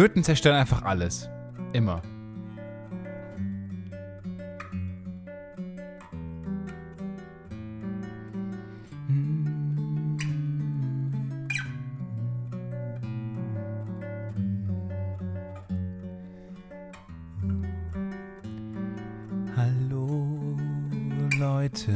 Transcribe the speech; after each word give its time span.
Flöten 0.00 0.24
zerstören 0.24 0.56
einfach 0.56 0.80
alles. 0.80 1.28
Immer. 1.74 2.00
Hallo 19.54 20.56
Leute, 21.38 21.92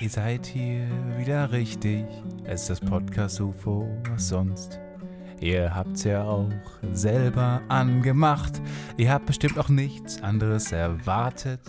ihr 0.00 0.08
seid 0.08 0.46
hier 0.46 0.88
wieder 1.18 1.52
richtig. 1.52 2.06
Es 2.44 2.62
ist 2.62 2.70
das 2.70 2.80
Podcast 2.80 3.42
UFO, 3.42 3.86
was 4.08 4.26
sonst? 4.26 4.80
Ihr 5.40 5.74
habt's 5.74 6.04
ja 6.04 6.24
auch 6.24 6.50
selber 6.92 7.60
angemacht. 7.68 8.60
Ihr 8.96 9.12
habt 9.12 9.26
bestimmt 9.26 9.58
auch 9.58 9.68
nichts 9.68 10.22
anderes 10.22 10.72
erwartet 10.72 11.60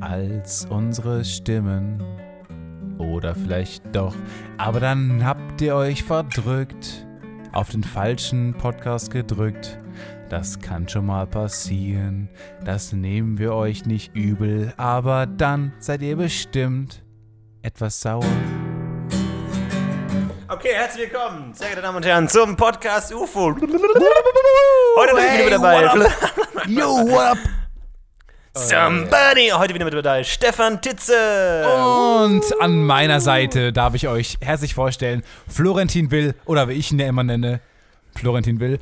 als 0.00 0.66
unsere 0.66 1.24
Stimmen. 1.24 2.02
Oder 2.98 3.34
vielleicht 3.34 3.84
doch. 3.94 4.14
Aber 4.56 4.80
dann 4.80 5.24
habt 5.24 5.60
ihr 5.60 5.74
euch 5.74 6.04
verdrückt, 6.04 7.06
auf 7.52 7.70
den 7.70 7.82
falschen 7.82 8.54
Podcast 8.54 9.10
gedrückt. 9.10 9.78
Das 10.28 10.58
kann 10.60 10.88
schon 10.88 11.06
mal 11.06 11.26
passieren. 11.26 12.28
Das 12.64 12.92
nehmen 12.92 13.38
wir 13.38 13.54
euch 13.54 13.86
nicht 13.86 14.14
übel. 14.14 14.72
Aber 14.76 15.26
dann 15.26 15.72
seid 15.78 16.02
ihr 16.02 16.16
bestimmt 16.16 17.04
etwas 17.62 18.00
sauer. 18.00 18.24
Okay, 20.54 20.70
herzlich 20.72 21.10
willkommen, 21.10 21.52
sehr 21.52 21.66
geehrte 21.66 21.82
Damen 21.82 21.96
und 21.96 22.06
Herren, 22.06 22.28
zum 22.28 22.56
Podcast 22.56 23.12
UFO. 23.12 23.56
Heute 23.56 23.66
natürlich 25.16 25.32
wieder 25.32 25.44
mit 25.44 25.52
dabei. 25.52 25.82
Yo, 26.68 26.86
what 27.08 27.32
up? 27.32 27.38
Somebody. 28.54 29.50
Heute 29.52 29.74
wieder 29.74 29.84
mit 29.84 29.94
dabei 29.94 30.22
Stefan 30.22 30.80
Titze. 30.80 31.66
Und 31.66 32.44
an 32.60 32.84
meiner 32.84 33.20
Seite 33.20 33.72
darf 33.72 33.94
ich 33.94 34.06
euch 34.06 34.38
herzlich 34.40 34.74
vorstellen, 34.74 35.24
Florentin 35.48 36.12
Will, 36.12 36.36
oder 36.44 36.68
wie 36.68 36.74
ich 36.74 36.92
ihn 36.92 37.00
ja 37.00 37.08
immer 37.08 37.24
nenne, 37.24 37.58
Florentin 38.14 38.60
Will. 38.60 38.78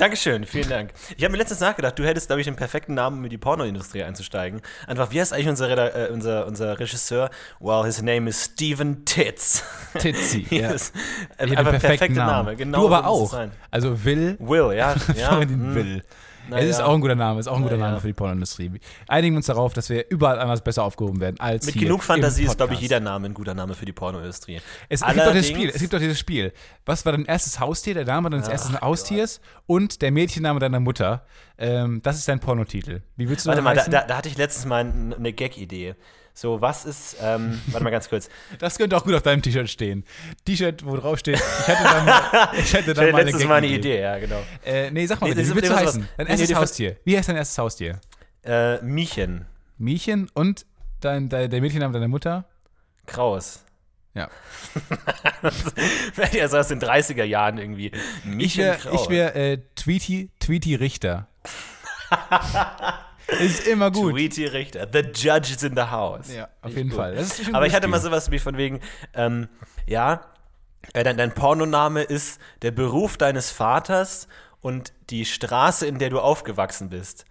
Dankeschön, 0.00 0.46
vielen 0.46 0.70
Dank. 0.70 0.92
Ich 1.14 1.24
habe 1.24 1.32
mir 1.32 1.36
letztens 1.36 1.60
nachgedacht, 1.60 1.98
du 1.98 2.06
hättest, 2.06 2.28
glaube 2.28 2.40
ich, 2.40 2.46
den 2.46 2.56
perfekten 2.56 2.94
Namen, 2.94 3.18
um 3.18 3.24
in 3.24 3.28
die 3.28 3.36
Pornoindustrie 3.36 4.02
einzusteigen. 4.02 4.62
Einfach, 4.86 5.10
wie 5.10 5.20
heißt 5.20 5.34
eigentlich 5.34 5.50
unser, 5.50 5.68
Reda 5.68 5.88
äh, 5.88 6.08
unser, 6.10 6.46
unser 6.46 6.80
Regisseur? 6.80 7.28
Well, 7.58 7.84
his 7.84 8.00
name 8.00 8.30
is 8.30 8.46
Steven 8.46 9.04
Titz. 9.04 9.62
Titzi, 9.98 10.46
ja. 10.54 10.70
Yes. 10.70 10.94
Einfach 11.36 11.78
perfekter 11.78 12.08
Namen. 12.08 12.46
Name. 12.46 12.56
Genau 12.56 12.88
du 12.88 12.94
aber 12.94 13.06
so 13.06 13.24
auch. 13.24 13.30
sein. 13.30 13.52
Also 13.70 14.02
Will, 14.02 14.38
Will, 14.38 14.74
ja. 14.74 14.94
ja. 15.16 15.38
Hm. 15.38 15.74
Will. 15.74 16.02
Na 16.50 16.58
es 16.58 16.68
ist 16.70 16.80
auch 16.80 16.94
ein 16.94 17.00
guter 17.00 17.14
Name, 17.14 17.40
ist 17.40 17.46
auch 17.46 17.56
ein 17.56 17.62
guter 17.62 17.76
Na 17.76 17.88
Name 17.88 18.00
für 18.00 18.06
die 18.08 18.12
Pornoindustrie. 18.12 18.70
Einigen 19.08 19.34
wir 19.34 19.38
uns 19.38 19.46
darauf, 19.46 19.72
dass 19.72 19.88
wir 19.88 20.04
überall 20.10 20.38
anders 20.38 20.62
besser 20.62 20.84
aufgehoben 20.84 21.20
werden 21.20 21.38
als 21.40 21.66
Mit 21.66 21.76
genug 21.76 22.02
Fantasie 22.02 22.44
ist, 22.44 22.56
glaube 22.56 22.74
ich, 22.74 22.80
jeder 22.80 23.00
Name 23.00 23.26
ein 23.26 23.34
guter 23.34 23.54
Name 23.54 23.74
für 23.74 23.86
die 23.86 23.92
Pornoindustrie. 23.92 24.56
Es, 24.88 25.00
es 25.00 25.06
gibt 25.06 25.18
doch 25.18 25.22
Allerdings- 25.24 25.46
Spiel, 25.48 25.70
es 25.70 25.80
gibt 25.80 25.92
doch 25.92 25.98
dieses 25.98 26.18
Spiel. 26.18 26.52
Was 26.84 27.04
war 27.06 27.12
dein 27.12 27.24
erstes 27.24 27.60
Haustier, 27.60 27.94
der 27.94 28.04
Name 28.04 28.30
deines 28.30 28.48
Ach 28.48 28.52
ersten 28.52 28.80
Haustiers 28.80 29.40
und 29.66 30.02
der 30.02 30.10
Mädchenname 30.12 30.60
deiner 30.60 30.80
Mutter? 30.80 31.24
Ähm, 31.58 32.00
das 32.02 32.16
ist 32.16 32.28
dein 32.28 32.40
Pornotitel. 32.40 33.02
Wie 33.16 33.28
willst 33.28 33.46
du 33.46 33.48
Warte 33.50 33.62
das 33.62 33.64
mal, 33.64 33.74
da, 33.76 34.00
da, 34.00 34.06
da 34.06 34.16
hatte 34.16 34.28
ich 34.28 34.36
letztens 34.36 34.66
mal 34.66 34.80
eine 34.80 35.32
Gag-Idee. 35.32 35.94
So, 36.40 36.58
was 36.62 36.86
ist, 36.86 37.18
ähm, 37.20 37.60
warte 37.66 37.84
mal 37.84 37.90
ganz 37.90 38.08
kurz. 38.08 38.30
Das 38.58 38.78
könnte 38.78 38.96
auch 38.96 39.04
gut 39.04 39.12
auf 39.12 39.20
deinem 39.20 39.42
T-Shirt 39.42 39.68
stehen. 39.68 40.06
T-Shirt, 40.46 40.86
wo 40.86 40.96
drauf 40.96 41.18
steht, 41.18 41.36
ich 41.36 41.68
hatte 41.68 41.84
da 41.84 42.02
mal, 42.02 42.48
ich 42.58 42.74
hatte 42.74 42.92
Ich 42.92 42.96
da 42.96 43.02
hatte 43.02 43.12
mal 43.12 43.18
eine 43.20 43.30
letztens 43.30 43.44
mal 43.44 43.54
eine. 43.56 43.66
Idee, 43.66 44.00
ja, 44.00 44.18
genau. 44.18 44.42
Äh, 44.64 44.90
nee, 44.90 45.04
sag 45.04 45.20
mal, 45.20 45.26
Nee, 45.28 45.34
bitte, 45.34 45.50
wie 45.50 45.54
willst 45.56 45.70
du 45.70 45.76
heißen? 45.76 46.08
Dein 46.16 46.26
erstes 46.28 46.48
nee, 46.48 46.54
Haustier. 46.54 46.96
Wie 47.04 47.18
heißt 47.18 47.28
dein 47.28 47.36
erstes 47.36 47.58
Haustier? 47.58 48.00
Äh, 48.42 48.80
Miechen. 48.80 49.44
Miechen 49.76 50.30
und 50.32 50.64
dein, 51.02 51.28
dein, 51.28 51.50
der 51.50 51.60
Mädchenname 51.60 51.92
deiner 51.92 52.08
Mutter? 52.08 52.46
Kraus. 53.04 53.62
Ja. 54.14 54.30
ja, 56.32 56.48
so 56.48 56.56
aus 56.56 56.68
den 56.68 56.80
30er 56.80 57.24
Jahren 57.24 57.58
irgendwie. 57.58 57.88
Ich 57.88 58.24
Miechen 58.24 58.64
wäre 58.64 58.78
Kraus. 58.78 59.02
ich 59.02 59.10
wär, 59.10 59.36
äh, 59.36 59.58
Tweety, 59.76 60.30
Tweety 60.40 60.74
Richter. 60.76 61.28
Ist 63.38 63.66
immer 63.66 63.90
gut. 63.90 64.12
Tweety 64.12 64.46
Richter. 64.46 64.88
The 64.92 65.00
Judge 65.00 65.54
is 65.54 65.62
in 65.62 65.74
the 65.76 65.82
house. 65.82 66.32
Ja, 66.34 66.48
auf 66.62 66.76
jeden. 66.76 66.90
Fall. 66.90 67.16
Aber 67.52 67.66
ich 67.66 67.74
hatte 67.74 67.88
mal 67.88 68.00
sowas 68.00 68.30
wie 68.30 68.38
von 68.38 68.56
wegen, 68.56 68.80
ähm, 69.14 69.48
ja, 69.86 70.26
äh, 70.92 71.04
dein, 71.04 71.16
dein 71.16 71.32
Pornoname 71.34 72.02
ist 72.02 72.40
der 72.62 72.70
Beruf 72.70 73.16
deines 73.16 73.50
Vaters 73.50 74.28
und 74.60 74.92
die 75.10 75.24
Straße, 75.24 75.86
in 75.86 75.98
der 75.98 76.10
du 76.10 76.20
aufgewachsen 76.20 76.88
bist. 76.90 77.24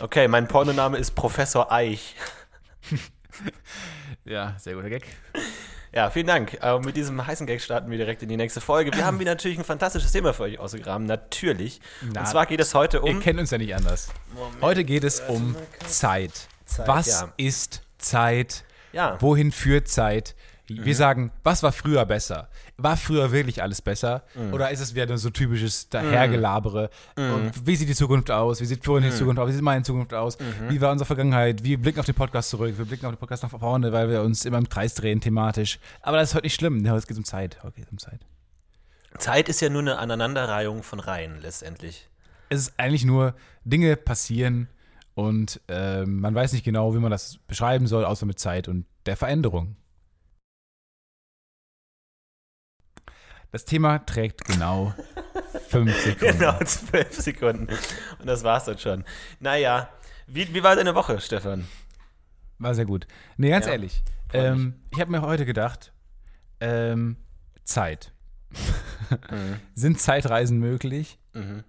Okay, 0.00 0.28
mein 0.28 0.48
Pornoname 0.48 0.98
ist 0.98 1.12
Professor 1.12 1.70
Eich. 1.72 2.14
Ja, 4.24 4.56
sehr 4.58 4.74
guter 4.74 4.88
Gag. 4.90 5.04
Ja, 5.92 6.10
vielen 6.10 6.26
Dank. 6.26 6.58
Äh, 6.62 6.78
mit 6.80 6.96
diesem 6.96 7.26
heißen 7.26 7.46
Gag 7.46 7.60
starten 7.62 7.90
wir 7.90 7.96
direkt 7.98 8.22
in 8.22 8.28
die 8.28 8.36
nächste 8.36 8.60
Folge. 8.60 8.92
Wir 8.94 9.04
haben 9.06 9.18
wieder 9.20 9.32
natürlich 9.32 9.58
ein 9.58 9.64
fantastisches 9.64 10.12
Thema 10.12 10.34
für 10.34 10.44
euch 10.44 10.58
ausgegraben, 10.58 11.06
natürlich. 11.06 11.80
Na, 12.12 12.20
Und 12.20 12.28
zwar 12.28 12.46
geht 12.46 12.60
es 12.60 12.74
heute 12.74 12.98
Ihr 12.98 13.04
um. 13.04 13.20
kennt 13.20 13.38
uns 13.40 13.50
ja 13.50 13.58
nicht 13.58 13.74
anders. 13.74 14.08
Heute 14.60 14.84
geht 14.84 15.04
es 15.04 15.20
um 15.20 15.56
Zeit. 15.86 16.32
Zeit, 16.66 16.88
Was 16.88 17.06
ja. 17.06 17.32
ist 17.36 17.82
Zeit? 17.98 18.64
Ja. 18.92 19.16
Wohin 19.20 19.52
führt 19.52 19.88
Zeit? 19.88 20.34
Wir 20.68 20.96
sagen, 20.96 21.30
was 21.44 21.62
war 21.62 21.70
früher 21.70 22.04
besser? 22.06 22.48
War 22.78 22.96
früher 22.98 23.32
wirklich 23.32 23.62
alles 23.62 23.80
besser? 23.80 24.22
Oder 24.52 24.70
ist 24.70 24.80
es 24.80 24.94
wieder 24.94 25.16
so 25.16 25.30
typisches 25.30 25.88
Dahergelabere? 25.88 26.90
Und 27.16 27.66
wie 27.66 27.74
sieht 27.74 27.88
die 27.88 27.94
Zukunft 27.94 28.30
aus? 28.30 28.60
Wie 28.60 28.66
sieht 28.66 28.84
Florian 28.84 29.10
die 29.10 29.16
Zukunft 29.16 29.38
aus? 29.40 29.48
Wie 29.48 29.52
sieht 29.52 29.62
meine 29.62 29.82
Zukunft 29.82 30.12
aus? 30.12 30.36
Wie 30.68 30.80
war 30.80 30.92
unsere 30.92 31.06
Vergangenheit? 31.06 31.64
Wir 31.64 31.80
blicken 31.80 32.00
auf 32.00 32.06
den 32.06 32.14
Podcast 32.14 32.50
zurück. 32.50 32.76
Wir 32.76 32.84
blicken 32.84 33.06
auf 33.06 33.12
den 33.12 33.18
Podcast 33.18 33.42
nach 33.44 33.50
vorne, 33.50 33.92
weil 33.92 34.10
wir 34.10 34.20
uns 34.22 34.44
immer 34.44 34.58
im 34.58 34.68
Kreis 34.68 34.94
drehen 34.94 35.20
thematisch. 35.22 35.78
Aber 36.02 36.18
das 36.18 36.30
ist 36.30 36.34
heute 36.34 36.44
nicht 36.46 36.54
schlimm. 36.54 36.86
Heute 36.90 37.00
geht 37.06 37.12
es 37.12 37.18
um 37.18 37.24
Zeit. 37.24 37.58
Heute 37.62 37.76
geht 37.80 37.90
um 37.90 37.98
Zeit. 37.98 38.20
Zeit 39.18 39.48
ist 39.48 39.60
ja 39.62 39.70
nur 39.70 39.80
eine 39.80 39.96
Aneinanderreihung 39.98 40.82
von 40.82 41.00
Reihen 41.00 41.40
letztendlich. 41.40 42.08
es 42.50 42.60
ist 42.60 42.74
eigentlich 42.76 43.04
nur, 43.06 43.34
Dinge 43.64 43.96
passieren 43.96 44.68
und 45.14 45.60
ähm, 45.68 46.20
man 46.20 46.34
weiß 46.34 46.52
nicht 46.52 46.64
genau, 46.64 46.94
wie 46.94 46.98
man 46.98 47.10
das 47.10 47.38
beschreiben 47.48 47.86
soll, 47.86 48.04
außer 48.04 48.26
mit 48.26 48.38
Zeit 48.38 48.68
und 48.68 48.84
der 49.06 49.16
Veränderung. 49.16 49.76
Das 53.56 53.64
Thema 53.64 54.00
trägt 54.00 54.44
genau 54.44 54.92
fünf 55.70 55.98
Sekunden. 56.04 56.38
Genau, 56.40 56.58
zwölf 56.64 57.10
Sekunden. 57.14 57.68
Und 58.18 58.26
das 58.26 58.44
war's 58.44 58.66
dann 58.66 58.76
schon. 58.78 59.02
Naja, 59.40 59.88
wie, 60.26 60.52
wie 60.52 60.62
war 60.62 60.76
deine 60.76 60.94
Woche, 60.94 61.18
Stefan? 61.22 61.66
War 62.58 62.74
sehr 62.74 62.84
gut. 62.84 63.06
Nee, 63.38 63.48
ganz 63.48 63.64
Ja, 63.64 63.72
ehrlich. 63.72 64.02
Ähm, 64.34 64.74
ich 64.90 65.00
habe 65.00 65.10
mir 65.10 65.22
heute 65.22 65.46
gedacht, 65.46 65.94
ähm, 66.60 67.16
Zeit. 67.64 68.12
Sind 69.74 70.02
Zeitreisen 70.02 70.58
möglich? 70.58 71.18
Mhm. 71.32 71.64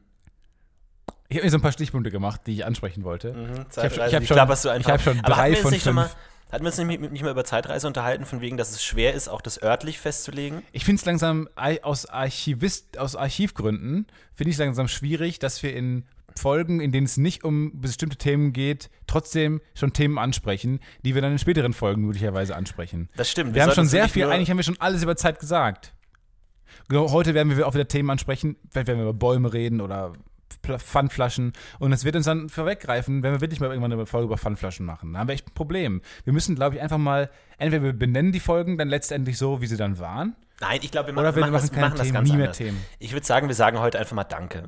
Ich 1.30 1.38
habe 1.38 1.46
mir 1.46 1.52
so 1.52 1.58
ein 1.58 1.62
paar 1.62 1.72
Stichpunkte 1.72 2.12
gemacht, 2.12 2.42
die 2.48 2.52
ich 2.56 2.66
ansprechen 2.66 3.06
wollte. 3.06 3.32
Mhm, 3.34 3.66
Ich 3.72 3.78
habe 3.78 3.88
ich 3.88 4.00
hab 4.14 4.26
schon, 4.26 4.82
ich 4.82 4.88
hab 4.90 5.02
schon 5.02 5.22
drei 5.22 5.56
von 5.56 5.72
fünf. 5.74 5.96
mal, 5.96 6.10
hatten 6.52 6.64
wir 6.64 6.68
uns 6.68 6.78
nicht, 6.78 7.12
nicht 7.12 7.24
mal 7.24 7.32
über 7.32 7.44
Zeitreise 7.44 7.88
unterhalten, 7.88 8.26
von 8.26 8.42
wegen, 8.42 8.58
dass 8.58 8.72
es 8.72 8.84
schwer 8.84 9.14
ist, 9.14 9.28
auch 9.28 9.42
das 9.42 9.62
örtlich 9.62 10.00
festzulegen? 10.00 10.64
Ich 10.72 10.86
finde 10.86 11.00
es 11.00 11.06
langsam 11.06 11.50
aus, 11.56 12.06
Archivist, 12.06 12.98
aus 12.98 13.16
Archivgründen, 13.16 14.08
finde 14.34 14.50
ich 14.50 14.56
es 14.56 14.60
langsam 14.60 14.88
schwierig, 14.88 15.40
dass 15.40 15.62
wir 15.64 15.76
in 15.76 16.06
Folgen, 16.38 16.80
in 16.80 16.92
denen 16.92 17.06
es 17.06 17.18
nicht 17.18 17.44
um 17.44 17.82
bestimmte 17.82 18.18
Themen 18.18 18.54
geht, 18.54 18.90
trotzdem 19.08 19.62
schon 19.74 19.94
Themen 19.94 20.18
ansprechen, 20.18 20.80
die 21.04 21.16
wir 21.16 21.22
dann 21.22 21.32
in 21.32 21.40
späteren 21.40 21.74
Folgen 21.74 22.04
möglicherweise 22.04 22.56
ansprechen. 22.56 23.10
Das 23.16 23.30
stimmt. 23.30 23.56
Wir, 23.56 23.64
haben 23.64 23.70
sollten 23.70 23.82
schon 23.82 23.90
sehr 23.90 24.08
viel, 24.08 24.26
eigentlich 24.26 24.50
haben 24.50 24.58
wir 24.58 24.64
schon 24.64 24.80
alles 24.80 25.04
über 25.04 25.16
Zeit 25.16 25.40
gesagt. 25.40 25.94
Genau, 26.90 27.12
heute 27.12 27.34
werden 27.34 27.58
wir 27.58 27.68
auch 27.68 27.74
wieder 27.74 27.88
Themen 27.88 28.10
ansprechen, 28.10 28.56
vielleicht 28.70 28.88
werden 28.88 29.00
wir 29.00 29.10
über 29.10 29.14
Bäume 29.14 29.52
reden 29.52 29.82
oder 29.82 30.14
Pfandflaschen 30.78 31.54
und 31.80 31.92
es 31.94 32.04
wird 32.04 32.16
uns 32.16 32.26
dann 32.26 32.50
vorweggreifen, 32.50 33.24
wenn 33.24 33.34
wir 33.34 33.42
wirklich 33.42 33.60
mal 33.60 33.70
irgendwann 33.70 33.94
eine 33.94 34.06
Folge 34.06 34.26
über 34.26 34.38
Pfandflaschen 34.38 34.86
machen. 34.86 35.14
Da 35.14 35.20
haben 35.20 35.28
wir 35.28 35.34
echt 35.34 35.48
ein 35.48 35.54
Problem. 35.54 36.02
Wir 36.24 36.34
müssen, 36.34 36.56
glaube 36.56 36.76
ich, 36.76 36.82
einfach 36.82 36.98
mal, 36.98 37.30
entweder 37.58 37.84
wir 37.84 37.94
benennen 37.94 38.32
die 38.32 38.40
Folgen 38.40 38.78
dann 38.78 38.90
letztendlich 38.90 39.38
so, 39.38 39.62
wie 39.62 39.68
sie 39.68 39.78
dann 39.78 40.00
waren, 40.00 40.36
Nein, 40.60 40.80
ich 40.82 40.92
glaube, 40.92 41.10
wir, 41.10 41.14
Oder 41.18 41.32
machen, 41.32 41.36
wir 41.36 41.42
machen, 41.42 41.52
machen 41.52 41.70
das, 41.72 41.82
machen 41.82 41.98
das 41.98 42.02
Themen, 42.02 42.14
ganz 42.14 42.30
nie 42.30 42.36
mehr 42.36 42.46
anders. 42.46 42.58
Themen. 42.58 42.86
Ich 43.00 43.14
würde 43.14 43.26
sagen, 43.26 43.48
wir 43.48 43.56
sagen 43.56 43.80
heute 43.80 44.00
einfach 44.00 44.16
mal 44.16 44.24
Danke. 44.24 44.64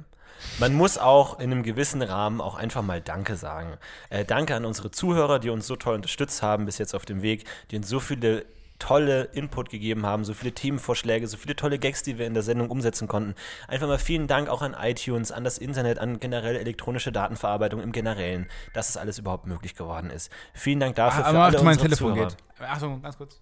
Man 0.58 0.74
muss 0.74 0.98
auch 0.98 1.40
in 1.40 1.52
einem 1.52 1.64
gewissen 1.64 2.02
Rahmen 2.02 2.40
auch 2.42 2.56
einfach 2.56 2.82
mal 2.82 3.02
Danke 3.02 3.36
sagen. 3.36 3.78
Äh, 4.10 4.24
danke 4.24 4.56
an 4.56 4.66
unsere 4.66 4.92
Zuhörer, 4.92 5.40
die 5.40 5.50
uns 5.50 5.68
so 5.68 5.76
toll 5.76 5.96
unterstützt 5.96 6.42
haben 6.42 6.66
bis 6.66 6.78
jetzt 6.78 6.94
auf 6.94 7.06
dem 7.06 7.22
Weg, 7.22 7.46
die 7.72 7.78
uns 7.78 7.90
so 7.90 8.00
viele 8.00 8.46
tolle 8.80 9.26
Input 9.34 9.70
gegeben 9.70 10.06
haben, 10.06 10.24
so 10.24 10.34
viele 10.34 10.54
Themenvorschläge, 10.54 11.28
so 11.28 11.38
viele 11.38 11.56
tolle 11.56 11.78
Gags, 11.78 12.04
die 12.04 12.18
wir 12.18 12.26
in 12.26 12.34
der 12.34 12.44
Sendung 12.44 12.70
umsetzen 12.70 13.08
konnten. 13.08 13.36
Einfach 13.68 13.88
mal 13.88 14.00
vielen 14.00 14.28
Dank 14.28 14.50
auch 14.50 14.62
an 14.62 14.76
iTunes, 14.80 15.32
an 15.32 15.44
das 15.44 15.58
Internet, 15.58 16.00
an 16.00 16.20
generell 16.20 16.56
elektronische 16.56 17.12
Datenverarbeitung 17.12 17.82
im 17.82 17.92
Generellen, 17.92 18.48
dass 18.74 18.90
es 18.90 18.98
alles 18.98 19.20
überhaupt 19.20 19.46
möglich 19.46 19.76
geworden 19.76 20.10
ist. 20.10 20.32
Vielen 20.54 20.80
Dank 20.80 20.96
dafür 20.96 21.24
für 21.24 21.30
aber 21.30 21.44
alle 21.44 21.58
auf 21.58 21.64
mein 21.64 21.78
Telefon 21.78 22.14
Zuhörer. 22.14 22.30
geht. 22.30 22.68
Achtung, 22.68 23.02
ganz 23.02 23.18
kurz. 23.18 23.40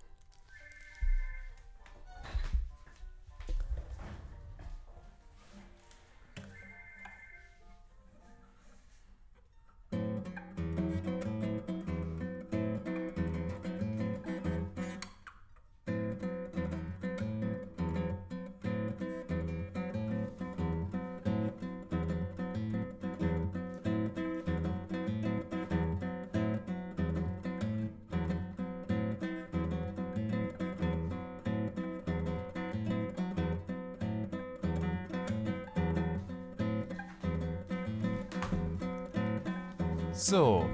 So. 40.18 40.66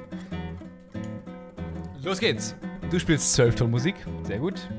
Los 2.02 2.18
geht's. 2.18 2.56
Du 2.90 2.98
spielst 2.98 3.34
Zwölftonmusik. 3.34 3.96
Sehr 4.24 4.40
gut. 4.40 4.70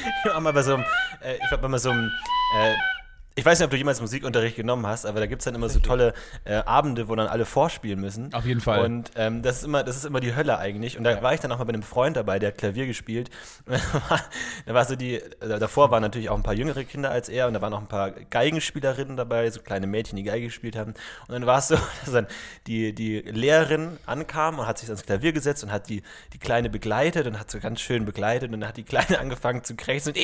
Ich 0.00 0.24
war 0.24 0.40
mal 0.40 0.52
bei 0.54 0.62
so 0.62 0.74
einem, 0.74 0.84
äh, 1.22 1.34
ich 1.34 1.50
war 1.62 1.68
mal 1.68 1.78
so 1.78 1.90
einem 1.90 2.10
äh, 2.56 2.74
ich 3.38 3.44
weiß 3.44 3.60
nicht, 3.60 3.66
ob 3.66 3.70
du 3.70 3.76
jemals 3.76 4.00
Musikunterricht 4.00 4.56
genommen 4.56 4.84
hast, 4.84 5.06
aber 5.06 5.20
da 5.20 5.26
gibt 5.26 5.42
es 5.42 5.44
dann 5.44 5.54
immer 5.54 5.68
so 5.68 5.78
tolle 5.78 6.12
äh, 6.44 6.54
Abende, 6.54 7.08
wo 7.08 7.14
dann 7.14 7.28
alle 7.28 7.44
vorspielen 7.44 8.00
müssen. 8.00 8.34
Auf 8.34 8.44
jeden 8.44 8.60
Fall. 8.60 8.84
Und 8.84 9.12
ähm, 9.14 9.42
das, 9.42 9.58
ist 9.58 9.64
immer, 9.64 9.84
das 9.84 9.94
ist 9.94 10.06
immer 10.06 10.18
die 10.18 10.34
Hölle 10.34 10.58
eigentlich. 10.58 10.98
Und 10.98 11.04
da 11.04 11.12
ja. 11.12 11.22
war 11.22 11.34
ich 11.34 11.38
dann 11.38 11.52
auch 11.52 11.58
mal 11.58 11.64
bei 11.64 11.72
einem 11.72 11.84
Freund 11.84 12.16
dabei, 12.16 12.40
der 12.40 12.48
hat 12.48 12.58
Klavier 12.58 12.86
gespielt. 12.86 13.30
da 14.66 14.74
war 14.74 14.84
so 14.86 14.96
die, 14.96 15.22
davor 15.38 15.92
waren 15.92 16.02
natürlich 16.02 16.30
auch 16.30 16.36
ein 16.36 16.42
paar 16.42 16.54
jüngere 16.54 16.82
Kinder 16.82 17.12
als 17.12 17.28
er 17.28 17.46
und 17.46 17.54
da 17.54 17.62
waren 17.62 17.72
auch 17.74 17.80
ein 17.80 17.86
paar 17.86 18.10
Geigenspielerinnen 18.10 19.16
dabei, 19.16 19.48
so 19.50 19.60
kleine 19.60 19.86
Mädchen, 19.86 20.16
die 20.16 20.24
Geige 20.24 20.46
gespielt 20.46 20.74
haben. 20.74 20.94
Und 21.28 21.32
dann 21.32 21.46
war 21.46 21.60
es 21.60 21.68
so, 21.68 21.76
dass 22.04 22.12
dann 22.12 22.26
die, 22.66 22.92
die 22.92 23.20
Lehrerin 23.20 23.98
ankam 24.04 24.58
und 24.58 24.66
hat 24.66 24.78
sich 24.78 24.88
ans 24.88 25.04
Klavier 25.04 25.32
gesetzt 25.32 25.62
und 25.62 25.70
hat 25.70 25.88
die, 25.88 26.02
die 26.32 26.38
Kleine 26.38 26.70
begleitet 26.70 27.28
und 27.28 27.38
hat 27.38 27.52
so 27.52 27.60
ganz 27.60 27.80
schön 27.80 28.04
begleitet 28.04 28.52
und 28.52 28.58
dann 28.58 28.68
hat 28.68 28.78
die 28.78 28.82
Kleine 28.82 29.16
angefangen 29.20 29.62
zu 29.62 29.76
krächzen 29.76 30.12
und, 30.12 30.18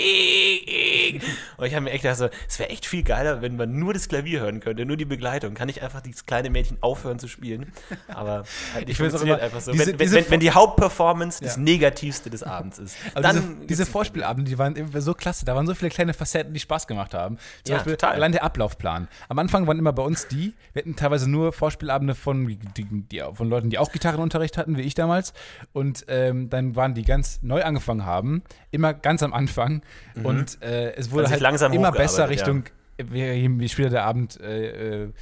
und 1.59 1.67
ich 1.67 1.75
habe 1.75 1.85
mir 1.85 1.91
echt 1.93 2.03
gedacht, 2.03 2.19
so, 2.19 2.29
es 2.49 2.59
wäre 2.59 2.71
echt 2.71 2.87
viel 2.87 3.04
geiler, 3.05 3.43
wenn 3.43 3.57
man 3.57 3.79
nur 3.79 3.95
das 3.95 4.09
Klavier 4.09 4.41
hören 4.41 4.61
könnte, 4.61 4.85
nur 4.85 4.97
die 4.97 5.05
Begleitung. 5.05 5.55
Kann 5.55 5.69
ich 5.69 5.83
einfach 5.83 6.01
dieses 6.01 6.27
kleine 6.27 6.51
Mädchen 6.51 6.79
aufhören 6.81 7.19
zu 7.19 7.29
spielen. 7.29 7.73
Aber 8.09 8.45
halt 8.75 8.89
ich 8.89 8.97
funktioniert 8.97 9.41
einfach 9.41 9.61
so. 9.61 9.73
Diese, 9.73 9.87
wenn, 9.87 9.99
diese 9.99 10.17
wenn, 10.17 10.31
wenn, 10.31 10.41
die 10.41 10.51
Hauptperformance 10.51 11.43
ja. 11.43 11.49
das 11.49 11.57
Negativste 11.57 12.31
des 12.31 12.43
Abends 12.43 12.79
ist. 12.79 12.97
dann 13.15 13.37
diese, 13.37 13.67
diese 13.67 13.87
Vorspielabende, 13.87 14.51
die 14.51 14.59
waren 14.59 14.77
immer 14.77 15.01
so 15.01 15.15
klasse. 15.15 15.45
Da 15.45 15.55
waren 15.55 15.67
so 15.67 15.75
viele 15.75 15.91
kleine 15.91 16.15
Facetten, 16.15 16.55
die 16.55 16.61
Spaß 16.61 16.87
gemacht 16.87 17.15
haben. 17.15 17.39
Zum 17.65 17.73
ja, 17.73 17.77
Beispiel 17.77 17.97
total. 17.97 18.15
allein 18.15 18.33
der 18.33 18.45
Ablaufplan. 18.45 19.09
Am 19.29 19.39
Anfang 19.39 19.67
waren 19.67 19.79
immer 19.79 19.93
bei 19.93 20.03
uns 20.03 20.29
die, 20.29 20.55
wir 20.73 20.83
hatten 20.83 20.97
teilweise 20.97 21.29
nur 21.31 21.53
Vorspielabende 21.53 22.15
von, 22.15 22.47
die, 22.47 22.59
die, 22.85 23.23
von 23.33 23.49
Leuten, 23.49 23.71
die 23.71 23.79
auch 23.79 23.93
Gitarrenunterricht 23.93 24.57
hatten, 24.59 24.77
wie 24.77 24.83
ich 24.83 24.95
damals. 24.95 25.33
Und 25.73 26.05
ähm, 26.09 26.51
dann 26.51 26.77
waren 26.77 26.95
die 26.95 27.05
ganz 27.05 27.41
neu 27.43 27.63
angefangen 27.63 28.05
haben, 28.05 28.43
immer 28.71 28.95
ganz 28.95 29.23
am 29.23 29.33
Anfang. 29.33 29.83
Mhm. 30.15 30.27
Und 30.27 30.63
äh, 30.63 30.93
es 30.95 31.11
wurde 31.11 31.29
halt 31.29 31.73
immer 31.73 31.93
besser 31.93 32.29
Richtung 32.29 32.65
ja 32.67 32.71
wie, 32.97 33.61
wie 33.61 33.69
später 33.69 33.91
der 33.91 34.05
Abend 34.05 34.41
äh, 34.41 35.05
äh, 35.05 35.13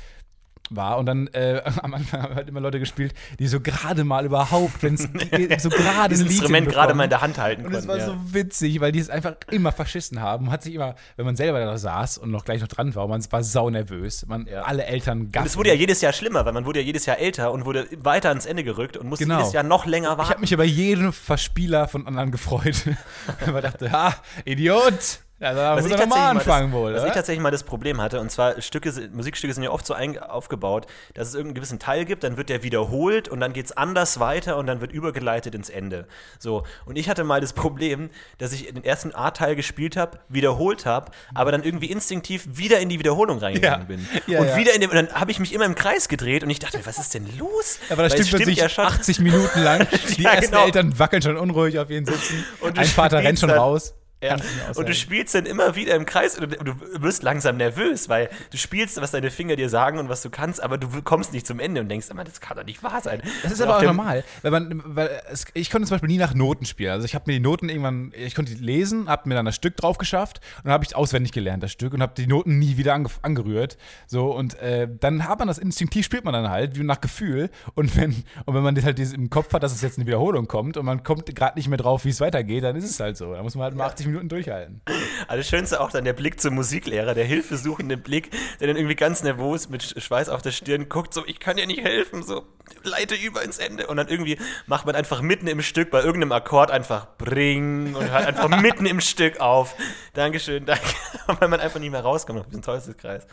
war. 0.76 0.98
Und 0.98 1.06
dann 1.06 1.26
äh, 1.28 1.62
am 1.82 1.94
Anfang 1.94 2.22
haben 2.22 2.34
halt 2.34 2.48
immer 2.48 2.60
Leute 2.60 2.78
gespielt, 2.78 3.14
die 3.38 3.46
so 3.46 3.60
gerade 3.60 4.04
mal 4.04 4.24
überhaupt, 4.24 4.82
wenn 4.82 4.94
es 4.94 5.02
so 5.62 5.68
gerade 5.68 6.14
ein 6.14 6.20
Instrument 6.20 6.68
gerade 6.68 6.94
mal 6.94 7.04
in 7.04 7.10
der 7.10 7.20
Hand 7.20 7.38
halten 7.38 7.66
Und 7.66 7.74
es 7.74 7.86
war 7.86 7.98
ja. 7.98 8.06
so 8.06 8.16
witzig, 8.34 8.80
weil 8.80 8.92
die 8.92 8.98
es 8.98 9.10
einfach 9.10 9.34
immer 9.50 9.72
verschissen 9.72 10.20
haben. 10.20 10.50
Hat 10.50 10.62
sich 10.62 10.74
immer, 10.74 10.94
wenn 11.16 11.26
man 11.26 11.36
selber 11.36 11.60
da 11.60 11.76
saß 11.78 12.18
und 12.18 12.30
noch 12.30 12.44
gleich 12.44 12.60
noch 12.60 12.68
dran 12.68 12.94
war, 12.94 13.06
man 13.08 13.22
war 13.30 13.42
sau 13.42 13.70
nervös. 13.70 14.26
Man, 14.26 14.46
ja. 14.46 14.62
Alle 14.62 14.84
Eltern 14.84 15.30
gaffen. 15.30 15.44
Und 15.44 15.50
es 15.50 15.56
wurde 15.56 15.70
ja 15.70 15.74
jedes 15.74 16.00
Jahr 16.00 16.12
schlimmer, 16.12 16.44
weil 16.44 16.52
man 16.52 16.64
wurde 16.64 16.80
ja 16.80 16.86
jedes 16.86 17.06
Jahr 17.06 17.18
älter 17.18 17.52
und 17.52 17.64
wurde 17.64 17.86
weiter 17.98 18.30
ans 18.30 18.46
Ende 18.46 18.64
gerückt 18.64 18.96
und 18.96 19.08
musste 19.08 19.24
genau. 19.24 19.38
jedes 19.38 19.52
Jahr 19.52 19.62
noch 19.62 19.86
länger 19.86 20.18
warten. 20.18 20.22
Ich 20.22 20.30
habe 20.30 20.40
mich 20.40 20.52
über 20.52 20.64
jeden 20.64 21.12
Verspieler 21.12 21.88
von 21.88 22.06
anderen 22.06 22.30
gefreut. 22.30 22.86
weil 23.44 23.52
man 23.52 23.62
dachte, 23.62 23.92
ha, 23.92 24.14
Idiot! 24.44 25.20
Ja, 25.42 25.54
da 25.54 25.74
was 25.74 25.82
muss 25.82 26.00
ich 26.00 26.06
mal 26.06 26.30
anfangen 26.30 26.70
das, 26.70 26.80
wohl. 26.80 26.94
Was 26.94 27.00
oder? 27.00 27.08
ich 27.08 27.14
tatsächlich 27.14 27.42
mal 27.42 27.50
das 27.50 27.64
Problem 27.64 28.00
hatte, 28.00 28.20
und 28.20 28.30
zwar 28.30 28.60
Stücke, 28.62 28.92
Musikstücke 29.12 29.52
sind 29.52 29.64
ja 29.64 29.70
oft 29.70 29.84
so 29.84 29.92
ein, 29.92 30.16
aufgebaut, 30.16 30.86
dass 31.14 31.26
es 31.26 31.34
irgendeinen 31.34 31.56
gewissen 31.56 31.80
Teil 31.80 32.04
gibt, 32.04 32.22
dann 32.22 32.36
wird 32.36 32.48
der 32.48 32.62
wiederholt 32.62 33.28
und 33.28 33.40
dann 33.40 33.52
geht 33.52 33.66
es 33.66 33.72
anders 33.72 34.20
weiter 34.20 34.56
und 34.56 34.68
dann 34.68 34.80
wird 34.80 34.92
übergeleitet 34.92 35.56
ins 35.56 35.68
Ende. 35.68 36.06
So, 36.38 36.62
und 36.86 36.96
ich 36.96 37.08
hatte 37.08 37.24
mal 37.24 37.40
das 37.40 37.54
Problem, 37.54 38.10
dass 38.38 38.52
ich 38.52 38.72
den 38.72 38.84
ersten 38.84 39.12
A-Teil 39.16 39.56
gespielt 39.56 39.96
habe, 39.96 40.20
wiederholt 40.28 40.86
habe, 40.86 41.10
aber 41.34 41.50
dann 41.50 41.64
irgendwie 41.64 41.86
instinktiv 41.86 42.46
wieder 42.52 42.78
in 42.78 42.88
die 42.88 43.00
Wiederholung 43.00 43.38
reingegangen 43.38 43.80
ja. 43.80 43.86
bin. 43.86 44.08
Ja, 44.28 44.40
und 44.40 44.56
wieder 44.56 44.72
in 44.74 44.80
dem, 44.80 44.90
und 44.90 44.96
dann 44.96 45.12
habe 45.12 45.32
ich 45.32 45.40
mich 45.40 45.52
immer 45.52 45.64
im 45.64 45.74
Kreis 45.74 46.08
gedreht 46.08 46.44
und 46.44 46.50
ich 46.50 46.60
dachte, 46.60 46.78
was 46.84 46.98
ist 46.98 47.12
denn 47.14 47.26
los? 47.38 47.80
Aber 47.90 48.04
das 48.04 48.12
stimmt, 48.12 48.28
stimmt 48.28 48.56
ja 48.56 48.68
schon 48.68 48.84
80 48.84 49.18
Minuten 49.18 49.62
lang. 49.62 49.88
Die 50.16 50.24
ersten 50.24 50.52
genau. 50.52 50.64
Eltern 50.64 50.98
wackeln 50.98 51.22
schon 51.22 51.36
unruhig 51.36 51.78
auf 51.80 51.90
ihren 51.90 52.04
Sitzen. 52.04 52.44
Und 52.60 52.78
Ein 52.78 52.86
Vater 52.86 53.18
rennt 53.18 53.40
schon 53.40 53.50
raus. 53.50 53.94
Ja. 54.22 54.36
Und 54.76 54.88
du 54.88 54.94
spielst 54.94 55.34
dann 55.34 55.46
immer 55.46 55.74
wieder 55.74 55.94
im 55.94 56.06
Kreis 56.06 56.38
und 56.38 56.52
du, 56.52 56.74
wirst 57.02 57.22
langsam 57.22 57.56
nervös, 57.56 58.08
weil 58.08 58.30
du 58.50 58.56
spielst, 58.56 59.00
was 59.00 59.10
deine 59.10 59.30
Finger 59.30 59.56
dir 59.56 59.68
sagen 59.68 59.98
und 59.98 60.08
was 60.08 60.22
du 60.22 60.30
kannst, 60.30 60.62
aber 60.62 60.78
du 60.78 60.88
kommst 61.02 61.32
nicht 61.32 61.46
zum 61.46 61.58
Ende 61.58 61.80
und 61.80 61.88
denkst 61.88 62.08
immer, 62.10 62.24
das 62.24 62.40
kann 62.40 62.56
doch 62.56 62.64
nicht 62.64 62.82
wahr 62.82 63.00
sein. 63.00 63.22
Das 63.42 63.52
ist 63.52 63.60
aber 63.60 63.78
auch 63.78 63.82
normal, 63.82 64.24
weil 64.42 64.50
man, 64.50 64.82
weil 64.84 65.10
es, 65.30 65.46
ich 65.54 65.70
konnte 65.70 65.88
zum 65.88 65.96
Beispiel 65.96 66.08
nie 66.08 66.18
nach 66.18 66.34
Noten 66.34 66.64
spielen. 66.64 66.92
Also 66.92 67.04
ich 67.04 67.14
habe 67.14 67.24
mir 67.26 67.34
die 67.34 67.40
Noten 67.40 67.68
irgendwann, 67.68 68.12
ich 68.14 68.34
konnte 68.34 68.54
die 68.54 68.62
lesen, 68.62 69.08
habe 69.08 69.28
mir 69.28 69.34
dann 69.34 69.44
das 69.44 69.56
Stück 69.56 69.76
drauf 69.76 69.98
geschafft 69.98 70.40
und 70.58 70.66
dann 70.66 70.72
habe 70.72 70.84
ich 70.84 70.94
auswendig 70.94 71.32
gelernt, 71.32 71.62
das 71.62 71.72
Stück, 71.72 71.92
und 71.92 72.02
habe 72.02 72.12
die 72.16 72.26
Noten 72.26 72.58
nie 72.58 72.76
wieder 72.76 72.94
ange, 72.94 73.08
angerührt. 73.22 73.76
So, 74.06 74.32
und 74.32 74.58
äh, 74.60 74.88
dann 74.88 75.26
hat 75.28 75.38
man 75.38 75.48
das 75.48 75.58
instinktiv, 75.58 76.04
spielt 76.04 76.24
man 76.24 76.32
dann 76.32 76.48
halt, 76.48 76.78
wie 76.78 76.84
nach 76.84 77.00
Gefühl. 77.00 77.50
Und 77.74 77.96
wenn, 77.96 78.24
und 78.44 78.54
wenn 78.54 78.62
man 78.62 78.74
das 78.74 78.84
halt 78.84 78.98
im 78.98 79.30
Kopf 79.30 79.52
hat, 79.52 79.62
dass 79.62 79.74
es 79.74 79.82
jetzt 79.82 79.98
eine 79.98 80.06
Wiederholung 80.06 80.46
kommt 80.46 80.76
und 80.76 80.84
man 80.84 81.02
kommt 81.02 81.34
gerade 81.34 81.58
nicht 81.58 81.68
mehr 81.68 81.78
drauf, 81.78 82.04
wie 82.04 82.10
es 82.10 82.20
weitergeht, 82.20 82.64
dann 82.64 82.76
ist 82.76 82.88
es 82.88 83.00
halt 83.00 83.16
so. 83.16 83.32
Da 83.32 83.42
muss 83.42 83.54
man 83.54 83.64
halt 83.64 83.74
mal 83.74 83.86
80 83.86 84.11
Minuten 84.12 84.28
durchhalten. 84.28 84.82
Also 85.28 85.36
das 85.38 85.48
Schönste 85.48 85.80
auch 85.80 85.90
dann 85.90 86.04
der 86.04 86.12
Blick 86.12 86.40
zum 86.40 86.54
Musiklehrer, 86.54 87.14
der 87.14 87.24
hilfesuchende 87.24 87.96
Blick, 87.96 88.30
der 88.60 88.68
dann 88.68 88.76
irgendwie 88.76 88.96
ganz 88.96 89.22
nervös 89.22 89.68
mit 89.68 89.82
Schweiß 89.82 90.28
auf 90.28 90.42
der 90.42 90.52
Stirn 90.52 90.88
guckt, 90.88 91.14
so, 91.14 91.24
ich 91.26 91.40
kann 91.40 91.56
dir 91.56 91.66
nicht 91.66 91.82
helfen, 91.82 92.22
so, 92.22 92.44
leite 92.82 93.14
über 93.14 93.42
ins 93.42 93.58
Ende. 93.58 93.86
Und 93.86 93.96
dann 93.96 94.08
irgendwie 94.08 94.38
macht 94.66 94.86
man 94.86 94.94
einfach 94.94 95.22
mitten 95.22 95.46
im 95.46 95.62
Stück 95.62 95.90
bei 95.90 96.02
irgendeinem 96.02 96.32
Akkord 96.32 96.70
einfach 96.70 97.06
bring 97.18 97.94
und 97.94 98.10
hört 98.10 98.26
einfach 98.26 98.48
mitten 98.62 98.86
im 98.86 99.00
Stück 99.00 99.40
auf. 99.40 99.74
Dankeschön, 100.14 100.66
danke. 100.66 100.84
Weil 101.26 101.48
man 101.48 101.60
einfach 101.60 101.80
nicht 101.80 101.90
mehr 101.90 102.00
rauskommt 102.00 102.40
aus 102.40 102.46
diesem 102.46 102.62
Teufelskreis. 102.62 103.26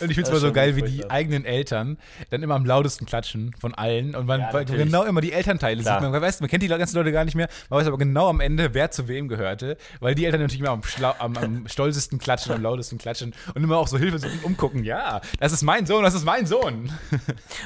Und 0.00 0.10
ich 0.10 0.14
finde 0.14 0.22
es 0.22 0.30
mal 0.30 0.40
so 0.40 0.52
geil, 0.52 0.76
wie 0.76 0.82
die 0.82 1.10
eigenen 1.10 1.44
Eltern 1.44 1.98
dann 2.30 2.42
immer 2.42 2.54
am 2.54 2.64
lautesten 2.64 3.06
klatschen 3.06 3.54
von 3.58 3.74
allen. 3.74 4.14
Und 4.14 4.26
man 4.26 4.40
ja, 4.40 4.62
genau 4.62 5.04
immer 5.04 5.20
die 5.20 5.32
Elternteile 5.32 5.82
Klar. 5.82 6.00
sieht. 6.00 6.10
Man 6.10 6.20
weiß, 6.20 6.40
man 6.40 6.48
kennt 6.48 6.62
die 6.62 6.68
ganzen 6.68 6.96
Leute 6.96 7.12
gar 7.12 7.24
nicht 7.24 7.34
mehr. 7.34 7.48
Man 7.68 7.80
weiß 7.80 7.86
aber 7.86 7.98
genau 7.98 8.28
am 8.28 8.40
Ende, 8.40 8.74
wer 8.74 8.90
zu 8.90 9.08
wem 9.08 9.28
gehörte. 9.28 9.76
Weil 10.00 10.14
die 10.14 10.19
Eltern 10.24 10.40
natürlich 10.40 10.60
immer 10.60 10.70
am, 10.70 10.82
am, 11.18 11.36
am 11.36 11.68
stolzesten 11.68 12.18
klatschen, 12.18 12.52
am 12.52 12.62
lautesten 12.62 12.98
klatschen 12.98 13.34
und 13.54 13.62
immer 13.62 13.78
auch 13.78 13.88
so 13.88 13.98
Hilfe 13.98 14.20
umgucken. 14.42 14.84
Ja, 14.84 15.20
das 15.38 15.52
ist 15.52 15.62
mein 15.62 15.86
Sohn, 15.86 16.02
das 16.02 16.14
ist 16.14 16.24
mein 16.24 16.46
Sohn. 16.46 16.92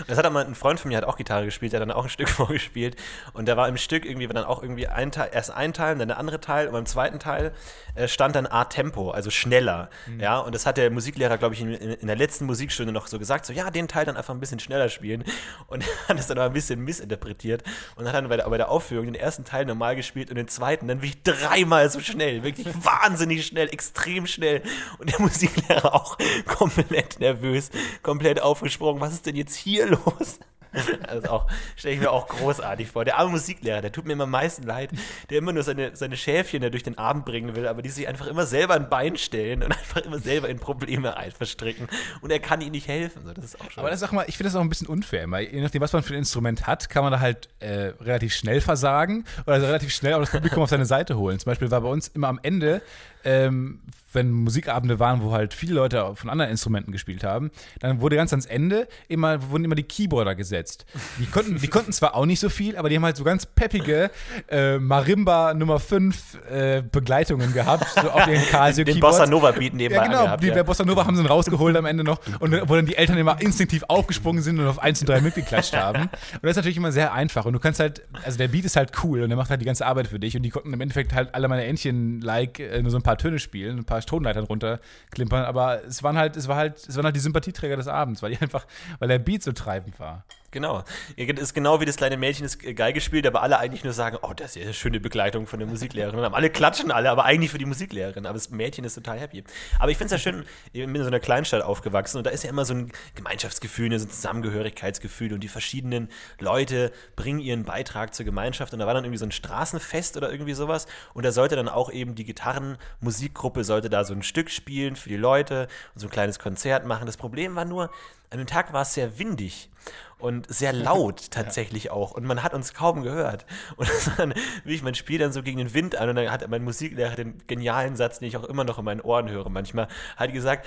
das 0.06 0.18
hat 0.18 0.25
aber 0.25 0.40
ein 0.44 0.54
Freund 0.54 0.80
von 0.80 0.90
mir 0.90 0.96
hat 0.96 1.04
auch 1.04 1.16
Gitarre 1.16 1.44
gespielt, 1.44 1.73
der 1.73 1.80
hat 1.80 1.88
dann 1.88 1.96
auch 1.96 2.04
ein 2.04 2.11
Stück 2.11 2.28
vorgespielt. 2.44 2.96
Und 3.32 3.49
da 3.49 3.56
war 3.56 3.68
im 3.68 3.76
Stück 3.76 4.04
irgendwie 4.04 4.26
dann 4.28 4.44
auch 4.44 4.62
irgendwie 4.62 4.87
ein 4.87 5.12
Teil, 5.12 5.30
erst 5.32 5.50
ein 5.50 5.73
Teil, 5.73 5.94
und 5.94 5.99
dann 6.00 6.08
der 6.08 6.18
andere 6.18 6.40
Teil. 6.40 6.66
Und 6.66 6.73
beim 6.73 6.87
zweiten 6.87 7.18
Teil 7.18 7.52
äh, 7.94 8.08
stand 8.08 8.37
dann 8.37 8.46
A 8.46 8.64
Tempo, 8.64 9.11
also 9.11 9.30
schneller. 9.30 9.90
Mhm. 10.06 10.20
Ja, 10.20 10.38
und 10.38 10.54
das 10.54 10.66
hat 10.66 10.76
der 10.76 10.90
Musiklehrer, 10.90 11.38
glaube 11.38 11.54
ich, 11.54 11.61
in, 11.61 11.73
in, 11.73 12.06
der 12.06 12.16
letzten 12.16 12.46
Musikstunde 12.46 12.92
noch 12.92 13.06
so 13.06 13.18
gesagt: 13.18 13.46
so, 13.46 13.52
ja, 13.52 13.70
den 13.70 13.88
Teil 13.88 14.04
dann 14.04 14.16
einfach 14.16 14.34
ein 14.34 14.40
bisschen 14.40 14.58
schneller 14.58 14.88
spielen. 14.88 15.25
Und 15.66 15.84
hat 16.08 16.18
das 16.18 16.26
dann 16.26 16.38
aber 16.38 16.46
ein 16.46 16.52
bisschen 16.52 16.80
missinterpretiert 16.80 17.62
und 17.96 18.06
hat 18.06 18.14
dann 18.14 18.28
bei 18.28 18.37
der, 18.37 18.49
bei 18.49 18.56
der 18.56 18.70
Aufführung 18.70 19.06
den 19.06 19.14
ersten 19.14 19.44
Teil 19.44 19.64
normal 19.64 19.96
gespielt 19.96 20.30
und 20.30 20.37
den 20.37 20.49
zweiten 20.49 20.88
dann 20.88 21.02
wirklich 21.02 21.23
dreimal 21.23 21.88
so 21.90 22.00
schnell. 22.00 22.42
Wirklich 22.44 22.68
wahnsinnig 22.84 23.46
schnell, 23.46 23.68
extrem 23.68 24.26
schnell. 24.26 24.62
Und 24.98 25.10
der 25.10 25.20
Musiklehrer 25.22 25.94
auch 25.94 26.16
komplett 26.46 27.20
nervös, 27.20 27.70
komplett 28.02 28.40
aufgesprungen. 28.40 29.00
Was 29.00 29.12
ist 29.12 29.26
denn 29.26 29.36
jetzt 29.36 29.54
hier 29.54 29.86
los? 29.88 30.38
Also 31.07 31.28
auch, 31.28 31.47
stelle 31.76 31.95
ich 31.95 32.00
mir 32.00 32.11
auch 32.11 32.26
großartig 32.28 32.88
vor. 32.88 33.04
Der 33.04 33.19
arme 33.19 33.31
Musiklehrer, 33.31 33.81
der 33.83 33.93
tut 33.93 34.07
mir 34.07 34.14
immer 34.14 34.25
am 34.25 34.31
meisten 34.31 34.62
leid, 34.64 34.90
der 35.31 35.38
immer 35.38 35.52
nur 35.52 35.62
seine, 35.62 35.95
seine 35.95 36.16
Schäfchen 36.16 36.62
da 36.62 36.71
durch 36.71 36.83
den 36.83 36.99
Abend 36.99 37.25
bringen 37.25 37.54
will, 37.54 37.69
aber 37.69 37.83
die 37.83 37.90
sich 37.90 38.09
einfach 38.09 38.26
immer 38.26 38.47
selber 38.47 38.75
ein 38.75 38.88
Bein 38.88 39.16
stellen 39.16 39.62
und 39.62 39.73
einfach 39.78 40.02
immer 40.02 40.19
selber 40.19 40.49
in 40.49 40.59
Probleme 40.59 41.14
verstricken. 41.37 41.88
Und 42.21 42.31
er 42.31 42.40
kann 42.40 42.61
ihnen 42.61 42.73
nicht 42.73 42.88
helfen. 42.88 43.23
Das 43.35 43.45
ist 43.45 43.61
auch 43.61 43.71
schon 43.71 43.81
aber 43.81 43.90
das 43.90 44.00
sag 44.00 44.12
mal, 44.12 44.25
ich 44.26 44.37
finde 44.37 44.49
das 44.49 44.57
auch 44.57 44.61
ein 44.61 44.69
bisschen 44.69 44.88
unfair, 44.88 45.31
weil 45.31 45.47
je 45.47 45.61
nachdem, 45.61 45.83
was 45.83 45.93
man 45.93 46.02
für 46.02 46.14
ein 46.14 46.19
Instrument 46.19 46.66
hat, 46.66 46.88
kann 46.88 47.04
man 47.04 47.12
da 47.12 47.21
halt 47.21 47.49
äh, 47.61 47.93
relativ 48.00 48.35
schnell 48.35 48.61
versagen 48.61 49.25
oder 49.43 49.54
also 49.54 49.66
relativ 49.66 49.93
schnell 49.93 50.14
auch 50.14 50.21
das 50.21 50.31
Publikum 50.31 50.62
auf 50.62 50.71
seine 50.71 50.87
Seite 50.87 51.16
holen. 51.16 51.38
Zum 51.38 51.50
Beispiel 51.50 51.71
war 51.71 51.81
bei 51.81 51.88
uns 51.88 52.09
immer 52.09 52.28
am 52.28 52.40
Ende 52.43 52.83
ähm, 53.25 53.81
wenn 54.14 54.31
Musikabende 54.31 54.99
waren, 54.99 55.23
wo 55.23 55.33
halt 55.33 55.54
viele 55.54 55.75
Leute 55.75 56.14
von 56.14 56.31
anderen 56.31 56.50
Instrumenten 56.50 56.93
gespielt 56.93 57.25
haben, 57.25 57.50
dann 57.81 58.00
wurde 58.00 58.16
ganz 58.16 58.33
ans 58.33 58.47
Ende 58.47 58.87
immer, 59.09 59.50
wurden 59.50 59.64
immer 59.64 59.75
die 59.75 59.83
Keyboarder 59.83 60.35
gesetzt. 60.35 60.87
Die 61.19 61.26
konnten, 61.26 61.59
die 61.59 61.69
konnten 61.69 61.93
zwar 61.93 62.14
auch 62.14 62.26
nicht 62.26 62.40
so 62.40 62.49
viel, 62.49 62.76
aber 62.76 62.88
die 62.88 62.97
haben 62.97 63.04
halt 63.04 63.16
so 63.16 63.25
ganz 63.25 63.47
peppige 63.47 64.11
äh, 64.49 64.78
Marimba 64.78 65.54
Nummer 65.54 65.81
5 65.81 66.38
äh, 66.49 66.83
Begleitungen 66.83 67.52
gehabt, 67.52 67.88
so 67.90 68.11
auf 68.11 68.26
ihren 68.26 68.45
Casio 68.47 68.85
Den 68.85 69.00
Bossa 69.00 69.26
Nova 69.26 69.50
Beat 69.50 69.75
nebenbei 69.75 70.04
Ja, 70.04 70.11
genau, 70.11 70.25
gehabt, 70.25 70.43
die, 70.43 70.49
ja. 70.49 70.54
der 70.54 70.64
Bossa 70.64 70.85
Nova 70.85 71.04
haben 71.07 71.16
sie 71.16 71.23
dann 71.23 71.31
rausgeholt 71.31 71.76
am 71.76 71.87
Ende 71.87 72.04
noch 72.04 72.21
und 72.40 72.52
wo 72.69 72.75
dann 72.76 72.87
die 72.87 72.97
Eltern 72.97 73.19
immer 73.19 73.40
instinktiv 73.40 73.83
aufgesprungen 73.88 74.43
sind 74.43 74.59
und 74.61 74.66
auf 74.66 74.78
1 74.78 75.00
und 75.00 75.09
3 75.09 75.21
mitgeklatscht 75.21 75.75
haben. 75.75 76.02
Und 76.02 76.43
das 76.43 76.52
ist 76.52 76.57
natürlich 76.57 76.76
immer 76.76 76.93
sehr 76.93 77.12
einfach 77.12 77.45
und 77.47 77.52
du 77.52 77.59
kannst 77.59 77.81
halt, 77.81 78.02
also 78.25 78.38
der 78.38 78.49
Beat 78.49 78.64
ist 78.64 78.76
halt 78.76 78.93
cool 79.02 79.23
und 79.23 79.28
der 79.31 79.37
macht 79.37 79.50
halt 79.50 79.61
die 79.61 79.64
ganze 79.64 79.87
Arbeit 79.87 80.07
für 80.07 80.21
dich 80.21 80.37
und 80.37 80.43
die 80.43 80.50
konnten 80.50 80.73
im 80.73 80.81
Endeffekt 80.81 81.12
halt 81.12 81.35
alle 81.35 81.49
meine 81.49 81.64
Entchen-like 81.64 82.61
äh, 82.61 82.83
nur 82.83 82.90
so 82.90 82.99
ein 82.99 83.02
paar 83.02 83.13
Töne 83.16 83.38
spielen, 83.38 83.78
ein 83.78 83.85
paar 83.85 84.00
Tonleitern 84.00 84.44
runterklimpern, 84.44 85.44
aber 85.44 85.85
es 85.85 86.02
waren 86.02 86.16
halt, 86.16 86.37
es 86.37 86.49
war 86.49 86.56
halt, 86.56 86.76
es 86.76 86.97
waren 86.97 87.04
halt 87.04 87.16
die 87.16 87.21
Sympathieträger 87.21 87.76
des 87.76 87.88
Abends, 87.88 88.23
weil 88.23 88.33
die 88.33 88.38
einfach, 88.40 88.66
weil 88.99 89.09
der 89.09 89.18
Beat 89.18 89.42
so 89.42 89.52
treibend 89.52 89.99
war. 90.00 90.25
Genau. 90.54 90.84
Ist 91.16 91.52
genau 91.52 91.80
wie 91.80 91.84
das 91.84 91.96
kleine 91.96 92.16
Mädchen 92.16 92.44
das 92.44 92.58
Geige 92.58 93.00
spielt, 93.00 93.26
aber 93.26 93.42
alle 93.42 93.58
eigentlich 93.58 93.82
nur 93.82 93.92
sagen, 93.92 94.18
oh, 94.23 94.32
das 94.34 94.54
ist 94.54 94.62
eine 94.62 94.73
schöne 94.73 95.00
Begleitung 95.00 95.49
von 95.49 95.58
der 95.58 95.66
Musiklehrerin. 95.66 96.20
Alle 96.32 96.49
klatschen 96.49 96.92
alle, 96.92 97.11
aber 97.11 97.25
eigentlich 97.25 97.50
für 97.50 97.58
die 97.58 97.64
Musiklehrerin. 97.64 98.25
Aber 98.25 98.34
das 98.34 98.50
Mädchen 98.50 98.84
ist 98.84 98.94
total 98.94 99.18
happy. 99.18 99.42
Aber 99.80 99.90
ich 99.90 99.99
finde 99.99 100.14
es 100.14 100.23
ja 100.23 100.30
schön, 100.30 100.44
ich 100.73 100.80
bin 100.80 100.94
in 100.94 101.02
so 101.02 101.08
einer 101.08 101.18
Kleinstadt 101.18 101.62
aufgewachsen 101.62 102.18
und 102.18 102.25
da 102.25 102.30
ist 102.30 102.44
ja 102.44 102.50
immer 102.50 102.64
so 102.64 102.73
ein 102.73 102.92
Gemeinschaftsgefühl, 103.16 103.99
so 103.99 104.06
ein 104.06 104.11
Zusammengehörigkeitsgefühl 104.11 105.32
und 105.32 105.40
die 105.40 105.49
verschiedenen 105.49 106.08
Leute 106.38 106.92
bringen 107.16 107.40
ihren 107.40 107.64
Beitrag 107.64 108.14
zur 108.14 108.25
Gemeinschaft. 108.25 108.73
Und 108.73 108.78
da 108.78 108.87
war 108.87 108.94
dann 108.94 109.02
irgendwie 109.02 109.18
so 109.18 109.26
ein 109.26 109.32
Straßenfest 109.32 110.16
oder 110.16 110.30
irgendwie 110.30 110.54
sowas. 110.54 110.87
Und 111.14 111.25
da 111.25 111.32
sollte 111.32 111.56
dann 111.56 111.68
auch 111.68 111.90
eben 111.90 112.14
die 112.14 112.25
Gitarrenmusikgruppe 112.25 113.64
sollte 113.64 113.90
da 113.90 114.04
so 114.04 114.14
ein 114.14 114.23
Stück 114.23 114.50
spielen 114.50 114.94
für 114.94 115.08
die 115.08 115.16
Leute 115.16 115.66
und 115.94 116.00
so 116.00 116.06
ein 116.06 116.11
kleines 116.11 116.38
Konzert 116.38 116.87
machen. 116.87 117.06
Das 117.06 117.16
Problem 117.16 117.56
war 117.56 117.64
nur, 117.64 117.90
an 118.34 118.38
dem 118.38 118.46
Tag 118.48 118.72
war 118.72 118.82
es 118.82 118.94
sehr 118.94 119.20
windig 119.20 119.70
und 120.18 120.52
sehr 120.52 120.72
laut 120.72 121.26
tatsächlich 121.30 121.84
ja. 121.84 121.92
auch. 121.92 122.12
Und 122.12 122.24
man 122.24 122.42
hat 122.42 122.52
uns 122.52 122.74
kaum 122.74 123.02
gehört. 123.02 123.46
Und 123.76 123.88
dann, 124.16 124.34
wie 124.64 124.74
ich 124.74 124.82
mein 124.82 124.96
Spiel 124.96 125.18
dann 125.18 125.32
so 125.32 125.42
gegen 125.42 125.58
den 125.58 125.72
Wind 125.72 125.96
an 125.96 126.08
und 126.08 126.16
dann 126.16 126.30
hat 126.32 126.48
mein 126.48 126.64
Musiklehrer 126.64 127.14
den 127.14 127.46
genialen 127.46 127.94
Satz, 127.94 128.18
den 128.18 128.28
ich 128.28 128.36
auch 128.36 128.44
immer 128.44 128.64
noch 128.64 128.78
in 128.78 128.84
meinen 128.84 129.00
Ohren 129.02 129.28
höre 129.30 129.48
manchmal, 129.50 129.86
hat 130.16 130.32
gesagt, 130.32 130.66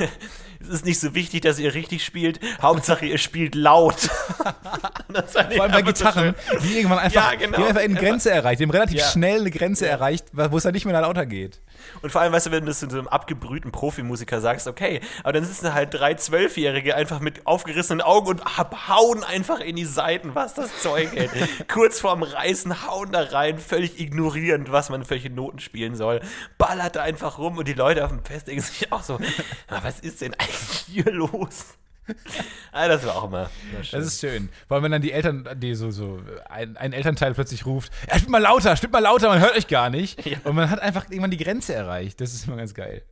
es 0.60 0.68
ist 0.68 0.84
nicht 0.84 1.00
so 1.00 1.14
wichtig, 1.14 1.42
dass 1.42 1.58
ihr 1.58 1.72
richtig 1.72 2.04
spielt, 2.04 2.40
Hauptsache 2.60 3.06
ihr 3.06 3.18
spielt 3.18 3.54
laut. 3.54 3.96
Vor 4.34 5.62
allem 5.62 5.72
bei 5.72 5.82
Gitarren, 5.82 6.34
so 6.50 6.58
die 6.58 6.76
irgendwann 6.76 6.98
einfach, 6.98 7.32
ja, 7.32 7.38
genau. 7.38 7.58
die 7.58 7.64
einfach 7.64 7.82
eine 7.82 7.94
Grenze 7.94 8.30
erreicht, 8.30 8.60
die 8.60 8.64
haben 8.64 8.70
relativ 8.70 8.98
ja. 8.98 9.06
schnell 9.06 9.40
eine 9.40 9.50
Grenze 9.50 9.86
erreicht, 9.86 10.26
wo 10.32 10.56
es 10.56 10.64
dann 10.64 10.72
nicht 10.72 10.84
mehr 10.84 11.00
lauter 11.00 11.24
geht. 11.24 11.60
Und 12.02 12.10
vor 12.10 12.20
allem, 12.20 12.32
weißt 12.32 12.46
du, 12.46 12.50
wenn 12.50 12.60
du 12.60 12.66
das 12.66 12.80
zu 12.80 12.90
so 12.90 12.98
einem 12.98 13.08
abgebrühten 13.08 13.70
Profimusiker 13.70 14.40
sagst, 14.40 14.66
okay, 14.66 15.00
aber 15.22 15.34
dann 15.34 15.44
sitzen 15.44 15.72
halt 15.72 15.94
drei 15.94 16.14
Zwölfjährige 16.14 16.94
einfach 17.06 17.20
mit 17.20 17.46
aufgerissenen 17.46 18.00
Augen 18.00 18.26
und 18.26 18.44
hauen 18.88 19.22
einfach 19.22 19.60
in 19.60 19.76
die 19.76 19.84
Seiten, 19.84 20.34
was 20.34 20.54
das 20.54 20.82
Zeug 20.82 21.12
hält. 21.12 21.30
Kurz 21.68 22.00
vorm 22.00 22.24
Reißen 22.24 22.84
hauen 22.84 23.12
da 23.12 23.22
rein, 23.22 23.58
völlig 23.58 24.00
ignorierend, 24.00 24.72
was 24.72 24.90
man 24.90 25.04
für 25.04 25.10
welche 25.10 25.30
Noten 25.30 25.60
spielen 25.60 25.94
soll. 25.94 26.20
Ballert 26.58 26.96
da 26.96 27.04
einfach 27.04 27.38
rum 27.38 27.58
und 27.58 27.68
die 27.68 27.74
Leute 27.74 28.04
auf 28.04 28.10
dem 28.10 28.24
Fest 28.24 28.48
denken 28.48 28.62
sich 28.62 28.90
auch 28.90 29.04
so, 29.04 29.20
was 29.68 30.00
ist 30.00 30.20
denn 30.20 30.34
eigentlich 30.34 30.84
hier 30.88 31.12
los? 31.12 31.76
ah, 32.72 32.88
das 32.88 33.06
war 33.06 33.14
auch 33.14 33.24
immer. 33.28 33.50
Das 33.92 34.04
ist 34.04 34.20
schön. 34.20 34.48
Allem, 34.68 34.82
wenn 34.82 34.90
dann 34.90 35.02
die 35.02 35.12
Eltern, 35.12 35.48
die 35.60 35.76
so, 35.76 35.92
so 35.92 36.20
ein, 36.48 36.76
ein 36.76 36.92
Elternteil 36.92 37.34
plötzlich 37.34 37.66
ruft, 37.66 37.92
ja, 38.08 38.16
spielt 38.16 38.30
mal 38.30 38.42
lauter, 38.42 38.76
spielt 38.76 38.92
mal 38.92 38.98
lauter, 38.98 39.28
man 39.28 39.38
hört 39.38 39.56
euch 39.56 39.68
gar 39.68 39.90
nicht. 39.90 40.26
Ja. 40.26 40.38
Und 40.42 40.56
man 40.56 40.70
hat 40.70 40.80
einfach 40.80 41.04
irgendwann 41.08 41.30
die 41.30 41.36
Grenze 41.36 41.72
erreicht. 41.72 42.20
Das 42.20 42.34
ist 42.34 42.48
immer 42.48 42.56
ganz 42.56 42.74
geil. 42.74 43.04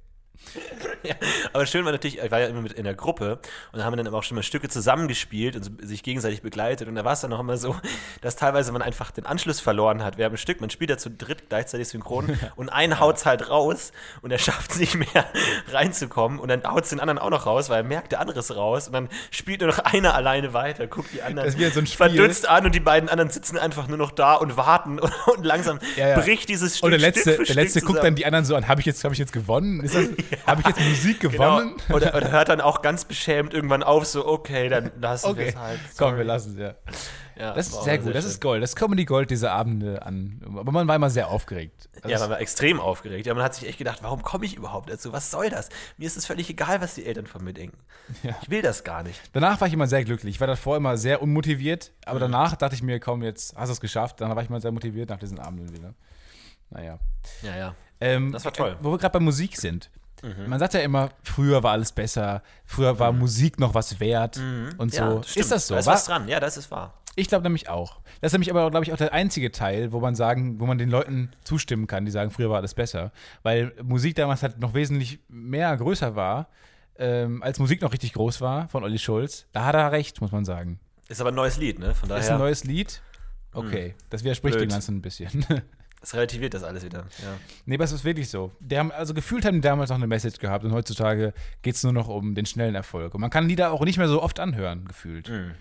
ja, 1.03 1.15
aber 1.53 1.67
schön 1.67 1.85
war 1.85 1.93
natürlich, 1.93 2.19
ich 2.19 2.31
war 2.31 2.41
ja 2.41 2.47
immer 2.47 2.63
mit 2.63 2.73
in 2.73 2.85
der 2.85 2.95
Gruppe 2.95 3.39
und 3.73 3.79
da 3.79 3.85
haben 3.85 3.93
wir 3.97 4.03
dann 4.03 4.13
auch 4.15 4.23
schon 4.23 4.37
mal 4.37 4.43
Stücke 4.43 4.69
zusammengespielt 4.69 5.57
und 5.57 5.87
sich 5.87 6.03
gegenseitig 6.03 6.43
begleitet 6.43 6.89
und 6.89 6.95
da 6.95 7.05
war 7.05 7.13
es 7.13 7.21
dann 7.21 7.33
auch 7.33 7.41
immer 7.41 7.57
so, 7.57 7.77
dass 8.21 8.37
teilweise 8.37 8.73
man 8.73 8.83
einfach 8.83 9.11
den 9.11 9.27
Anschluss 9.27 9.61
verloren 9.61 10.03
hat. 10.03 10.19
Wir 10.19 10.25
haben 10.25 10.35
ein 10.35 10.39
Stück, 10.39 10.61
man 10.61 10.71
spielt 10.71 10.91
ja 10.91 10.99
zu 10.99 11.11
dritt 11.11 11.49
gleichzeitig 11.49 11.89
synchron 11.89 12.39
und 12.57 12.69
einen 12.69 13.01
haut 13.01 13.17
es 13.17 13.27
halt 13.27 13.51
raus 13.51 13.93
und 14.23 14.31
er 14.31 14.39
schafft 14.39 14.73
es 14.73 14.79
nicht 14.79 14.95
mehr 14.97 15.27
reinzukommen 15.73 16.39
und 16.39 16.49
dann 16.49 16.65
haut 16.65 16.85
es 16.85 16.91
den 16.91 17.01
anderen 17.01 17.19
auch 17.19 17.31
noch 17.31 17.47
raus, 17.47 17.69
weil 17.69 17.79
er 17.79 17.85
merkt, 17.85 18.13
der 18.13 18.21
andere 18.21 18.41
ist 18.41 18.55
raus 18.55 18.87
und 18.87 18.93
dann 18.93 19.09
spielt 19.31 19.61
nur 19.61 19.71
noch 19.71 19.79
einer 19.79 20.15
alleine 20.15 20.53
weiter, 20.53 20.87
guckt 20.87 21.13
die 21.13 21.23
anderen 21.23 21.51
so 21.51 21.81
verdutzt 21.83 22.49
an 22.49 22.67
und 22.67 22.75
die 22.75 22.81
beiden 22.81 23.09
anderen 23.09 23.31
sitzen 23.31 23.59
einfach 23.59 23.89
nur 23.89 23.99
noch 23.99 24.11
da 24.11 24.35
und 24.35 24.57
warten 24.57 24.99
und, 24.99 25.13
und 25.27 25.45
langsam 25.45 25.79
ja, 25.97 26.11
ja. 26.11 26.21
bricht 26.21 26.49
dieses 26.49 26.79
Stück 26.79 26.85
Und 26.85 26.91
der 26.91 27.01
letzte, 27.01 27.43
der 27.43 27.55
letzte 27.55 27.81
guckt 27.81 28.03
dann 28.03 28.15
die 28.15 28.27
anderen 28.27 28.45
so 28.45 28.55
an, 28.55 28.69
habe 28.69 28.81
ich, 28.81 28.87
jetzt, 28.87 29.05
hab 29.05 29.13
ich 29.13 29.19
jetzt 29.19 29.33
gewonnen? 29.33 29.81
Ist 29.81 29.95
das, 29.95 30.09
Habe 30.47 30.61
ich 30.61 30.67
jetzt 30.67 30.81
Musik 30.81 31.21
genau. 31.21 31.33
gewonnen? 31.33 31.77
Genau. 31.87 31.97
Oder, 31.97 32.15
oder, 32.15 32.31
hört 32.31 32.49
dann 32.49 32.61
auch 32.61 32.83
ganz 32.83 33.05
beschämt 33.05 33.55
irgendwann 33.55 33.83
auf, 33.83 34.07
so, 34.07 34.27
okay, 34.27 34.69
dann 34.69 34.91
lassen 35.01 35.27
okay. 35.27 35.39
wir 35.39 35.47
es 35.49 35.57
halt. 35.57 35.81
Sorry. 35.93 36.11
Komm, 36.11 36.19
wir 36.19 36.25
lassen 36.25 36.53
es, 36.53 36.59
ja. 36.59 36.75
ja. 37.37 37.55
das 37.55 37.69
ist 37.69 37.85
sehr 37.85 37.99
gut, 37.99 38.05
sehr 38.05 38.13
das 38.15 38.25
ist 38.25 38.41
Gold. 38.41 38.63
Das 38.63 38.77
Comedy 38.77 39.05
Gold 39.05 39.31
diese 39.31 39.51
Abende 39.51 40.03
an. 40.03 40.41
Aber 40.57 40.73
man 40.73 40.89
war 40.89 40.97
immer 40.97 41.11
sehr 41.11 41.29
aufgeregt. 41.29 41.89
Das 42.03 42.11
ja, 42.11 42.19
man 42.19 42.31
war 42.31 42.41
extrem 42.41 42.81
aufgeregt. 42.81 43.27
Ja, 43.27 43.35
man 43.35 43.43
hat 43.43 43.55
sich 43.55 43.69
echt 43.69 43.79
gedacht, 43.79 43.99
warum 44.03 44.23
komme 44.23 44.45
ich 44.45 44.57
überhaupt 44.57 44.91
dazu? 44.91 45.13
Was 45.13 45.31
soll 45.31 45.51
das? 45.51 45.69
Mir 45.97 46.07
ist 46.07 46.17
es 46.17 46.27
völlig 46.27 46.51
egal, 46.51 46.81
was 46.81 46.95
die 46.95 47.07
Eltern 47.07 47.27
von 47.27 47.43
mir 47.45 47.53
denken. 47.53 47.79
Ja. 48.23 48.35
Ich 48.43 48.51
will 48.51 48.63
das 48.63 48.85
gar 48.85 49.03
nicht. 49.03 49.21
Danach 49.33 49.61
war 49.61 49.69
ich 49.69 49.75
immer 49.75 49.87
sehr 49.87 50.05
glücklich. 50.05 50.35
Ich 50.35 50.41
war 50.41 50.47
davor 50.47 50.77
immer 50.77 50.97
sehr 50.97 51.23
unmotiviert, 51.23 51.93
aber 52.05 52.19
mhm. 52.19 52.33
danach 52.33 52.57
dachte 52.57 52.75
ich 52.75 52.83
mir, 52.83 53.01
komm, 53.01 53.23
jetzt 53.23 53.57
hast 53.57 53.69
du 53.69 53.73
es 53.73 53.81
geschafft. 53.81 54.21
Dann 54.21 54.35
war 54.35 54.43
ich 54.43 54.51
mal 54.51 54.61
sehr 54.61 54.73
motiviert 54.73 55.09
nach 55.09 55.19
diesen 55.19 55.39
Abenden 55.39 55.75
wieder. 55.75 55.95
Naja. 56.71 56.99
Ja, 57.43 57.57
ja. 57.57 57.75
Ähm, 58.01 58.33
das 58.33 58.45
war 58.45 58.53
toll. 58.53 58.77
Wo 58.81 58.91
wir 58.91 58.99
gerade 58.99 59.13
bei 59.13 59.21
Musik 59.21 59.57
sind. 59.57 59.91
Mhm. 60.23 60.49
Man 60.49 60.59
sagt 60.59 60.75
ja 60.75 60.81
immer, 60.81 61.11
früher 61.23 61.63
war 61.63 61.73
alles 61.73 61.93
besser, 61.93 62.43
früher 62.65 62.99
war 62.99 63.13
mhm. 63.13 63.21
Musik 63.21 63.59
noch 63.59 63.75
was 63.75 64.01
wert 64.01 64.39
mhm. 64.39 64.71
und 64.79 64.93
so. 64.93 65.03
Ja, 65.03 65.15
das 65.17 65.37
ist 65.37 65.51
das 65.51 65.67
so? 65.67 65.75
Da 65.75 65.81
ist 65.81 65.87
was 65.87 66.05
dran, 66.07 66.29
ja, 66.29 66.41
das 66.41 66.57
ist 66.57 66.71
wahr. 66.71 66.95
Ich 67.17 67.29
glaube 67.29 67.45
nämlich 67.45 67.69
auch. 67.69 68.01
Das 68.21 68.31
ist 68.31 68.33
nämlich 68.33 68.51
aber, 68.51 68.71
glaube 68.71 68.85
ich, 68.85 68.93
auch 68.93 68.97
der 68.97 69.13
einzige 69.13 69.53
Teil, 69.53 69.93
wo 69.93 70.01
man 70.01 70.15
sagen, 70.15 70.59
wo 70.59 70.67
man 70.67 70.79
den 70.79 70.91
Leuten 70.91 71.31
zustimmen 71.45 71.87
kann, 71.87 72.05
die 72.05 72.11
sagen, 72.11 72.31
früher 72.31 72.51
war 72.51 72.57
alles 72.57 72.75
besser. 72.75 73.13
Weil 73.43 73.73
Musik 73.83 74.17
damals 74.17 74.43
halt 74.43 74.59
noch 74.59 74.75
wesentlich 74.75 75.21
mehr 75.29 75.77
größer 75.77 76.17
war, 76.17 76.49
ähm, 76.97 77.43
als 77.43 77.59
Musik 77.59 77.83
noch 77.83 77.93
richtig 77.93 78.13
groß 78.15 78.41
war 78.41 78.69
von 78.69 78.83
Olli 78.83 78.99
Schulz. 78.99 79.47
Da 79.53 79.65
hat 79.65 79.75
er 79.75 79.93
recht, 79.93 80.21
muss 80.21 80.33
man 80.33 80.45
sagen. 80.45 80.81
Ist 81.09 81.21
aber 81.21 81.31
ein 81.31 81.37
neues 81.37 81.57
Lied, 81.57 81.79
ne? 81.79 81.95
Von 81.95 82.09
daher. 82.09 82.23
Ist 82.23 82.31
ein 82.31 82.39
neues 82.39 82.65
Lied. 82.65 83.01
Okay, 83.53 83.91
mhm. 83.91 84.05
das 84.11 84.25
widerspricht 84.25 84.57
Blöd. 84.57 84.69
dem 84.69 84.73
Ganzen 84.73 84.97
ein 84.97 85.03
bisschen. 85.03 85.47
Das 86.05 86.13
relativiert 86.13 86.53
das 86.53 86.63
alles 86.63 86.85
wieder. 86.85 87.07
Ja. 87.23 87.39
Nee, 87.65 87.77
aber 87.77 87.85
es 87.85 87.93
ist 87.93 88.05
wirklich 88.05 88.29
so. 88.29 88.53
Die 88.61 88.79
haben, 88.79 88.93
also 88.93 89.15
gefühlt 89.15 89.47
haben 89.47 89.55
die 89.55 89.61
damals 89.63 89.89
noch 89.89 89.97
eine 89.97 90.07
Message 90.07 90.39
gehabt 90.39 90.63
und 90.63 90.73
heutzutage 90.73 91.33
geht 91.63 91.77
es 91.77 91.83
nur 91.83 91.95
noch 91.95 92.09
um 92.09 92.35
den 92.35 92.45
schnellen 92.45 92.75
Erfolg. 92.75 93.15
Und 93.15 93.23
man 93.23 93.31
kann 93.31 93.49
Lieder 93.49 93.73
auch 93.73 93.81
nicht 93.87 93.97
mehr 93.97 94.07
so 94.07 94.23
oft 94.23 94.39
anhören, 94.39 94.85
gefühlt. 94.85 95.31
Mhm. 95.31 95.53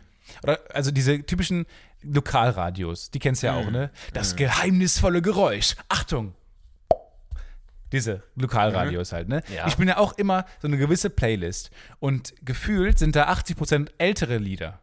Oder, 0.43 0.59
also 0.73 0.91
diese 0.91 1.23
typischen 1.23 1.65
Lokalradios, 2.01 3.09
die 3.09 3.19
kennst 3.19 3.41
du 3.41 3.47
ja 3.47 3.53
mhm. 3.53 3.59
auch, 3.59 3.71
ne? 3.71 3.89
Das 4.12 4.33
mhm. 4.33 4.38
geheimnisvolle 4.39 5.21
Geräusch. 5.21 5.77
Achtung! 5.88 6.35
Diese 7.93 8.23
Lokalradios 8.35 9.13
mhm. 9.13 9.15
halt, 9.15 9.29
ne? 9.29 9.43
Ja. 9.55 9.67
Ich 9.67 9.77
bin 9.77 9.88
ja 9.88 9.95
auch 9.95 10.12
immer 10.17 10.43
so 10.62 10.67
eine 10.67 10.77
gewisse 10.77 11.09
Playlist. 11.09 11.71
Und 12.00 12.33
gefühlt 12.43 13.00
sind 13.00 13.15
da 13.15 13.29
80% 13.29 13.91
ältere 13.97 14.39
Lieder. 14.39 14.81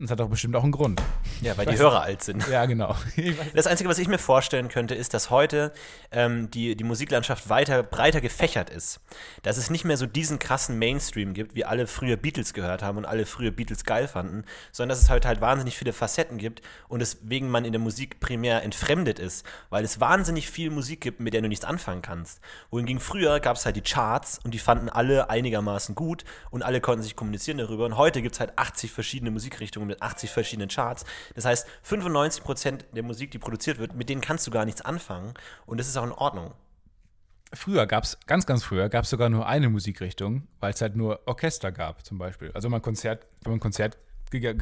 Das 0.00 0.12
hat 0.12 0.18
doch 0.18 0.30
bestimmt 0.30 0.56
auch 0.56 0.62
einen 0.62 0.72
Grund. 0.72 1.02
Ja, 1.42 1.58
weil 1.58 1.66
die 1.66 1.76
Hörer 1.76 2.00
alt 2.00 2.22
sind. 2.22 2.48
Ja, 2.48 2.64
genau. 2.64 2.96
Das 3.54 3.66
Einzige, 3.66 3.90
was 3.90 3.98
ich 3.98 4.08
mir 4.08 4.18
vorstellen 4.18 4.68
könnte, 4.68 4.94
ist, 4.94 5.12
dass 5.12 5.28
heute 5.28 5.72
ähm, 6.10 6.50
die, 6.50 6.74
die 6.74 6.84
Musiklandschaft 6.84 7.50
weiter 7.50 7.82
breiter 7.82 8.22
gefächert 8.22 8.70
ist. 8.70 9.00
Dass 9.42 9.58
es 9.58 9.68
nicht 9.68 9.84
mehr 9.84 9.98
so 9.98 10.06
diesen 10.06 10.38
krassen 10.38 10.78
Mainstream 10.78 11.34
gibt, 11.34 11.54
wie 11.54 11.66
alle 11.66 11.86
früher 11.86 12.16
Beatles 12.16 12.54
gehört 12.54 12.82
haben 12.82 12.96
und 12.96 13.04
alle 13.04 13.26
früher 13.26 13.50
Beatles 13.50 13.84
geil 13.84 14.08
fanden, 14.08 14.44
sondern 14.72 14.96
dass 14.96 15.02
es 15.02 15.10
heute 15.10 15.28
halt 15.28 15.42
wahnsinnig 15.42 15.76
viele 15.76 15.92
Facetten 15.92 16.38
gibt 16.38 16.62
und 16.88 17.00
deswegen 17.00 17.50
man 17.50 17.66
in 17.66 17.72
der 17.72 17.80
Musik 17.80 18.20
primär 18.20 18.62
entfremdet 18.62 19.18
ist, 19.18 19.44
weil 19.68 19.84
es 19.84 20.00
wahnsinnig 20.00 20.48
viel 20.48 20.70
Musik 20.70 21.02
gibt, 21.02 21.20
mit 21.20 21.34
der 21.34 21.42
du 21.42 21.48
nichts 21.48 21.66
anfangen 21.66 22.00
kannst. 22.00 22.40
Wohingegen 22.70 23.00
früher 23.00 23.38
gab 23.40 23.56
es 23.56 23.66
halt 23.66 23.76
die 23.76 23.82
Charts 23.82 24.38
und 24.44 24.54
die 24.54 24.58
fanden 24.58 24.88
alle 24.88 25.28
einigermaßen 25.28 25.94
gut 25.94 26.24
und 26.50 26.62
alle 26.62 26.80
konnten 26.80 27.02
sich 27.02 27.16
kommunizieren 27.16 27.58
darüber 27.58 27.84
und 27.84 27.98
heute 27.98 28.22
gibt 28.22 28.34
es 28.34 28.40
halt 28.40 28.52
80 28.56 28.92
verschiedene 28.92 29.30
Musikrichtungen 29.30 29.89
mit 29.90 30.02
80 30.02 30.30
verschiedenen 30.30 30.68
Charts. 30.68 31.04
Das 31.34 31.44
heißt, 31.44 31.66
95% 31.86 32.84
der 32.92 33.02
Musik, 33.02 33.30
die 33.30 33.38
produziert 33.38 33.78
wird, 33.78 33.94
mit 33.94 34.08
denen 34.08 34.20
kannst 34.20 34.46
du 34.46 34.50
gar 34.50 34.64
nichts 34.64 34.80
anfangen. 34.80 35.34
Und 35.66 35.78
das 35.78 35.88
ist 35.88 35.96
auch 35.96 36.04
in 36.04 36.12
Ordnung. 36.12 36.52
Früher 37.52 37.86
gab 37.86 38.04
es, 38.04 38.18
ganz, 38.26 38.46
ganz 38.46 38.62
früher, 38.62 38.88
gab 38.88 39.04
es 39.04 39.10
sogar 39.10 39.28
nur 39.28 39.46
eine 39.46 39.68
Musikrichtung, 39.68 40.46
weil 40.60 40.72
es 40.72 40.80
halt 40.80 40.94
nur 40.94 41.20
Orchester 41.26 41.72
gab, 41.72 42.04
zum 42.04 42.16
Beispiel. 42.16 42.52
Also 42.54 42.66
wenn 42.66 42.72
man 42.72 42.82
Konzert, 42.82 43.26
wenn 43.42 43.52
man 43.52 43.60
Konzert 43.60 43.98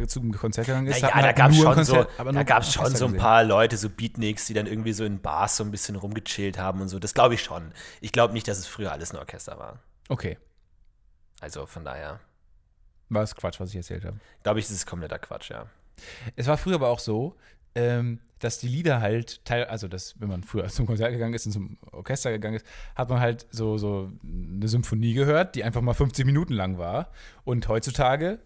zum 0.06 0.32
Konzert 0.32 0.66
gegangen 0.66 0.86
ist. 0.86 1.02
Ja, 1.02 1.20
da 1.20 1.32
gab 1.32 1.50
es 1.50 1.58
schon, 1.58 1.74
Konzert, 1.74 2.10
so, 2.16 2.32
da 2.32 2.42
gab's 2.42 2.72
schon 2.72 2.96
so 2.96 3.04
ein 3.04 3.16
paar 3.16 3.44
Leute, 3.44 3.76
so 3.76 3.90
Beatniks, 3.90 4.46
die 4.46 4.54
dann 4.54 4.66
irgendwie 4.66 4.94
so 4.94 5.04
in 5.04 5.20
Bars 5.20 5.56
so 5.58 5.64
ein 5.64 5.70
bisschen 5.70 5.96
rumgechillt 5.96 6.58
haben 6.58 6.80
und 6.80 6.88
so. 6.88 6.98
Das 6.98 7.12
glaube 7.12 7.34
ich 7.34 7.42
schon. 7.42 7.72
Ich 8.00 8.12
glaube 8.12 8.32
nicht, 8.32 8.48
dass 8.48 8.58
es 8.58 8.66
früher 8.66 8.92
alles 8.92 9.12
ein 9.12 9.18
Orchester 9.18 9.58
war. 9.58 9.80
Okay. 10.08 10.38
Also 11.40 11.66
von 11.66 11.84
daher. 11.84 12.20
War 13.08 13.22
es 13.22 13.34
Quatsch, 13.34 13.60
was 13.60 13.70
ich 13.70 13.76
erzählt 13.76 14.04
habe? 14.04 14.18
Glaube 14.42 14.60
ich, 14.60 14.66
das 14.66 14.74
ist 14.74 14.86
kompletter 14.86 15.18
Quatsch, 15.18 15.50
ja. 15.50 15.66
Es 16.36 16.46
war 16.46 16.56
früher 16.56 16.76
aber 16.76 16.88
auch 16.88 16.98
so, 16.98 17.36
ähm, 17.74 18.20
dass 18.38 18.58
die 18.58 18.68
Lieder 18.68 19.00
halt, 19.00 19.44
teil, 19.44 19.64
also 19.64 19.88
dass, 19.88 20.20
wenn 20.20 20.28
man 20.28 20.42
früher 20.42 20.66
zum 20.68 20.86
Konzert 20.86 21.12
gegangen 21.12 21.34
ist 21.34 21.46
und 21.46 21.52
zum 21.52 21.78
Orchester 21.92 22.30
gegangen 22.30 22.56
ist, 22.56 22.66
hat 22.94 23.08
man 23.08 23.20
halt 23.20 23.46
so, 23.50 23.78
so 23.78 24.12
eine 24.22 24.68
Symphonie 24.68 25.14
gehört, 25.14 25.54
die 25.54 25.64
einfach 25.64 25.80
mal 25.80 25.94
50 25.94 26.24
Minuten 26.26 26.52
lang 26.52 26.78
war. 26.78 27.10
Und 27.44 27.68
heutzutage 27.68 28.38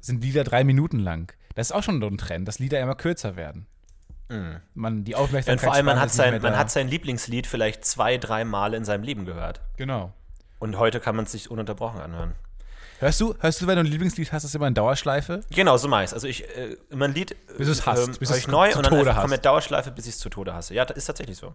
sind 0.00 0.22
Lieder 0.22 0.44
drei 0.44 0.64
Minuten 0.64 0.98
lang. 0.98 1.32
Das 1.54 1.68
ist 1.68 1.72
auch 1.72 1.82
schon 1.82 2.02
ein 2.02 2.18
Trend, 2.18 2.46
dass 2.48 2.58
Lieder 2.58 2.80
immer 2.80 2.94
kürzer 2.94 3.36
werden. 3.36 3.66
Mhm. 4.28 4.60
Man, 4.74 5.04
die 5.04 5.14
Aufmerksamkeit. 5.14 5.62
Und 5.62 5.64
vor 5.64 5.74
allem, 5.74 5.86
man 5.86 6.00
hat, 6.00 6.10
sein, 6.10 6.40
man 6.42 6.56
hat 6.56 6.70
sein 6.70 6.88
Lieblingslied 6.88 7.46
vielleicht 7.46 7.84
zwei, 7.84 8.18
drei 8.18 8.44
Mal 8.44 8.74
in 8.74 8.84
seinem 8.84 9.04
Leben 9.04 9.24
gehört. 9.24 9.60
Genau. 9.76 10.12
Und 10.58 10.78
heute 10.78 11.00
kann 11.00 11.16
man 11.16 11.26
es 11.26 11.32
sich 11.32 11.50
ununterbrochen 11.50 12.00
anhören. 12.00 12.34
Hörst 12.98 13.20
du, 13.20 13.34
hörst 13.40 13.60
du, 13.60 13.66
wenn 13.66 13.76
du 13.76 13.80
ein 13.80 13.86
Lieblingslied 13.86 14.32
hast, 14.32 14.44
das 14.44 14.54
immer 14.54 14.66
in 14.66 14.74
Dauerschleife? 14.74 15.40
Genau, 15.50 15.76
so 15.76 15.86
meist. 15.86 16.14
Also 16.14 16.26
ich, 16.26 16.44
äh, 16.56 16.76
immer 16.88 17.04
ein 17.04 17.14
Lied 17.14 17.36
bis 17.58 17.68
es 17.68 17.84
hasst, 17.84 18.08
ähm, 18.08 18.16
bis 18.18 18.30
ich 18.30 18.48
neu 18.48 18.74
und 18.74 18.86
dann 18.86 19.04
kommt 19.14 19.30
mit 19.30 19.44
Dauerschleife, 19.44 19.90
bis 19.90 20.06
ich 20.06 20.14
es 20.14 20.18
zu 20.18 20.30
Tode 20.30 20.54
hasse. 20.54 20.74
Ja, 20.74 20.84
das 20.84 20.96
ist 20.96 21.04
tatsächlich 21.06 21.36
so. 21.36 21.54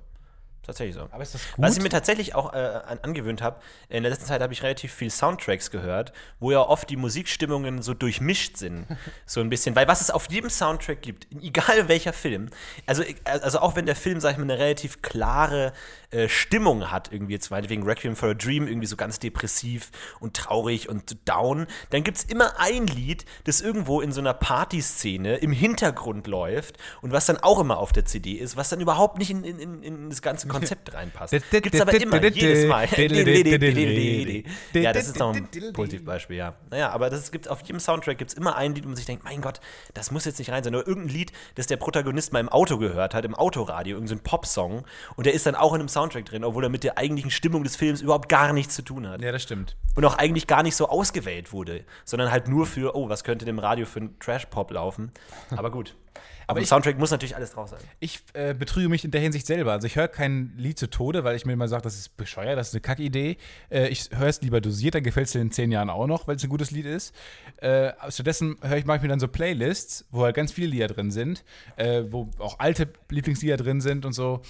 Tatsächlich 0.64 0.96
so. 0.96 1.08
Aber 1.12 1.24
ist 1.24 1.34
das 1.34 1.52
gut? 1.54 1.66
Was 1.66 1.76
ich 1.76 1.82
mir 1.82 1.90
tatsächlich 1.90 2.36
auch 2.36 2.54
äh, 2.54 2.58
an, 2.58 3.00
angewöhnt 3.02 3.42
habe, 3.42 3.60
in 3.90 4.04
der 4.04 4.12
letzten 4.12 4.28
Zeit 4.28 4.42
habe 4.42 4.54
ich 4.54 4.62
relativ 4.62 4.94
viel 4.94 5.10
Soundtracks 5.10 5.72
gehört, 5.72 6.14
wo 6.40 6.52
ja 6.52 6.60
oft 6.60 6.88
die 6.90 6.98
Musikstimmungen 6.98 7.82
so 7.82 7.96
durchmischt 7.96 8.58
sind. 8.58 8.86
so 9.26 9.42
ein 9.42 9.50
bisschen. 9.50 9.76
Weil 9.76 9.88
was 9.88 10.02
es 10.02 10.12
auf 10.12 10.30
jedem 10.30 10.52
Soundtrack 10.52 11.02
gibt, 11.02 11.28
egal 11.42 11.88
welcher 11.88 12.14
Film, 12.14 12.50
also, 12.86 13.04
also 13.26 13.60
auch 13.60 13.76
wenn 13.76 13.88
der 13.88 13.96
Film, 13.96 14.20
sag 14.20 14.34
ich 14.34 14.38
mal, 14.38 14.44
eine 14.44 14.60
relativ 14.60 15.02
klare 15.02 15.74
äh, 16.12 16.30
Stimmung 16.30 16.92
hat, 16.92 17.12
irgendwie 17.12 17.34
jetzt 17.34 17.50
meinetwegen 17.50 17.84
Requiem 17.84 18.16
for 18.16 18.30
a 18.30 18.34
Dream, 18.36 18.68
irgendwie 18.68 18.88
so 18.88 18.98
ganz 18.98 19.18
depressiv 19.18 19.90
und 20.20 20.36
traurig 20.36 20.90
und 20.90 21.18
down, 21.28 21.66
dann 21.90 22.04
gibt 22.04 22.18
es 22.18 22.24
immer 22.26 22.60
ein 22.60 22.86
Lied, 22.86 23.26
das 23.46 23.62
irgendwo 23.62 24.00
in 24.02 24.12
so 24.12 24.22
einer 24.22 24.36
Partyszene 24.36 25.38
im 25.38 25.54
Hintergrund 25.54 26.28
läuft 26.28 26.78
und 27.02 27.12
was 27.12 27.26
dann 27.26 27.38
auch 27.38 27.60
immer 27.60 27.80
auf 27.80 27.94
der 27.94 28.06
CD 28.06 28.34
ist, 28.34 28.58
was 28.58 28.70
dann 28.70 28.80
überhaupt 28.80 29.18
nicht 29.18 29.32
in, 29.32 29.44
in, 29.44 29.82
in 29.82 30.10
das 30.10 30.22
ganze 30.22 30.51
Konzept 30.52 30.94
reinpasst. 30.94 31.36
Gibt 31.52 31.74
es 31.74 31.82
aber 31.82 31.94
immer, 32.00 32.24
jedes 32.24 32.68
Mal. 32.68 32.88
ja, 34.74 34.94
das 34.94 35.08
ist 35.08 35.20
noch 35.20 35.34
ein 35.36 35.48
Positivbeispiel, 35.74 36.38
ja. 36.38 36.56
Naja, 36.70 36.90
aber 36.90 37.10
das 37.10 37.32
gibt, 37.32 37.50
auf 37.50 37.62
jedem 37.62 37.80
Soundtrack 37.80 38.18
gibt 38.18 38.32
es 38.32 38.38
immer 38.38 38.56
ein 38.56 38.76
Lied, 38.76 38.84
wo 38.84 38.90
man 38.90 38.96
sich 38.96 39.06
denkt, 39.06 39.24
mein 39.24 39.42
Gott, 39.42 39.60
das 39.94 40.12
muss 40.12 40.26
jetzt 40.26 40.40
nicht 40.40 40.52
rein 40.52 40.64
sein. 40.64 40.76
Oder 40.76 40.88
irgendein 40.88 41.14
Lied, 41.14 41.32
das 41.56 41.68
der 41.68 41.78
Protagonist 41.78 42.34
mal 42.34 42.40
im 42.40 42.50
Auto 42.50 42.78
gehört 42.78 43.14
hat, 43.14 43.26
im 43.26 43.36
Autoradio, 43.36 43.96
irgendein 43.96 44.18
so 44.18 44.24
Popsong. 44.24 44.84
Und 45.16 45.26
der 45.26 45.34
ist 45.34 45.46
dann 45.46 45.56
auch 45.56 45.74
in 45.74 45.80
einem 45.80 45.90
Soundtrack 45.90 46.26
drin, 46.26 46.44
obwohl 46.44 46.64
er 46.64 46.70
mit 46.70 46.84
der 46.84 46.98
eigentlichen 46.98 47.32
Stimmung 47.32 47.64
des 47.64 47.76
Films 47.76 48.02
überhaupt 48.02 48.30
gar 48.30 48.54
nichts 48.54 48.76
zu 48.76 48.82
tun 48.82 49.08
hat. 49.08 49.22
Ja, 49.22 49.32
das 49.32 49.44
stimmt. 49.44 49.76
Und 49.96 50.06
auch 50.06 50.18
eigentlich 50.18 50.48
gar 50.48 50.64
nicht 50.64 50.76
so 50.76 50.88
ausgewählt 50.88 51.52
wurde, 51.54 51.84
sondern 52.06 52.32
halt 52.32 52.48
nur 52.48 52.66
für, 52.66 52.96
oh, 52.96 53.10
was 53.10 53.24
könnte 53.24 53.46
dem 53.46 53.60
Radio 53.60 53.86
für 53.86 54.00
ein 54.00 54.20
Trash-Pop 54.20 54.72
laufen. 54.72 55.12
Aber 55.56 55.72
gut. 55.72 55.96
Aber 56.52 56.60
im 56.60 56.66
Soundtrack 56.66 57.00
muss 57.00 57.12
natürlich 57.12 57.36
alles 57.36 57.52
drauf 57.52 57.70
sein. 57.70 57.80
Ich 58.00 58.20
äh, 58.34 58.54
betrüge 58.54 58.90
mich 58.90 59.06
in 59.06 59.12
der 59.12 59.22
Hinsicht 59.22 59.48
selber. 59.48 59.72
Also 59.72 59.88
ich 59.88 59.96
höre 59.96 60.08
kein 60.08 60.54
Lied 60.58 60.78
zu 60.78 60.90
Tode, 60.90 61.24
weil 61.24 61.36
ich 61.36 61.46
mir 61.46 61.54
immer 61.54 61.68
sage, 61.68 61.84
das 61.84 61.98
ist 61.98 62.18
bescheuert, 62.18 62.58
das 62.58 62.70
ist 62.70 62.74
eine 62.74 62.82
Kackidee. 62.82 63.38
Äh, 63.70 63.88
ich 63.88 64.10
höre 64.12 64.28
es 64.28 64.42
lieber 64.42 64.62
dosiert, 64.62 64.96
dann 64.96 65.04
gefällt 65.04 65.28
es 65.28 65.34
dir 65.34 65.42
in 65.42 65.52
zehn 65.52 65.72
Jahren 65.72 65.90
auch 65.90 66.08
noch, 66.08 66.28
weil 66.28 66.36
es 66.36 66.44
ein 66.44 66.50
gutes 66.50 66.72
Lied 66.72 66.86
ist. 66.86 67.16
Äh, 67.58 67.94
stattdessen 68.10 68.58
höre 68.62 68.78
ich, 68.78 68.86
mache 68.86 68.98
ich 68.98 69.04
mir 69.04 69.10
dann 69.10 69.20
so 69.20 69.28
Playlists, 69.28 70.06
wo 70.12 70.24
halt 70.24 70.36
ganz 70.36 70.52
viele 70.52 70.68
Lieder 70.68 70.88
drin 70.88 71.12
sind, 71.12 71.44
äh, 71.78 72.04
wo 72.10 72.30
auch 72.40 72.60
alte 72.60 72.90
Lieblingslieder 73.10 73.58
drin 73.58 73.82
sind 73.82 74.06
und 74.06 74.14
so. 74.14 74.42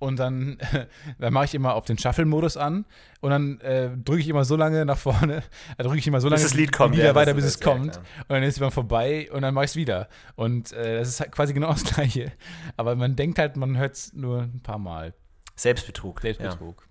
Und 0.00 0.18
dann, 0.18 0.58
dann 1.18 1.32
mache 1.32 1.46
ich 1.46 1.54
immer 1.54 1.74
auf 1.74 1.84
den 1.84 1.98
Shuffle-Modus 1.98 2.56
an 2.56 2.84
und 3.20 3.30
dann 3.30 3.60
äh, 3.60 3.90
drücke 3.96 4.20
ich 4.20 4.28
immer 4.28 4.44
so 4.44 4.56
lange 4.56 4.84
nach 4.84 4.98
vorne, 4.98 5.42
äh, 5.78 5.82
drücke 5.82 5.98
ich 5.98 6.06
immer 6.06 6.20
so 6.20 6.28
lange 6.28 6.42
das 6.42 6.54
Lied 6.54 6.72
kommt, 6.72 6.94
die 6.94 6.98
Lieder 6.98 7.10
ja, 7.10 7.14
weiter, 7.14 7.34
bis 7.34 7.44
es 7.44 7.58
ja, 7.60 7.64
kommt. 7.64 7.92
klar. 7.92 8.04
Und 8.20 8.30
dann 8.30 8.42
ist 8.42 8.54
es 8.54 8.60
immer 8.60 8.70
vorbei 8.70 9.30
und 9.32 9.42
dann 9.42 9.54
mache 9.54 9.66
ich 9.66 9.70
es 9.72 9.76
wieder. 9.76 10.08
Und 10.34 10.72
äh, 10.72 10.98
das 10.98 11.08
ist 11.08 11.20
halt 11.20 11.32
quasi 11.32 11.54
genau 11.54 11.72
das 11.72 11.84
Gleiche. 11.94 12.32
Aber 12.76 12.96
man 12.96 13.16
denkt 13.16 13.38
halt, 13.38 13.56
man 13.56 13.76
hört 13.78 13.94
es 13.94 14.12
nur 14.12 14.42
ein 14.42 14.60
paar 14.62 14.78
Mal. 14.78 15.14
Selbstbetrug. 15.56 16.22
Ja. 16.24 16.34
Selbstbetrug. 16.34 16.88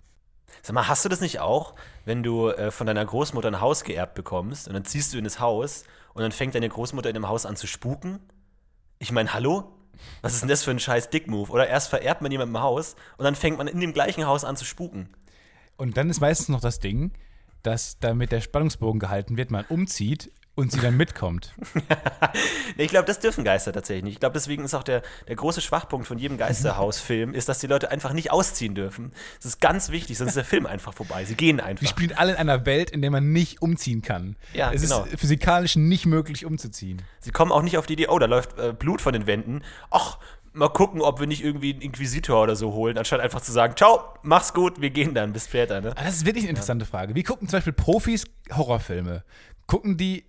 Sag 0.62 0.74
mal, 0.74 0.88
hast 0.88 1.04
du 1.04 1.08
das 1.08 1.20
nicht 1.20 1.40
auch, 1.40 1.74
wenn 2.04 2.22
du 2.22 2.48
äh, 2.48 2.70
von 2.70 2.86
deiner 2.86 3.04
Großmutter 3.04 3.48
ein 3.48 3.60
Haus 3.60 3.84
geerbt 3.84 4.14
bekommst 4.14 4.66
und 4.68 4.74
dann 4.74 4.84
ziehst 4.84 5.12
du 5.12 5.18
in 5.18 5.24
das 5.24 5.40
Haus 5.40 5.84
und 6.14 6.22
dann 6.22 6.32
fängt 6.32 6.54
deine 6.54 6.68
Großmutter 6.68 7.10
in 7.10 7.14
dem 7.14 7.28
Haus 7.28 7.44
an 7.44 7.56
zu 7.56 7.66
spuken? 7.66 8.20
Ich 8.98 9.12
meine, 9.12 9.34
hallo? 9.34 9.72
Was 10.22 10.34
ist 10.34 10.40
denn 10.40 10.48
das 10.48 10.62
für 10.62 10.70
ein 10.70 10.78
scheiß 10.78 11.10
Dick-Move? 11.10 11.50
Oder 11.50 11.68
erst 11.68 11.88
vererbt 11.88 12.22
man 12.22 12.32
jemandem 12.32 12.56
ein 12.56 12.62
Haus 12.62 12.96
und 13.16 13.24
dann 13.24 13.34
fängt 13.34 13.58
man 13.58 13.66
in 13.66 13.80
dem 13.80 13.92
gleichen 13.92 14.26
Haus 14.26 14.44
an 14.44 14.56
zu 14.56 14.64
spuken. 14.64 15.08
Und 15.76 15.96
dann 15.96 16.10
ist 16.10 16.20
meistens 16.20 16.48
noch 16.48 16.60
das 16.60 16.78
Ding, 16.78 17.12
dass 17.62 17.98
damit 17.98 18.30
der 18.32 18.40
Spannungsbogen 18.40 19.00
gehalten 19.00 19.36
wird, 19.36 19.50
man 19.50 19.64
umzieht 19.66 20.30
und 20.54 20.72
sie 20.72 20.80
dann 20.80 20.96
mitkommt. 20.96 21.54
Ich 22.76 22.88
glaube, 22.88 23.06
das 23.06 23.20
dürfen 23.20 23.44
Geister 23.44 23.72
tatsächlich 23.72 24.02
nicht. 24.02 24.12
Ich 24.14 24.20
glaube, 24.20 24.32
deswegen 24.32 24.64
ist 24.64 24.74
auch 24.74 24.82
der, 24.82 25.02
der 25.28 25.36
große 25.36 25.60
Schwachpunkt 25.60 26.08
von 26.08 26.18
jedem 26.18 26.38
Geisterhausfilm, 26.38 27.32
ist, 27.32 27.48
dass 27.48 27.60
die 27.60 27.68
Leute 27.68 27.90
einfach 27.92 28.12
nicht 28.12 28.32
ausziehen 28.32 28.74
dürfen. 28.74 29.12
Das 29.36 29.46
ist 29.46 29.60
ganz 29.60 29.90
wichtig, 29.90 30.18
sonst 30.18 30.30
ist 30.30 30.36
der 30.36 30.44
Film 30.44 30.66
einfach 30.66 30.92
vorbei. 30.92 31.24
Sie 31.24 31.36
gehen 31.36 31.58
Die 31.58 31.62
einfach. 31.62 31.86
spielen 31.86 32.12
alle 32.16 32.32
in 32.32 32.38
einer 32.38 32.66
Welt, 32.66 32.90
in 32.90 33.00
der 33.00 33.12
man 33.12 33.32
nicht 33.32 33.62
umziehen 33.62 34.02
kann. 34.02 34.34
Ja, 34.54 34.72
es 34.72 34.82
genau. 34.82 35.04
ist 35.04 35.20
physikalisch 35.20 35.76
nicht 35.76 36.06
möglich 36.06 36.44
umzuziehen. 36.44 37.02
Sie 37.20 37.30
kommen 37.30 37.52
auch 37.52 37.62
nicht 37.62 37.78
auf 37.78 37.86
die 37.86 37.92
Idee, 37.92 38.08
oh, 38.08 38.18
da 38.18 38.26
läuft 38.26 38.58
äh, 38.58 38.72
Blut 38.72 39.00
von 39.00 39.12
den 39.12 39.28
Wänden. 39.28 39.62
Ach, 39.90 40.18
mal 40.52 40.68
gucken, 40.68 41.00
ob 41.00 41.20
wir 41.20 41.28
nicht 41.28 41.44
irgendwie 41.44 41.72
einen 41.72 41.82
Inquisitor 41.82 42.42
oder 42.42 42.56
so 42.56 42.72
holen, 42.72 42.98
anstatt 42.98 43.20
einfach 43.20 43.40
zu 43.40 43.52
sagen, 43.52 43.76
ciao, 43.76 44.14
mach's 44.22 44.52
gut, 44.52 44.80
wir 44.80 44.90
gehen 44.90 45.14
dann, 45.14 45.32
bis 45.32 45.44
später, 45.44 45.80
ne? 45.80 45.92
Aber 45.92 46.04
das 46.04 46.16
ist 46.16 46.26
wirklich 46.26 46.44
eine 46.44 46.50
interessante 46.50 46.86
Frage. 46.86 47.14
Wie 47.14 47.22
gucken 47.22 47.48
zum 47.48 47.58
Beispiel 47.58 47.72
Profis 47.72 48.24
Horrorfilme? 48.52 49.24
Gucken 49.66 49.96
die 49.96 50.24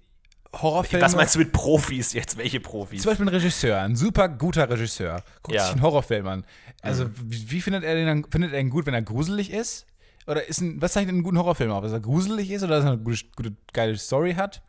Horrorfilme? 0.53 1.03
Was 1.05 1.15
meinst 1.15 1.35
du 1.35 1.39
mit 1.39 1.51
Profis 1.51 2.13
jetzt? 2.13 2.37
Welche 2.37 2.59
Profis? 2.59 3.01
Zum 3.01 3.11
Beispiel 3.11 3.25
ein 3.25 3.29
Regisseur, 3.33 3.79
ein 3.81 3.95
super 3.95 4.29
guter 4.29 4.69
Regisseur, 4.69 5.21
guckt 5.43 5.55
Ja. 5.55 5.61
Mhm. 5.61 5.65
sich 5.65 5.73
einen 5.73 5.81
Horrorfilm 5.81 6.27
an. 6.27 6.45
Also, 6.81 7.09
wie, 7.23 7.51
wie 7.51 7.61
findet 7.61 7.83
er 7.83 7.95
den 7.95 8.05
dann? 8.05 8.25
Findet 8.31 8.53
er 8.53 8.59
ihn 8.59 8.69
gut, 8.69 8.85
wenn 8.85 8.93
er 8.93 9.01
gruselig 9.01 9.51
ist? 9.51 9.85
Oder 10.27 10.47
ist 10.47 10.61
ein, 10.61 10.81
was 10.81 10.93
zeichnet 10.93 11.13
einen 11.13 11.23
guten 11.23 11.37
Horrorfilm 11.37 11.71
auf? 11.71 11.83
Dass 11.83 11.91
er 11.91 11.99
gruselig 11.99 12.49
ist 12.51 12.63
oder 12.63 12.75
dass 12.77 12.85
er 12.85 12.91
eine 12.93 13.01
gute, 13.01 13.23
gute 13.35 13.53
geile 13.73 13.97
Story 13.97 14.33
hat? 14.35 14.61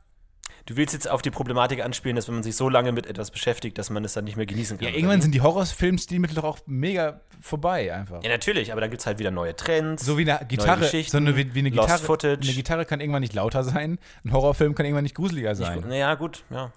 Du 0.67 0.77
willst 0.77 0.95
jetzt 0.95 1.09
auf 1.09 1.23
die 1.23 1.31
Problematik 1.31 1.83
anspielen, 1.85 2.17
dass 2.17 2.27
wenn 2.27 2.35
man 2.35 2.43
sich 2.43 2.57
so 2.57 2.69
lange 2.69 2.91
mit 2.91 3.07
etwas 3.07 3.31
beschäftigt, 3.31 3.79
dass 3.79 3.89
man 3.89 4.05
es 4.05 4.15
dann 4.15 4.25
nicht 4.25 4.37
mehr 4.37 4.47
genießen 4.47 4.79
kann. 4.79 4.89
Ja, 4.89 4.95
irgendwann 4.95 5.21
sind 5.23 5.33
die 5.33 5.41
Horrorfilmstilmittel 5.41 6.35
doch 6.35 6.43
auch 6.45 6.59
mega 6.67 7.21
vorbei 7.41 7.95
einfach. 7.95 8.23
Ja, 8.25 8.29
natürlich, 8.31 8.73
aber 8.73 8.81
dann 8.81 8.91
gibt 8.91 9.01
es 9.01 9.07
halt 9.07 9.21
wieder 9.21 9.31
neue 9.31 9.55
Trends. 9.55 10.05
So 10.05 10.19
wie 10.19 10.29
eine 10.29 10.45
Gitarre, 10.47 10.81
Geschichten, 10.81 11.13
sondern 11.13 11.37
wie, 11.37 11.55
wie 11.55 11.61
eine 11.61 11.71
Gitarre. 11.71 11.99
Footage. 12.03 12.43
Eine 12.43 12.53
Gitarre 12.53 12.85
kann 12.85 13.01
irgendwann 13.01 13.21
nicht 13.21 13.33
lauter 13.35 13.63
sein, 13.63 13.99
ein 14.25 14.33
Horrorfilm 14.33 14.75
kann 14.75 14.87
irgendwann 14.87 15.05
nicht 15.05 15.15
gruseliger 15.15 15.55
sein. 15.55 15.85
Naja, 15.87 16.15
gut, 16.15 16.43
ja. 16.51 16.73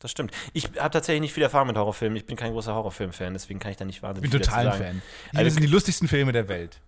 Das 0.00 0.10
stimmt. 0.10 0.32
Ich 0.54 0.64
habe 0.78 0.90
tatsächlich 0.90 1.20
nicht 1.20 1.32
viel 1.32 1.42
Erfahrung 1.42 1.68
mit 1.68 1.76
Horrorfilmen. 1.76 2.16
Ich 2.16 2.26
bin 2.26 2.36
kein 2.36 2.52
großer 2.52 2.74
Horrorfilm-Fan, 2.74 3.32
deswegen 3.34 3.58
kann 3.58 3.70
ich 3.70 3.76
da 3.76 3.84
nicht 3.84 4.02
wahnsinnig 4.02 4.26
ich 4.28 4.32
bin 4.32 4.40
viel 4.40 4.46
dazu 4.46 4.50
total 4.50 4.66
ein 4.66 4.72
sagen. 4.78 4.84
Fan. 4.84 5.02
Die 5.32 5.36
Also- 5.38 5.50
sind 5.50 5.62
die 5.62 5.68
lustigsten 5.68 6.08
Filme 6.08 6.32
der 6.32 6.48
Welt. 6.48 6.80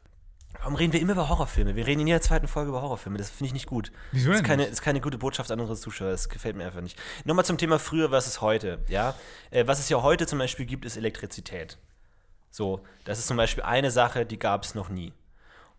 Warum 0.67 0.75
reden 0.75 0.93
wir 0.93 1.01
immer 1.01 1.13
über 1.13 1.29
Horrorfilme? 1.29 1.77
Wir 1.77 1.87
reden 1.87 2.01
in 2.01 2.09
jeder 2.09 2.21
zweiten 2.21 2.49
Folge 2.49 2.71
über 2.71 2.83
Horrorfilme. 2.83 3.19
Das 3.19 3.31
finde 3.31 3.47
ich 3.47 3.53
nicht 3.53 3.67
gut. 3.67 3.93
Wieso 4.11 4.33
das 4.33 4.39
denn 4.39 4.43
ist 4.43 4.49
keine, 4.49 4.65
ist 4.65 4.83
keine 4.83 5.01
gute 5.01 5.17
Botschaft 5.17 5.53
an 5.53 5.61
unsere 5.61 5.79
Zuschauer. 5.79 6.11
Das 6.11 6.29
gefällt 6.29 6.57
mir 6.57 6.65
einfach 6.65 6.81
nicht. 6.81 6.99
Nochmal 7.25 7.45
zum 7.45 7.57
Thema 7.57 7.79
früher 7.79 8.09
versus 8.09 8.41
heute. 8.41 8.81
Ja? 8.89 9.15
Äh, 9.53 9.69
was 9.69 9.79
es 9.79 9.89
ja 9.89 10.03
heute 10.03 10.27
zum 10.27 10.41
Beispiel 10.41 10.67
gibt, 10.67 10.85
ist 10.85 10.97
Elektrizität. 10.97 11.79
So, 12.51 12.81
das 13.05 13.21
ist 13.21 13.29
zum 13.29 13.37
Beispiel 13.37 13.63
eine 13.63 13.93
Sache, 13.93 14.27
die 14.27 14.41
gab 14.41 14.65
es 14.65 14.75
noch 14.75 14.89
nie. 14.89 15.13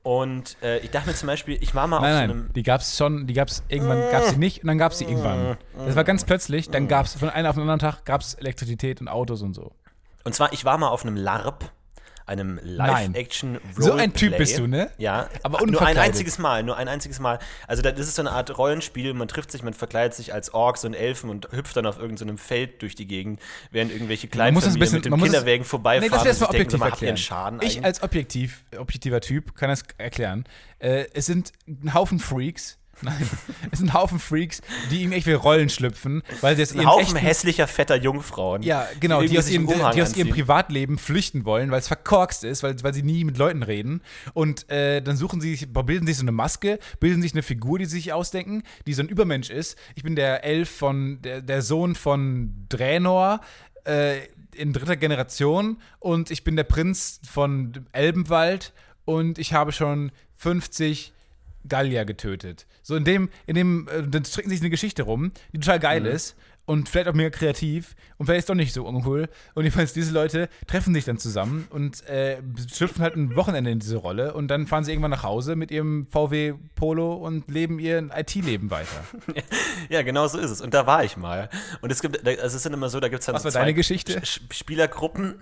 Und 0.03 0.55
äh, 0.63 0.77
ich 0.77 0.89
dachte 0.89 1.09
mir 1.09 1.15
zum 1.15 1.27
Beispiel, 1.27 1.61
ich 1.61 1.75
war 1.75 1.85
mal 1.87 1.97
auf 1.97 2.03
so 2.03 2.09
Nein, 2.09 2.29
einem. 2.29 2.39
nein, 2.43 2.53
die 2.55 2.63
gab 2.63 2.79
es 2.79 2.95
schon, 2.95 3.27
die 3.27 3.33
gab 3.33 3.49
es 3.49 3.63
irgendwann, 3.67 4.09
gab 4.09 4.23
sie 4.23 4.37
nicht 4.37 4.61
und 4.63 4.67
dann 4.67 4.77
gab 4.77 4.93
es 4.93 4.99
sie 4.99 5.03
irgendwann. 5.03 5.57
Das 5.85 5.97
war 5.97 6.05
ganz 6.05 6.23
plötzlich, 6.23 6.69
dann 6.69 6.87
gab 6.87 7.07
es 7.07 7.15
von 7.15 7.29
einem 7.29 7.49
auf 7.49 7.55
den 7.55 7.63
anderen 7.63 7.79
Tag 7.81 8.05
gab 8.05 8.21
es 8.21 8.35
Elektrizität 8.35 9.01
und 9.01 9.09
Autos 9.09 9.41
und 9.41 9.53
so. 9.53 9.73
Und 10.23 10.33
zwar, 10.33 10.53
ich 10.53 10.63
war 10.63 10.77
mal 10.77 10.87
auf 10.87 11.03
einem 11.03 11.17
LARP, 11.17 11.73
einem 12.27 12.59
live-action 12.61 13.59
So 13.77 13.93
ein 13.93 14.13
Typ 14.13 14.37
bist 14.37 14.57
du, 14.59 14.67
ne? 14.67 14.91
Ja, 14.97 15.29
Aber 15.43 15.65
nur 15.65 15.81
ein 15.81 15.97
einziges 15.97 16.37
Mal, 16.37 16.61
nur 16.63 16.77
ein 16.77 16.87
einziges 16.87 17.19
Mal. 17.19 17.39
Also 17.67 17.81
da- 17.81 17.91
das 17.91 18.07
ist 18.07 18.15
so 18.15 18.21
eine 18.21 18.31
Art 18.31 18.57
Rollenspiel, 18.57 19.13
man 19.13 19.27
trifft 19.27 19.51
sich, 19.51 19.63
man 19.63 19.73
verkleidet 19.73 20.13
sich 20.13 20.33
als 20.33 20.53
Orks 20.53 20.85
und 20.85 20.93
Elfen 20.93 21.29
und 21.29 21.47
hüpft 21.51 21.75
dann 21.77 21.85
auf 21.85 21.97
irgendeinem 21.97 22.37
Feld 22.37 22.81
durch 22.81 22.95
die 22.95 23.07
Gegend, 23.07 23.39
während 23.71 23.91
irgendwelche 23.91 24.27
Man 24.35 24.53
muss 24.53 24.65
das 24.65 24.73
Kleinfamilien 24.73 24.75
ein 24.75 24.79
bisschen, 24.79 24.95
mit 24.97 25.05
dem 25.05 25.11
man 25.11 25.21
Kinderwägen 25.23 25.63
das, 25.63 25.69
vorbeifahren 25.69 26.11
Nee, 26.11 26.29
das 26.29 26.41
und 26.41 26.47
sich 26.47 26.47
denken, 26.49 26.53
objektiv 26.53 26.71
so, 26.71 26.77
mal, 26.77 26.91
habt 26.91 27.01
ihr 27.01 27.07
einen 27.07 27.17
erklären. 27.17 27.17
Schaden 27.17 27.59
ich 27.61 27.65
eigentlich? 27.75 27.85
als 27.85 28.03
objektiv, 28.03 28.65
objektiver 28.77 29.21
Typ 29.21 29.55
kann 29.55 29.69
das 29.69 29.83
erklären. 29.97 30.43
Äh, 30.79 31.05
es 31.13 31.25
sind 31.25 31.51
ein 31.67 31.93
Haufen 31.93 32.19
Freaks. 32.19 32.77
Nein, 33.01 33.29
es 33.71 33.79
sind 33.79 33.93
Haufen 33.93 34.19
Freaks, 34.19 34.61
die 34.89 35.03
in 35.03 35.11
irgendwelche 35.11 35.37
Rollen 35.37 35.69
schlüpfen, 35.69 36.23
weil 36.41 36.55
sie 36.55 36.63
Ein 36.63 36.81
ihren 36.81 36.89
Haufen 36.89 37.15
echten, 37.15 37.17
hässlicher, 37.17 37.67
fetter 37.67 37.95
Jungfrauen. 37.95 38.63
ja, 38.63 38.87
genau, 38.99 39.19
die, 39.21 39.25
irgendwie 39.25 39.39
aus 39.39 39.49
ihrem, 39.49 39.67
die 39.93 40.01
aus 40.01 40.15
ihrem. 40.15 40.29
Privatleben 40.29 40.97
flüchten 40.97 41.45
wollen, 41.45 41.71
weil 41.71 41.79
es 41.79 41.87
verkorkst 41.87 42.43
ist, 42.43 42.63
weil, 42.63 42.75
weil 42.83 42.93
sie 42.93 43.03
nie 43.03 43.23
mit 43.23 43.37
Leuten 43.37 43.63
reden. 43.63 44.01
Und 44.33 44.69
äh, 44.69 45.01
dann 45.01 45.17
suchen 45.17 45.41
sie 45.41 45.55
sich, 45.55 45.71
bilden 45.71 46.07
sich 46.07 46.17
so 46.17 46.23
eine 46.23 46.31
Maske, 46.31 46.79
bilden 46.99 47.21
sich 47.21 47.33
eine 47.33 47.43
Figur, 47.43 47.79
die 47.79 47.85
sie 47.85 47.97
sich 47.97 48.13
ausdenken, 48.13 48.63
die 48.85 48.93
so 48.93 49.01
ein 49.01 49.09
Übermensch 49.09 49.49
ist. 49.49 49.77
Ich 49.95 50.03
bin 50.03 50.15
der 50.15 50.43
Elf 50.43 50.69
von, 50.69 51.21
der, 51.21 51.41
der 51.41 51.61
Sohn 51.61 51.95
von 51.95 52.65
Draenor, 52.69 53.41
äh, 53.85 54.17
in 54.55 54.73
dritter 54.73 54.95
Generation 54.95 55.79
und 55.99 56.31
ich 56.31 56.43
bin 56.43 56.55
der 56.55 56.63
Prinz 56.63 57.21
von 57.29 57.73
Elbenwald 57.91 58.73
und 59.05 59.37
ich 59.37 59.53
habe 59.53 59.71
schon 59.71 60.11
50 60.35 61.13
Gallier 61.67 62.05
getötet. 62.05 62.65
So 62.87 62.95
in 62.95 63.03
dem, 63.03 63.29
in 63.47 63.55
dem, 63.55 63.89
äh, 63.89 64.07
dann 64.07 64.23
stricken 64.23 64.49
sich 64.49 64.61
eine 64.61 64.69
Geschichte 64.69 65.03
rum, 65.03 65.33
die 65.51 65.59
total 65.59 65.77
geil 65.77 66.05
ist 66.05 66.37
und 66.67 66.87
vielleicht 66.87 67.07
auch 67.07 67.13
mega 67.15 67.31
kreativ 67.31 67.95
und 68.19 68.27
vielleicht 68.27 68.39
ist 68.41 68.49
doch 68.49 68.53
nicht 68.55 68.73
so 68.73 68.85
uncool. 68.85 69.27
Und 69.55 69.63
jedenfalls 69.63 69.93
diese 69.93 70.13
Leute 70.13 70.47
treffen 70.67 70.93
sich 70.93 71.05
dann 71.05 71.17
zusammen 71.17 71.65
und 71.71 72.05
äh, 72.07 72.37
schlüpfen 72.71 73.01
halt 73.01 73.15
ein 73.15 73.35
Wochenende 73.35 73.71
in 73.71 73.79
diese 73.79 73.97
Rolle 73.97 74.33
und 74.35 74.47
dann 74.49 74.67
fahren 74.67 74.83
sie 74.83 74.91
irgendwann 74.91 75.11
nach 75.11 75.23
Hause 75.23 75.55
mit 75.55 75.71
ihrem 75.71 76.05
VW 76.11 76.53
Polo 76.75 77.13
und 77.15 77.49
leben 77.49 77.79
ihr 77.79 78.09
IT-Leben 78.15 78.69
weiter. 78.69 79.03
Ja, 79.89 80.01
genau 80.01 80.27
so 80.27 80.37
ist 80.37 80.51
es. 80.51 80.59
Und 80.59 80.73
da 80.73 80.85
war 80.85 81.03
ich 81.05 81.15
mal. 81.15 81.49
Und 81.81 81.91
es 81.91 82.01
gibt, 82.01 82.27
also 82.27 82.57
es 82.57 82.63
sind 82.63 82.73
immer 82.73 82.89
so, 82.89 82.99
da 82.99 83.07
gibt 83.07 83.21
es 83.21 83.25
dann 83.25 83.35
Was 83.35 83.43
so 83.43 83.47
war 83.53 83.53
deine 83.53 83.73
Geschichte? 83.73 84.19
Sch- 84.19 84.41
Spielergruppen. 84.51 85.35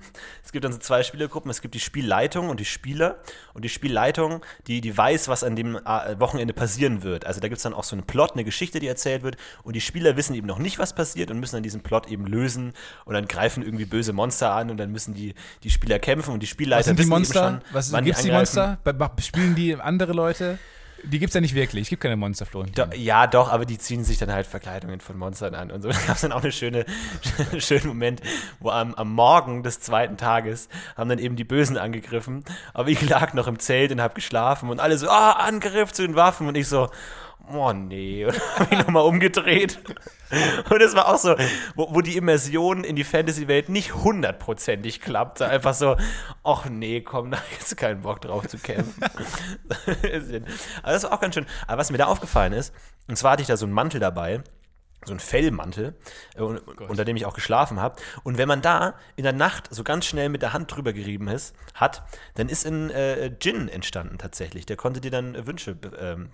Es 0.44 0.52
gibt 0.52 0.64
dann 0.66 0.72
so 0.72 0.78
zwei 0.78 1.02
Spielergruppen. 1.02 1.50
Es 1.50 1.62
gibt 1.62 1.74
die 1.74 1.80
Spielleitung 1.80 2.50
und 2.50 2.60
die 2.60 2.66
Spieler. 2.66 3.18
Und 3.56 3.66
die 3.66 3.70
Spielleitung, 3.70 4.46
die, 4.68 4.82
die 4.82 4.96
weiß, 4.96 5.30
was 5.30 5.44
an 5.44 5.56
dem 5.56 5.78
äh, 5.78 6.20
Wochenende 6.20 6.54
passieren 6.54 7.02
wird. 7.02 7.26
Also 7.26 7.40
da 7.40 7.48
gibt 7.48 7.58
es 7.58 7.64
dann 7.64 7.74
auch 7.74 7.84
so 7.86 7.96
einen 7.96 8.06
Plot, 8.06 8.34
eine 8.34 8.44
Geschichte, 8.44 8.80
die 8.80 8.88
erzählt 8.88 9.24
wird. 9.24 9.38
Und 9.64 9.74
die 9.76 9.82
Spieler 9.82 10.16
wissen 10.16 10.36
eben 10.36 10.46
noch 10.48 10.60
nicht, 10.60 10.78
was 10.78 10.94
passiert. 10.94 11.15
Passiert 11.16 11.32
und 11.32 11.40
müssen 11.40 11.56
dann 11.56 11.64
diesen 11.64 11.82
Plot 11.82 12.08
eben 12.08 12.28
lösen 12.28 12.74
und 13.06 13.14
dann 13.14 13.28
greifen 13.28 13.64
irgendwie 13.64 13.86
böse 13.86 14.14
Monster 14.14 14.52
an 14.52 14.70
und 14.70 14.78
dann 14.78 14.92
müssen 14.92 15.14
die, 15.14 15.34
die 15.64 15.70
Spieler 15.70 16.00
kämpfen 16.00 16.34
und 16.34 16.42
die 16.42 16.48
Spielleiter 16.48 16.80
Was 16.80 16.86
sind 16.88 17.00
die 17.00 17.06
Monster? 17.06 17.50
schon, 17.50 17.62
Was 17.72 17.92
wann 17.92 18.04
gibt's 18.04 18.22
die 18.22 18.32
angreifen. 18.32 18.78
Monster? 18.86 19.22
Spielen 19.22 19.56
die 19.56 19.76
andere 19.76 20.12
Leute? 20.12 20.60
Die 21.04 21.20
gibt's 21.20 21.36
ja 21.36 21.42
nicht 21.42 21.54
wirklich. 21.54 21.84
Es 21.84 21.90
gibt 21.90 22.02
keine 22.02 22.16
Monster, 22.16 22.48
Florentin. 22.48 22.90
Do, 22.90 22.96
ja, 22.96 23.28
doch, 23.28 23.52
aber 23.52 23.66
die 23.66 23.78
ziehen 23.78 24.04
sich 24.04 24.18
dann 24.18 24.32
halt 24.32 24.48
Verkleidungen 24.48 25.02
von 25.02 25.18
Monstern 25.20 25.54
an 25.54 25.70
und 25.70 25.84
so. 25.84 25.90
Gab 26.08 26.16
es 26.16 26.22
dann 26.22 26.32
auch 26.32 26.42
eine 26.42 26.52
schöne, 26.52 26.86
schönen 27.60 27.88
Moment, 27.88 28.22
wo 28.60 28.72
am, 28.72 28.96
am 28.96 29.14
Morgen 29.14 29.62
des 29.62 29.80
zweiten 29.80 30.18
Tages 30.18 30.68
haben 30.98 31.10
dann 31.10 31.20
eben 31.20 31.36
die 31.36 31.44
Bösen 31.44 31.78
angegriffen, 31.78 32.44
aber 32.74 32.90
ich 32.90 33.08
lag 33.08 33.34
noch 33.34 33.48
im 33.48 33.60
Zelt 33.60 33.92
und 33.92 34.02
habe 34.02 34.16
geschlafen 34.16 34.70
und 34.70 34.80
alle 34.80 34.98
so, 34.98 35.08
ah, 35.10 35.34
Angriff 35.34 35.92
zu 35.92 36.02
den 36.02 36.16
Waffen 36.16 36.48
und 36.48 36.56
ich 36.56 36.68
so, 36.68 36.90
oh 37.52 37.72
nee, 37.74 38.26
und 38.28 38.40
habe 38.60 38.76
mich 38.76 38.86
nochmal 38.86 39.04
umgedreht. 39.06 39.80
Und 40.70 40.82
es 40.82 40.96
war 40.96 41.08
auch 41.08 41.18
so, 41.18 41.36
wo, 41.76 41.94
wo 41.94 42.02
die 42.02 42.18
Immersion 42.18 42.84
in 42.84 42.96
die 42.96 43.04
Fantasy-Welt 43.04 43.70
nicht 43.70 43.94
hundertprozentig 43.94 45.00
klappt. 45.00 45.38
So 45.38 45.46
Einfach 45.46 45.74
so, 45.76 45.96
ach 46.44 46.66
nee, 46.66 47.02
komm, 47.02 47.32
da 47.32 47.38
ich 47.52 47.60
jetzt 47.60 47.78
keinen 47.78 48.02
Bock 48.02 48.22
drauf 48.22 48.48
zu 48.48 48.58
kämpfen. 48.58 49.02
Aber 50.84 50.92
das 50.94 51.04
war 51.04 51.14
auch 51.14 51.20
ganz 51.20 51.36
schön. 51.36 51.46
Aber 51.68 51.78
was 51.80 51.92
mir 51.92 51.98
da 51.98 52.06
aufgefallen 52.06 52.54
ist, 52.54 52.74
und 53.08 53.18
zwar 53.18 53.34
hatte 53.34 53.42
ich 53.44 53.48
da 53.48 53.58
so 53.58 53.66
einen 53.66 53.74
Mantel 53.74 54.00
dabei, 54.00 54.42
so 55.06 55.12
einen 55.12 55.20
Fellmantel, 55.20 55.96
äh, 56.36 56.42
un- 56.42 56.58
unter 56.58 57.06
dem 57.06 57.16
ich 57.16 57.26
auch 57.28 57.36
geschlafen 57.36 57.80
habe. 57.80 57.96
Und 58.24 58.40
wenn 58.40 58.48
man 58.48 58.62
da 58.64 58.96
in 59.16 59.24
der 59.24 59.34
Nacht 59.34 59.68
so 59.74 59.84
ganz 59.84 60.06
schnell 60.06 60.30
mit 60.30 60.42
der 60.42 60.54
Hand 60.54 60.76
drüber 60.76 60.94
gerieben 60.94 61.28
ist, 61.28 61.56
hat, 61.76 62.04
dann 62.34 62.50
ist 62.50 62.66
ein 62.66 62.90
äh, 62.90 63.30
Djinn 63.30 63.70
entstanden 63.70 64.18
tatsächlich. 64.18 64.66
Der 64.66 64.78
konnte 64.78 65.02
dir 65.02 65.12
dann 65.12 65.36
äh, 65.36 65.46
Wünsche 65.46 65.78
ähm, 66.00 66.32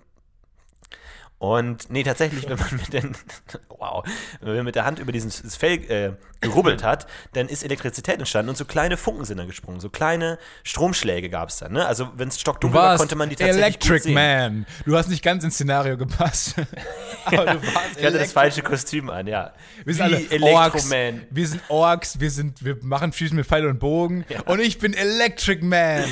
und 1.42 1.90
nee, 1.90 2.04
tatsächlich, 2.04 2.48
wenn 2.48 2.60
man 2.60 2.70
mit 2.74 2.94
den, 2.94 3.16
wow, 3.70 4.06
wenn 4.42 4.58
man 4.58 4.66
mit 4.66 4.76
der 4.76 4.86
Hand 4.86 5.00
über 5.00 5.12
dieses 5.12 5.42
das 5.42 5.56
Fell 5.56 5.80
äh, 5.90 6.12
gerubbelt 6.40 6.84
hat, 6.84 7.08
dann 7.34 7.48
ist 7.48 7.64
Elektrizität 7.64 8.20
entstanden 8.20 8.50
und 8.50 8.58
so 8.58 8.64
kleine 8.64 8.96
Funken 8.96 9.26
sind 9.26 9.38
dann 9.38 9.48
gesprungen, 9.48 9.80
so 9.80 9.90
kleine 9.90 10.38
Stromschläge 10.62 11.32
gab 11.32 11.50
es 11.50 11.58
dann. 11.58 11.72
Ne? 11.72 11.84
Also 11.88 12.10
wenn 12.16 12.28
es 12.28 12.36
Du 12.36 12.42
stockdunkel 12.42 12.80
war, 12.80 12.96
konnte 12.96 13.16
man 13.16 13.30
die 13.30 13.38
tatsächlich 13.38 13.64
Electric 13.64 14.04
sehen. 14.04 14.14
Man. 14.14 14.66
Du 14.86 14.96
hast 14.96 15.10
nicht 15.10 15.24
ganz 15.24 15.44
ins 15.44 15.56
Szenario 15.56 15.98
gepasst. 15.98 16.58
Aber 17.26 17.38
du 17.38 17.46
warst 17.46 17.58
Ich 17.64 17.74
hatte 17.74 17.88
das 17.98 18.04
Electric 18.04 18.34
falsche 18.34 18.62
Kostüm 18.62 19.10
an, 19.10 19.26
ja. 19.26 19.54
Wir 19.84 19.96
sind 19.96 20.04
alle 20.04 20.44
Orks. 20.44 20.92
Wir 20.92 21.48
sind 21.48 21.62
Orks, 21.70 22.20
wir, 22.20 22.30
sind, 22.30 22.64
wir 22.64 22.78
machen 22.84 23.14
Schießen 23.14 23.36
mit 23.36 23.48
Pfeil 23.48 23.66
und 23.66 23.80
Bogen. 23.80 24.26
Und 24.46 24.60
ich 24.60 24.78
bin 24.78 24.94
Electric 24.94 25.66
Man. 25.66 26.04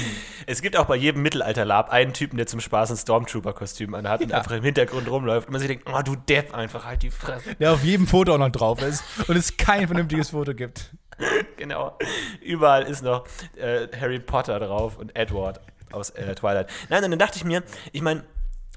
Es 0.48 0.64
gibt 0.64 0.76
auch 0.76 0.86
bei 0.86 0.96
jedem 0.96 1.22
Mittelalter-Lab 1.22 1.92
einen 1.92 2.14
Typen, 2.14 2.38
der 2.38 2.48
zum 2.48 2.60
Spaß 2.60 2.90
ein 2.90 2.98
Stormtrooper-Kostüm 2.98 3.94
anhat 3.94 4.22
und 4.22 4.32
Ja. 4.32 4.38
einfach 4.38 4.54
im 4.54 4.64
Hintergrund 4.64 5.08
rumläuft 5.20 5.48
und 5.48 5.52
man 5.52 5.60
sich 5.60 5.68
denkt, 5.68 5.88
oh 5.92 6.02
du 6.02 6.16
Depp, 6.16 6.54
einfach 6.54 6.86
halt 6.86 7.04
die 7.04 7.12
Fresse. 7.12 7.56
Der 7.56 7.74
auf 7.74 7.84
jedem 7.84 8.08
Foto 8.08 8.34
auch 8.34 8.38
noch 8.38 8.50
drauf 8.50 8.82
ist. 8.82 9.04
Und 9.28 9.36
es 9.36 9.58
kein 9.58 9.88
vernünftiges 9.88 10.32
Foto 10.32 10.54
gibt. 10.54 10.92
Genau. 11.58 11.98
Überall 12.42 12.84
ist 12.84 13.04
noch 13.04 13.26
äh, 13.58 13.90
Harry 14.00 14.20
Potter 14.20 14.58
drauf 14.58 14.98
und 14.98 15.14
Edward 15.18 15.60
aus 15.92 16.12
äh, 16.12 16.34
Twilight. 16.34 16.70
Nein, 16.88 17.02
dann 17.02 17.20
dachte 17.20 17.36
ich 17.36 17.44
mir, 17.44 17.62
ich 17.92 18.02
meine, 18.02 18.24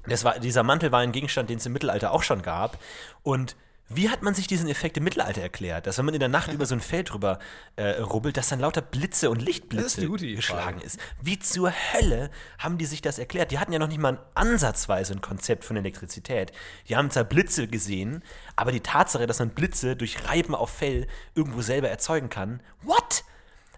das 0.05 0.25
war, 0.25 0.39
dieser 0.39 0.61
Mantel 0.63 0.91
war 0.91 0.99
ein 0.99 1.13
Gegenstand, 1.13 1.49
den 1.49 1.59
es 1.59 1.65
im 1.65 1.71
Mittelalter 1.71 2.11
auch 2.11 2.21
schon 2.23 2.41
gab. 2.41 2.77
Und 3.21 3.55
wie 3.89 4.09
hat 4.09 4.23
man 4.23 4.33
sich 4.33 4.47
diesen 4.47 4.69
Effekt 4.69 4.97
im 4.97 5.03
Mittelalter 5.03 5.41
erklärt? 5.41 5.87
Dass 5.87 5.97
wenn 5.97 6.05
man 6.05 6.13
in 6.13 6.19
der 6.19 6.29
Nacht 6.29 6.51
über 6.53 6.65
so 6.65 6.75
ein 6.75 6.81
Feld 6.81 7.11
drüber 7.11 7.39
äh, 7.75 7.99
rubbelt, 7.99 8.37
dass 8.37 8.49
dann 8.49 8.59
lauter 8.59 8.81
Blitze 8.81 9.29
und 9.29 9.41
Lichtblitze 9.41 10.05
ist 10.05 10.35
geschlagen 10.35 10.81
ist. 10.81 10.99
Wie 11.21 11.39
zur 11.39 11.71
Hölle 11.71 12.29
haben 12.57 12.77
die 12.77 12.85
sich 12.85 13.01
das 13.01 13.19
erklärt? 13.19 13.51
Die 13.51 13.59
hatten 13.59 13.73
ja 13.73 13.79
noch 13.79 13.87
nicht 13.87 13.99
mal 14.01 14.19
ansatzweise 14.33 15.13
ein 15.13 15.21
Konzept 15.21 15.65
von 15.65 15.77
Elektrizität. 15.77 16.51
Die 16.87 16.95
haben 16.95 17.11
zwar 17.11 17.23
Blitze 17.23 17.67
gesehen, 17.67 18.23
aber 18.55 18.71
die 18.71 18.81
Tatsache, 18.81 19.27
dass 19.27 19.39
man 19.39 19.49
Blitze 19.49 19.95
durch 19.95 20.27
Reiben 20.27 20.55
auf 20.55 20.69
Fell 20.69 21.07
irgendwo 21.35 21.61
selber 21.61 21.89
erzeugen 21.89 22.29
kann, 22.29 22.61
what? 22.83 23.23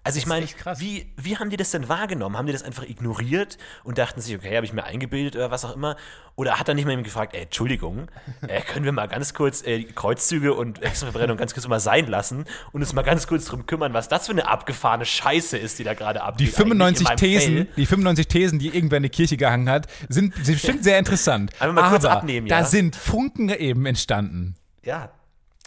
Also 0.06 0.18
ich 0.18 0.26
meine, 0.26 0.46
wie, 0.78 1.12
wie 1.16 1.36
haben 1.36 1.50
die 1.50 1.56
das 1.56 1.72
denn 1.72 1.88
wahrgenommen? 1.88 2.36
Haben 2.36 2.46
die 2.46 2.52
das 2.52 2.62
einfach 2.62 2.84
ignoriert 2.84 3.58
und 3.82 3.98
dachten 3.98 4.20
sich, 4.20 4.36
okay, 4.36 4.54
habe 4.54 4.64
ich 4.64 4.72
mir 4.72 4.84
eingebildet 4.84 5.34
oder 5.34 5.50
was 5.50 5.64
auch 5.64 5.74
immer? 5.74 5.96
Oder 6.36 6.60
hat 6.60 6.68
er 6.68 6.74
nicht 6.74 6.84
mal 6.84 6.92
eben 6.92 7.02
gefragt, 7.02 7.34
ey, 7.34 7.42
Entschuldigung, 7.42 8.06
äh, 8.46 8.60
können 8.60 8.84
wir 8.84 8.92
mal 8.92 9.08
ganz 9.08 9.34
kurz 9.34 9.66
äh, 9.66 9.82
Kreuzzüge 9.82 10.54
und 10.54 10.80
Extraverbrennung 10.80 11.36
ganz 11.36 11.54
kurz 11.54 11.66
mal 11.66 11.80
sein 11.80 12.06
lassen 12.06 12.44
und 12.70 12.82
uns 12.82 12.92
mal 12.92 13.02
ganz 13.02 13.26
kurz 13.26 13.46
drum 13.46 13.66
kümmern, 13.66 13.94
was 13.94 14.08
das 14.08 14.26
für 14.26 14.32
eine 14.32 14.46
abgefahrene 14.46 15.04
Scheiße 15.04 15.58
ist, 15.58 15.80
die 15.80 15.84
da 15.84 15.94
gerade 15.94 16.22
abgeht? 16.22 16.46
Die 16.46 16.52
95 16.52 17.08
eigentlich 17.08 17.22
in 17.22 17.28
meinem 17.28 17.40
Thesen, 17.40 17.56
Fell? 17.56 17.74
die 17.76 17.86
95 17.86 18.28
Thesen, 18.28 18.58
die 18.60 18.68
irgendwer 18.68 18.98
in 18.98 19.02
die 19.02 19.08
Kirche 19.08 19.36
gehangen 19.36 19.68
hat, 19.68 19.88
sind, 20.08 20.36
sind 20.36 20.54
bestimmt 20.54 20.84
sehr 20.84 21.00
interessant. 21.00 21.50
Einfach 21.58 21.74
mal 21.74 21.90
kurz 21.90 22.04
Aber 22.04 22.18
abnehmen, 22.18 22.46
da 22.46 22.60
ja? 22.60 22.64
sind 22.64 22.94
Funken 22.94 23.48
eben 23.48 23.86
entstanden. 23.86 24.54
Ja, 24.84 25.10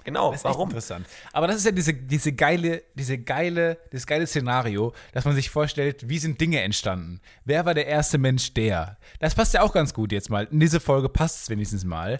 genau. 0.03 0.31
Das 0.31 0.41
ist 0.41 0.45
Warum? 0.45 0.69
Interessant. 0.69 1.07
Aber 1.33 1.47
das 1.47 1.57
ist 1.57 1.65
ja 1.65 1.71
diese, 1.71 1.93
diese 1.93 2.33
geile, 2.33 2.83
diese 2.95 3.17
geile, 3.17 3.77
dieses 3.91 4.05
geile 4.05 4.27
Szenario, 4.27 4.93
dass 5.13 5.25
man 5.25 5.35
sich 5.35 5.49
vorstellt, 5.49 6.09
wie 6.09 6.19
sind 6.19 6.39
Dinge 6.39 6.61
entstanden? 6.61 7.21
Wer 7.45 7.65
war 7.65 7.73
der 7.73 7.87
erste 7.87 8.17
Mensch, 8.17 8.53
der? 8.53 8.97
Das 9.19 9.35
passt 9.35 9.53
ja 9.53 9.61
auch 9.61 9.73
ganz 9.73 9.93
gut 9.93 10.11
jetzt 10.11 10.29
mal. 10.29 10.47
In 10.51 10.59
diese 10.59 10.79
Folge 10.79 11.09
passt 11.09 11.43
es 11.43 11.49
wenigstens 11.49 11.83
mal. 11.83 12.19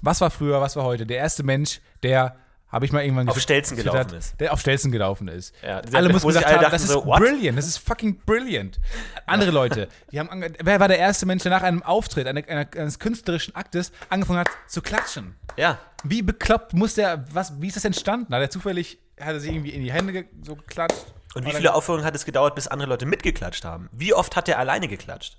Was 0.00 0.20
war 0.20 0.30
früher, 0.30 0.60
was 0.60 0.76
war 0.76 0.84
heute? 0.84 1.06
Der 1.06 1.18
erste 1.18 1.42
Mensch, 1.42 1.80
der 2.02 2.36
habe 2.72 2.86
ich 2.86 2.92
mal 2.92 3.04
irgendwann 3.04 3.28
Auf 3.28 3.38
Stelzen 3.38 3.76
gelaufen 3.76 4.14
ist. 4.14 4.40
Der 4.40 4.52
auf 4.52 4.60
Stelzen 4.60 4.90
gelaufen 4.90 5.28
ist. 5.28 5.54
Ja, 5.62 5.82
alle 5.92 6.08
mussten 6.08 6.28
gesagt 6.28 6.46
alle 6.46 6.62
haben, 6.62 6.72
das 6.72 6.82
ist 6.82 6.90
so, 6.90 7.02
brilliant, 7.02 7.58
das 7.58 7.66
ist 7.66 7.76
fucking 7.76 8.20
brilliant. 8.24 8.80
Andere 9.26 9.50
Leute, 9.50 9.88
die 10.10 10.18
haben, 10.18 10.42
wer 10.58 10.80
war 10.80 10.88
der 10.88 10.98
erste 10.98 11.26
Mensch, 11.26 11.42
der 11.42 11.50
nach 11.50 11.62
einem 11.62 11.82
Auftritt, 11.82 12.26
einer, 12.26 12.42
eines 12.48 12.98
künstlerischen 12.98 13.54
Aktes 13.54 13.92
angefangen 14.08 14.40
hat 14.40 14.48
zu 14.66 14.80
klatschen? 14.80 15.36
Ja. 15.58 15.78
Wie 16.02 16.22
bekloppt 16.22 16.72
muss 16.72 16.94
der, 16.94 17.26
was, 17.30 17.60
wie 17.60 17.68
ist 17.68 17.76
das 17.76 17.84
entstanden? 17.84 18.34
Hat 18.34 18.40
er 18.40 18.50
zufällig, 18.50 18.98
hat 19.20 19.34
er 19.34 19.40
sich 19.40 19.52
irgendwie 19.52 19.70
in 19.70 19.82
die 19.82 19.92
Hände 19.92 20.24
so 20.42 20.56
geklatscht? 20.56 21.04
Und 21.34 21.46
wie 21.46 21.52
viele 21.52 21.74
Aufführungen 21.74 22.04
hat 22.04 22.14
es 22.14 22.24
gedauert, 22.24 22.54
bis 22.54 22.68
andere 22.68 22.88
Leute 22.88 23.06
mitgeklatscht 23.06 23.64
haben? 23.64 23.88
Wie 23.92 24.14
oft 24.14 24.34
hat 24.34 24.48
er 24.48 24.58
alleine 24.58 24.88
geklatscht? 24.88 25.36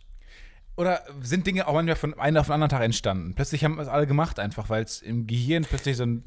Oder 0.76 1.04
sind 1.22 1.46
Dinge 1.46 1.68
auch 1.68 1.74
manchmal 1.74 1.96
von 1.96 2.20
einem 2.20 2.38
auf 2.38 2.48
den 2.48 2.54
anderen 2.54 2.70
Tag 2.70 2.82
entstanden? 2.82 3.36
Plötzlich 3.36 3.64
haben 3.64 3.80
es 3.80 3.88
alle 3.88 4.08
gemacht, 4.08 4.40
einfach 4.40 4.70
weil 4.70 4.84
es 4.84 5.02
im 5.02 5.28
Gehirn 5.28 5.66
plötzlich 5.66 5.98
so 5.98 6.04
einen 6.04 6.24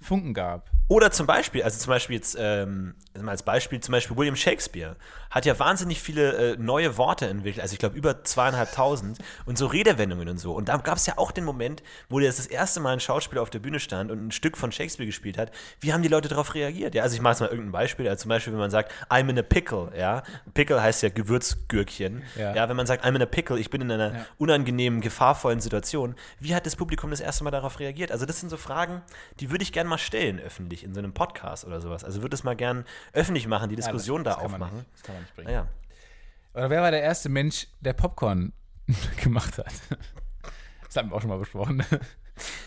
Funken 0.00 0.34
gab. 0.34 0.70
Oder 0.90 1.12
zum 1.12 1.24
Beispiel, 1.28 1.62
also 1.62 1.78
zum 1.78 1.90
Beispiel 1.90 2.16
jetzt, 2.16 2.36
ähm, 2.36 2.96
als 3.24 3.44
Beispiel, 3.44 3.78
zum 3.78 3.92
Beispiel 3.92 4.16
William 4.16 4.34
Shakespeare 4.34 4.96
hat 5.30 5.46
ja 5.46 5.56
wahnsinnig 5.56 6.02
viele 6.02 6.54
äh, 6.54 6.56
neue 6.58 6.96
Worte 6.96 7.28
entwickelt, 7.28 7.62
also 7.62 7.74
ich 7.74 7.78
glaube 7.78 7.96
über 7.96 8.24
zweieinhalbtausend 8.24 9.18
und 9.46 9.56
so 9.56 9.66
Redewendungen 9.66 10.28
und 10.28 10.38
so. 10.38 10.52
Und 10.52 10.68
da 10.68 10.76
gab 10.78 10.96
es 10.96 11.06
ja 11.06 11.16
auch 11.16 11.30
den 11.30 11.44
Moment, 11.44 11.84
wo 12.08 12.18
jetzt 12.18 12.40
das 12.40 12.48
erste 12.48 12.80
Mal 12.80 12.94
ein 12.94 12.98
Schauspieler 12.98 13.40
auf 13.40 13.50
der 13.50 13.60
Bühne 13.60 13.78
stand 13.78 14.10
und 14.10 14.26
ein 14.26 14.30
Stück 14.32 14.56
von 14.56 14.72
Shakespeare 14.72 15.06
gespielt 15.06 15.38
hat. 15.38 15.52
Wie 15.78 15.92
haben 15.92 16.02
die 16.02 16.08
Leute 16.08 16.28
darauf 16.28 16.54
reagiert? 16.54 16.96
Ja, 16.96 17.04
also 17.04 17.14
ich 17.14 17.22
mache 17.22 17.34
jetzt 17.34 17.40
mal 17.40 17.50
irgendein 17.50 17.70
Beispiel, 17.70 18.08
also 18.08 18.22
zum 18.22 18.28
Beispiel, 18.30 18.52
wenn 18.52 18.58
man 18.60 18.72
sagt, 18.72 18.90
I'm 19.08 19.30
in 19.30 19.38
a 19.38 19.42
pickle, 19.42 19.92
ja. 19.96 20.24
Pickle 20.54 20.82
heißt 20.82 21.04
ja 21.04 21.08
Gewürzgürkchen. 21.10 22.24
Ja. 22.36 22.54
Ja, 22.54 22.68
wenn 22.68 22.76
man 22.76 22.86
sagt, 22.86 23.04
I'm 23.04 23.14
in 23.14 23.22
a 23.22 23.26
pickle, 23.26 23.60
ich 23.60 23.70
bin 23.70 23.80
in 23.82 23.92
einer 23.92 24.12
Ja. 24.14 24.26
unangenehmen, 24.38 25.00
gefahrvollen 25.00 25.60
Situation. 25.60 26.16
Wie 26.40 26.52
hat 26.52 26.66
das 26.66 26.74
Publikum 26.74 27.10
das 27.10 27.20
erste 27.20 27.44
Mal 27.44 27.50
darauf 27.52 27.78
reagiert? 27.78 28.10
Also 28.10 28.26
das 28.26 28.40
sind 28.40 28.48
so 28.48 28.56
Fragen, 28.56 29.02
die 29.38 29.50
würde 29.52 29.62
ich 29.62 29.72
gerne 29.72 29.88
mal 29.88 29.98
stellen 29.98 30.40
öffentlich 30.40 30.79
in 30.84 30.94
so 30.94 31.00
einem 31.00 31.12
Podcast 31.12 31.64
oder 31.64 31.80
sowas. 31.80 32.04
Also 32.04 32.22
würde 32.22 32.34
es 32.34 32.44
mal 32.44 32.56
gern 32.56 32.84
öffentlich 33.12 33.46
machen, 33.46 33.68
die 33.68 33.76
Diskussion 33.76 34.24
das 34.24 34.36
da 34.36 34.42
kann 34.42 34.50
man 34.52 34.62
aufmachen. 34.62 34.78
nicht- 34.78 34.92
Das 34.94 35.02
kann 35.02 35.14
man 35.14 35.22
nicht 35.22 35.34
bringen. 35.34 35.48
Naja. 35.48 35.66
Oder 36.54 36.70
wer 36.70 36.82
war 36.82 36.90
der 36.90 37.02
erste 37.02 37.28
Mensch, 37.28 37.66
der 37.80 37.92
Popcorn 37.92 38.52
gemacht 39.22 39.58
hat? 39.58 39.66
Das 40.84 40.96
haben 40.96 41.10
wir 41.10 41.16
auch 41.16 41.20
schon 41.20 41.30
mal 41.30 41.38
besprochen. 41.38 41.84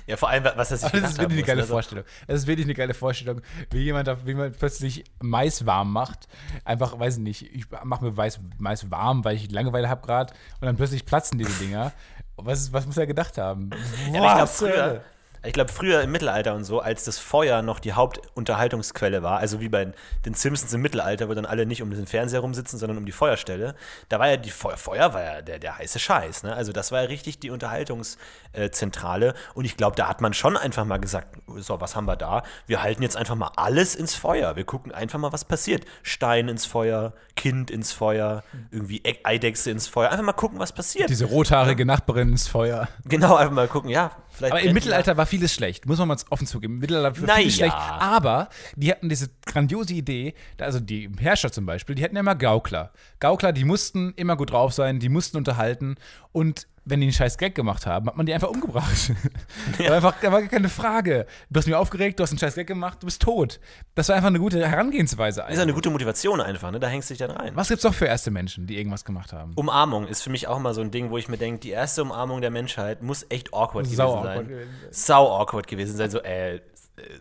Ja, 0.05 0.17
vor 0.17 0.29
allem, 0.29 0.43
was 0.55 0.69
sich 0.69 0.83
Aber 0.83 1.01
das 1.01 1.11
ist 1.13 1.17
wirklich 1.17 1.31
eine 1.31 1.41
haben 1.41 1.47
geile 1.47 1.61
ne? 1.61 1.67
Vorstellung. 1.67 2.05
Das 2.27 2.37
ist 2.41 2.47
wirklich 2.47 2.65
eine 2.67 2.75
geile 2.75 2.93
Vorstellung, 2.93 3.41
wie 3.71 3.79
jemand, 3.79 4.07
da- 4.07 4.25
wie 4.25 4.35
man 4.35 4.51
plötzlich 4.51 5.03
Mais 5.21 5.65
warm 5.65 5.91
macht. 5.91 6.27
Einfach, 6.63 6.99
weiß 6.99 7.15
ich 7.15 7.21
nicht, 7.23 7.55
ich 7.55 7.65
mache 7.83 8.05
mir 8.05 8.11
Mais, 8.11 8.39
Mais 8.59 8.91
warm, 8.91 9.25
weil 9.25 9.35
ich 9.35 9.49
Langeweile 9.51 9.89
habe 9.89 10.05
gerade 10.05 10.31
und 10.61 10.65
dann 10.67 10.75
plötzlich 10.77 11.05
platzen 11.05 11.39
diese 11.39 11.53
Dinger. 11.59 11.91
Was, 12.35 12.71
was 12.71 12.85
muss 12.85 12.97
er 12.97 13.07
gedacht 13.07 13.37
haben? 13.37 13.71
Ja, 14.11 14.19
aber 14.21 14.27
ich 14.27 14.33
glaube 14.35 14.47
früher, 14.47 15.03
ich 15.43 15.53
glaube 15.53 15.71
früher 15.71 16.01
im 16.01 16.11
Mittelalter 16.11 16.55
und 16.55 16.63
so, 16.63 16.79
als 16.79 17.03
das 17.03 17.19
Feuer 17.19 17.61
noch 17.61 17.79
die 17.79 17.93
Hauptunterhaltungsquelle 17.93 19.23
war, 19.23 19.39
also 19.39 19.59
wie 19.59 19.69
bei 19.69 19.91
den 20.25 20.33
Simpsons 20.33 20.73
im 20.73 20.81
Mittelalter, 20.81 21.29
wo 21.29 21.33
dann 21.33 21.45
alle 21.45 21.65
nicht 21.65 21.81
um 21.81 21.91
den 21.91 22.07
Fernseher 22.07 22.39
rumsitzen, 22.39 22.79
sondern 22.79 22.97
um 22.97 23.05
die 23.05 23.11
Feuerstelle, 23.11 23.75
da 24.09 24.19
war 24.19 24.29
ja 24.29 24.37
die 24.37 24.49
Feuer, 24.49 24.77
Feuer 24.77 25.13
war 25.13 25.23
ja 25.23 25.41
der, 25.41 25.59
der 25.59 25.77
heiße 25.77 25.99
Scheiß, 25.99 26.43
ne? 26.43 26.55
Also 26.55 26.71
das 26.71 26.91
war 26.91 27.01
ja 27.01 27.07
richtig 27.07 27.39
die 27.39 27.49
Unterhaltungszentrale 27.49 29.33
und 29.53 29.65
ich 29.65 29.77
glaube, 29.77 29.95
da 29.95 30.07
hat 30.07 30.21
man 30.21 30.33
schon 30.33 30.55
einfach 30.55 30.85
mal 30.85 30.99
gesagt, 30.99 31.37
so, 31.57 31.81
was 31.81 31.95
haben 31.95 32.05
wir 32.05 32.15
da? 32.15 32.43
Wir 32.65 32.81
halten 32.81 33.03
jetzt 33.03 33.17
einfach 33.17 33.35
mal 33.35 33.51
alles 33.55 33.95
ins 33.95 34.15
Feuer. 34.15 34.55
Wir 34.55 34.63
gucken 34.63 34.91
einfach 34.91 35.19
mal, 35.19 35.33
was 35.33 35.45
passiert. 35.45 35.85
Stein 36.03 36.47
ins 36.47 36.65
Feuer, 36.65 37.13
Kind 37.35 37.69
ins 37.69 37.91
Feuer, 37.91 38.43
irgendwie 38.71 39.01
Eidechse 39.23 39.71
ins 39.71 39.87
Feuer. 39.87 40.09
Einfach 40.09 40.23
mal 40.23 40.33
gucken, 40.33 40.59
was 40.59 40.71
passiert. 40.71 41.09
Diese 41.09 41.25
rothaarige 41.25 41.85
Nachbarin 41.85 42.29
ins 42.29 42.47
Feuer. 42.47 42.87
Genau, 43.05 43.35
einfach 43.35 43.53
mal 43.53 43.67
gucken, 43.67 43.89
ja, 43.89 44.11
vielleicht. 44.33 44.53
Aber 44.53 44.61
im 44.61 44.73
Mittelalter 44.73 45.17
war 45.17 45.25
vieles 45.25 45.53
schlecht, 45.53 45.85
muss 45.85 45.99
man 45.99 46.07
mal 46.07 46.17
offen 46.29 46.47
zugeben. 46.47 46.75
Im 46.75 46.79
Mittelalter 46.79 47.27
war 47.27 47.35
vieles 47.35 47.57
ja. 47.57 47.67
schlecht. 47.67 47.75
Aber 47.75 48.49
die 48.75 48.91
hatten 48.91 49.09
diese 49.09 49.29
grandiose 49.45 49.93
Idee, 49.93 50.33
also 50.59 50.79
die 50.79 51.09
Herrscher 51.19 51.51
zum 51.51 51.65
Beispiel, 51.65 51.95
die 51.95 52.03
hatten 52.03 52.15
ja 52.15 52.21
immer 52.21 52.35
Gaukler. 52.35 52.91
Gaukler, 53.19 53.53
die 53.53 53.63
mussten 53.63 54.13
immer 54.15 54.35
gut 54.35 54.51
drauf 54.51 54.73
sein, 54.73 54.99
die 54.99 55.09
mussten 55.09 55.37
unterhalten. 55.37 55.95
Und 56.31 56.67
wenn 56.85 56.99
die 56.99 57.05
einen 57.05 57.13
scheiß 57.13 57.37
Gag 57.37 57.55
gemacht 57.55 57.85
haben, 57.85 58.07
hat 58.07 58.17
man 58.17 58.25
die 58.25 58.33
einfach 58.33 58.49
umgebracht. 58.49 59.09
Ja. 59.09 59.15
Da, 59.77 59.89
war 59.89 59.95
einfach, 59.95 60.15
da 60.21 60.31
war 60.31 60.41
keine 60.43 60.69
Frage. 60.69 61.25
Du 61.49 61.57
hast 61.57 61.65
mich 61.65 61.75
aufgeregt, 61.75 62.19
du 62.19 62.23
hast 62.23 62.31
einen 62.31 62.39
scheiß 62.39 62.55
Gag 62.55 62.67
gemacht, 62.67 63.01
du 63.01 63.05
bist 63.05 63.21
tot. 63.21 63.59
Das 63.95 64.09
war 64.09 64.15
einfach 64.15 64.27
eine 64.27 64.39
gute 64.39 64.67
Herangehensweise. 64.67 65.41
Das 65.41 65.53
ist 65.53 65.59
eine 65.59 65.73
gute 65.73 65.89
Motivation 65.89 66.41
einfach, 66.41 66.71
ne? 66.71 66.79
Da 66.79 66.87
hängst 66.87 67.09
du 67.09 67.13
dich 67.13 67.19
dann 67.19 67.31
rein. 67.31 67.55
Was 67.55 67.69
gibt's 67.69 67.83
doch 67.83 67.93
für 67.93 68.05
erste 68.05 68.31
Menschen, 68.31 68.67
die 68.67 68.77
irgendwas 68.77 69.05
gemacht 69.05 69.33
haben? 69.33 69.53
Umarmung 69.55 70.07
ist 70.07 70.21
für 70.21 70.29
mich 70.29 70.47
auch 70.47 70.59
mal 70.59 70.73
so 70.73 70.81
ein 70.81 70.91
Ding, 70.91 71.09
wo 71.09 71.17
ich 71.17 71.27
mir 71.29 71.37
denke, 71.37 71.59
die 71.61 71.71
erste 71.71 72.01
Umarmung 72.01 72.41
der 72.41 72.51
Menschheit 72.51 73.01
muss 73.01 73.25
echt 73.29 73.53
awkward 73.53 73.85
gewesen 73.85 73.97
Sau 73.97 74.23
sein. 74.23 74.27
awkward 74.27 74.47
gewesen. 74.47 74.69
Sau 74.91 75.39
awkward 75.39 75.67
gewesen 75.67 75.97
sein. 75.97 76.09
So, 76.11 76.19
äh, 76.21 76.59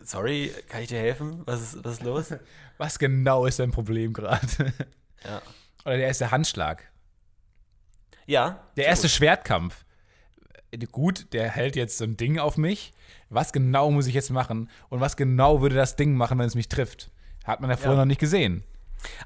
sorry, 0.03 0.51
kann 0.69 0.81
ich 0.81 0.89
dir 0.89 0.99
helfen? 0.99 1.41
Was 1.45 1.61
ist, 1.61 1.83
was 1.83 1.93
ist 1.93 2.03
los? 2.03 2.33
Was 2.77 2.97
genau 2.99 3.45
ist 3.45 3.59
dein 3.59 3.71
Problem 3.71 4.13
gerade? 4.13 4.73
Ja. 5.23 5.41
Oder 5.85 5.97
der 5.97 6.07
erste 6.07 6.31
Handschlag. 6.31 6.83
Ja. 8.25 8.63
Der 8.77 8.85
erste 8.85 9.09
Schwertkampf. 9.09 9.85
Gut, 10.91 11.27
der 11.33 11.49
hält 11.49 11.75
jetzt 11.75 11.97
so 11.97 12.03
ein 12.03 12.17
Ding 12.17 12.39
auf 12.39 12.57
mich. 12.57 12.93
Was 13.29 13.53
genau 13.53 13.91
muss 13.91 14.07
ich 14.07 14.13
jetzt 14.15 14.31
machen? 14.31 14.69
Und 14.89 14.99
was 15.01 15.17
genau 15.17 15.61
würde 15.61 15.75
das 15.75 15.95
Ding 15.95 16.15
machen, 16.15 16.39
wenn 16.39 16.47
es 16.47 16.55
mich 16.55 16.67
trifft? 16.69 17.11
Hat 17.43 17.61
man 17.61 17.69
ja 17.69 17.75
vorher 17.77 17.93
Ja. 17.93 17.99
noch 17.99 18.05
nicht 18.05 18.19
gesehen. 18.19 18.63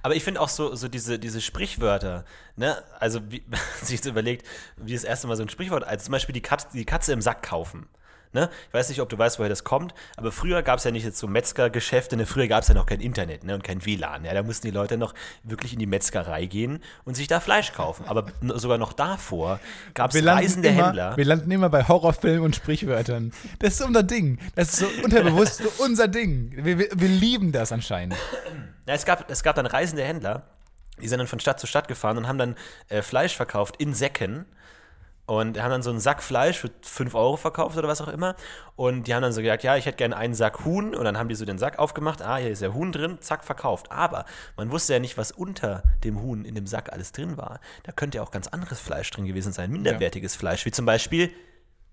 Aber 0.02 0.16
ich 0.16 0.24
finde 0.24 0.42
auch 0.42 0.50
so, 0.50 0.76
so 0.76 0.88
diese, 0.88 1.20
diese 1.20 1.40
Sprichwörter, 1.40 2.26
ne? 2.56 2.84
Also, 3.00 3.32
wie 3.32 3.44
man 3.48 3.60
sich 3.82 3.98
jetzt 3.98 4.06
überlegt, 4.08 4.46
wie 4.76 4.94
das 4.94 5.04
erste 5.04 5.28
Mal 5.28 5.38
so 5.38 5.44
ein 5.44 5.50
Sprichwort, 5.50 5.84
als 5.86 6.06
zum 6.06 6.14
Beispiel 6.14 6.34
die 6.34 6.42
Katze, 6.42 6.68
die 6.74 6.86
Katze 6.86 7.14
im 7.14 7.22
Sack 7.22 7.44
kaufen. 7.44 7.88
Ne? 8.38 8.50
Ich 8.68 8.74
weiß 8.74 8.90
nicht, 8.90 9.02
ob 9.02 9.10
du 9.10 9.18
weißt, 9.18 9.40
woher 9.40 9.50
das 9.50 9.64
kommt, 9.64 9.96
aber 10.16 10.32
früher 10.32 10.62
gab 10.62 10.78
es 10.78 10.84
ja 10.84 10.92
nicht 10.92 11.04
jetzt 11.04 11.18
so 11.18 11.28
Metzgergeschäfte, 11.28 12.16
ne? 12.16 12.28
früher 12.28 12.48
gab 12.48 12.62
es 12.62 12.68
ja 12.68 12.76
noch 12.76 12.86
kein 12.86 13.00
Internet 13.00 13.44
ne? 13.44 13.56
und 13.56 13.64
kein 13.64 13.84
WLAN. 13.84 14.26
Ja? 14.26 14.34
Da 14.36 14.44
mussten 14.44 14.68
die 14.68 14.72
Leute 14.74 14.96
noch 14.96 15.16
wirklich 15.42 15.74
in 15.74 15.80
die 15.80 15.88
Metzgerei 15.88 16.46
gehen 16.46 16.84
und 17.04 17.16
sich 17.16 17.28
da 17.28 17.40
Fleisch 17.40 17.74
kaufen. 17.74 18.06
Aber 18.08 18.28
sogar 18.42 18.78
noch 18.78 18.94
davor 18.94 19.60
gab 19.96 20.14
es 20.14 20.24
reisende 20.24 20.70
immer, 20.70 20.86
Händler. 20.86 21.18
wir 21.18 21.26
landen 21.26 21.50
immer 21.50 21.70
bei 21.70 21.88
Horrorfilmen 21.88 22.44
und 22.44 22.56
Sprichwörtern. 22.56 23.34
Das 23.58 23.74
ist 23.74 23.82
unser 23.82 24.04
Ding. 24.04 24.38
Das 24.54 24.70
ist 24.70 24.78
so 24.78 24.88
unterbewusst 25.04 25.58
so 25.58 25.84
unser 25.84 26.08
Ding. 26.08 26.54
Wir, 26.56 26.78
wir, 26.78 26.90
wir 26.94 27.10
lieben 27.10 27.52
das 27.52 27.72
anscheinend. 27.72 28.16
Ja, 28.88 28.94
es, 28.94 29.06
gab, 29.06 29.30
es 29.32 29.42
gab 29.42 29.56
dann 29.56 29.66
reisende 29.66 30.04
Händler, 30.04 30.44
die 31.02 31.08
sind 31.08 31.18
dann 31.18 31.28
von 31.28 31.40
Stadt 31.40 31.60
zu 31.60 31.68
Stadt 31.68 31.88
gefahren 31.88 32.18
und 32.18 32.28
haben 32.28 32.38
dann 32.38 32.56
äh, 32.90 33.02
Fleisch 33.02 33.36
verkauft 33.36 33.78
in 33.78 33.94
Säcken. 33.94 34.46
Und 35.28 35.62
haben 35.62 35.72
dann 35.72 35.82
so 35.82 35.90
einen 35.90 36.00
Sack 36.00 36.24
Fleisch 36.24 36.58
für 36.58 36.72
5 36.82 37.14
Euro 37.14 37.36
verkauft 37.36 37.78
oder 37.78 37.90
was 37.90 38.02
auch 38.02 38.08
immer. 38.08 38.36
Und 38.78 39.08
die 39.08 39.14
haben 39.14 39.22
dann 39.22 39.34
so 39.34 39.42
gesagt, 39.42 39.62
ja, 39.62 39.76
ich 39.76 39.86
hätte 39.86 39.98
gerne 39.98 40.16
einen 40.16 40.34
Sack 40.34 40.64
Huhn. 40.64 40.96
Und 40.96 41.04
dann 41.04 41.18
haben 41.18 41.28
die 41.28 41.36
so 41.36 41.44
den 41.44 41.58
Sack 41.58 41.80
aufgemacht. 41.80 42.22
Ah, 42.22 42.38
hier 42.38 42.50
ist 42.50 42.62
der 42.62 42.74
Huhn 42.74 42.94
drin, 42.94 43.18
zack, 43.20 43.44
verkauft. 43.44 43.92
Aber 43.92 44.24
man 44.56 44.72
wusste 44.72 44.94
ja 44.94 45.00
nicht, 45.00 45.18
was 45.18 45.34
unter 45.34 45.84
dem 46.06 46.22
Huhn 46.22 46.46
in 46.46 46.56
dem 46.56 46.66
Sack 46.66 46.94
alles 46.94 47.12
drin 47.12 47.36
war. 47.36 47.60
Da 47.84 47.92
könnte 47.92 48.20
ja 48.20 48.24
auch 48.24 48.32
ganz 48.32 48.48
anderes 48.48 48.80
Fleisch 48.80 49.12
drin 49.12 49.26
gewesen 49.26 49.52
sein, 49.52 49.70
minderwertiges 49.70 50.36
Fleisch, 50.36 50.66
wie 50.66 50.72
zum 50.72 50.86
Beispiel 50.86 51.32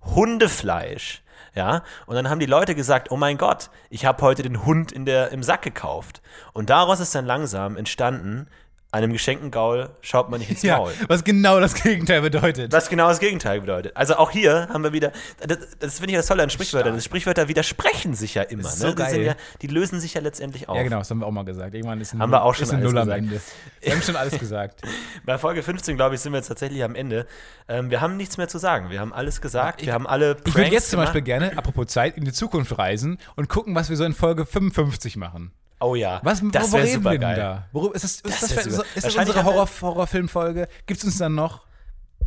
Hundefleisch. 0.00 1.22
Ja, 1.54 1.82
und 2.06 2.16
dann 2.16 2.30
haben 2.30 2.40
die 2.40 2.46
Leute 2.46 2.74
gesagt, 2.74 3.10
oh 3.10 3.16
mein 3.16 3.38
Gott, 3.38 3.70
ich 3.88 4.06
habe 4.06 4.22
heute 4.22 4.42
den 4.42 4.64
Hund 4.64 4.90
in 4.90 5.04
der, 5.04 5.30
im 5.30 5.42
Sack 5.42 5.62
gekauft. 5.62 6.20
Und 6.52 6.70
daraus 6.70 7.00
ist 7.00 7.14
dann 7.14 7.26
langsam 7.26 7.76
entstanden, 7.76 8.48
einem 8.94 9.12
geschenkten 9.12 9.50
Gaul 9.50 9.90
schaut 10.00 10.30
man 10.30 10.40
nicht 10.40 10.50
ins 10.50 10.62
Ja, 10.62 10.78
Maul. 10.78 10.92
was 11.08 11.24
genau 11.24 11.60
das 11.60 11.74
Gegenteil 11.74 12.22
bedeutet. 12.22 12.72
Was 12.72 12.88
genau 12.88 13.08
das 13.08 13.18
Gegenteil 13.18 13.60
bedeutet. 13.60 13.96
Also 13.96 14.16
auch 14.16 14.30
hier 14.30 14.68
haben 14.72 14.84
wir 14.84 14.92
wieder, 14.92 15.12
das, 15.46 15.58
das 15.78 15.98
finde 15.98 16.12
ich 16.12 16.16
das 16.16 16.26
Tolle 16.26 16.42
an 16.44 16.50
Sprichwörtern. 16.50 16.94
Das 16.94 17.04
Sprichwörter 17.04 17.48
widersprechen 17.48 18.14
sich 18.14 18.34
ja 18.34 18.42
immer. 18.42 18.62
ne? 18.62 18.68
so 18.70 18.92
die, 18.92 19.02
ja, 19.20 19.34
die 19.62 19.66
lösen 19.66 20.00
sich 20.00 20.14
ja 20.14 20.20
letztendlich 20.20 20.68
auf. 20.68 20.76
Ja, 20.76 20.82
genau, 20.84 20.98
das 20.98 21.10
haben 21.10 21.18
wir 21.18 21.26
auch 21.26 21.32
mal 21.32 21.44
gesagt. 21.44 21.74
Irgendwann 21.74 22.00
ist 22.00 22.14
ein 22.14 22.20
Haben 22.20 22.30
wir 22.30 22.42
auch 22.44 22.54
schon 22.54 22.64
ist 22.64 22.70
ein 22.72 22.80
alles 22.80 22.92
Null 22.92 22.98
am 23.00 23.06
gesagt. 23.06 23.18
Ende. 23.22 23.40
Wir 23.80 23.92
haben 23.92 24.02
schon 24.02 24.16
alles 24.16 24.38
gesagt. 24.38 24.80
Bei 25.24 25.38
Folge 25.38 25.62
15, 25.62 25.96
glaube 25.96 26.14
ich, 26.14 26.20
sind 26.20 26.32
wir 26.32 26.38
jetzt 26.38 26.48
tatsächlich 26.48 26.84
am 26.84 26.94
Ende. 26.94 27.26
Ähm, 27.68 27.90
wir 27.90 28.00
haben 28.00 28.16
nichts 28.16 28.36
mehr 28.36 28.48
zu 28.48 28.58
sagen. 28.58 28.90
Wir 28.90 29.00
haben 29.00 29.12
alles 29.12 29.40
gesagt. 29.40 29.84
wir 29.84 29.92
haben 29.92 30.06
alle 30.06 30.32
Ich 30.44 30.46
würde 30.46 30.52
Pranks 30.52 30.70
jetzt 30.72 30.90
zum. 30.90 31.00
Beispiel 31.00 31.22
gerne, 31.22 31.58
apropos 31.58 31.86
Zeit, 31.88 32.16
in 32.16 32.24
die 32.24 32.32
Zukunft 32.32 32.78
reisen 32.78 33.18
und 33.36 33.48
gucken, 33.48 33.74
was 33.74 33.90
wir 33.90 33.96
so 33.96 34.04
in 34.04 34.12
Folge 34.14 34.46
55 34.46 35.16
machen. 35.16 35.52
Oh 35.80 35.94
ja, 35.94 36.20
Was, 36.22 36.40
das 36.40 36.44
worüber 36.44 36.72
wäre 36.72 36.84
reden 36.86 36.94
super 36.94 37.10
wir 37.12 37.18
denn 37.18 37.36
da? 37.36 37.68
Worum, 37.72 37.92
ist 37.92 38.04
das, 38.04 38.12
ist 38.12 38.24
Das 38.24 38.40
das, 38.40 38.64
super. 38.64 38.84
ist 38.94 39.06
das 39.06 39.16
unsere 39.16 39.44
Horror, 39.44 39.68
Horrorfilmfolge? 39.80 40.68
Gibt 40.86 40.98
es 40.98 41.04
uns 41.04 41.18
dann 41.18 41.34
noch? 41.34 41.64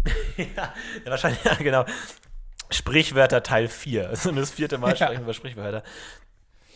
Ja, 0.38 0.74
wahrscheinlich, 1.06 1.44
ja, 1.44 1.56
genau. 1.56 1.86
Sprichwörter 2.70 3.44
Teil 3.44 3.68
4. 3.68 4.10
Also 4.10 4.32
das 4.34 4.52
vierte 4.52 4.78
Mal 4.78 4.90
Ja. 4.92 4.96
sprechen 4.96 5.14
wir 5.16 5.22
über 5.24 5.34
Sprichwörter. 5.34 5.84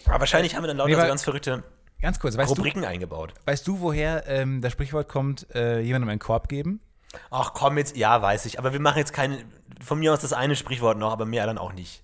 Aber 0.06 0.22
wahrscheinlich 0.22 0.56
haben 0.56 0.64
wir 0.64 0.68
dann 0.68 0.78
lauter 0.78 0.90
Nee, 0.90 0.96
so 0.96 1.02
ganz 1.08 1.24
verrückte 1.24 1.64
Ganz 2.02 2.20
kurz, 2.20 2.36
weißt, 2.36 2.50
du, 2.50 2.56
Rubriken 2.56 2.84
eingebaut. 2.84 3.34
weißt 3.46 3.68
du, 3.68 3.80
woher 3.80 4.28
ähm, 4.28 4.62
das 4.62 4.72
Sprichwort 4.74 5.08
kommt, 5.08 5.46
äh, 5.54 5.82
jemandem 5.82 6.10
einen 6.10 6.20
Korb 6.20 6.48
geben? 6.50 6.82
Ach 7.30 7.54
komm 7.54 7.78
jetzt, 7.78 7.96
ja, 7.96 8.20
weiß 8.22 8.46
ich. 8.48 8.58
Aber 8.58 8.74
wir 8.74 8.80
machen 8.80 8.98
jetzt 8.98 9.14
keine, 9.14 9.44
von 9.84 10.00
mir 10.00 10.12
aus 10.12 10.22
das 10.22 10.34
eine 10.34 10.56
Sprichwort 10.56 10.98
noch, 10.98 11.12
aber 11.12 11.26
mehr 11.26 11.46
dann 11.46 11.60
auch 11.60 11.74
nicht. 11.74 12.04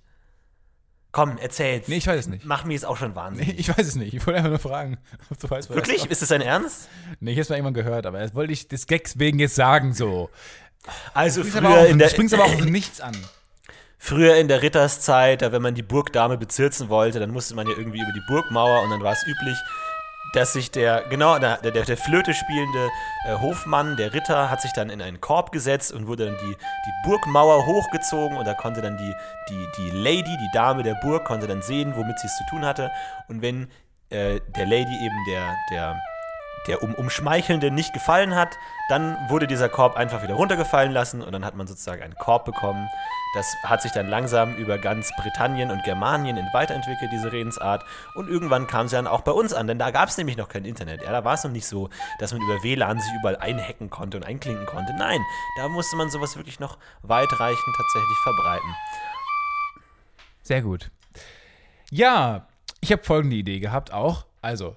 Komm, 1.12 1.38
erzähl's. 1.38 1.88
Nee, 1.88 1.96
ich 1.98 2.08
weiß 2.08 2.20
es 2.20 2.28
nicht. 2.28 2.46
Mach 2.46 2.64
mir 2.64 2.74
jetzt 2.74 2.86
auch 2.86 2.98
schon 2.98 3.16
wahnsinnig. 3.16 3.58
Ich 3.58 3.70
weiß 3.70 3.88
es 3.88 3.96
nicht. 3.96 4.14
Ich 4.14 4.26
wollte 4.28 4.38
einfach 4.38 4.50
nur 4.52 4.60
fragen, 4.60 4.98
ob 5.32 5.40
du 5.40 5.50
weißt, 5.50 5.70
das 5.70 5.76
Wirklich? 5.76 6.00
kommt. 6.00 6.12
Ist 6.12 6.22
das 6.22 6.30
dein 6.30 6.42
Ernst? 6.42 6.90
Nee, 7.20 7.32
ich 7.32 7.38
habe 7.38 7.42
es 7.44 7.50
mal 7.50 7.56
irgendwann 7.56 7.74
gehört, 7.74 8.06
aber 8.06 8.20
das 8.20 8.36
wollte 8.36 8.54
ich 8.54 8.68
des 8.68 8.86
Gags 8.88 9.18
wegen 9.18 9.40
jetzt 9.40 9.56
sagen 9.56 9.94
so. 9.94 10.30
Also 11.14 11.42
aber, 11.42 11.50
früher 11.50 11.70
auf, 11.70 11.90
in, 11.90 11.98
der, 12.00 12.10
springst 12.10 12.34
aber 12.34 12.46
auf 12.46 12.62
nichts 12.66 13.02
an. 13.02 13.16
früher 13.98 14.36
in 14.36 14.48
der 14.48 14.62
Ritterszeit, 14.62 15.42
da 15.42 15.52
wenn 15.52 15.62
man 15.62 15.76
die 15.76 15.82
Burgdame 15.84 16.38
bezirzen 16.38 16.90
wollte, 16.90 17.20
dann 17.20 17.32
musste 17.32 17.56
man 17.56 17.68
ja 17.68 17.74
irgendwie 17.78 18.00
über 18.02 18.14
die 18.14 18.22
Burgmauer 18.28 18.84
und 18.84 18.92
dann 18.92 19.02
war 19.02 19.14
es 19.14 19.24
üblich, 19.24 19.58
dass 20.34 20.54
sich 20.54 20.72
der, 20.72 21.04
genau, 21.10 21.40
der, 21.40 21.58
der, 21.58 21.72
der 21.72 21.98
Flöte 21.98 22.34
spielende 22.34 22.90
äh, 23.26 23.36
Hofmann, 23.36 23.98
der 23.98 24.14
Ritter, 24.14 24.50
hat 24.50 24.62
sich 24.62 24.74
dann 24.74 24.90
in 24.90 25.02
einen 25.02 25.22
Korb 25.22 25.52
gesetzt 25.52 25.92
und 25.92 26.08
wurde 26.08 26.26
dann 26.26 26.38
die, 26.38 26.56
die 26.56 26.92
Burgmauer 27.04 27.66
hochgezogen 27.66 28.38
und 28.38 28.46
da 28.46 28.54
konnte 28.54 28.82
dann 28.82 28.98
die, 28.98 29.14
die, 29.50 29.68
die 29.78 29.90
Lady, 29.92 30.38
die 30.38 30.50
Dame 30.54 30.84
der 30.84 30.96
Burg, 30.96 31.26
konnte 31.26 31.48
dann 31.48 31.62
sehen, 31.62 31.94
womit 31.96 32.20
sie 32.20 32.28
es 32.28 32.38
zu 32.38 32.44
tun 32.50 32.66
hatte. 32.66 32.92
Und 33.28 33.42
wenn 33.42 33.70
äh, 34.10 34.40
der 34.56 34.66
Lady 34.66 34.96
eben 35.04 35.26
der, 35.28 35.56
der, 35.72 36.02
der 36.68 36.84
um, 36.84 36.94
Umschmeichelnde 36.96 37.72
nicht 37.72 37.94
gefallen 37.94 38.36
hat, 38.36 38.58
dann 38.90 39.18
wurde 39.30 39.48
dieser 39.48 39.70
Korb 39.70 39.96
einfach 39.96 40.24
wieder 40.24 40.36
runtergefallen 40.36 40.92
lassen 40.92 41.22
und 41.22 41.32
dann 41.32 41.44
hat 41.46 41.56
man 41.56 41.68
sozusagen 41.68 42.02
einen 42.02 42.16
Korb 42.16 42.46
bekommen. 42.46 42.88
Das 43.34 43.56
hat 43.64 43.82
sich 43.82 43.92
dann 43.92 44.08
langsam 44.08 44.56
über 44.56 44.78
ganz 44.78 45.12
Britannien 45.18 45.70
und 45.70 45.84
Germanien 45.84 46.38
weiterentwickelt, 46.54 47.12
diese 47.12 47.32
Redensart. 47.32 47.84
Und 48.16 48.30
irgendwann 48.30 48.68
kam 48.68 48.88
sie 48.88 48.96
dann 48.96 49.08
auch 49.08 49.22
bei 49.22 49.32
uns 49.32 49.54
an, 49.54 49.68
denn 49.68 49.78
da 49.78 49.92
gab 49.92 50.10
es 50.10 50.18
nämlich 50.18 50.38
noch 50.38 50.48
kein 50.48 50.66
Internet. 50.66 51.04
Ja, 51.04 51.12
da 51.12 51.24
war 51.24 51.34
es 51.34 51.44
noch 51.44 51.52
nicht 51.52 51.68
so, 51.68 51.90
dass 52.20 52.34
man 52.34 52.42
über 52.42 52.64
WLAN 52.64 53.00
sich 53.00 53.12
überall 53.20 53.38
einhacken 53.38 53.90
konnte 53.90 54.18
und 54.18 54.24
einklinken 54.24 54.66
konnte. 54.66 54.94
Nein, 54.94 55.20
da 55.58 55.68
musste 55.68 55.96
man 55.98 56.10
sowas 56.10 56.36
wirklich 56.38 56.60
noch 56.60 56.78
weitreichend 57.04 57.76
tatsächlich 57.76 58.18
verbreiten. 58.24 58.76
Sehr 60.44 60.62
gut. 60.62 60.90
Ja, 61.92 62.48
ich 62.80 62.92
habe 62.92 63.04
folgende 63.04 63.36
Idee 63.36 63.60
gehabt 63.60 63.92
auch. 63.92 64.26
Also, 64.42 64.76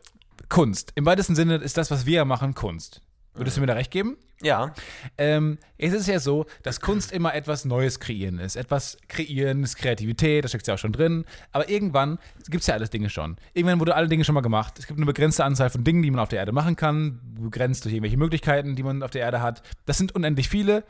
Kunst. 0.50 0.92
Im 0.96 1.06
weitesten 1.06 1.34
Sinne 1.34 1.56
ist 1.56 1.78
das, 1.78 1.90
was 1.90 2.04
wir 2.04 2.24
machen, 2.26 2.54
Kunst. 2.54 3.00
Würdest 3.34 3.56
du 3.56 3.60
mir 3.60 3.68
da 3.68 3.74
recht 3.74 3.90
geben? 3.90 4.16
Ja, 4.42 4.74
Ähm, 5.18 5.58
es 5.78 5.92
ist 5.92 6.08
ja 6.08 6.18
so, 6.18 6.46
dass 6.62 6.80
Kunst 6.80 7.12
immer 7.12 7.34
etwas 7.34 7.64
Neues 7.64 8.00
kreieren 8.00 8.38
ist. 8.38 8.56
Etwas 8.56 8.96
kreieren 9.06 9.62
ist 9.62 9.76
Kreativität, 9.76 10.44
da 10.44 10.48
steckt 10.48 10.66
ja 10.66 10.74
auch 10.74 10.78
schon 10.78 10.92
drin. 10.92 11.24
Aber 11.52 11.68
irgendwann 11.68 12.18
gibt 12.48 12.62
es 12.62 12.66
ja 12.66 12.74
alles 12.74 12.90
Dinge 12.90 13.10
schon. 13.10 13.36
Irgendwann 13.52 13.80
wurde 13.80 13.94
alle 13.94 14.08
Dinge 14.08 14.24
schon 14.24 14.34
mal 14.34 14.40
gemacht. 14.40 14.78
Es 14.78 14.86
gibt 14.86 14.98
eine 14.98 15.06
begrenzte 15.06 15.44
Anzahl 15.44 15.70
von 15.70 15.84
Dingen, 15.84 16.02
die 16.02 16.10
man 16.10 16.20
auf 16.20 16.30
der 16.30 16.40
Erde 16.40 16.52
machen 16.52 16.74
kann, 16.74 17.20
begrenzt 17.38 17.84
durch 17.84 17.94
irgendwelche 17.94 18.16
Möglichkeiten, 18.16 18.76
die 18.76 18.82
man 18.82 19.02
auf 19.02 19.10
der 19.10 19.22
Erde 19.22 19.42
hat. 19.42 19.62
Das 19.86 19.98
sind 19.98 20.14
unendlich 20.14 20.48
viele. 20.48 20.84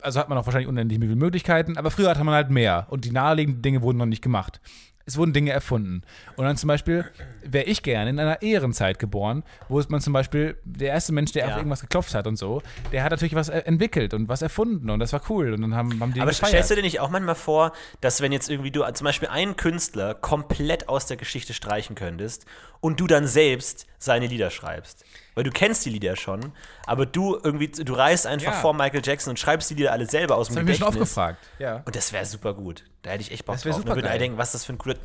Also 0.00 0.20
hat 0.20 0.28
man 0.28 0.36
auch 0.36 0.44
wahrscheinlich 0.44 0.68
unendlich 0.68 1.00
viele 1.00 1.16
Möglichkeiten, 1.16 1.78
aber 1.78 1.90
früher 1.90 2.10
hatte 2.10 2.22
man 2.22 2.34
halt 2.34 2.50
mehr 2.50 2.86
und 2.90 3.04
die 3.06 3.12
naheliegenden 3.12 3.62
Dinge 3.62 3.80
wurden 3.82 3.96
noch 3.96 4.06
nicht 4.06 4.22
gemacht. 4.22 4.60
Es 5.08 5.16
wurden 5.16 5.32
Dinge 5.32 5.52
erfunden. 5.52 6.02
Und 6.34 6.44
dann 6.46 6.56
zum 6.56 6.66
Beispiel 6.66 7.04
wäre 7.44 7.64
ich 7.66 7.84
gerne 7.84 8.10
in 8.10 8.18
einer 8.18 8.42
Ehrenzeit 8.42 8.98
geboren, 8.98 9.44
wo 9.68 9.78
es 9.78 9.88
man 9.88 10.00
zum 10.00 10.12
Beispiel, 10.12 10.58
der 10.64 10.88
erste 10.88 11.12
Mensch, 11.12 11.30
der 11.30 11.46
Ja. 11.46 11.52
auf 11.52 11.56
irgendwas 11.58 11.80
geklopft 11.80 12.12
hat 12.12 12.26
und 12.26 12.34
so, 12.36 12.60
der 12.90 13.04
hat 13.04 13.12
natürlich 13.12 13.36
was 13.36 13.48
äh, 13.48 13.58
entwickelt 13.60 14.14
und 14.14 14.28
was 14.28 14.42
erfunden 14.42 14.90
und 14.90 14.98
das 14.98 15.12
war 15.12 15.22
cool. 15.30 15.52
Und 15.54 15.62
dann 15.62 15.76
haben, 15.76 16.00
haben 16.00 16.12
die 16.12 16.20
Aber 16.20 16.30
gefeiert. 16.32 16.48
stellst 16.50 16.70
du 16.72 16.74
dir 16.74 16.82
nicht 16.82 16.98
auch 16.98 17.10
manchmal 17.10 17.36
vor, 17.36 17.72
dass 18.00 18.20
wenn 18.20 18.32
jetzt 18.32 18.50
irgendwie 18.50 18.72
du 18.72 18.82
zum 18.94 19.04
Beispiel 19.04 19.28
einen 19.28 19.54
Künstler 19.56 20.14
komplett 20.14 20.88
aus 20.88 21.06
der 21.06 21.16
Geschichte 21.16 21.54
streichen 21.54 21.94
könntest 21.94 22.44
und 22.80 22.98
du 22.98 23.06
dann 23.06 23.28
selbst 23.28 23.86
seine 23.98 24.26
Lieder 24.26 24.50
schreibst? 24.50 25.04
Weil 25.36 25.44
du 25.44 25.50
kennst 25.52 25.84
die 25.84 25.90
Lieder 25.90 26.16
schon, 26.16 26.52
aber 26.86 27.06
du 27.06 27.36
irgendwie, 27.44 27.68
du 27.68 27.92
reist 27.92 28.26
einfach 28.26 28.52
Ja. 28.54 28.60
vor 28.60 28.74
Michael 28.74 29.02
Jackson 29.04 29.30
und 29.30 29.38
schreibst 29.38 29.70
die 29.70 29.74
Lieder 29.74 29.92
alle 29.92 30.06
selber 30.06 30.34
aus 30.36 30.48
dem 30.48 30.54
das 30.54 30.62
habe 30.62 30.70
ich 30.72 30.78
schon 30.78 30.86
Gedächtnis. 30.88 31.08
aufgefragt. 31.10 31.46
Ja. 31.60 31.82
Und 31.84 31.94
das 31.94 32.12
wäre 32.12 32.24
super 32.26 32.54
gut. 32.54 32.82
Da 33.02 33.10
hätte 33.10 33.20
ich 33.20 33.30
echt 33.30 33.44
Bock 33.44 33.54
Das 33.56 33.62
drauf. 33.62 33.72
Da 33.72 33.76
würden 33.76 33.88
supergeil. 33.90 34.10
alle 34.10 34.18
denken, 34.18 34.38
was 34.38 34.52
das 34.52 34.64
für 34.64 34.72
ein 34.72 34.78
cooler. 34.78 34.96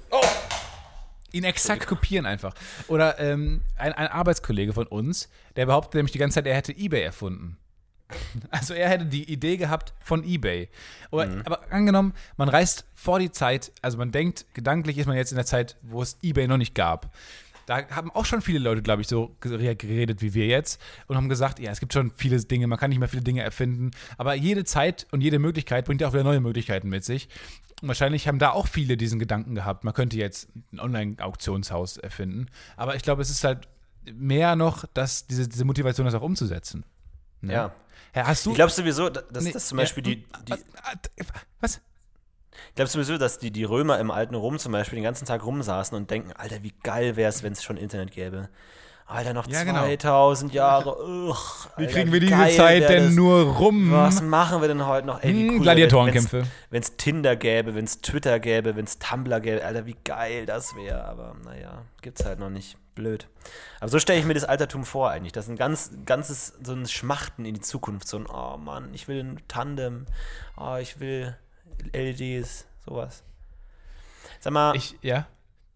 Ihn 1.34 1.44
exakt 1.46 1.88
kopieren 1.88 2.26
einfach. 2.26 2.54
Oder 2.88 3.20
ähm, 3.20 3.62
ein, 3.78 3.94
ein 3.94 4.08
Arbeitskollege 4.08 4.74
von 4.74 4.88
uns, 4.88 5.30
der 5.56 5.66
behauptet 5.66 5.96
nämlich 5.96 6.12
die 6.12 6.18
ganze 6.18 6.36
Zeit, 6.36 6.48
er 6.48 6.56
hätte 6.56 6.72
eBay 6.74 7.04
erfunden. 7.04 7.58
Also 8.52 8.74
er 8.74 8.90
hätte 8.90 9.06
die 9.06 9.32
Idee 9.32 9.56
gehabt 9.56 9.94
von 10.02 10.24
eBay. 10.26 10.68
Aber, 11.12 11.26
Mhm. 11.28 11.42
aber 11.46 11.72
angenommen, 11.72 12.14
man 12.36 12.50
reist 12.50 12.86
vor 12.94 13.20
die 13.20 13.32
Zeit, 13.32 13.72
also 13.82 13.98
man 13.98 14.12
denkt, 14.12 14.46
gedanklich 14.54 14.98
ist 14.98 15.06
man 15.08 15.16
jetzt 15.16 15.32
in 15.32 15.38
der 15.38 15.46
Zeit, 15.46 15.78
wo 15.82 16.02
es 16.02 16.18
eBay 16.22 16.48
noch 16.48 16.58
nicht 16.58 16.76
gab. 16.76 17.14
Da 17.66 17.88
haben 17.90 18.12
auch 18.12 18.26
schon 18.26 18.42
viele 18.42 18.60
Leute, 18.60 18.82
glaube 18.82 19.02
ich, 19.02 19.08
so 19.08 19.36
geredet 19.40 20.22
wie 20.22 20.34
wir 20.34 20.48
jetzt 20.48 20.82
und 21.08 21.16
haben 21.16 21.30
gesagt, 21.30 21.60
ja, 21.60 21.72
es 21.72 21.80
gibt 21.80 21.94
schon 21.94 22.12
viele 22.16 22.40
Dinge, 22.40 22.68
man 22.68 22.80
kann 22.80 22.90
nicht 22.90 23.00
mehr 23.00 23.08
viele 23.08 23.24
Dinge 23.24 23.42
erfinden, 23.42 23.92
aber 24.18 24.34
jede 24.34 24.64
Zeit 24.64 25.08
und 25.12 25.22
jede 25.22 25.40
Möglichkeit 25.40 25.86
bringt 25.86 26.02
ja 26.02 26.08
auch 26.08 26.14
wieder 26.14 26.24
neue 26.24 26.42
Möglichkeiten 26.42 26.90
mit 26.90 27.04
sich. 27.04 27.30
Und 27.82 27.88
wahrscheinlich 27.88 28.28
haben 28.28 28.40
da 28.40 28.52
auch 28.52 28.68
viele 28.68 28.98
diesen 28.98 29.20
Gedanken 29.20 29.56
gehabt, 29.56 29.84
man 29.84 29.94
könnte 29.94 30.18
jetzt 30.18 30.50
ein 30.72 30.80
Online-Auktionshaus 30.80 31.98
erfinden, 31.98 32.48
aber 32.78 32.96
ich 32.96 33.02
glaube, 33.04 33.22
es 33.22 33.30
ist 33.30 33.44
halt 33.44 33.68
mehr 34.12 34.56
noch, 34.56 34.86
dass 34.94 35.28
diese, 35.28 35.48
diese 35.48 35.66
Motivation, 35.66 36.06
das 36.06 36.16
auch 36.16 36.22
umzusetzen. 36.22 36.86
Ne? 37.42 37.54
Ja. 37.54 37.72
Ja, 38.14 38.28
hast 38.28 38.46
du. 38.46 38.50
Ich 38.50 38.56
glaube 38.56 38.72
sowieso, 38.72 39.10
dass 39.10 39.44
Nee, 39.44 39.52
das 39.54 39.68
zum 39.68 39.78
ja, 39.78 39.84
Beispiel 39.84 40.04
die, 40.04 40.26
die 40.48 40.56
Was? 41.60 41.80
Ich 42.70 42.76
glaube 42.76 42.90
sowieso, 42.90 43.18
dass 43.18 43.38
die, 43.40 43.52
die 43.52 43.64
Römer 43.64 44.00
im 44.00 44.12
alten 44.12 44.36
Rom 44.36 44.60
zum 44.60 44.72
Beispiel 44.72 44.98
den 44.98 45.04
ganzen 45.04 45.26
Tag 45.26 45.46
rumsaßen 45.46 45.96
und 45.98 46.10
denken, 46.12 46.32
Alter, 46.34 46.64
wie 46.64 46.74
geil 46.84 47.16
wäre 47.16 47.30
es, 47.30 47.44
wenn 47.44 47.54
es 47.54 47.64
schon 47.64 47.78
Internet 47.78 48.12
gäbe. 48.12 48.50
Alter, 49.08 49.34
noch 49.34 49.46
Ja, 49.48 49.64
genau. 49.66 49.82
2000 49.82 50.54
Jahre. 50.54 50.96
Ugh, 51.30 51.36
Wie 51.76 51.82
Alter, 51.84 51.94
kriegen 51.94 52.14
wir 52.14 52.20
diese 52.22 52.48
Zeit 52.56 52.88
denn 52.88 53.08
das. 53.08 53.14
nur 53.14 53.44
rum? 53.58 53.92
Was 53.92 54.22
machen 54.22 54.62
wir 54.62 54.70
denn 54.70 54.86
heute 54.88 55.06
noch? 55.08 55.22
Ey, 55.22 55.34
wie 55.36 55.50
Hm, 55.50 55.62
Gladiatorenkämpfe. 55.62 56.44
Wenn 56.70 56.82
es 56.82 56.96
Tinder 56.96 57.36
gäbe, 57.36 57.76
wenn 57.76 57.84
es 57.84 58.00
Twitter 58.00 58.40
gäbe, 58.40 58.78
wenn 58.78 58.86
es 58.86 59.00
Tumblr 59.00 59.42
gäbe, 59.42 59.66
Alter, 59.66 59.86
wie 59.86 59.98
geil 60.06 60.46
das 60.46 60.76
wäre. 60.78 61.04
Aber 61.04 61.36
naja, 61.44 61.82
gibt's 62.02 62.24
halt 62.24 62.40
noch 62.40 62.50
nicht. 62.50 62.78
Blöd. 62.96 63.28
Aber 63.80 63.90
so 63.90 64.00
stelle 64.00 64.20
ich 64.20 64.26
mir 64.26 64.34
das 64.34 64.44
Altertum 64.44 64.84
vor 64.84 65.10
eigentlich. 65.10 65.32
Das 65.32 65.46
ist 65.46 65.52
ein 65.52 65.56
ganz, 65.58 65.92
ganzes, 66.06 66.54
so 66.62 66.74
ein 66.74 66.86
Schmachten 66.86 67.46
in 67.46 67.54
die 67.54 67.62
Zukunft. 67.62 68.08
So 68.08 68.18
ein, 68.18 68.26
oh 68.28 68.58
Mann, 68.58 68.94
ich 68.94 69.08
will 69.08 69.22
ein 69.24 69.40
Tandem. 69.48 70.06
Oh, 70.58 70.76
ich 70.76 71.00
will 71.00 71.36
LEDs, 71.94 72.66
sowas. 72.86 73.24
Sag 74.40 74.54
mal, 74.54 74.76
Ich, 74.76 74.96
ja. 75.02 75.28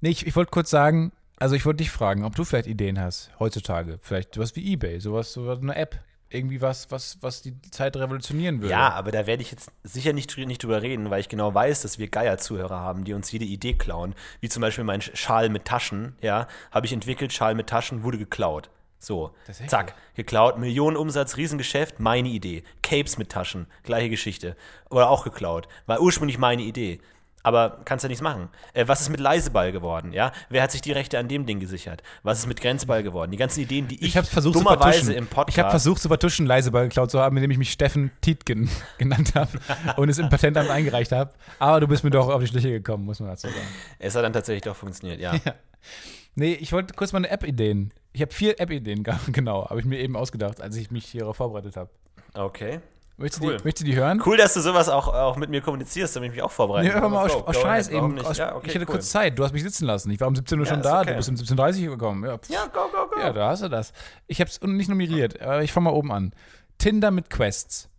Nee, 0.02 0.10
ich, 0.10 0.28
ich 0.28 0.36
wollte 0.36 0.52
kurz 0.52 0.70
sagen, 0.70 1.12
also 1.38 1.56
ich 1.56 1.66
wollte 1.66 1.78
dich 1.78 1.92
fragen, 1.92 2.24
ob 2.24 2.36
du 2.36 2.44
vielleicht 2.44 2.68
Ideen 2.68 3.00
hast, 3.00 3.32
heutzutage. 3.40 3.98
Vielleicht 4.02 4.36
sowas 4.36 4.56
wie 4.56 4.72
Ebay, 4.72 5.00
sowas, 5.00 5.34
sowas 5.34 5.60
eine 5.62 5.76
App. 5.76 6.00
Irgendwie 6.30 6.60
was, 6.60 6.90
was, 6.92 7.18
was 7.22 7.44
die 7.44 7.60
Zeit 7.72 7.96
revolutionieren 7.96 8.60
würde. 8.60 8.72
Ja, 8.72 8.90
aber 8.94 9.12
da 9.12 9.28
werde 9.28 9.44
ich 9.44 9.52
jetzt 9.52 9.72
sicher 9.84 10.12
nicht, 10.12 10.36
nicht 10.38 10.64
drüber 10.64 10.82
reden, 10.82 11.10
weil 11.10 11.22
ich 11.22 11.30
genau 11.30 11.54
weiß, 11.54 11.84
dass 11.84 12.00
wir 12.00 12.08
Geier-Zuhörer 12.08 12.80
haben, 12.80 13.04
die 13.04 13.14
uns 13.14 13.32
jede 13.32 13.46
Idee 13.46 13.74
klauen. 13.74 14.16
Wie 14.42 14.50
zum 14.50 14.62
Beispiel 14.62 14.84
mein 14.84 15.02
Schal 15.02 15.50
mit 15.50 15.66
Taschen, 15.66 16.16
ja, 16.22 16.48
habe 16.72 16.88
ich 16.88 16.94
entwickelt, 16.94 17.32
Schal 17.32 17.54
mit 17.54 17.68
Taschen, 17.68 18.04
wurde 18.04 18.18
geklaut. 18.18 18.70
So, 19.06 19.36
zack, 19.68 19.94
geklaut, 20.16 20.58
Millionenumsatz, 20.58 21.38
Riesengeschäft, 21.38 22.00
meine 22.00 22.28
Idee. 22.28 22.64
Capes 22.82 23.20
mit 23.20 23.30
Taschen, 23.30 23.68
gleiche 23.84 24.10
Geschichte. 24.10 24.56
Oder 24.90 25.12
auch 25.12 25.24
geklaut. 25.24 25.68
War 25.86 26.02
ursprünglich 26.02 26.40
meine 26.40 26.64
Idee. 26.64 27.00
Aber 27.44 27.82
kannst 27.86 28.02
ja 28.02 28.08
nichts 28.08 28.24
machen. 28.24 28.50
Äh, 28.74 28.88
was 28.88 29.02
ist 29.02 29.10
mit 29.10 29.20
Leiseball 29.20 29.72
geworden? 29.72 30.12
Ja? 30.12 30.32
Wer 30.50 30.64
hat 30.64 30.72
sich 30.72 30.82
die 30.82 30.92
Rechte 30.92 31.20
an 31.20 31.28
dem 31.28 31.46
Ding 31.46 31.60
gesichert? 31.60 32.02
Was 32.24 32.40
ist 32.40 32.48
mit 32.48 32.60
Grenzball 32.60 33.04
geworden? 33.04 33.30
Die 33.30 33.38
ganzen 33.38 33.60
Ideen, 33.60 33.88
die 33.88 34.04
ich, 34.04 34.16
Ich 34.16 34.28
versucht 34.28 34.56
dummerweise 34.56 35.14
im 35.14 35.28
Podcast. 35.28 35.56
Ich 35.56 35.60
habe 35.60 35.70
versucht 35.70 36.02
zu 36.02 36.08
vertuschen, 36.08 36.48
Leiseball 36.48 36.86
geklaut 36.86 37.12
zu 37.12 37.20
haben, 37.20 37.38
indem 37.38 37.52
ich 37.52 37.60
mich 37.60 37.72
Steffen 37.72 38.10
Tietgen 38.22 38.72
genannt 38.98 39.36
habe 39.36 39.52
und 39.98 40.10
es 40.10 40.18
im 40.18 40.30
Patentamt 40.30 40.72
eingereicht 40.72 41.12
habe. 41.12 41.32
Aber 41.60 41.80
du 41.80 41.88
bist 41.88 42.04
mir 42.04 42.10
doch 42.10 42.30
auf 42.30 42.42
die 42.42 42.48
Schliche 42.48 42.72
gekommen, 42.72 43.06
muss 43.06 43.20
man 43.20 43.30
dazu 43.30 43.50
sagen. 43.50 43.60
es 44.00 44.16
hat 44.16 44.24
dann 44.24 44.34
tatsächlich 44.34 44.64
doch 44.64 44.76
funktioniert, 44.76 45.20
ja. 45.20 45.36
Nee, 46.38 46.54
ich 46.54 46.74
wollte 46.74 46.96
kurz 46.96 47.14
mal 47.14 47.20
eine 47.20 47.30
App-Ideen. 47.30 47.94
Ich 48.16 48.22
habe 48.22 48.32
vier 48.34 48.62
App-Ideen, 48.62 49.04
genau, 49.34 49.70
habe 49.70 49.78
ich 49.82 49.86
mir 49.86 50.00
eben 50.00 50.16
ausgedacht, 50.16 50.62
als 50.62 50.78
ich 50.78 50.90
mich 50.90 51.06
hierauf 51.06 51.36
vorbereitet 51.36 51.76
habe. 51.76 51.90
Okay. 52.34 52.80
Möchtest, 53.18 53.44
Cool. 53.44 53.52
du 53.54 53.58
die, 53.58 53.64
möchtest 53.66 53.82
du 53.88 53.92
die 53.92 53.96
hören? 53.98 54.22
Cool, 54.26 54.38
dass 54.38 54.54
du 54.54 54.62
sowas 54.62 54.88
auch, 54.88 55.10
auch 55.10 55.36
mit 55.36 55.50
mir 55.50 55.60
kommunizierst, 55.60 56.16
damit 56.16 56.30
ich 56.30 56.36
mich 56.36 56.42
auch 56.42 56.52
vorbereiten 56.52 56.88
Nee, 56.88 56.94
einfach 56.94 57.10
mal 57.10 57.26
aus 57.30 57.46
go 57.46 57.52
Scheiß 57.52 57.90
ahead, 57.90 57.98
eben. 58.04 58.14
nicht? 58.14 58.26
Aus, 58.26 58.38
ja, 58.38 58.56
okay, 58.56 58.68
ich 58.70 58.76
hatte 58.76 58.86
cool. 58.86 58.92
kurz 58.94 59.10
Zeit, 59.10 59.38
du 59.38 59.44
hast 59.44 59.52
mich 59.52 59.64
sitzen 59.64 59.86
lassen. 59.86 60.12
Ich 60.12 60.20
war 60.22 60.30
um 60.30 60.36
17 60.36 60.58
Uhr 60.60 60.66
Ja, 60.66 60.74
schon 60.74 60.82
da, 60.82 61.02
okay. 61.02 61.10
du 61.12 61.16
bist 61.18 61.30
um 61.30 61.36
17.30 61.36 61.84
Uhr 61.84 61.90
gekommen. 61.92 62.24
Ja. 62.24 62.40
Ja, 62.48 62.66
go, 62.68 62.88
go, 62.90 63.08
go. 63.14 63.20
ja, 63.20 63.34
da 63.34 63.50
hast 63.50 63.64
du 63.64 63.68
das. 63.70 63.92
Ich 64.28 64.40
habe 64.40 64.50
es 64.50 64.62
nicht 64.62 64.90
nummeriert, 64.90 65.42
aber 65.42 65.62
ich 65.64 65.74
fange 65.74 65.86
mal 65.86 65.92
oben 65.94 66.12
an. 66.14 66.34
Tinder 66.78 67.12
mit 67.12 67.30
Quests. 67.30 67.90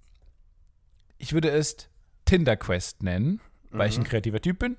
Ich 1.18 1.34
würde 1.34 1.50
es 1.50 1.76
Tinder 2.24 2.56
Quest 2.56 3.02
nennen, 3.02 3.40
weil 3.78 3.86
Mhm. 3.88 3.92
ich 3.92 3.98
ein 3.98 4.04
kreativer 4.04 4.40
Typ 4.40 4.58
bin. 4.58 4.76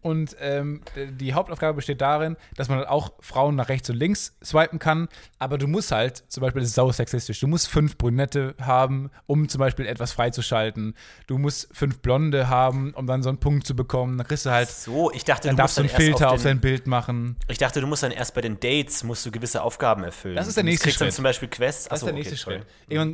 Und 0.00 0.36
ähm, 0.40 0.82
die 1.12 1.34
Hauptaufgabe 1.34 1.74
besteht 1.76 2.00
darin, 2.00 2.36
dass 2.56 2.68
man 2.68 2.78
halt 2.78 2.88
auch 2.88 3.12
Frauen 3.20 3.54
nach 3.56 3.68
rechts 3.68 3.88
und 3.90 3.96
links 3.96 4.36
swipen 4.44 4.78
kann. 4.78 5.08
Aber 5.38 5.58
du 5.58 5.66
musst 5.66 5.92
halt, 5.92 6.24
zum 6.28 6.40
Beispiel, 6.42 6.60
das 6.60 6.70
ist 6.70 6.74
sau 6.76 6.90
sexistisch, 6.92 7.40
du 7.40 7.46
musst 7.46 7.68
fünf 7.68 7.96
Brünette 7.98 8.54
haben, 8.60 9.10
um 9.26 9.48
zum 9.48 9.58
Beispiel 9.58 9.86
etwas 9.86 10.12
freizuschalten. 10.12 10.94
Du 11.26 11.38
musst 11.38 11.68
fünf 11.72 12.00
Blonde 12.00 12.48
haben, 12.48 12.92
um 12.94 13.06
dann 13.06 13.22
so 13.22 13.28
einen 13.28 13.38
Punkt 13.38 13.66
zu 13.66 13.74
bekommen. 13.76 14.18
Dann 14.18 14.26
kriegst 14.26 14.46
du 14.46 14.50
halt, 14.50 14.68
So, 14.68 15.10
ich 15.12 15.24
dachte, 15.24 15.48
dann 15.48 15.56
du 15.56 15.62
darfst 15.62 15.78
musst 15.78 15.78
du 15.78 15.80
einen 15.82 15.88
dann 15.88 16.00
erst 16.00 16.18
Filter 16.18 16.28
auf, 16.28 16.34
auf 16.36 16.42
dein 16.42 16.56
den, 16.56 16.60
Bild 16.60 16.86
machen. 16.86 17.36
Ich 17.48 17.58
dachte, 17.58 17.80
du 17.80 17.86
musst 17.86 18.02
dann 18.02 18.12
erst 18.12 18.34
bei 18.34 18.40
den 18.40 18.60
Dates 18.60 19.04
musst 19.04 19.24
du 19.26 19.30
gewisse 19.30 19.62
Aufgaben 19.62 20.04
erfüllen. 20.04 20.36
Das 20.36 20.46
ist 20.48 20.56
der 20.56 20.64
nächste 20.64 20.84
kriegst 20.88 21.00
dann 21.00 21.06
Schritt. 21.06 21.14
zum 21.14 21.22
Beispiel 21.24 21.48
Quests. 21.48 21.88
Das 21.88 22.00
ist 22.00 22.06
der 22.06 22.12
okay, 22.14 22.22
nächste 22.28 22.36
toll. 22.44 22.54
Schritt. 22.58 22.66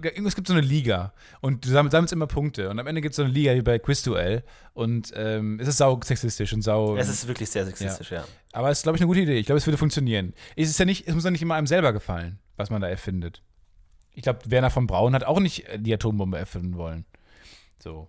Irgendwas 0.05 0.35
gibt 0.35 0.47
so 0.49 0.53
eine 0.55 0.63
Liga 0.63 1.13
und 1.41 1.65
du 1.65 1.69
sammel- 1.69 1.91
sammelst 1.93 2.13
immer 2.13 2.27
Punkte 2.27 2.69
und 2.71 2.79
am 2.79 2.87
Ende 2.87 3.01
gibt 3.01 3.13
es 3.13 3.17
so 3.17 3.23
eine 3.23 3.33
Liga 3.33 3.55
wie 3.55 3.63
bei 3.63 3.79
Quizduell 3.79 4.43
und 4.75 5.13
ähm, 5.21 5.61
es 5.61 5.69
ist 5.69 5.77
sau 5.77 6.01
sexistisch 6.03 6.53
und 6.53 6.63
sau. 6.63 6.97
Es 6.97 7.09
ist 7.09 7.29
wirklich 7.29 7.51
sehr 7.51 7.67
sexistisch, 7.67 8.11
ja. 8.11 8.25
aber 8.53 8.71
es 8.71 8.79
ist, 8.79 8.83
glaube 8.85 8.97
ich, 8.97 9.03
eine 9.03 9.09
gute 9.09 9.21
Idee. 9.21 9.39
Ich 9.39 9.47
glaube, 9.47 9.59
es 9.59 9.67
würde 9.67 9.77
funktionieren. 9.77 10.33
Es 10.57 10.71
ist 10.71 10.79
ja 10.79 10.85
nicht, 10.85 11.07
es 11.07 11.15
muss 11.15 11.25
ja 11.25 11.31
nicht 11.31 11.43
immer 11.43 11.57
einem 11.57 11.67
selber 11.67 11.93
gefallen, 11.93 12.39
was 12.57 12.71
man 12.71 12.81
da 12.81 12.89
erfindet. 12.89 13.43
Ich 14.13 14.23
glaube, 14.23 14.41
Werner 14.47 14.71
von 14.71 14.87
Braun 14.87 15.15
hat 15.15 15.25
auch 15.25 15.41
nicht 15.41 15.69
äh, 15.69 15.79
die 15.79 15.93
Atombombe 15.93 16.39
erfinden 16.39 16.77
wollen. 16.77 17.05
So. 17.79 18.09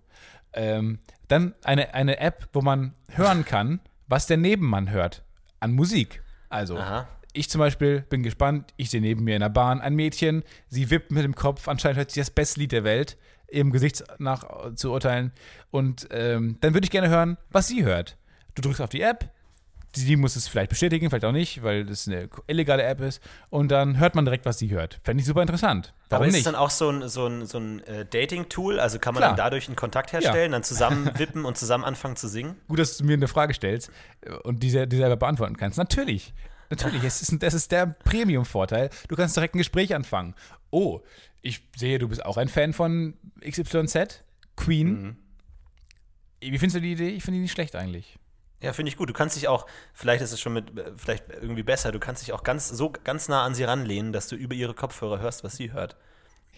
Ähm, 0.53 0.99
dann 1.27 1.53
eine, 1.63 1.93
eine 1.93 2.19
App, 2.19 2.49
wo 2.53 2.61
man 2.61 2.93
hören 3.09 3.45
kann, 3.45 3.79
was 4.07 4.27
der 4.27 4.37
Nebenmann 4.37 4.89
hört 4.89 5.23
an 5.59 5.73
Musik. 5.73 6.21
Also, 6.49 6.77
Aha. 6.77 7.07
ich 7.33 7.49
zum 7.49 7.59
Beispiel 7.59 8.01
bin 8.01 8.23
gespannt, 8.23 8.73
ich 8.77 8.89
sehe 8.89 9.01
neben 9.01 9.23
mir 9.23 9.35
in 9.35 9.41
der 9.41 9.49
Bahn 9.49 9.79
ein 9.79 9.95
Mädchen, 9.95 10.43
sie 10.67 10.89
wippt 10.89 11.11
mit 11.11 11.23
dem 11.23 11.35
Kopf, 11.35 11.67
anscheinend 11.67 11.97
hört 11.97 12.11
sie 12.11 12.19
das 12.19 12.31
beste 12.31 12.59
Lied 12.59 12.73
der 12.73 12.83
Welt, 12.83 13.17
ihrem 13.51 13.71
Gesicht 13.71 14.03
nach 14.19 14.43
äh, 14.43 14.75
zu 14.75 14.91
urteilen. 14.91 15.31
Und 15.69 16.07
ähm, 16.11 16.57
dann 16.61 16.73
würde 16.73 16.85
ich 16.85 16.91
gerne 16.91 17.09
hören, 17.09 17.37
was 17.49 17.67
sie 17.67 17.83
hört. 17.83 18.17
Du 18.55 18.61
drückst 18.61 18.81
auf 18.81 18.89
die 18.89 19.01
App, 19.01 19.29
sie 19.95 20.15
muss 20.15 20.35
es 20.35 20.47
vielleicht 20.47 20.69
bestätigen, 20.69 21.09
vielleicht 21.09 21.25
auch 21.25 21.31
nicht, 21.31 21.63
weil 21.63 21.85
das 21.85 22.07
eine 22.07 22.29
illegale 22.47 22.83
App 22.83 23.01
ist. 23.01 23.21
Und 23.49 23.69
dann 23.69 23.99
hört 23.99 24.15
man 24.15 24.25
direkt, 24.25 24.45
was 24.45 24.59
sie 24.59 24.71
hört. 24.71 24.99
Fände 25.03 25.21
ich 25.21 25.27
super 25.27 25.41
interessant. 25.41 25.93
Warum 26.09 26.23
Aber 26.23 26.27
ist 26.27 26.33
nicht? 26.33 26.45
es 26.45 26.45
dann 26.45 26.55
auch 26.55 26.69
so 26.69 26.89
ein, 26.89 27.07
so 27.07 27.27
ein, 27.27 27.45
so 27.45 27.57
ein 27.57 27.83
äh, 27.85 28.05
Dating-Tool? 28.05 28.79
Also 28.79 28.99
kann 28.99 29.13
man 29.13 29.21
Klar. 29.21 29.29
dann 29.31 29.37
dadurch 29.37 29.67
einen 29.67 29.75
Kontakt 29.75 30.13
herstellen, 30.13 30.51
dann 30.51 30.63
zusammen 30.63 31.11
wippen 31.17 31.45
und 31.45 31.57
zusammen 31.57 31.83
anfangen 31.83 32.15
zu 32.15 32.27
singen? 32.27 32.55
Gut, 32.67 32.79
dass 32.79 32.97
du 32.97 33.05
mir 33.05 33.13
eine 33.13 33.27
Frage 33.27 33.53
stellst 33.53 33.91
und 34.43 34.63
die, 34.63 34.87
die 34.87 34.97
selber 34.97 35.17
beantworten 35.17 35.57
kannst. 35.57 35.77
Natürlich. 35.77 36.33
Natürlich. 36.71 37.03
Es 37.03 37.21
ist, 37.21 37.43
das 37.43 37.53
ist 37.53 37.71
der 37.71 37.85
Premium-Vorteil. 37.85 38.89
Du 39.07 39.15
kannst 39.15 39.35
direkt 39.35 39.53
ein 39.55 39.59
Gespräch 39.59 39.93
anfangen. 39.93 40.33
Oh, 40.71 41.01
ich 41.41 41.61
sehe, 41.75 41.99
du 41.99 42.07
bist 42.07 42.25
auch 42.25 42.37
ein 42.37 42.47
Fan 42.47 42.73
von 42.73 43.13
XYZ, 43.41 44.23
Queen. 44.55 45.01
Mhm. 45.01 45.15
Wie 46.41 46.57
findest 46.57 46.77
du 46.77 46.81
die 46.81 46.93
Idee? 46.93 47.09
Ich 47.09 47.23
finde 47.23 47.37
die 47.37 47.41
nicht 47.43 47.51
schlecht 47.51 47.75
eigentlich. 47.75 48.17
Ja, 48.61 48.73
finde 48.73 48.89
ich 48.89 48.97
gut. 48.97 49.09
Du 49.09 49.13
kannst 49.13 49.35
dich 49.35 49.47
auch, 49.47 49.65
vielleicht 49.93 50.21
ist 50.23 50.31
es 50.31 50.39
schon 50.39 50.53
mit, 50.53 50.77
äh, 50.77 50.91
vielleicht 50.95 51.25
irgendwie 51.29 51.63
besser, 51.63 51.91
du 51.91 51.99
kannst 51.99 52.21
dich 52.21 52.31
auch 52.33 52.43
ganz, 52.43 52.69
so 52.69 52.91
ganz 53.03 53.27
nah 53.27 53.43
an 53.43 53.55
sie 53.55 53.63
ranlehnen, 53.63 54.13
dass 54.13 54.27
du 54.27 54.35
über 54.35 54.53
ihre 54.55 54.73
Kopfhörer 54.73 55.19
hörst, 55.19 55.43
was 55.43 55.55
sie 55.57 55.71
hört. 55.71 55.95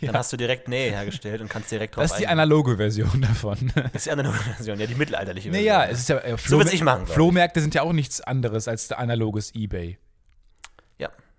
Dann 0.01 0.11
Ja. 0.11 0.19
hast 0.19 0.33
du 0.33 0.37
direkt 0.37 0.67
Nähe 0.67 0.91
hergestellt 0.91 1.39
und 1.39 1.47
kannst 1.49 1.71
direkt 1.71 1.95
drauf 1.95 2.03
Das 2.03 2.11
ist 2.13 2.19
die 2.19 2.27
analoge 2.27 2.75
Version 2.75 3.21
davon. 3.21 3.71
Das 3.75 3.93
ist 3.93 4.05
die 4.07 4.11
andere 4.11 4.33
Version, 4.33 4.79
ja, 4.79 4.85
die 4.85 4.95
mittelalterliche 4.95 5.49
Version. 5.51 5.65
naja, 5.73 5.85
es 5.89 5.99
ist 5.99 6.09
ja. 6.09 6.17
Äh, 6.17 6.35
So 6.37 6.59
ich 6.59 6.81
machen. 6.81 7.07
Flohmärkte 7.07 7.61
sind 7.61 7.73
ja 7.73 7.83
auch 7.83 7.93
nichts 7.93 8.19
anderes 8.19 8.67
als 8.67 8.91
analoges 8.91 9.55
Ebay. 9.55 9.97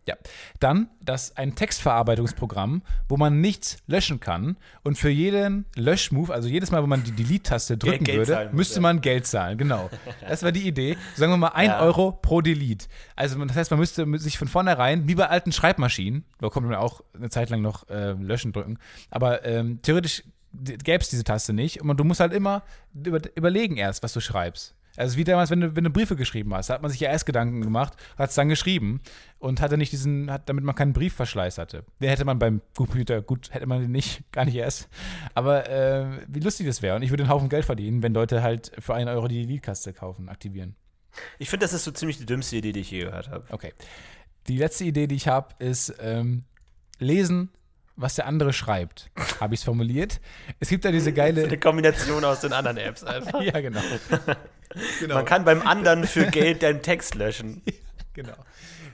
Ja. 0.06 0.16
Dann 0.60 0.88
das 1.00 1.36
ein 1.36 1.54
Textverarbeitungsprogramm, 1.54 2.82
wo 3.08 3.16
man 3.16 3.40
nichts 3.40 3.78
löschen 3.86 4.20
kann 4.20 4.56
und 4.82 4.98
für 4.98 5.08
jeden 5.08 5.64
Löschmove, 5.76 6.30
also 6.30 6.48
jedes 6.48 6.70
Mal, 6.70 6.82
wo 6.82 6.86
man 6.86 7.04
die 7.04 7.12
Delete-Taste 7.12 7.78
drücken 7.78 8.04
Geld 8.04 8.28
würde, 8.28 8.50
müsste 8.52 8.80
man 8.80 9.00
Geld 9.00 9.26
zahlen. 9.26 9.58
Genau. 9.58 9.90
Das 10.28 10.42
war 10.42 10.52
die 10.52 10.66
Idee. 10.66 10.96
Sagen 11.16 11.32
wir 11.32 11.36
mal 11.36 11.48
ein 11.48 11.68
Ja. 11.68 11.80
Euro 11.80 12.12
pro 12.12 12.40
Delete. 12.40 12.86
Also 13.14 13.42
das 13.44 13.56
heißt, 13.56 13.70
man 13.70 13.80
müsste 13.80 14.06
sich 14.18 14.38
von 14.38 14.48
vornherein, 14.48 15.06
wie 15.08 15.14
bei 15.14 15.28
alten 15.28 15.52
Schreibmaschinen, 15.52 16.24
da 16.40 16.48
konnte 16.48 16.68
man 16.68 16.78
auch 16.78 17.02
eine 17.14 17.30
Zeit 17.30 17.50
lang 17.50 17.62
noch 17.62 17.88
äh, 17.88 18.12
löschen 18.12 18.52
drücken, 18.52 18.78
aber 19.10 19.44
ähm, 19.44 19.80
theoretisch 19.82 20.24
gäbe 20.52 21.02
es 21.02 21.08
diese 21.08 21.24
Taste 21.24 21.52
nicht 21.52 21.80
und 21.82 21.96
du 21.96 22.04
musst 22.04 22.20
halt 22.20 22.32
immer 22.32 22.62
über, 22.94 23.20
überlegen 23.34 23.76
erst, 23.76 24.02
was 24.02 24.12
du 24.12 24.20
schreibst. 24.20 24.74
Also 24.96 25.16
wie 25.16 25.24
damals, 25.24 25.50
wenn 25.50 25.60
du, 25.60 25.76
wenn 25.76 25.84
du 25.84 25.90
Briefe 25.90 26.16
geschrieben 26.16 26.54
hast, 26.54 26.70
da 26.70 26.74
hat 26.74 26.82
man 26.82 26.90
sich 26.90 27.00
ja 27.00 27.10
erst 27.10 27.26
Gedanken 27.26 27.62
gemacht, 27.62 27.94
hat 28.16 28.30
es 28.30 28.36
dann 28.36 28.48
geschrieben 28.48 29.00
und 29.38 29.60
hatte 29.60 29.76
nicht 29.76 29.92
diesen, 29.92 30.30
hat, 30.30 30.48
damit 30.48 30.64
man 30.64 30.74
keinen 30.74 30.92
Briefverschleiß 30.92 31.58
hatte. 31.58 31.84
Den 32.00 32.08
hätte 32.08 32.24
man 32.24 32.38
beim 32.38 32.60
Computer, 32.76 33.20
gut, 33.22 33.52
hätte 33.52 33.66
man 33.66 33.80
den 33.80 33.90
nicht, 33.90 34.22
gar 34.32 34.44
nicht 34.44 34.56
erst. 34.56 34.88
Aber 35.34 35.68
äh, 35.68 36.06
wie 36.28 36.40
lustig 36.40 36.66
das 36.66 36.82
wäre. 36.82 36.96
Und 36.96 37.02
ich 37.02 37.10
würde 37.10 37.24
einen 37.24 37.32
Haufen 37.32 37.48
Geld 37.48 37.64
verdienen, 37.64 38.02
wenn 38.02 38.14
Leute 38.14 38.42
halt 38.42 38.72
für 38.78 38.94
einen 38.94 39.08
Euro 39.08 39.28
die 39.28 39.44
Liedkaste 39.44 39.92
kaufen, 39.92 40.28
aktivieren. 40.28 40.76
Ich 41.38 41.50
finde, 41.50 41.64
das 41.64 41.72
ist 41.72 41.84
so 41.84 41.90
ziemlich 41.90 42.18
die 42.18 42.26
dümmste 42.26 42.56
Idee, 42.56 42.72
die 42.72 42.80
ich 42.80 42.90
je 42.90 43.04
gehört 43.04 43.28
habe. 43.30 43.44
Okay. 43.50 43.72
Die 44.48 44.56
letzte 44.56 44.84
Idee, 44.84 45.06
die 45.06 45.14
ich 45.14 45.28
habe, 45.28 45.54
ist 45.58 45.94
ähm, 46.00 46.44
lesen, 46.98 47.50
was 47.96 48.16
der 48.16 48.26
andere 48.26 48.52
schreibt. 48.52 49.10
Habe 49.40 49.54
ich 49.54 49.60
es 49.60 49.64
formuliert. 49.64 50.20
Es 50.60 50.68
gibt 50.68 50.84
da 50.84 50.90
diese 50.90 51.12
geile. 51.12 51.44
Eine 51.44 51.58
Kombination 51.58 52.24
aus 52.24 52.40
den 52.40 52.52
anderen 52.52 52.76
Apps 52.76 53.04
einfach. 53.04 53.40
ja, 53.40 53.60
genau. 53.60 53.80
Genau. 55.00 55.14
Man 55.16 55.24
kann 55.24 55.44
beim 55.44 55.62
anderen 55.62 56.04
für 56.06 56.26
Geld 56.26 56.62
deinen 56.62 56.82
Text 56.82 57.14
löschen. 57.14 57.62
genau. 58.14 58.34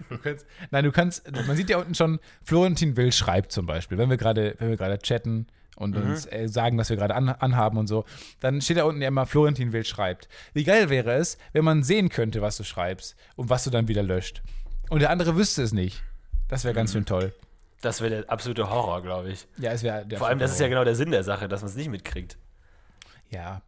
Du 0.09 0.19
kannst, 0.19 0.47
nein, 0.71 0.85
du 0.85 0.93
kannst, 0.93 1.31
man 1.47 1.57
sieht 1.57 1.71
ja 1.71 1.79
unten 1.79 1.95
schon, 1.95 2.19
Florentin 2.43 2.97
Will 2.97 3.13
schreibt 3.13 3.53
zum 3.53 3.67
Beispiel, 3.67 3.97
wenn 3.99 4.11
wir 4.11 4.17
gerade, 4.17 4.57
wenn 4.59 4.69
wir 4.71 4.77
gerade 4.77 4.99
chatten 4.99 5.47
und 5.77 5.95
Mhm. 5.97 6.03
uns 6.11 6.27
äh, 6.27 6.49
sagen, 6.49 6.77
was 6.79 6.91
wir 6.91 6.97
gerade 6.97 7.15
an, 7.15 7.29
anhaben 7.29 7.79
und 7.79 7.87
so, 7.87 8.05
dann 8.41 8.61
steht 8.61 8.77
da 8.79 8.85
unten 8.85 9.01
ja 9.01 9.09
immer, 9.09 9.25
Florentin 9.27 9.73
Will 9.73 9.85
schreibt. 9.85 10.29
Wie 10.53 10.65
geil 10.65 10.91
wäre 10.91 11.13
es, 11.15 11.39
wenn 11.53 11.65
man 11.65 11.83
sehen 11.85 12.09
könnte, 12.09 12.43
was 12.43 12.57
du 12.57 12.65
schreibst 12.65 13.15
und 13.37 13.51
was 13.51 13.65
du 13.65 13.71
dann 13.71 13.87
wieder 13.89 14.03
löscht. 14.03 14.43
Und 14.89 15.01
der 15.01 15.11
andere 15.11 15.37
wüsste 15.37 15.63
es 15.63 15.73
nicht. 15.73 16.03
Das 16.49 16.65
wäre 16.65 16.75
Mhm. 16.75 16.77
ganz 16.77 16.93
schön 16.93 17.07
toll. 17.07 17.33
Das 17.81 18.01
wäre 18.01 18.11
der 18.23 18.31
absolute 18.31 18.69
Horror, 18.69 19.01
glaube 19.03 19.31
ich. 19.31 19.47
Ja, 19.59 19.71
es 19.71 19.83
wäre 19.83 20.05
Vor 20.19 20.27
allem, 20.27 20.39
das 20.41 20.53
ist 20.53 20.61
ja 20.61 20.69
genau 20.69 20.85
der 20.85 20.97
Sinn 20.97 21.13
der 21.13 21.23
Sache, 21.25 21.47
dass 21.49 21.61
man 21.63 21.71
es 21.71 21.77
nicht 21.77 21.89
mitkriegt. 21.89 22.37
Ja, 23.31 23.63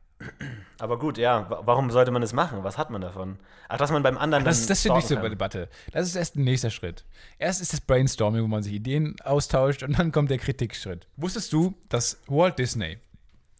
Aber 0.79 0.99
gut, 0.99 1.18
ja, 1.18 1.49
wa- 1.51 1.62
warum 1.64 1.91
sollte 1.91 2.11
man 2.11 2.23
das 2.23 2.33
machen? 2.33 2.64
Was 2.64 2.79
hat 2.79 2.91
man 2.91 3.01
davon? 3.01 3.39
Ach, 3.68 3.79
dass 3.79 3.91
man 3.91 4.03
beim 4.03 4.18
anderen 4.18 4.45
Das, 4.45 4.61
dann 4.61 4.68
das 4.68 4.83
so 4.83 4.89
stalken 4.91 5.14
bei 5.16 5.20
kann. 5.23 5.31
Debatte. 5.31 5.68
Das 5.93 6.07
ist 6.07 6.16
erst 6.16 6.37
ein 6.37 6.45
nächster 6.45 6.70
Schritt. 6.70 7.05
Erst 7.39 7.61
ist 7.61 7.73
das 7.73 7.81
Brainstorming, 7.81 8.43
wo 8.43 8.49
man 8.49 8.62
sich 8.62 8.73
Ideen 8.73 9.16
austauscht 9.23 9.83
und 9.83 9.99
dann 9.99 10.12
kommt 10.12 10.31
der 10.31 10.39
Kritikschritt. 10.39 11.07
Wusstest 11.16 11.53
du, 11.53 11.75
dass 11.89 12.20
Walt 12.27 12.59
Disney, 12.59 12.99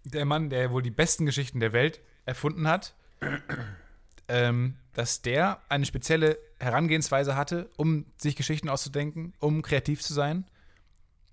der 0.05 0.25
Mann, 0.25 0.51
der 0.51 0.71
wohl 0.73 0.83
die 0.83 0.91
besten 0.91 1.27
Geschichten 1.27 1.61
der 1.61 1.73
Welt 1.73 2.01
erfunden 2.27 2.67
hat, 2.69 2.95
ähm, 4.29 4.77
dass 4.95 5.23
der 5.23 5.61
eine 5.69 5.85
spezielle 5.87 6.39
Herangehensweise 6.61 7.35
hatte, 7.37 7.71
um 7.77 8.07
sich 8.17 8.37
Geschichten 8.37 8.69
auszudenken, 8.69 9.33
um 9.41 9.63
kreativ 9.63 10.03
zu 10.03 10.13
sein? 10.15 10.45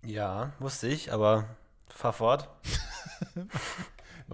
Ja, 0.06 0.54
wusste 0.60 0.88
ich, 0.88 1.12
aber 1.12 1.46
fahr 1.90 2.14
fort. 2.14 2.50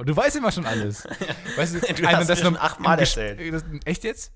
Du 0.03 0.15
weißt 0.15 0.35
immer 0.35 0.51
schon 0.51 0.65
alles. 0.65 1.07
Weißt 1.55 1.75
Du 1.75 1.79
hast 2.07 2.27
mir 2.27 2.35
schon 2.35 2.57
achtmal 2.57 2.99
erzählt. 2.99 3.53
Das, 3.53 3.63
echt 3.85 4.03
jetzt? 4.03 4.31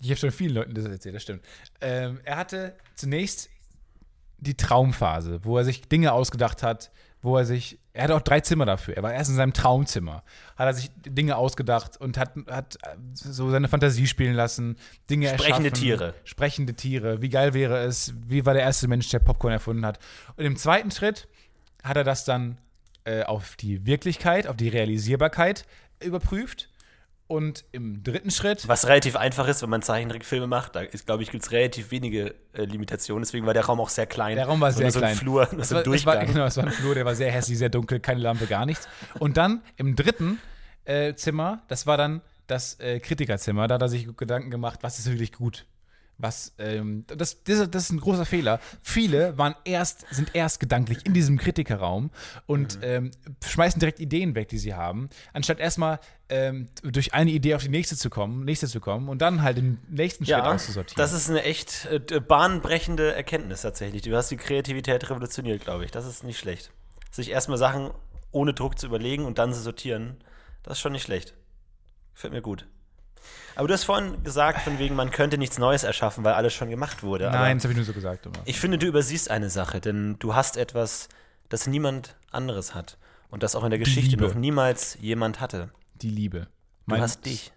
Ich 0.00 0.10
habe 0.10 0.18
schon 0.18 0.30
vielen 0.30 0.54
Leuten 0.54 0.74
das 0.74 0.84
erzählt, 0.84 1.14
das 1.14 1.22
stimmt. 1.22 1.42
Ähm, 1.80 2.20
er 2.24 2.36
hatte 2.36 2.76
zunächst 2.94 3.48
die 4.38 4.56
Traumphase, 4.56 5.40
wo 5.44 5.58
er 5.58 5.64
sich 5.64 5.88
Dinge 5.88 6.12
ausgedacht 6.12 6.62
hat, 6.62 6.90
wo 7.20 7.36
er 7.36 7.44
sich, 7.44 7.78
er 7.92 8.04
hatte 8.04 8.14
auch 8.14 8.20
drei 8.20 8.40
Zimmer 8.40 8.64
dafür. 8.64 8.96
Er 8.96 9.02
war 9.02 9.12
erst 9.12 9.30
in 9.30 9.36
seinem 9.36 9.52
Traumzimmer, 9.52 10.22
hat 10.56 10.66
er 10.66 10.74
sich 10.74 10.90
Dinge 11.04 11.36
ausgedacht 11.36 11.96
und 12.00 12.16
hat, 12.16 12.34
hat 12.48 12.78
so 13.14 13.50
seine 13.50 13.66
Fantasie 13.66 14.06
spielen 14.06 14.34
lassen, 14.34 14.76
Dinge 15.10 15.30
Sprechende. 15.30 15.72
Tiere. 15.72 16.14
Sprechende 16.22 16.74
Tiere. 16.74 17.20
Wie 17.20 17.28
geil 17.28 17.54
wäre 17.54 17.78
es? 17.78 18.14
Wie 18.26 18.46
war 18.46 18.54
der 18.54 18.62
erste 18.62 18.86
Mensch, 18.86 19.08
der 19.08 19.18
Popcorn 19.18 19.52
erfunden 19.52 19.84
hat? 19.84 19.98
Und 20.36 20.44
im 20.44 20.56
zweiten 20.56 20.92
Schritt 20.92 21.26
hat 21.82 21.96
er 21.96 22.04
das 22.04 22.24
dann 22.24 22.58
äh, 23.08 23.22
auf 23.22 23.56
die 23.56 23.86
Wirklichkeit, 23.86 24.46
auf 24.46 24.56
die 24.56 24.68
Realisierbarkeit 24.68 25.64
überprüft. 26.02 26.68
Und 27.26 27.64
im 27.72 28.02
dritten 28.02 28.30
Schritt 28.30 28.66
Was 28.68 28.86
relativ 28.86 29.14
einfach 29.14 29.48
ist, 29.48 29.60
wenn 29.62 29.68
man 29.68 29.82
Zeichentrickfilme 29.82 30.46
macht. 30.46 30.76
Da 30.76 30.80
ist, 30.80 31.04
glaube 31.06 31.22
ich, 31.22 31.30
gibt 31.30 31.44
es 31.44 31.52
relativ 31.52 31.90
wenige 31.90 32.34
äh, 32.54 32.64
Limitationen. 32.64 33.22
Deswegen 33.22 33.44
war 33.44 33.52
der 33.52 33.66
Raum 33.66 33.80
auch 33.80 33.90
sehr 33.90 34.06
klein. 34.06 34.36
Der 34.36 34.46
Raum 34.46 34.60
war 34.60 34.72
sehr 34.72 34.90
so 34.90 34.98
klein. 34.98 35.12
Ein 35.12 35.16
Flur, 35.16 35.42
Es 35.58 35.68
so 35.68 35.74
war, 35.74 35.82
ein 35.82 35.84
war, 35.84 35.84
Durchgang. 35.84 36.26
genau, 36.26 36.46
es 36.46 36.56
war 36.56 36.64
ein 36.64 36.72
Flur, 36.72 36.94
der 36.94 37.04
war 37.04 37.14
sehr 37.14 37.30
hässlich, 37.30 37.58
sehr 37.58 37.68
dunkel, 37.68 38.00
keine 38.00 38.20
Lampe, 38.20 38.46
gar 38.46 38.64
nichts. 38.64 38.88
Und 39.18 39.36
dann 39.36 39.62
im 39.76 39.94
dritten 39.94 40.38
äh, 40.86 41.14
Zimmer, 41.14 41.62
das 41.68 41.86
war 41.86 41.98
dann 41.98 42.22
das 42.46 42.80
äh, 42.80 42.98
Kritikerzimmer, 42.98 43.68
da 43.68 43.74
hat 43.74 43.82
er 43.82 43.88
sich 43.90 44.06
Gedanken 44.16 44.50
gemacht, 44.50 44.78
was 44.82 44.98
ist 44.98 45.10
wirklich 45.10 45.32
gut. 45.32 45.66
Was, 46.20 46.52
ähm, 46.58 47.04
das, 47.06 47.44
das, 47.44 47.70
das 47.70 47.84
ist 47.84 47.90
ein 47.90 48.00
großer 48.00 48.24
Fehler. 48.26 48.58
Viele 48.82 49.38
waren 49.38 49.54
erst, 49.64 50.04
sind 50.10 50.34
erst 50.34 50.58
gedanklich 50.58 51.06
in 51.06 51.14
diesem 51.14 51.38
Kritikerraum 51.38 52.10
und 52.46 52.80
ähm, 52.82 53.12
schmeißen 53.46 53.78
direkt 53.78 54.00
Ideen 54.00 54.34
weg, 54.34 54.48
die 54.48 54.58
sie 54.58 54.74
haben, 54.74 55.08
anstatt 55.32 55.60
erstmal 55.60 56.00
ähm, 56.28 56.68
durch 56.82 57.14
eine 57.14 57.30
Idee 57.30 57.54
auf 57.54 57.62
die 57.62 57.68
nächste 57.68 57.96
zu 57.96 58.10
kommen, 58.10 58.44
nächste 58.44 58.66
zu 58.66 58.80
kommen 58.80 59.08
und 59.08 59.22
dann 59.22 59.42
halt 59.42 59.58
den 59.58 59.78
nächsten 59.88 60.24
Schritt 60.24 60.38
Ja, 60.38 60.52
auszusortieren. 60.52 61.00
das 61.00 61.12
ist 61.12 61.30
eine 61.30 61.44
echt 61.44 61.86
äh, 61.86 62.00
bahnbrechende 62.20 63.14
Erkenntnis 63.14 63.62
tatsächlich. 63.62 64.02
Du 64.02 64.14
hast 64.16 64.28
die 64.30 64.36
Kreativität 64.36 65.08
revolutioniert, 65.10 65.62
glaube 65.62 65.84
ich. 65.84 65.92
Das 65.92 66.04
ist 66.04 66.24
nicht 66.24 66.38
schlecht. 66.40 66.72
Sich 67.12 67.30
erstmal 67.30 67.58
Sachen 67.58 67.92
ohne 68.32 68.54
Druck 68.54 68.76
zu 68.78 68.86
überlegen 68.86 69.24
und 69.24 69.38
dann 69.38 69.54
zu 69.54 69.60
sortieren, 69.60 70.16
das 70.64 70.74
ist 70.78 70.80
schon 70.80 70.92
nicht 70.92 71.04
schlecht. 71.04 71.34
Gefällt 72.14 72.32
mir 72.32 72.42
gut. 72.42 72.66
Aber 73.58 73.66
du 73.66 73.74
hast 73.74 73.82
vorhin 73.82 74.22
gesagt, 74.22 74.62
von 74.62 74.78
wegen, 74.78 74.94
man 74.94 75.10
könnte 75.10 75.36
nichts 75.36 75.58
Neues 75.58 75.82
erschaffen, 75.82 76.22
weil 76.22 76.34
alles 76.34 76.54
schon 76.54 76.70
gemacht 76.70 77.02
wurde. 77.02 77.24
Nein, 77.24 77.34
Aber 77.34 77.54
das 77.54 77.64
habe 77.64 77.72
ich 77.72 77.76
nur 77.76 77.84
so 77.84 77.92
gesagt. 77.92 78.24
Immer. 78.24 78.36
ich 78.44 78.60
finde, 78.60 78.78
du 78.78 78.86
übersiehst 78.86 79.32
eine 79.32 79.50
Sache, 79.50 79.80
denn 79.80 80.16
du 80.20 80.36
hast 80.36 80.56
etwas, 80.56 81.08
das 81.48 81.66
niemand 81.66 82.14
anderes 82.30 82.76
hat. 82.76 82.98
Und 83.30 83.42
das 83.42 83.56
auch 83.56 83.64
in 83.64 83.70
der 83.70 83.80
Geschichte 83.80 84.16
noch 84.16 84.34
niemals 84.34 84.96
jemand 85.00 85.40
hatte. 85.40 85.70
Die 85.96 86.08
Liebe. 86.08 86.46
Du 86.86 86.98
hast 86.98 87.26
dich. 87.26 87.52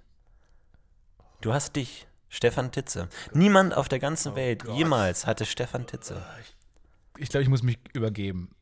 Du 1.40 1.54
hast 1.54 1.76
dich, 1.76 2.08
Stefan 2.30 2.72
Titze. 2.72 3.08
Niemand 3.34 3.78
auf 3.78 3.88
der 3.88 4.00
ganzen 4.00 4.36
Welt 4.36 4.66
Gott. 4.66 4.76
jemals 4.76 5.28
hatte 5.28 5.46
Stefan 5.46 5.86
Titze. 5.86 6.20
Ich 7.18 7.30
glaube, 7.30 7.44
ich 7.44 7.50
muss 7.50 7.62
mich 7.62 7.78
übergeben. 7.94 8.56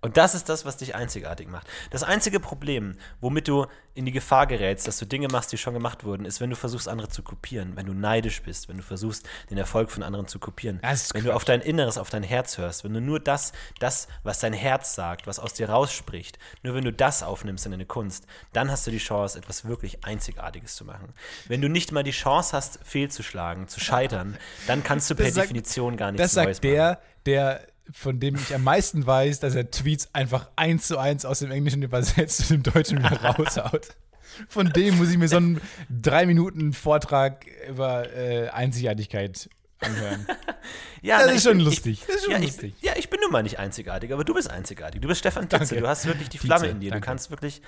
Und 0.00 0.16
das 0.16 0.36
ist 0.36 0.48
das, 0.48 0.64
was 0.64 0.76
dich 0.76 0.94
einzigartig 0.94 1.48
macht. 1.48 1.66
Das 1.90 2.04
einzige 2.04 2.38
Problem, 2.38 2.94
womit 3.20 3.48
du 3.48 3.66
in 3.94 4.06
die 4.06 4.12
Gefahr 4.12 4.46
gerätst, 4.46 4.86
dass 4.86 4.96
du 4.98 5.06
Dinge 5.06 5.26
machst, 5.26 5.50
die 5.50 5.58
schon 5.58 5.74
gemacht 5.74 6.04
wurden, 6.04 6.24
ist, 6.24 6.40
wenn 6.40 6.50
du 6.50 6.54
versuchst, 6.54 6.86
andere 6.86 7.08
zu 7.08 7.24
kopieren, 7.24 7.72
wenn 7.74 7.84
du 7.86 7.94
neidisch 7.94 8.40
bist, 8.42 8.68
wenn 8.68 8.76
du 8.76 8.84
versuchst, 8.84 9.28
den 9.50 9.58
Erfolg 9.58 9.90
von 9.90 10.04
anderen 10.04 10.28
zu 10.28 10.38
kopieren, 10.38 10.78
wenn 11.14 11.24
du 11.24 11.32
auf 11.34 11.44
dein 11.44 11.60
Inneres, 11.62 11.98
auf 11.98 12.10
dein 12.10 12.22
Herz 12.22 12.58
hörst, 12.58 12.84
wenn 12.84 12.94
du 12.94 13.00
nur 13.00 13.18
das, 13.18 13.50
das, 13.80 14.06
was 14.22 14.38
dein 14.38 14.52
Herz 14.52 14.94
sagt, 14.94 15.26
was 15.26 15.40
aus 15.40 15.52
dir 15.54 15.68
rausspricht, 15.68 16.38
nur 16.62 16.76
wenn 16.76 16.84
du 16.84 16.92
das 16.92 17.24
aufnimmst 17.24 17.66
in 17.66 17.72
deine 17.72 17.86
Kunst, 17.86 18.24
dann 18.52 18.70
hast 18.70 18.86
du 18.86 18.92
die 18.92 18.98
Chance, 18.98 19.36
etwas 19.36 19.64
wirklich 19.64 20.04
Einzigartiges 20.04 20.76
zu 20.76 20.84
machen. 20.84 21.12
Wenn 21.48 21.60
du 21.60 21.68
nicht 21.68 21.90
mal 21.90 22.04
die 22.04 22.12
Chance 22.12 22.56
hast, 22.56 22.78
fehlzuschlagen, 22.84 23.66
zu 23.66 23.80
scheitern, 23.80 24.38
dann 24.68 24.84
kannst 24.84 25.10
du 25.10 25.16
per 25.16 25.26
sagt- 25.32 25.46
Definition 25.46 25.96
gar 25.96 26.12
nichts 26.12 26.22
Das 26.22 26.32
sagt 26.34 26.46
Neues 26.46 26.58
machen. 26.58 26.70
der, 26.70 27.00
der, 27.26 27.66
von 27.92 28.20
dem 28.20 28.34
ich 28.36 28.54
am 28.54 28.62
meisten 28.64 29.06
weiß, 29.06 29.40
dass 29.40 29.54
er 29.54 29.70
Tweets 29.70 30.08
einfach 30.14 30.50
eins 30.56 30.86
zu 30.88 30.98
eins 30.98 31.24
aus 31.24 31.38
dem 31.40 31.50
Englischen 31.50 31.82
übersetzt 31.82 32.50
und 32.50 32.56
im 32.56 32.62
Deutschen 32.62 32.98
wieder 32.98 33.20
raushaut. 33.22 33.88
Von 34.48 34.70
dem 34.70 34.98
muss 34.98 35.10
ich 35.10 35.18
mir 35.18 35.28
so 35.28 35.36
einen 35.38 35.60
drei 35.90 36.26
Minuten 36.26 36.72
Vortrag 36.72 37.46
über 37.68 38.12
äh, 38.14 38.48
Einzigartigkeit 38.50 39.48
anhören. 39.80 40.26
Ja, 41.00 41.18
Das 41.18 41.26
na, 41.28 41.32
ist 41.34 41.42
schon 41.44 41.56
bin- 41.58 41.66
lustig. 41.66 42.00
Ich, 42.00 42.06
Das 42.06 42.16
ist 42.16 42.24
schon 42.24 42.32
ja, 42.32 42.38
lustig. 42.38 42.74
Ich, 42.80 42.84
ja, 42.84 42.92
ich 42.96 43.08
bin 43.08 43.20
nun 43.20 43.30
mal 43.30 43.44
nicht 43.44 43.58
einzigartig, 43.60 44.12
aber 44.12 44.24
du 44.24 44.34
bist 44.34 44.50
einzigartig. 44.50 45.00
Du 45.00 45.06
bist 45.06 45.20
Stefan. 45.20 45.48
Danke. 45.48 45.76
Du 45.76 45.86
hast 45.88 46.06
wirklich 46.06 46.28
die 46.28 46.38
Tietze, 46.38 46.46
Flamme 46.48 46.66
in 46.66 46.80
dir. 46.80 46.90
danke. 46.90 47.00
Du 47.02 47.06
kannst 47.06 47.30
wirklich 47.30 47.62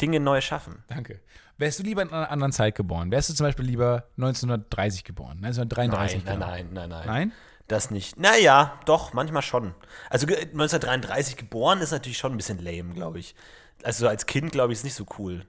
Dinge 0.00 0.18
neu 0.18 0.40
schaffen. 0.40 0.82
Danke. 0.88 1.20
Wärst 1.58 1.78
du 1.78 1.84
lieber 1.84 2.02
in 2.02 2.10
einer 2.10 2.28
anderen 2.30 2.52
Zeit 2.52 2.74
geboren? 2.74 3.12
Wärst 3.12 3.28
du 3.30 3.34
zum 3.34 3.46
Beispiel 3.46 3.64
lieber 3.66 4.08
1930 4.16 5.04
geboren? 5.04 5.38
1933 5.44 6.24
Nein, 6.24 6.38
nein, 6.40 6.48
nein, 6.48 6.68
nein, 6.72 6.88
nein. 6.88 7.06
Nein? 7.06 7.32
Das 7.72 7.90
nicht. 7.90 8.18
Naja, 8.18 8.78
doch, 8.84 9.14
manchmal 9.14 9.40
schon. 9.40 9.74
Also 10.10 10.26
ge- 10.26 10.42
1933 10.42 11.38
geboren 11.38 11.80
ist 11.80 11.90
natürlich 11.90 12.18
schon 12.18 12.32
ein 12.32 12.36
bisschen 12.36 12.58
lame, 12.62 12.92
glaube 12.92 13.18
ich. 13.18 13.34
Also 13.82 14.06
als 14.08 14.26
Kind, 14.26 14.52
glaube 14.52 14.74
ich, 14.74 14.80
ist 14.80 14.84
nicht 14.84 14.94
so 14.94 15.06
cool. 15.18 15.46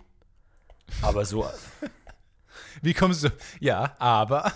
Aber 1.02 1.26
so, 1.26 1.46
Wie 2.82 2.94
kommst 2.94 3.26
du? 3.26 3.30
Ja, 3.60 3.98
aber. 4.00 4.54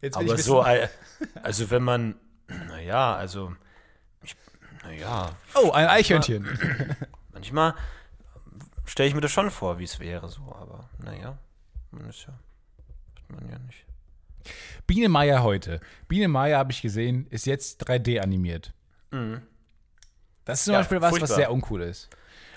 Jetzt 0.00 0.16
aber 0.16 0.36
so, 0.36 0.62
also 1.44 1.70
wenn 1.70 1.84
man, 1.84 2.16
naja, 2.48 3.14
also, 3.14 3.54
ich, 4.22 4.34
naja, 4.82 5.30
oh, 5.54 5.70
ein 5.70 5.86
Eichhörnchen. 5.86 6.48
Manchmal 7.32 7.74
stelle 8.84 9.08
ich 9.08 9.14
mir 9.14 9.20
das 9.20 9.30
schon 9.30 9.52
vor, 9.52 9.78
wie 9.78 9.84
es 9.84 10.00
wäre, 10.00 10.28
so, 10.28 10.42
aber 10.60 10.90
naja, 10.98 11.38
man 11.92 12.08
ist 12.08 12.26
ja, 12.26 12.34
ist 13.16 13.30
man 13.30 13.48
ja 13.48 13.58
nicht. 13.60 13.85
Biene 14.86 15.08
Meier 15.08 15.42
heute. 15.42 15.80
Biene 16.08 16.28
Meier, 16.28 16.58
habe 16.58 16.72
ich 16.72 16.82
gesehen, 16.82 17.26
ist 17.30 17.46
jetzt 17.46 17.88
3D 17.88 18.20
animiert. 18.20 18.72
Das 20.44 20.58
ist 20.60 20.64
zum 20.64 20.72
Ja, 20.74 20.80
Beispiel 20.80 21.00
was, 21.00 21.12
was 21.12 21.18
furchtbar. 21.20 21.36
sehr 21.36 21.52
uncool 21.52 21.82
ist. 21.82 22.08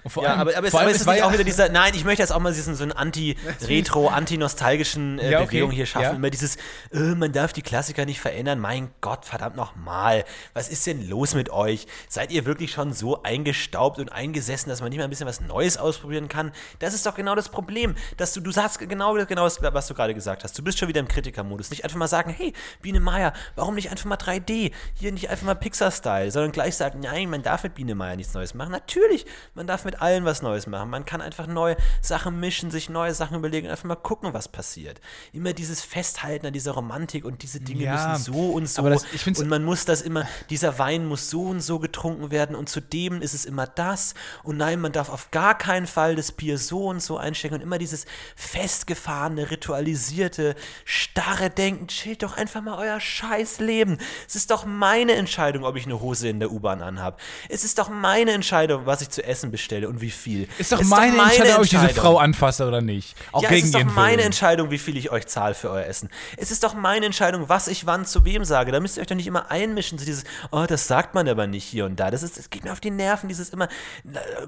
Vor 0.08 0.24
Ja, 0.24 0.30
allem, 0.32 0.40
aber, 0.42 0.58
aber, 0.58 0.68
es, 0.68 0.74
aber 0.76 0.90
es 0.92 1.02
ist 1.02 1.08
ja- 1.08 1.26
auch 1.26 1.34
wieder 1.34 1.44
dieser, 1.44 1.70
nein, 1.70 1.94
ich 1.96 2.04
möchte 2.06 2.22
jetzt 2.22 2.32
auch 2.32 2.40
mal 2.40 2.54
diesen 2.54 2.76
so 2.76 2.84
einen 2.84 2.92
anti-retro, 2.92 4.08
anti-nostalgischen 4.54 5.20
äh, 5.20 5.32
Ja, 5.32 5.38
okay. 5.40 5.48
Bewegung 5.48 5.72
hier 5.72 5.86
schaffen. 5.86 6.04
Ja. 6.04 6.12
Immer 6.12 6.30
dieses, 6.30 6.56
äh, 6.94 7.00
man 7.16 7.32
darf 7.32 7.54
die 7.54 7.62
Klassiker 7.62 8.06
nicht 8.06 8.20
verändern. 8.20 8.60
Mein 8.60 8.92
Gott, 9.02 9.26
verdammt 9.26 9.56
nochmal. 9.56 10.26
Was 10.54 10.70
ist 10.70 10.86
denn 10.88 11.08
los 11.10 11.34
mit 11.36 11.50
euch? 11.50 11.88
Seid 12.08 12.32
ihr 12.32 12.46
wirklich 12.46 12.72
schon 12.72 12.94
so 12.94 13.24
eingestaubt 13.24 14.00
und 14.00 14.12
eingesessen, 14.12 14.70
dass 14.70 14.82
man 14.82 14.90
nicht 14.90 14.98
mal 15.00 15.04
ein 15.06 15.10
bisschen 15.10 15.28
was 15.28 15.42
Neues 15.42 15.78
ausprobieren 15.78 16.28
kann? 16.30 16.52
Das 16.80 16.94
ist 16.94 17.06
doch 17.06 17.16
genau 17.16 17.36
das 17.36 17.50
Problem, 17.50 17.96
dass 18.18 18.34
du, 18.34 18.42
du 18.42 18.52
sagst 18.52 18.80
genau, 18.80 19.14
genau 19.14 19.44
das, 19.44 19.62
was 19.62 19.88
du 19.88 19.94
gerade 19.94 20.14
gesagt 20.14 20.44
hast. 20.44 20.58
Du 20.58 20.64
bist 20.64 20.80
schon 20.80 20.88
wieder 20.88 21.00
im 21.00 21.08
Kritikermodus. 21.08 21.70
Nicht 21.70 21.84
einfach 21.84 21.98
mal 21.98 22.08
sagen, 22.08 22.30
hey, 22.36 22.54
Biene 22.82 23.00
Meier, 23.00 23.34
warum 23.56 23.76
nicht 23.76 23.92
einfach 23.92 24.06
mal 24.06 24.16
3D? 24.16 24.72
Hier 24.96 25.12
nicht 25.12 25.30
einfach 25.30 25.46
mal 25.46 25.56
Pixar-Style, 25.56 26.32
sondern 26.32 26.52
gleich 26.52 26.76
sagen, 26.76 27.00
nein, 27.02 27.30
man 27.30 27.44
darf 27.44 27.64
mit 27.64 27.76
Biene 27.76 27.96
Meier 27.96 28.16
nichts 28.16 28.34
Neues 28.34 28.54
machen. 28.54 28.72
Natürlich, 28.72 29.26
man 29.56 29.68
darf 29.68 29.86
mit 29.86 29.89
mit 29.90 30.02
allen 30.04 30.24
was 30.24 30.44
Neues 30.44 30.68
machen. 30.68 30.92
Man 30.92 31.04
kann 31.04 31.20
einfach 31.20 31.48
neue 31.48 31.76
Sachen 32.00 32.40
mischen, 32.40 32.70
sich 32.70 32.90
neue 32.90 33.12
Sachen 33.16 33.36
überlegen 33.38 33.66
und 33.66 33.72
einfach 33.72 33.86
mal 33.86 33.96
gucken, 33.96 34.34
was 34.36 34.48
passiert. 34.48 35.02
Immer 35.34 35.54
dieses 35.54 35.82
Festhalten 35.82 36.46
an 36.46 36.54
dieser 36.54 36.74
Romantik 36.74 37.26
und 37.26 37.42
diese 37.42 37.60
Dinge 37.60 37.86
Ja, 37.86 38.10
müssen 38.10 38.24
so 38.32 38.52
und 38.52 38.70
so. 38.70 38.82
aber 38.82 38.92
das- 38.92 39.06
und 39.26 39.48
man 39.48 39.64
muss 39.64 39.86
das 39.86 40.04
immer, 40.04 40.28
dieser 40.52 40.78
Wein 40.78 41.08
muss 41.08 41.32
so 41.32 41.44
und 41.48 41.62
so 41.62 41.80
getrunken 41.80 42.30
werden 42.30 42.56
und 42.56 42.70
zudem 42.70 43.24
ist 43.24 43.34
es 43.34 43.46
immer 43.46 43.66
das. 43.66 44.14
Und 44.44 44.58
nein, 44.58 44.80
man 44.80 44.92
darf 44.92 45.10
auf 45.10 45.32
gar 45.32 45.58
keinen 45.58 45.88
Fall 45.88 46.16
das 46.16 46.32
Bier 46.32 46.60
so 46.60 46.86
und 46.86 47.02
so 47.02 47.18
einstecken 47.18 47.56
und 47.56 47.62
immer 47.62 47.80
dieses 47.80 48.06
festgefahrene, 48.36 49.50
ritualisierte, 49.50 50.56
starre 50.86 51.50
Denken. 51.50 51.88
Chillt 51.88 52.22
doch 52.22 52.38
einfach 52.38 52.62
mal 52.62 52.78
euer 52.78 53.00
scheiß 53.00 53.60
Leben. 53.60 53.98
Es 54.28 54.36
ist 54.36 54.52
doch 54.52 54.66
meine 54.66 55.14
Entscheidung, 55.14 55.64
ob 55.64 55.76
ich 55.78 55.86
eine 55.86 56.00
Hose 56.00 56.30
in 56.30 56.40
der 56.40 56.52
U-Bahn 56.52 56.84
anhab. 56.84 57.20
Es 57.50 57.64
ist 57.64 57.80
doch 57.80 57.90
meine 57.90 58.32
Entscheidung, 58.34 58.86
was 58.86 59.02
ich 59.02 59.10
zu 59.10 59.24
essen 59.24 59.50
bestelle 59.50 59.79
und 59.88 60.02
wie 60.02 60.10
viel. 60.10 60.48
Ist 60.58 60.72
doch 60.72 60.82
Es 60.82 60.88
meine, 60.88 61.18
Entscheidung, 61.18 61.56
ob 61.56 61.64
ich 61.64 61.70
diese. 61.70 61.90
Frau 61.90 62.18
anfasse 62.18 62.68
oder 62.68 62.82
nicht. 62.82 63.16
Auch 63.32 63.42
Ja, 63.42 63.50
gegen 63.50 63.62
es 63.62 63.66
ist 63.66 63.76
doch 63.76 63.84
meine 63.86 64.18
Willen. 64.18 64.26
Entscheidung, 64.28 64.72
wie 64.72 64.78
viel 64.78 64.98
ich 64.98 65.12
euch 65.12 65.28
zahle 65.28 65.56
für 65.56 65.70
euer 65.70 65.86
Essen. 65.86 66.10
Es 66.38 66.52
ist 66.52 66.64
doch 66.64 66.74
meine 66.74 67.06
Entscheidung, 67.06 67.50
was 67.50 67.68
ich 67.68 67.86
wann 67.86 68.06
zu 68.06 68.26
wem 68.26 68.46
sage. 68.46 68.72
Da 68.72 68.80
müsst 68.80 68.98
ihr 68.98 69.02
euch 69.02 69.08
doch 69.08 69.16
nicht 69.16 69.28
immer 69.28 69.52
einmischen, 69.52 69.98
so 69.98 70.06
dieses, 70.06 70.24
oh, 70.52 70.66
das 70.68 70.88
sagt 70.88 71.16
man 71.16 71.28
aber 71.28 71.48
nicht 71.48 71.66
hier 71.66 71.86
und 71.86 72.00
da. 72.00 72.12
Das, 72.12 72.24
ist, 72.24 72.38
das 72.38 72.50
geht 72.50 72.64
mir 72.64 72.72
auf 72.72 72.80
die 72.80 72.92
Nerven, 72.92 73.28
dieses 73.30 73.50
immer, 73.50 73.68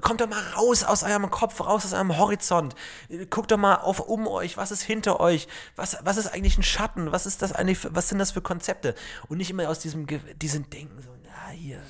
kommt 0.00 0.20
doch 0.20 0.28
mal 0.28 0.42
raus 0.56 0.84
aus 0.84 1.02
eurem 1.02 1.30
Kopf, 1.30 1.60
raus 1.60 1.84
aus 1.84 1.92
eurem 1.92 2.16
Horizont. 2.16 2.74
Guckt 3.30 3.50
doch 3.50 3.58
mal 3.58 3.76
auf 3.76 4.00
um 4.00 4.26
euch, 4.26 4.56
was 4.56 4.70
ist 4.70 4.82
hinter 4.82 5.20
euch, 5.20 5.48
was, 5.76 5.98
was 6.02 6.16
ist 6.16 6.28
eigentlich 6.28 6.58
ein 6.58 6.62
Schatten, 6.62 7.12
was 7.12 7.26
ist 7.26 7.42
das 7.42 7.52
eigentlich, 7.52 7.78
für, 7.78 7.94
was 7.94 8.08
sind 8.08 8.18
das 8.18 8.32
für 8.32 8.42
Konzepte? 8.42 8.94
Und 9.28 9.38
nicht 9.38 9.50
immer 9.50 9.68
aus 9.68 9.78
diesem, 9.78 10.06
diesem 10.36 10.68
Denken, 10.70 11.02
so, 11.02 11.10
na 11.24 11.50
hier. 11.50 11.80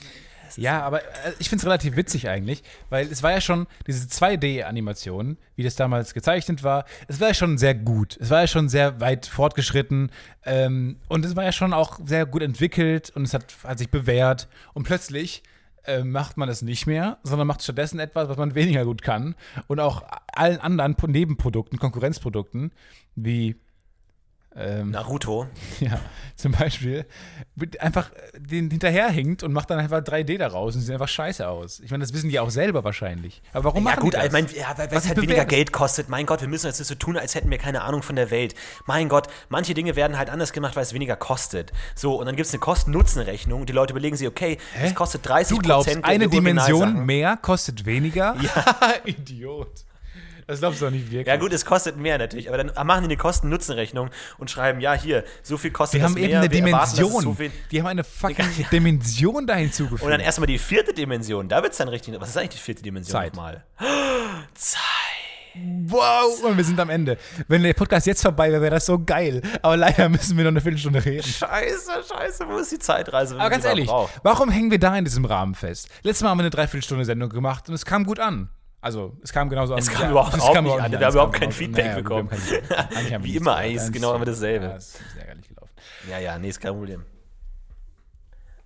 Ja, 0.57 0.83
aber 0.83 1.03
äh, 1.03 1.33
ich 1.39 1.49
finde 1.49 1.63
es 1.63 1.67
relativ 1.67 1.97
witzig 1.97 2.29
eigentlich, 2.29 2.63
weil 2.91 3.07
es 3.07 3.23
war 3.23 3.33
ja 3.33 3.41
schon 3.41 3.67
diese 3.87 4.07
2D-Animation, 4.07 5.37
wie 5.57 5.63
das 5.63 5.77
damals 5.77 6.15
gezeichnet 6.15 6.63
war, 6.63 6.85
es 7.09 7.21
war 7.21 7.29
ja 7.29 7.35
schon 7.35 7.59
sehr 7.59 7.75
gut. 7.75 8.17
Es 8.21 8.31
war 8.31 8.41
ja 8.43 8.47
schon 8.47 8.69
sehr 8.69 9.01
weit 9.01 9.27
fortgeschritten 9.27 10.11
ähm, 10.45 10.97
und 11.09 11.25
es 11.25 11.37
war 11.37 11.45
ja 11.45 11.53
schon 11.53 11.73
auch 11.73 11.99
sehr 12.05 12.27
gut 12.27 12.43
entwickelt 12.43 13.11
und 13.11 13.25
es 13.25 13.35
hat, 13.35 13.55
hat 13.65 13.79
sich 13.79 13.91
bewährt. 13.91 14.49
Und 14.75 14.85
plötzlich 14.85 15.43
äh, 15.85 16.05
macht 16.05 16.37
man 16.37 16.49
es 16.49 16.63
nicht 16.63 16.87
mehr, 16.87 17.19
sondern 17.23 17.47
macht 17.47 17.63
stattdessen 17.63 17.99
etwas, 17.99 18.29
was 18.29 18.37
man 18.37 18.55
weniger 18.55 18.85
gut 18.85 19.03
kann. 19.03 19.35
Und 19.67 19.81
auch 19.81 20.05
allen 20.33 20.59
anderen 20.59 20.97
Nebenprodukten, 21.09 21.79
Konkurrenzprodukten, 21.79 22.73
wie 23.15 23.57
ähm, 24.57 24.91
Naruto. 24.91 25.47
ja, 25.81 25.99
zum 26.37 26.53
Beispiel, 26.53 27.07
einfach 27.79 28.11
äh, 28.13 28.39
den 28.39 28.71
hinterherhinkt 28.71 29.43
und 29.43 29.53
macht 29.53 29.71
dann 29.71 29.79
einfach 29.79 30.01
3D 30.01 30.39
daraus 30.39 30.75
und 30.75 30.83
sieht 30.83 30.93
einfach 30.93 31.09
scheiße 31.09 31.47
aus. 31.47 31.81
Ich 31.81 31.91
meine, 31.91 32.03
das 32.05 32.13
wissen 32.13 32.29
die 32.29 32.39
auch 32.39 32.51
selber 32.51 32.85
wahrscheinlich. 32.85 33.43
Aber 33.53 33.65
warum 33.65 33.85
Ja 33.85 33.91
machen 33.91 34.01
gut, 34.01 34.15
die 34.15 34.17
das? 34.17 34.27
ich 34.27 34.33
meine, 34.33 34.47
ja, 34.53 34.77
weil 34.77 34.89
es 34.91 35.09
halt 35.09 35.21
weniger? 35.21 35.45
Geld 35.45 35.73
kostet. 35.73 36.09
Mein 36.09 36.27
Gott, 36.27 36.41
wir 36.41 36.49
müssen 36.49 36.67
jetzt 36.67 36.79
so 36.79 36.95
tun, 36.95 37.17
als 37.17 37.35
hätten 37.35 37.51
wir 37.51 37.59
keine 37.59 37.83
Ahnung 37.83 38.03
von 38.03 38.17
der 38.17 38.31
Welt. 38.31 38.55
Mein 38.87 39.09
Gott, 39.09 39.29
manche 39.49 39.75
Dinge 39.75 39.97
werden 39.97 40.19
halt 40.19 40.31
anders 40.31 40.53
gemacht, 40.53 40.77
weil 40.77 40.83
es 40.83 40.93
weniger 40.93 41.17
kostet. 41.17 41.73
So, 41.95 42.17
und 42.17 42.27
dann 42.27 42.37
gibt 42.37 42.47
es 42.47 42.53
eine 42.53 42.61
Kosten-Nutzen-Rechnung. 42.61 43.67
Die 43.67 43.73
Leute 43.73 43.93
überlegen 43.93 44.17
sich, 44.17 44.29
okay, 44.29 44.59
es 44.83 44.95
kostet 44.95 45.27
30 45.27 45.57
Du 45.57 45.63
glaubst, 45.63 46.05
eine 46.05 46.29
Dimension 46.29 47.05
mehr 47.07 47.37
kostet 47.37 47.87
weniger? 47.87 48.37
Ja, 48.41 48.95
Idiot. 49.05 49.85
Das 50.47 50.59
glaubst 50.61 50.81
du 50.81 50.87
doch 50.87 50.93
nicht 50.93 51.11
wirklich. 51.11 51.27
Ja 51.27 51.37
gut, 51.37 51.53
es 51.53 51.65
kostet 51.65 51.97
mehr 51.97 52.19
natürlich, 52.19 52.49
aber 52.49 52.63
dann 52.63 52.87
machen 52.87 53.03
die 53.03 53.07
eine 53.09 53.17
Kosten-Nutzen-Rechnung 53.17 54.11
und 54.39 54.51
schreiben, 54.51 54.81
ja 54.81 54.95
hier, 54.95 55.25
so 55.43 55.57
viel 55.57 55.71
kostet 55.71 55.99
die 55.99 56.03
das 56.03 56.11
haben 56.11 56.15
mehr. 56.15 56.25
eben 56.25 56.35
eine 56.37 56.71
erwarten, 56.71 56.97
Dimension. 56.97 57.23
so 57.23 57.37
die 57.71 57.81
haben 57.81 57.87
eine 57.89 58.05
fucking 58.05 58.47
Ja. 58.59 58.67
Dimension 58.71 59.47
da 59.47 59.55
hinzugefügt. 59.55 60.03
und 60.03 60.11
dann 60.11 60.21
erstmal 60.21 60.47
die 60.47 60.59
vierte 60.59 60.93
Dimension, 60.93 61.49
da 61.49 61.63
wird 61.63 61.73
es 61.73 61.79
dann 61.79 61.89
richtig. 61.89 62.15
Was 62.21 62.31
ist 62.31 62.37
eigentlich 62.37 62.51
die 62.51 62.59
vierte 62.59 62.83
Dimension 62.83 63.13
Zeit. 63.13 63.35
nochmal? 63.35 63.65
Zeit. 64.55 64.81
wow, 65.87 66.43
und 66.45 66.57
wir 66.57 66.65
sind 66.65 66.81
am 66.81 66.89
Ende. 66.91 67.19
Wenn 67.49 67.63
der 67.63 67.75
Podcast 67.75 68.07
jetzt 68.07 68.23
vorbei 68.23 68.51
wäre, 68.51 68.63
wäre 68.63 68.71
das 68.73 68.87
so 68.87 68.99
geil. 68.99 69.43
Aber 69.61 69.77
leider 69.77 70.09
müssen 70.09 70.37
wir 70.37 70.45
noch 70.45 70.51
eine 70.51 70.61
Viertelstunde 70.61 71.05
reden. 71.05 71.23
Scheiße, 71.23 71.91
scheiße, 72.09 72.49
wo 72.49 72.57
ist 72.59 72.73
die 72.73 72.79
Zeitreise? 72.79 73.39
Aber 73.39 73.51
ganz 73.51 73.65
ehrlich, 73.65 73.87
braucht? 73.87 74.13
warum 74.23 74.51
hängen 74.51 74.71
wir 74.71 74.79
da 74.79 74.97
in 74.97 75.05
diesem 75.05 75.25
Rahmen 75.25 75.55
fest? 75.55 75.89
Letztes 76.03 76.23
Mal 76.23 76.31
haben 76.31 76.39
wir 76.39 76.43
eine 76.45 76.51
Dreiviertelstunde 76.51 77.05
Sendung 77.05 77.29
gemacht 77.29 77.69
und 77.69 77.75
es 77.75 77.85
kam 77.85 78.05
gut 78.05 78.19
an. 78.19 78.49
Also, 78.83 79.17
es 79.23 79.33
kam 79.33 79.49
genauso 79.49 79.75
an. 79.75 79.79
Es 79.79 79.89
kam 79.89 80.11
überhaupt 80.11 80.35
auch 80.41 80.61
nicht 80.61 80.73
an. 80.81 80.91
Wir 80.91 80.99
haben 80.99 81.05
es 81.09 81.15
überhaupt 81.15 81.33
kam 81.35 81.41
kein 81.41 81.53
Feedback 81.53 81.85
Naja, 81.85 81.97
bekommen. 81.99 82.29
kein 83.09 83.25
Wie 83.25 83.37
immer, 83.37 83.55
eigentlich 83.57 83.77
ist 83.77 83.87
Ja, 83.87 83.91
genau 83.93 84.15
immer 84.17 84.25
dasselbe. 84.25 84.67
Ja, 84.67 84.77
es 84.77 84.97
ist 84.97 85.01
ärgerlich 85.19 85.49
gelaufen. 85.49 85.71
Ja, 86.11 86.19
ja, 86.19 86.39
nee, 86.39 86.49
ist 86.49 86.61
kein 86.61 86.73
Problem. 86.73 87.05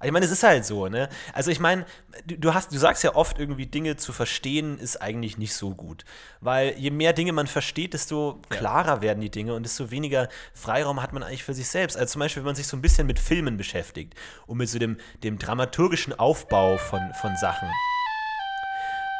Ich 0.02 0.12
meine, 0.12 0.24
es 0.26 0.30
ist 0.30 0.42
halt 0.42 0.64
so, 0.64 0.88
ne? 0.88 1.08
Also 1.32 1.50
ich 1.50 1.58
meine, 1.60 1.84
du, 2.26 2.54
hast, 2.54 2.72
du 2.72 2.78
sagst 2.78 3.02
ja 3.02 3.14
oft 3.14 3.38
irgendwie, 3.38 3.66
Dinge 3.66 3.96
zu 3.96 4.12
verstehen 4.12 4.78
ist 4.78 5.00
eigentlich 5.02 5.36
nicht 5.38 5.54
so 5.54 5.74
gut. 5.74 6.04
Weil 6.40 6.74
je 6.78 6.90
mehr 6.90 7.12
Dinge 7.14 7.32
man 7.32 7.46
versteht, 7.46 7.92
desto 7.94 8.40
klarer 8.50 9.00
werden 9.02 9.20
die 9.20 9.30
Dinge 9.30 9.54
und 9.54 9.62
desto 9.64 9.90
weniger 9.90 10.28
Freiraum 10.54 11.02
hat 11.02 11.12
man 11.12 11.22
eigentlich 11.22 11.44
für 11.44 11.54
sich 11.54 11.68
selbst. 11.68 11.96
Also 11.96 12.12
zum 12.12 12.20
Beispiel, 12.20 12.42
wenn 12.42 12.48
man 12.48 12.56
sich 12.56 12.66
so 12.66 12.76
ein 12.76 12.82
bisschen 12.82 13.06
mit 13.06 13.18
Filmen 13.18 13.56
beschäftigt 13.56 14.14
und 14.46 14.58
mit 14.58 14.68
so 14.68 14.78
dem, 14.78 14.98
dem 15.22 15.38
dramaturgischen 15.38 16.18
Aufbau 16.18 16.76
von, 16.78 17.00
von 17.20 17.34
Sachen. 17.36 17.68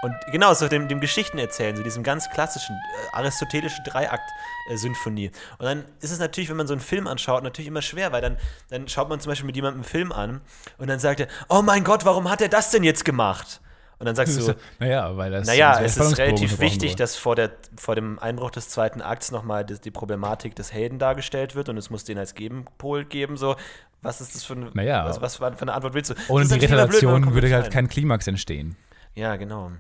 Und 0.07 0.14
genau, 0.30 0.54
so 0.54 0.68
dem, 0.68 0.86
dem 0.86 1.00
Geschichten 1.00 1.36
erzählen, 1.38 1.76
so 1.76 1.82
diesem 1.82 2.04
ganz 2.04 2.30
klassischen 2.30 2.76
äh, 2.76 3.16
aristotelischen 3.16 3.84
Dreiakt-Symphonie. 3.84 5.32
Und 5.59 5.64
dann 5.64 5.84
ist 6.00 6.12
es 6.12 6.20
natürlich, 6.20 6.48
wenn 6.48 6.57
man 6.57 6.68
so 6.68 6.74
einen 6.74 6.80
Film 6.80 7.09
anschaut, 7.09 7.42
natürlich 7.42 7.66
immer 7.66 7.82
schwer, 7.82 8.12
weil 8.12 8.22
dann, 8.22 8.36
dann 8.70 8.86
schaut 8.86 9.09
man 9.09 9.18
zum 9.18 9.30
Beispiel 9.30 9.46
mit 9.46 9.57
jemandem 9.57 9.80
einen 9.80 9.88
Film 9.88 10.12
an 10.12 10.42
und 10.78 10.88
dann 10.88 11.00
sagt 11.00 11.18
er, 11.18 11.26
oh 11.48 11.61
mein 11.61 11.82
Gott, 11.82 12.04
warum 12.04 12.30
hat 12.30 12.40
er 12.40 12.48
das 12.48 12.70
denn 12.70 12.84
jetzt 12.84 13.04
gemacht? 13.04 13.61
Und 13.98 14.07
dann 14.07 14.14
sagst 14.14 14.38
du, 14.38 14.54
Naja, 14.78 15.16
weil 15.16 15.32
das. 15.32 15.46
naja, 15.48 15.80
es 15.80 15.96
ist 15.96 16.18
relativ 16.18 16.61
wichtig, 16.61 16.90
wurde. 16.90 16.96
dass 16.98 17.16
vor, 17.16 17.34
der, 17.34 17.50
vor 17.76 17.96
dem 17.96 18.18
Einbruch 18.20 18.52
des 18.52 18.68
zweiten 18.68 19.00
Akts 19.02 19.32
nochmal 19.32 19.64
die, 19.64 19.80
die 19.80 19.90
Problematik 19.90 20.54
des 20.54 20.72
Helden 20.72 21.00
dargestellt 21.00 21.57
wird 21.57 21.68
und 21.68 21.78
es 21.78 21.90
muss 21.90 22.04
den 22.04 22.18
als 22.18 22.34
Gegenpol 22.34 23.07
geben. 23.07 23.36
So, 23.36 23.57
was 24.02 24.20
ist 24.20 24.36
das 24.36 24.44
für, 24.44 24.52
ein, 24.52 24.70
Naja. 24.74 25.04
was, 25.07 25.20
was 25.20 25.36
für 25.36 25.46
eine 25.46 25.72
Antwort 25.72 25.94
willst 25.94 26.11
du? 26.11 26.14
Ohne 26.28 26.46
die 26.46 26.59
blöd, 26.59 27.02
kommt 27.02 27.34
würde 27.34 27.52
halt 27.52 27.72
kein 27.72 27.88
Klimax 27.88 28.26
entstehen. 28.26 28.76
Ja, 29.14 29.36
genau. 29.36 29.72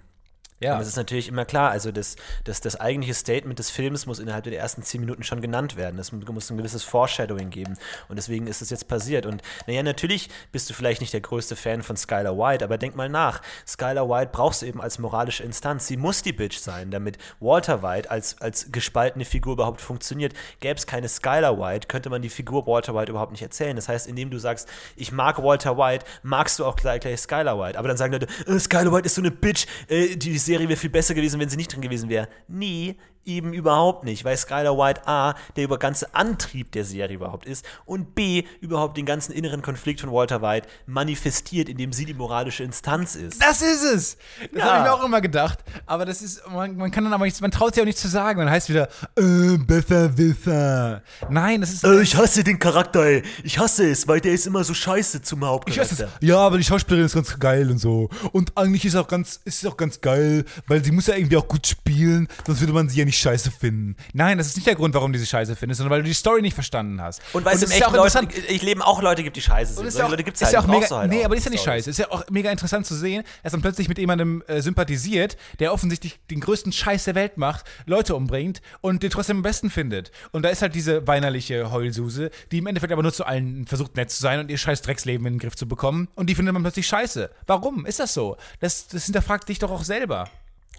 Ja. 0.60 0.76
Und 0.76 0.82
es 0.82 0.88
ist 0.88 0.96
natürlich 0.96 1.28
immer 1.28 1.44
klar, 1.44 1.70
also 1.70 1.92
das, 1.92 2.16
das, 2.44 2.60
das 2.60 2.80
eigentliche 2.80 3.14
Statement 3.14 3.58
des 3.58 3.70
Films 3.70 4.06
muss 4.06 4.18
innerhalb 4.18 4.44
der 4.44 4.58
ersten 4.58 4.82
zehn 4.82 5.00
Minuten 5.00 5.22
schon 5.22 5.42
genannt 5.42 5.76
werden. 5.76 5.98
Es 5.98 6.12
muss 6.12 6.50
ein 6.50 6.56
gewisses 6.56 6.82
Foreshadowing 6.82 7.50
geben. 7.50 7.76
Und 8.08 8.16
deswegen 8.16 8.46
ist 8.46 8.62
es 8.62 8.70
jetzt 8.70 8.88
passiert. 8.88 9.26
Und 9.26 9.42
naja, 9.66 9.82
natürlich 9.82 10.30
bist 10.52 10.70
du 10.70 10.74
vielleicht 10.74 11.02
nicht 11.02 11.12
der 11.12 11.20
größte 11.20 11.56
Fan 11.56 11.82
von 11.82 11.96
Skylar 11.96 12.38
White, 12.38 12.64
aber 12.64 12.78
denk 12.78 12.96
mal 12.96 13.08
nach. 13.08 13.42
Skylar 13.66 14.08
White 14.08 14.30
brauchst 14.32 14.62
du 14.62 14.66
eben 14.66 14.80
als 14.80 14.98
moralische 14.98 15.42
Instanz. 15.42 15.86
Sie 15.86 15.98
muss 15.98 16.22
die 16.22 16.32
Bitch 16.32 16.58
sein, 16.58 16.90
damit 16.90 17.18
Walter 17.38 17.82
White 17.82 18.10
als, 18.10 18.40
als 18.40 18.72
gespaltene 18.72 19.26
Figur 19.26 19.54
überhaupt 19.54 19.82
funktioniert. 19.82 20.32
Gäbe 20.60 20.78
es 20.78 20.86
keine 20.86 21.08
Skylar 21.08 21.58
White, 21.58 21.88
könnte 21.88 22.08
man 22.08 22.22
die 22.22 22.30
Figur 22.30 22.66
Walter 22.66 22.94
White 22.94 23.10
überhaupt 23.10 23.32
nicht 23.32 23.42
erzählen. 23.42 23.76
Das 23.76 23.88
heißt, 23.88 24.06
indem 24.06 24.30
du 24.30 24.38
sagst, 24.38 24.68
ich 24.96 25.12
mag 25.12 25.42
Walter 25.42 25.76
White, 25.76 26.06
magst 26.22 26.58
du 26.58 26.64
auch 26.64 26.76
gleich, 26.76 27.00
gleich 27.00 27.20
Skylar 27.20 27.58
White. 27.58 27.78
Aber 27.78 27.88
dann 27.88 27.98
sagen 27.98 28.14
Leute, 28.14 28.26
äh, 28.46 28.58
Skylar 28.58 28.92
White 28.92 29.04
ist 29.06 29.16
so 29.16 29.20
eine 29.20 29.30
Bitch, 29.30 29.66
äh, 29.88 30.16
die 30.16 30.38
Serie 30.46 30.68
wäre 30.68 30.78
viel 30.78 30.90
besser 30.90 31.14
gewesen, 31.14 31.38
wenn 31.40 31.48
sie 31.48 31.56
nicht 31.56 31.72
drin 31.72 31.82
gewesen 31.82 32.08
wäre. 32.08 32.28
Nie, 32.48 32.96
eben 33.26 33.52
überhaupt 33.52 34.04
nicht, 34.04 34.24
weil 34.24 34.36
Skylar 34.36 34.76
White 34.78 35.06
A, 35.06 35.34
der 35.56 35.64
über 35.64 35.78
ganze 35.78 36.14
Antrieb 36.14 36.72
der 36.72 36.84
Serie 36.84 37.16
überhaupt 37.16 37.46
ist 37.46 37.64
und 37.84 38.14
B, 38.14 38.44
überhaupt 38.60 38.96
den 38.96 39.06
ganzen 39.06 39.32
inneren 39.32 39.62
Konflikt 39.62 40.00
von 40.00 40.10
Walter 40.12 40.42
White 40.42 40.68
manifestiert, 40.86 41.68
indem 41.68 41.92
sie 41.92 42.04
die 42.04 42.14
moralische 42.14 42.62
Instanz 42.64 43.14
ist. 43.14 43.42
Das 43.42 43.62
ist 43.62 43.82
es. 43.82 44.16
Das 44.52 44.62
Ja. 44.62 44.64
habe 44.66 44.78
ich 44.78 44.84
mir 44.84 44.92
auch 44.94 45.04
immer 45.04 45.20
gedacht. 45.20 45.58
Aber 45.86 46.04
das 46.04 46.22
ist, 46.22 46.42
man, 46.50 46.76
man 46.76 46.90
kann 46.90 47.04
dann 47.04 47.12
aber 47.12 47.24
nichts, 47.24 47.40
man 47.40 47.50
traut 47.50 47.74
sich 47.74 47.82
auch 47.82 47.86
nicht 47.86 47.98
zu 47.98 48.08
sagen. 48.08 48.38
Man 48.38 48.50
heißt 48.50 48.68
wieder, 48.68 48.88
äh, 49.18 49.56
Besserwisser. 49.58 51.02
Nein, 51.30 51.60
das 51.60 51.72
ist. 51.72 51.84
Äh, 51.84 52.00
ich 52.02 52.16
hasse 52.16 52.44
den 52.44 52.58
Charakter, 52.58 53.04
ey. 53.04 53.22
Ich 53.42 53.58
hasse 53.58 53.88
es, 53.90 54.06
weil 54.08 54.20
der 54.20 54.32
ist 54.32 54.46
immer 54.46 54.64
so 54.64 54.74
scheiße 54.74 55.22
zum 55.22 55.38
Ich 55.40 55.42
weiß 55.42 55.48
Hauptcharakter. 55.50 56.04
es. 56.04 56.10
Ja, 56.28 56.38
aber 56.38 56.58
die 56.58 56.64
Schauspielerin 56.64 57.06
ist 57.06 57.14
ganz 57.14 57.38
geil 57.38 57.70
und 57.70 57.78
so. 57.78 58.08
Und 58.32 58.52
eigentlich 58.56 58.84
ist 58.84 58.96
auch 58.96 59.08
ganz, 59.08 59.40
ist 59.44 59.62
es 59.62 59.66
auch 59.70 59.76
ganz 59.76 60.00
geil, 60.00 60.44
weil 60.66 60.84
sie 60.84 60.92
muss 60.92 61.06
ja 61.06 61.14
irgendwie 61.16 61.36
auch 61.36 61.48
gut 61.48 61.66
spielen, 61.66 62.28
sonst 62.46 62.60
würde 62.60 62.72
man 62.72 62.88
sie 62.88 62.98
ja 62.98 63.04
nicht 63.04 63.15
scheiße 63.18 63.50
finden. 63.50 63.96
Nein, 64.12 64.38
das 64.38 64.48
ist 64.48 64.56
nicht 64.56 64.66
der 64.66 64.74
Grund, 64.74 64.94
warum 64.94 65.12
du 65.12 65.18
sie 65.18 65.26
scheiße 65.26 65.56
findest, 65.56 65.78
sondern 65.78 65.92
weil 65.92 66.02
du 66.02 66.08
die 66.08 66.14
Story 66.14 66.42
nicht 66.42 66.54
verstanden 66.54 67.00
hast. 67.00 67.20
Und 67.32 67.44
weil 67.44 67.56
es 67.56 67.62
im 67.62 67.70
echten 67.70 67.84
auch 67.84 67.92
Leute, 67.92 68.18
interessant. 68.18 68.50
ich 68.50 68.62
leben 68.62 68.82
auch 68.82 69.02
Leute 69.02 69.22
gibt, 69.22 69.36
die 69.36 69.42
scheiße 69.42 69.74
sind. 69.74 69.80
Und 69.80 69.86
ist 69.86 69.94
Solche 69.94 70.02
ja 70.02 70.06
auch, 70.06 70.10
Leute 70.10 70.24
gibt's 70.24 70.40
ist 70.40 70.46
halt, 70.46 70.54
ja 70.54 70.60
auch 70.60 70.66
mega, 70.66 70.96
halt 70.96 71.10
nee, 71.10 71.20
auch 71.20 71.24
aber 71.26 71.34
das 71.34 71.42
ist 71.42 71.44
ja 71.46 71.50
nicht 71.50 71.64
scheiße. 71.64 71.90
Ist 71.90 71.98
ja 71.98 72.10
auch 72.10 72.24
mega 72.30 72.50
interessant 72.50 72.86
zu 72.86 72.94
sehen, 72.94 73.24
dass 73.42 73.52
man 73.52 73.62
plötzlich 73.62 73.88
mit 73.88 73.98
jemandem 73.98 74.42
äh, 74.46 74.60
sympathisiert, 74.60 75.36
der 75.58 75.72
offensichtlich 75.72 76.18
den 76.30 76.40
größten 76.40 76.72
Scheiß 76.72 77.04
der 77.04 77.14
Welt 77.14 77.36
macht, 77.36 77.64
Leute 77.86 78.14
umbringt 78.14 78.60
und 78.80 79.02
den 79.02 79.10
trotzdem 79.10 79.38
am 79.38 79.42
besten 79.42 79.70
findet. 79.70 80.10
Und 80.32 80.44
da 80.44 80.48
ist 80.48 80.62
halt 80.62 80.74
diese 80.74 81.06
weinerliche 81.06 81.70
Heulsuse, 81.70 82.30
die 82.52 82.58
im 82.58 82.66
Endeffekt 82.66 82.92
aber 82.92 83.02
nur 83.02 83.12
zu 83.12 83.24
allen 83.24 83.66
versucht 83.66 83.96
nett 83.96 84.10
zu 84.10 84.20
sein 84.20 84.40
und 84.40 84.50
ihr 84.50 84.58
scheiß 84.58 84.82
Drecksleben 84.82 85.26
in 85.26 85.34
den 85.34 85.38
Griff 85.38 85.56
zu 85.56 85.66
bekommen. 85.66 86.08
Und 86.14 86.28
die 86.28 86.34
findet 86.34 86.52
man 86.52 86.62
plötzlich 86.62 86.86
scheiße. 86.86 87.30
Warum 87.46 87.86
ist 87.86 88.00
das 88.00 88.14
so? 88.14 88.36
Das, 88.60 88.88
das 88.88 89.04
hinterfragt 89.04 89.48
dich 89.48 89.58
doch 89.58 89.70
auch 89.70 89.84
selber. 89.84 90.28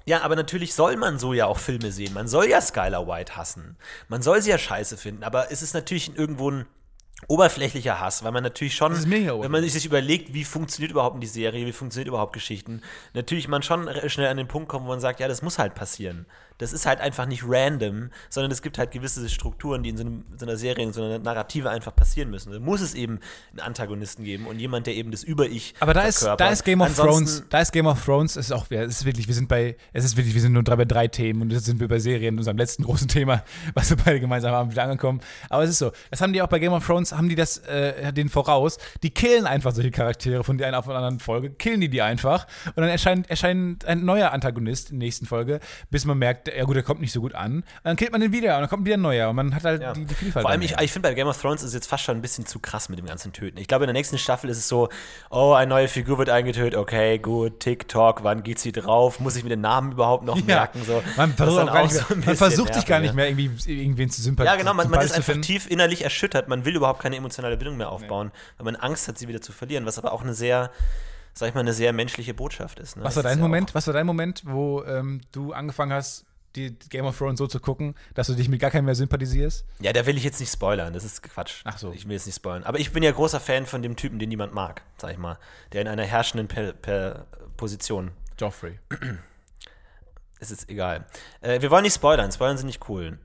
Ja, 0.07 0.21
aber 0.21 0.37
natürlich 0.37 0.73
soll 0.73 0.95
man 0.95 1.19
so 1.19 1.33
ja 1.33 1.47
auch 1.47 1.59
Filme 1.59 1.91
sehen. 1.91 2.13
Man 2.13 2.29
soll 2.29 2.45
ja 2.47 2.61
Skylar 2.61 3.07
White 3.07 3.35
hassen. 3.35 3.77
Man 4.07 4.21
soll 4.21 4.41
sie 4.41 4.49
ja 4.49 4.57
scheiße 4.57 4.95
finden. 4.95 5.23
Aber 5.23 5.51
es 5.51 5.61
ist 5.61 5.73
natürlich 5.73 6.17
irgendwo 6.17 6.49
ein 6.49 6.65
oberflächlicher 7.27 7.99
Hass, 7.99 8.23
weil 8.23 8.31
man 8.31 8.43
natürlich 8.43 8.75
schon, 8.75 8.93
wenn 8.93 9.51
man 9.51 9.67
sich 9.67 9.85
überlegt, 9.85 10.33
wie 10.33 10.45
funktioniert 10.45 10.91
überhaupt 10.91 11.21
die 11.21 11.27
Serie, 11.27 11.65
wie 11.65 11.73
funktioniert 11.73 12.07
überhaupt 12.07 12.31
Geschichten, 12.31 12.81
natürlich 13.13 13.47
man 13.47 13.63
schon 13.63 13.89
schnell 14.07 14.27
an 14.27 14.37
den 14.37 14.47
Punkt 14.47 14.69
kommt, 14.69 14.85
wo 14.85 14.89
man 14.89 14.99
sagt, 14.99 15.19
ja, 15.19 15.27
das 15.27 15.41
muss 15.41 15.57
halt 15.59 15.73
passieren. 15.75 16.25
Das 16.57 16.73
ist 16.73 16.85
halt 16.85 16.99
einfach 16.99 17.25
nicht 17.25 17.43
random, 17.45 18.09
sondern 18.29 18.51
es 18.51 18.61
gibt 18.61 18.77
halt 18.77 18.91
gewisse 18.91 19.27
Strukturen, 19.29 19.83
die 19.83 19.89
in 19.89 19.97
so, 19.97 20.03
einem, 20.03 20.25
so 20.37 20.45
einer 20.45 20.57
Serie, 20.57 20.85
in 20.85 20.93
so 20.93 21.03
einer 21.03 21.19
Narrative 21.19 21.69
einfach 21.69 21.95
passieren 21.95 22.29
müssen. 22.31 22.51
Da 22.51 22.59
muss 22.59 22.81
es 22.81 22.93
eben 22.95 23.19
einen 23.51 23.59
Antagonisten 23.61 24.23
geben 24.23 24.47
und 24.47 24.59
jemand, 24.59 24.87
der 24.87 24.95
eben 24.95 25.11
das 25.11 25.23
Über-Ich 25.23 25.75
Aber 25.79 25.93
da 25.93 26.01
ist, 26.03 26.23
da 26.23 26.49
ist 26.49 26.63
Game 26.65 26.81
of 26.81 26.87
Ansonsten- 26.87 27.25
Thrones, 27.25 27.43
da 27.49 27.59
ist 27.61 27.71
Game 27.71 27.85
of 27.87 28.03
Thrones, 28.03 28.35
es 28.35 28.47
ist 28.47 28.51
auch, 28.51 28.69
ja, 28.69 28.83
ist 28.83 29.05
wirklich, 29.05 29.27
wir 29.27 29.35
sind 29.35 29.47
bei, 29.47 29.75
es 29.93 30.03
ist 30.05 30.17
wirklich, 30.17 30.33
wir 30.33 30.41
sind 30.41 30.53
nur 30.53 30.63
drei 30.63 30.75
bei 30.75 30.85
drei 30.85 31.07
Themen 31.07 31.41
und 31.41 31.51
jetzt 31.51 31.65
sind 31.65 31.79
wir 31.79 31.87
bei 31.87 31.99
Serien, 31.99 32.37
unserem 32.37 32.57
letzten 32.57 32.83
großen 32.83 33.07
Thema, 33.07 33.43
was 33.73 33.89
wir 33.89 33.97
beide 33.97 34.19
gemeinsam 34.19 34.51
haben, 34.51 34.71
wieder 34.71 34.83
angekommen. 34.83 35.21
Aber 35.49 35.63
es 35.63 35.69
ist 35.69 35.79
so, 35.79 35.91
das 36.11 36.21
haben 36.21 36.33
die 36.33 36.41
auch 36.41 36.47
bei 36.47 36.59
Game 36.59 36.73
of 36.73 36.85
Thrones, 36.85 37.11
haben 37.11 37.29
die 37.29 37.35
das, 37.35 37.59
äh, 37.59 38.11
den 38.13 38.29
voraus, 38.29 38.77
die 39.03 39.09
killen 39.11 39.45
einfach 39.45 39.73
solche 39.73 39.91
Charaktere 39.91 40.43
von 40.43 40.57
der 40.57 40.67
einen 40.67 40.75
auf 40.75 40.85
der 40.85 40.95
anderen 40.95 41.19
Folge, 41.19 41.51
killen 41.51 41.81
die 41.81 41.89
die 41.89 42.01
einfach 42.01 42.47
und 42.67 42.77
dann 42.77 42.89
erscheint, 42.89 43.29
erscheint 43.29 43.85
ein 43.85 44.05
neuer 44.05 44.31
Antagonist 44.31 44.91
in 44.91 44.99
der 44.99 45.05
nächsten 45.07 45.25
Folge, 45.25 45.59
bis 45.89 46.05
man 46.05 46.17
merkt, 46.17 46.46
ja 46.47 46.63
gut, 46.63 46.75
der 46.75 46.83
kommt 46.83 47.01
nicht 47.01 47.11
so 47.11 47.21
gut 47.21 47.35
an. 47.35 47.63
Dann 47.83 47.95
killt 47.95 48.11
man 48.11 48.21
den 48.21 48.31
wieder 48.31 48.55
und 48.55 48.61
dann 48.61 48.69
kommt 48.69 48.85
wieder 48.85 48.97
ein 48.97 49.01
neuer 49.01 49.29
und 49.29 49.35
man 49.35 49.53
hat 49.53 49.63
halt 49.63 49.81
Ja. 49.81 49.93
die, 49.93 50.05
die 50.05 50.15
Vielfalt. 50.15 50.43
Vor 50.43 50.51
allem, 50.51 50.61
ich, 50.61 50.77
ich 50.79 50.91
finde 50.91 51.09
bei 51.09 51.13
Game 51.13 51.27
of 51.27 51.39
Thrones 51.39 51.61
ist 51.61 51.69
es 51.69 51.73
jetzt 51.73 51.87
fast 51.87 52.03
schon 52.03 52.17
ein 52.17 52.21
bisschen 52.21 52.45
zu 52.45 52.59
krass 52.59 52.89
mit 52.89 52.99
dem 52.99 53.05
ganzen 53.05 53.33
Töten. 53.33 53.57
Ich 53.57 53.67
glaube, 53.67 53.85
in 53.85 53.87
der 53.87 53.93
nächsten 53.93 54.17
Staffel 54.17 54.49
ist 54.49 54.57
es 54.57 54.67
so, 54.67 54.89
oh, 55.29 55.53
eine 55.53 55.69
neue 55.69 55.87
Figur 55.87 56.17
wird 56.17 56.29
eingetötet, 56.29 56.75
okay, 56.75 57.17
gut, 57.19 57.59
TikTok, 57.59 58.23
wann 58.23 58.43
geht 58.43 58.59
sie 58.59 58.71
drauf? 58.71 59.19
Muss 59.19 59.35
ich 59.35 59.43
mir 59.43 59.49
den 59.49 59.61
Namen 59.61 59.93
überhaupt 59.93 60.23
noch 60.23 60.43
merken? 60.45 60.83
So, 60.85 61.03
man 61.15 61.31
ist 61.31 61.37
so 61.37 61.65
mehr, 61.65 61.73
ein 61.73 62.25
man 62.25 62.35
versucht 62.35 62.73
sich 62.73 62.85
gar 62.85 62.99
nicht 62.99 63.09
ja. 63.09 63.15
mehr 63.15 63.29
irgendwie 63.29 63.51
irgendwen 63.65 64.09
zu 64.09 64.21
sympathisieren. 64.21 64.57
Ja, 64.59 64.63
genau, 64.63 64.73
man, 64.73 64.89
man 64.89 65.05
ist 65.05 65.13
einfach 65.13 65.39
tief 65.41 65.69
innerlich 65.69 66.03
erschüttert, 66.03 66.47
man 66.47 66.65
will 66.65 66.75
überhaupt 66.75 67.01
keine 67.01 67.15
emotionale 67.15 67.57
Bindung 67.57 67.77
mehr 67.77 67.91
aufbauen, 67.91 68.31
weil 68.57 68.65
man 68.65 68.75
Angst 68.75 69.07
hat, 69.07 69.17
sie 69.17 69.27
wieder 69.27 69.41
zu 69.41 69.51
verlieren, 69.51 69.85
was 69.85 69.97
aber 69.97 70.11
auch 70.11 70.21
eine 70.21 70.33
sehr, 70.33 70.71
sag 71.33 71.49
ich 71.49 71.55
mal, 71.55 71.61
eine 71.61 71.73
sehr 71.73 71.93
menschliche 71.93 72.33
Botschaft 72.33 72.79
ist. 72.79 72.97
Ne? 72.97 73.03
Was 73.03 73.15
war 73.15 73.23
ist 73.23 73.29
dein 73.29 73.39
ja 73.39 73.43
Moment? 73.43 73.75
Was 73.75 73.87
war 73.87 73.93
dein 73.93 74.05
Moment, 74.05 74.43
wo 74.45 74.83
ähm, 74.83 75.21
du 75.31 75.53
angefangen 75.53 75.93
hast, 75.93 76.25
die 76.55 76.77
Game 76.89 77.05
of 77.05 77.17
Thrones 77.17 77.37
so 77.37 77.47
zu 77.47 77.59
gucken, 77.59 77.95
dass 78.13 78.27
du 78.27 78.33
dich 78.33 78.49
mit 78.49 78.59
gar 78.59 78.71
keinem 78.71 78.85
mehr 78.85 78.95
sympathisierst? 78.95 79.65
Ja, 79.79 79.93
da 79.93 80.05
will 80.05 80.17
ich 80.17 80.23
jetzt 80.23 80.39
nicht 80.39 80.51
spoilern, 80.51 80.93
das 80.93 81.03
ist 81.03 81.21
Quatsch. 81.23 81.61
Ach 81.65 81.77
so. 81.77 81.91
Ich 81.91 82.05
will 82.05 82.13
jetzt 82.13 82.25
nicht 82.25 82.35
spoilern. 82.35 82.63
Aber 82.63 82.79
ich 82.79 82.91
bin 82.91 83.03
ja 83.03 83.11
großer 83.11 83.39
Fan 83.39 83.65
von 83.65 83.81
dem 83.81 83.95
Typen, 83.95 84.19
den 84.19 84.29
niemand 84.29 84.53
mag, 84.53 84.81
sag 84.97 85.11
ich 85.11 85.17
mal, 85.17 85.37
der 85.73 85.81
in 85.81 85.87
einer 85.87 86.03
herrschenden 86.03 86.47
per, 86.47 86.73
per 86.73 87.27
Position 87.57 88.11
Joffrey. 88.39 88.79
ist 90.39 90.51
jetzt 90.51 90.69
egal. 90.69 91.05
Äh, 91.41 91.61
wir 91.61 91.71
wollen 91.71 91.83
nicht 91.83 91.95
spoilern, 91.95 92.31
spoilern 92.31 92.57
sind 92.57 92.67
nicht 92.67 92.89
cool. 92.89 93.19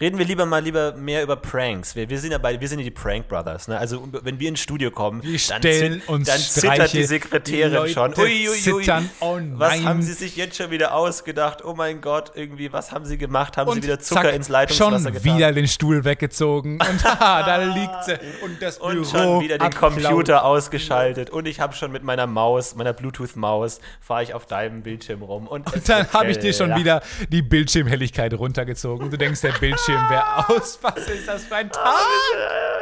Reden 0.00 0.18
wir 0.18 0.24
lieber 0.24 0.46
mal 0.46 0.62
lieber 0.62 0.92
mehr 0.96 1.22
über 1.22 1.36
Pranks. 1.36 1.94
Wir, 1.94 2.08
wir 2.08 2.18
sind 2.18 2.32
ja 2.32 2.38
beide, 2.38 2.58
wir 2.60 2.68
sind 2.68 2.78
ja 2.78 2.84
die 2.84 2.90
Prank 2.90 3.28
Brothers. 3.28 3.68
Ne? 3.68 3.78
Also 3.78 4.08
wenn 4.22 4.40
wir 4.40 4.48
ins 4.48 4.60
Studio 4.60 4.90
kommen, 4.90 5.22
Wir 5.22 5.38
dann, 5.48 5.60
zit- 5.62 6.08
uns 6.08 6.26
dann 6.26 6.38
zittert 6.40 6.92
die 6.92 7.04
Sekretärin 7.04 7.70
die 7.70 7.76
Leute 7.76 7.92
schon. 7.92 8.14
zittern. 8.14 9.10
Oh 9.20 9.38
was 9.56 9.84
haben 9.84 10.00
sie 10.00 10.14
sich 10.14 10.36
jetzt 10.36 10.56
schon 10.56 10.70
wieder 10.70 10.94
ausgedacht? 10.94 11.62
Oh 11.64 11.74
mein 11.74 12.00
Gott, 12.00 12.32
irgendwie, 12.34 12.72
was 12.72 12.92
haben 12.92 13.04
sie 13.04 13.18
gemacht? 13.18 13.56
Haben 13.58 13.72
sie 13.74 13.82
wieder 13.82 14.00
Zucker 14.00 14.22
zack, 14.22 14.34
ins 14.34 14.48
Leitungswasser 14.48 14.98
schon 15.02 15.12
getan? 15.12 15.36
wieder 15.36 15.52
den 15.52 15.68
Stuhl 15.68 16.04
weggezogen 16.04 16.78
und 16.80 17.04
haha, 17.04 17.42
da 17.42 17.56
liegt 17.62 18.04
sie. 18.04 18.14
Und 18.42 18.62
das 18.62 18.78
und 18.78 18.92
Büro 18.92 19.04
schon 19.04 19.40
wieder 19.42 19.58
den. 19.58 19.70
Computer 19.70 20.44
ausgeschaltet. 20.44 21.28
Und 21.30 21.46
ich 21.46 21.60
habe 21.60 21.74
schon 21.74 21.92
mit 21.92 22.04
meiner 22.04 22.26
Maus, 22.26 22.74
meiner 22.74 22.92
Bluetooth-Maus, 22.94 23.80
fahre 24.00 24.22
ich 24.22 24.32
auf 24.34 24.46
deinem 24.46 24.82
Bildschirm 24.82 25.22
rum. 25.22 25.46
Und, 25.46 25.72
Und 25.72 25.88
dann 25.88 26.10
habe 26.12 26.30
ich 26.30 26.38
dir 26.38 26.52
schon 26.54 26.74
wieder 26.76 27.02
die 27.28 27.42
Bildschirmhelligkeit 27.42 28.32
runtergezogen. 28.34 29.04
Und 29.04 29.12
du 29.12 29.18
denkst, 29.18 29.40
der 29.42 29.52
Bildschirm 29.52 29.89
wäre 29.94 30.48
aus. 30.48 30.78
Was 30.82 31.08
ist 31.08 31.26
das 31.28 31.44
für 31.44 31.56
ein 31.56 31.70
Tag? 31.70 31.84
Ah, 31.84 31.92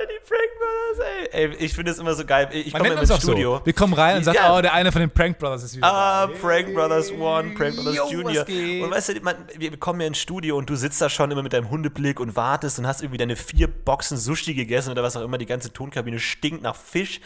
die 0.05 0.29
Prank 0.29 0.51
Brothers, 0.59 1.07
ey. 1.33 1.47
ey 1.51 1.57
ich 1.59 1.75
finde 1.75 1.91
es 1.93 1.99
immer 1.99 2.15
so 2.15 2.25
geil. 2.25 2.49
Ich 2.53 2.73
komme 2.73 2.89
ins 2.95 3.17
Studio. 3.17 3.59
so. 3.59 3.67
Wir 3.67 3.73
kommen 3.73 3.95
rein 3.95 4.19
und 4.19 4.25
sagen, 4.25 4.37
Ja. 4.41 4.57
oh, 4.57 4.61
der 4.61 4.73
eine 4.75 4.93
von 4.93 5.01
den 5.01 5.11
Prank 5.11 5.39
Brothers 5.39 5.63
ist 5.65 5.77
wieder 5.77 5.87
Ah, 5.87 6.27
da. 6.27 6.33
Prank 6.41 6.75
Brothers 6.75 7.11
One, 7.13 7.51
Prank 7.55 7.77
Brothers 7.77 7.97
Yo, 7.97 8.09
Junior. 8.11 8.45
Und 8.85 8.91
weißt 8.91 9.09
du, 9.11 9.21
man, 9.23 9.37
wir 9.57 9.77
kommen 9.79 10.01
ja 10.01 10.07
ins 10.07 10.19
Studio 10.19 10.57
und 10.57 10.69
du 10.71 10.77
sitzt 10.77 11.01
da 11.01 11.09
schon 11.09 11.31
immer 11.31 11.43
mit 11.43 11.53
deinem 11.53 11.71
Hundeblick 11.71 12.21
und 12.21 12.37
wartest 12.37 12.79
und 12.79 12.87
hast 12.87 13.03
irgendwie 13.03 13.19
deine 13.19 13.37
vier 13.37 13.69
Boxen 13.69 14.17
Sushi 14.17 14.55
gegessen 14.55 14.91
oder 14.91 15.03
was 15.03 15.17
auch 15.17 15.23
immer. 15.23 15.39
Die 15.39 15.47
ganze 15.47 15.73
Tonkabine 15.73 16.19
stinkt 16.19 16.63
nach 16.63 16.77
Fisch. 16.77 17.21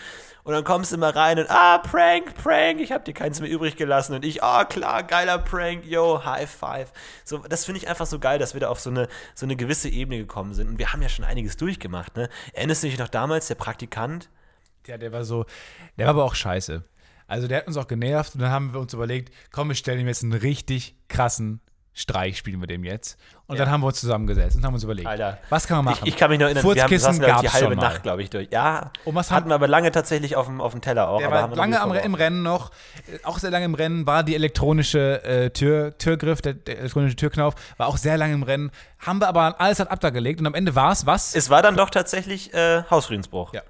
Und 0.44 0.54
dann 0.54 0.64
kommst 0.64 0.90
du 0.90 0.96
immer 0.96 1.14
rein 1.14 1.38
und, 1.38 1.48
ah, 1.50 1.78
Prank, 1.78 2.34
Prank, 2.34 2.80
ich 2.80 2.90
hab 2.90 3.04
dir 3.04 3.14
keins 3.14 3.40
mehr 3.40 3.48
übrig 3.48 3.76
gelassen. 3.76 4.14
Und 4.14 4.24
ich, 4.24 4.42
ah, 4.42 4.64
klar, 4.64 5.04
geiler 5.04 5.38
Prank, 5.38 5.84
yo, 5.84 6.24
High 6.24 6.50
Five. 6.50 6.92
So, 7.24 7.38
das 7.38 7.64
finde 7.64 7.78
ich 7.78 7.88
einfach 7.88 8.06
so 8.06 8.18
geil, 8.18 8.40
dass 8.40 8.52
wir 8.52 8.60
da 8.60 8.68
auf 8.68 8.80
so 8.80 8.90
eine, 8.90 9.08
so 9.34 9.46
eine 9.46 9.54
gewisse 9.54 9.88
Ebene 9.88 10.18
gekommen 10.18 10.54
sind. 10.54 10.68
Und 10.68 10.78
wir 10.78 10.92
haben 10.92 11.00
ja 11.00 11.08
schon 11.08 11.24
einiges 11.24 11.56
durchgemacht, 11.56 12.16
ne? 12.16 12.28
Erinnerst 12.54 12.82
du 12.82 12.88
dich 12.88 12.98
noch 12.98 13.08
damals, 13.08 13.46
der 13.46 13.54
Praktikant? 13.54 14.30
Ja, 14.86 14.98
der 14.98 15.12
war 15.12 15.22
so, 15.22 15.44
der 15.96 16.06
war 16.06 16.14
aber 16.14 16.24
auch 16.24 16.34
scheiße. 16.34 16.82
Also 17.28 17.46
der 17.46 17.58
hat 17.58 17.68
uns 17.68 17.76
auch 17.76 17.86
genervt 17.86 18.34
und 18.34 18.40
dann 18.40 18.50
haben 18.50 18.72
wir 18.72 18.80
uns 18.80 18.92
überlegt, 18.92 19.32
komm, 19.52 19.68
wir 19.68 19.76
stellen 19.76 20.00
ihm 20.00 20.08
jetzt 20.08 20.24
einen 20.24 20.32
richtig 20.32 20.96
krassen 21.08 21.60
Streich, 21.94 22.38
spielen 22.38 22.58
wir 22.60 22.66
dem 22.66 22.84
jetzt. 22.84 23.18
Und 23.46 23.56
Ja. 23.58 23.64
dann 23.64 23.72
haben 23.74 23.82
wir 23.82 23.88
uns 23.88 24.00
zusammengesetzt 24.00 24.56
und 24.56 24.64
haben 24.64 24.72
uns 24.72 24.82
überlegt, 24.82 25.06
Alter. 25.06 25.36
was 25.50 25.66
kann 25.66 25.84
man 25.84 25.92
Ich, 25.92 26.00
machen? 26.00 26.08
ich 26.08 26.16
kann 26.16 26.30
mich 26.30 26.38
noch 26.38 26.46
erinnern, 26.46 26.64
wir 26.64 26.70
haben 26.70 26.88
Furzkissen 26.88 27.18
glaub 27.20 27.34
ich, 27.44 27.50
die 27.50 27.54
halbe. 27.54 27.76
Nacht, 27.76 28.02
glaube 28.02 28.22
ich, 28.22 28.30
durch. 28.30 28.48
Ja, 28.50 28.92
Und 29.04 29.14
was 29.14 29.30
haben- 29.30 29.36
hatten 29.36 29.48
wir 29.50 29.56
aber 29.56 29.68
lange 29.68 29.90
tatsächlich 29.92 30.34
auf 30.36 30.46
dem, 30.46 30.62
auf 30.62 30.72
dem 30.72 30.80
Teller 30.80 31.08
auch. 31.08 31.18
Der 31.18 31.30
war 31.30 31.42
haben 31.42 31.52
wir 31.52 31.56
lange 31.56 31.78
am, 31.80 31.92
im. 31.92 32.14
Rennen 32.14 32.42
noch, 32.42 32.70
äh, 33.12 33.18
auch 33.24 33.38
sehr 33.38 33.50
lange 33.50 33.66
im 33.66 33.74
Rennen, 33.74 34.06
war 34.06 34.22
die 34.22 34.34
elektronische 34.34 35.22
äh, 35.22 35.50
Tür, 35.50 35.98
Türgriff, 35.98 36.40
der, 36.40 36.54
der 36.54 36.78
elektronische 36.78 37.16
Türknauf, 37.16 37.54
war 37.76 37.88
auch 37.88 37.98
sehr 37.98 38.16
lange 38.16 38.32
im 38.32 38.42
Rennen. 38.42 38.70
Haben 38.98 39.20
wir 39.20 39.28
aber 39.28 39.60
alles 39.60 39.78
hat 39.78 39.90
abgelegt 39.90 40.40
und 40.40 40.46
am 40.46 40.54
Ende 40.54 40.74
war 40.74 40.92
es 40.92 41.04
was? 41.04 41.34
Es 41.34 41.50
war 41.50 41.60
dann 41.60 41.76
doch 41.76 41.90
tatsächlich 41.90 42.54
äh, 42.54 42.84
Hausfriedensbruch. 42.90 43.52
Ja. 43.52 43.60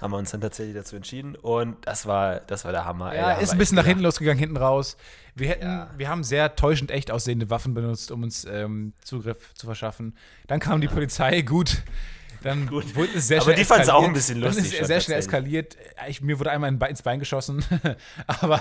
Haben 0.00 0.12
wir 0.12 0.18
uns 0.18 0.30
dann 0.30 0.40
tatsächlich 0.40 0.74
dazu 0.76 0.96
entschieden 0.96 1.36
und 1.36 1.76
das 1.86 2.06
war, 2.06 2.40
das 2.40 2.64
war 2.64 2.72
der 2.72 2.84
Hammer. 2.84 3.12
ey, 3.12 3.18
Ja, 3.18 3.30
haben 3.34 3.40
ist 3.42 3.52
ein 3.52 3.58
bisschen 3.58 3.76
nach 3.76 3.86
hinten 3.86 4.02
losgegangen, 4.02 4.38
hinten 4.38 4.56
raus. 4.56 4.96
Wir 5.34 5.48
hätten, 5.48 5.64
Ja. 5.66 5.90
wir 5.96 6.08
haben 6.08 6.22
sehr 6.24 6.54
täuschend 6.56 6.90
echt 6.90 7.10
aussehende 7.10 7.48
Waffen 7.50 7.74
benutzt, 7.74 8.10
um 8.10 8.22
uns 8.22 8.44
ähm, 8.44 8.92
Zugriff 9.02 9.54
zu 9.54 9.66
verschaffen. 9.66 10.16
Dann 10.46 10.60
kam 10.60 10.80
die 10.80 10.88
Polizei, 10.88 11.40
gut. 11.42 11.82
Dann 12.46 12.66
Gut. 12.68 12.94
wurde 12.94 13.10
es 13.16 13.26
sehr 13.28 13.38
Aber 13.38 13.44
schnell 13.46 13.56
die 13.56 13.64
fand's 13.64 13.88
auch 13.88 13.94
eskaliert. 14.02 14.10
ein 14.10 14.12
bisschen 14.14 14.40
Dann 14.40 14.48
lustig 14.54 14.72
ist 14.72 14.80
es 14.80 14.86
sehr 14.86 15.00
schnell 15.00 15.18
eskaliert. 15.18 15.76
Ich, 16.08 16.20
mir 16.20 16.38
wurde 16.38 16.50
einmal 16.52 16.70
ins 16.88 17.02
Bein 17.02 17.18
geschossen. 17.18 17.64
Aber 18.26 18.60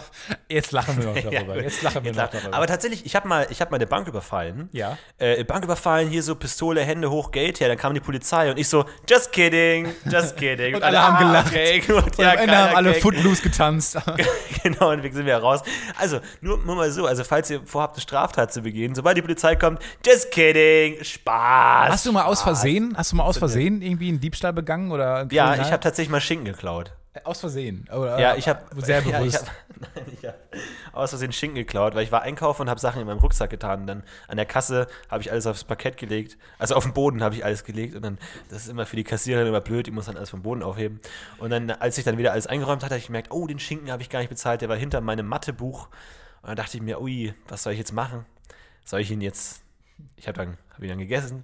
jetzt 0.49 0.71
lachen 0.71 0.97
wir 0.97 1.05
noch 1.05 1.15
Ja, 1.31 1.31
darüber. 1.39 1.53
gut. 1.55 1.63
jetzt 1.63 1.81
lachen 1.83 2.03
wir 2.03 2.11
Jetzt 2.11 2.17
noch 2.17 2.29
darüber. 2.29 2.57
Aber 2.57 2.67
tatsächlich, 2.67 3.05
ich 3.05 3.15
habe 3.15 3.27
mal, 3.27 3.45
ich 3.49 3.61
hab 3.61 3.69
mal 3.71 3.75
eine 3.77 3.86
Bank 3.88 4.07
überfallen. 4.07 4.69
Ja. 4.71 4.97
Äh, 5.17 5.43
Bank 5.43 5.63
überfallen, 5.63 6.09
hier 6.09 6.23
so 6.23 6.36
Pistole, 6.36 6.81
Hände 6.81 7.11
hoch, 7.11 7.31
Geld 7.31 7.59
her. 7.59 7.67
Dann 7.67 7.77
kam 7.77 7.93
die 7.93 7.99
Polizei 7.99 8.49
und 8.49 8.57
ich 8.57 8.67
so, 8.67 8.86
just 9.09 9.31
kidding, 9.31 9.88
just 10.09 10.36
kidding. 10.38 10.75
Und 10.75 10.83
alle 10.83 11.01
haben 11.01 11.17
gelacht. 11.27 11.47
Okay, 11.51 11.79
gut, 11.81 12.17
und 12.17 12.25
am 12.25 12.38
Ende 12.38 12.57
haben 12.57 12.75
alle 12.75 12.93
Footloose 12.95 13.41
getanzt. 13.43 13.97
genau, 14.63 14.91
und 14.91 15.03
wir 15.03 15.11
sind 15.13 15.25
wieder 15.25 15.39
raus. 15.39 15.61
Also, 15.99 16.19
nur, 16.41 16.57
nur 16.59 16.75
mal 16.75 16.91
so, 16.91 17.05
also 17.05 17.23
falls 17.23 17.49
ihr 17.49 17.61
vorhabt, 17.65 17.95
eine 17.95 18.01
Straftat 18.01 18.51
zu 18.53 18.61
begehen, 18.61 18.95
sobald 18.95 19.17
die 19.17 19.21
Polizei 19.21 19.55
kommt, 19.55 19.81
just 20.05 20.31
kidding, 20.31 21.03
Spaß. 21.03 21.89
Hast 21.91 22.05
du 22.05 22.11
mal 22.11 22.23
aus. 22.23 22.45
Versehen, 22.45 22.93
hast 22.95 23.11
du 23.11 23.15
mal 23.15 23.23
aus 23.23 23.38
Versehen 23.38 23.74
irgendwie 23.82 24.09
einen 24.09 24.19
Diebstahl 24.19 24.53
begangen 24.53 24.91
oder 24.91 25.28
Ja, 25.32 25.55
ich 25.55 25.71
habe 25.71 25.80
tatsächlich 25.80 26.11
mal 26.11 26.21
Schinken 26.21 26.45
geklaut. 26.45 26.91
aus 27.23 27.39
Versehen. 27.39 27.88
Oder, 27.91 28.19
Ja, 28.19 28.36
ich 28.36 28.47
habe 28.47 28.61
sehr 28.82 29.01
ja, 29.05 29.19
bewusst. 29.19 29.45
ich 29.71 29.82
hab, 29.88 29.95
nein, 29.95 30.05
ich 30.13 30.26
habe 30.26 30.38
aus 30.93 31.09
Versehen 31.11 31.32
Schinken 31.32 31.55
geklaut, 31.55 31.95
weil 31.95 32.03
ich 32.03 32.11
war 32.11 32.21
einkaufen 32.21 32.63
und 32.63 32.69
habe 32.69 32.80
Sachen 32.80 33.01
in 33.01 33.07
meinem 33.07 33.19
Rucksack 33.19 33.49
getan. 33.49 33.82
Und 33.82 33.88
dann 33.88 34.03
an 34.28 34.38
der 34.38 34.45
Kasse 34.45 34.88
habe 35.09 35.21
ich 35.21 35.32
alles 35.32 35.47
aufs 35.47 35.63
Parkett 35.63 35.97
gelegt. 35.97 36.38
Also 36.57 36.76
auf 36.76 36.84
den 36.84 36.93
Boden 36.93 37.23
habe 37.23 37.36
ich 37.36 37.45
alles 37.45 37.63
gelegt. 37.63 37.95
Und 37.95 38.03
dann, 38.03 38.17
das 38.49 38.63
ist 38.63 38.69
immer 38.69 38.86
für 38.86 38.95
die 38.95 39.03
Kassiererin 39.03 39.47
immer 39.47 39.61
blöd, 39.61 39.88
die 39.88 39.91
muss 39.91 40.05
dann 40.05 40.17
alles 40.17 40.30
vom 40.30 40.41
Boden 40.41 40.63
aufheben. 40.63 40.99
Und 41.38 41.51
dann, 41.51 41.71
als 41.71 41.97
ich 41.97 42.03
dann 42.03 42.17
wieder 42.17 42.32
alles 42.32 42.47
eingeräumt 42.47 42.84
hatte, 42.84 42.95
habe 42.95 42.99
ich 42.99 43.07
gemerkt, 43.07 43.32
oh, 43.32 43.47
den 43.47 43.59
Schinken 43.59 43.91
habe 43.91 44.01
ich 44.01 44.09
gar 44.09 44.19
nicht 44.19 44.30
bezahlt. 44.30 44.61
Der 44.61 44.69
war 44.69 44.78
hinter 44.78 45.01
meinem 45.01 45.28
Mathebuch. 45.28 45.88
Und 46.41 46.49
dann 46.49 46.57
dachte 46.57 46.78
ich 46.78 46.84
mir, 46.84 47.01
ui, 47.01 47.34
was 47.47 47.63
soll 47.63 47.73
ich 47.73 47.80
jetzt 47.80 47.93
machen? 47.93 48.26
Soll 48.84 48.99
ich 48.99 49.09
ihn 49.09 49.21
jetzt. 49.21 49.61
Ich 50.15 50.28
habe 50.28 50.38
dann, 50.38 50.57
hab 50.73 50.84
ihn 50.84 50.89
dann 50.89 50.99
gegessen. 50.99 51.43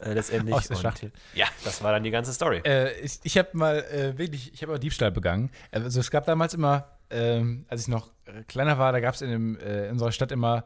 Äh, 0.00 0.12
letztendlich. 0.12 0.54
Aus 0.54 0.68
der 0.68 0.76
Und 0.76 0.82
Schachtel. 0.82 1.12
Ja, 1.34 1.46
das 1.64 1.82
war 1.82 1.92
dann 1.92 2.02
die 2.02 2.10
ganze 2.10 2.32
Story. 2.32 2.58
Äh, 2.64 2.98
ich 3.00 3.20
ich 3.22 3.38
habe 3.38 3.50
mal 3.52 3.84
äh, 3.84 4.16
wirklich, 4.18 4.52
ich 4.52 4.62
habe 4.62 4.72
mal 4.72 4.78
Diebstahl 4.78 5.10
begangen. 5.10 5.50
Also 5.70 6.00
es 6.00 6.10
gab 6.10 6.24
damals 6.26 6.54
immer, 6.54 6.88
ähm, 7.10 7.66
als 7.68 7.82
ich 7.82 7.88
noch 7.88 8.12
kleiner 8.48 8.78
war, 8.78 8.92
da 8.92 9.00
gab 9.00 9.14
es 9.14 9.22
in, 9.22 9.30
dem, 9.30 9.58
äh, 9.58 9.86
in 9.86 9.92
unserer 9.92 10.12
Stadt 10.12 10.32
immer 10.32 10.64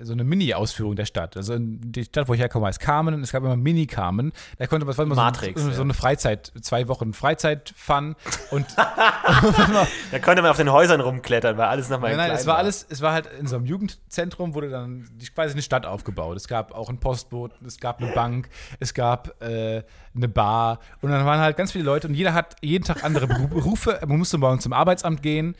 so 0.00 0.12
eine 0.12 0.24
Mini-Ausführung 0.24 0.96
der 0.96 1.04
Stadt. 1.04 1.36
Also 1.36 1.54
in 1.54 1.92
die 1.92 2.04
Stadt, 2.04 2.28
wo 2.28 2.34
ich 2.34 2.40
herkomme, 2.40 2.66
heißt 2.66 2.80
Carmen. 2.80 3.14
und 3.14 3.22
Es 3.22 3.32
gab 3.32 3.42
immer 3.42 3.56
Mini-Carmen. 3.56 4.32
Da 4.58 4.66
konnte 4.66 4.86
man, 4.86 4.96
war 4.96 5.04
immer 5.04 5.14
Matrix, 5.14 5.60
so, 5.60 5.66
so, 5.68 5.72
so 5.72 5.78
ja. 5.78 5.84
eine 5.84 5.94
Freizeit, 5.94 6.52
zwei 6.62 6.88
Wochen 6.88 7.12
Freizeit-Fun. 7.12 8.16
Und 8.50 8.66
Da 8.76 10.18
konnte 10.20 10.42
man 10.42 10.50
auf 10.50 10.56
den 10.56 10.72
Häusern 10.72 11.00
rumklettern, 11.00 11.56
weil 11.56 11.66
alles 11.66 11.88
nochmal 11.88 12.16
Nein, 12.16 12.28
nein, 12.28 12.36
es 12.36 12.46
war 12.46 12.56
alles, 12.56 12.86
es 12.88 13.00
war 13.00 13.12
halt 13.12 13.28
in 13.38 13.46
so 13.46 13.56
einem 13.56 13.66
Jugendzentrum, 13.66 14.54
wurde 14.54 14.70
dann 14.70 15.08
quasi 15.34 15.52
eine 15.52 15.62
Stadt 15.62 15.86
aufgebaut. 15.86 16.36
Es 16.36 16.48
gab 16.48 16.72
auch 16.74 16.88
ein 16.88 16.98
Postboot, 16.98 17.52
es 17.64 17.78
gab 17.78 18.02
eine 18.02 18.12
Bank, 18.12 18.48
es 18.78 18.94
gab 18.94 19.40
äh, 19.42 19.82
eine 20.14 20.28
Bar 20.28 20.80
und 21.02 21.10
dann 21.10 21.24
waren 21.24 21.40
halt 21.40 21.56
ganz 21.56 21.72
viele 21.72 21.84
Leute 21.84 22.08
und 22.08 22.14
jeder 22.14 22.34
hat 22.34 22.56
jeden 22.62 22.84
Tag 22.84 23.04
andere 23.04 23.26
Beru- 23.26 23.48
Berufe. 23.60 24.00
Man 24.06 24.18
musste 24.18 24.38
morgen 24.38 24.60
zum 24.60 24.72
Arbeitsamt 24.72 25.22
gehen 25.22 25.54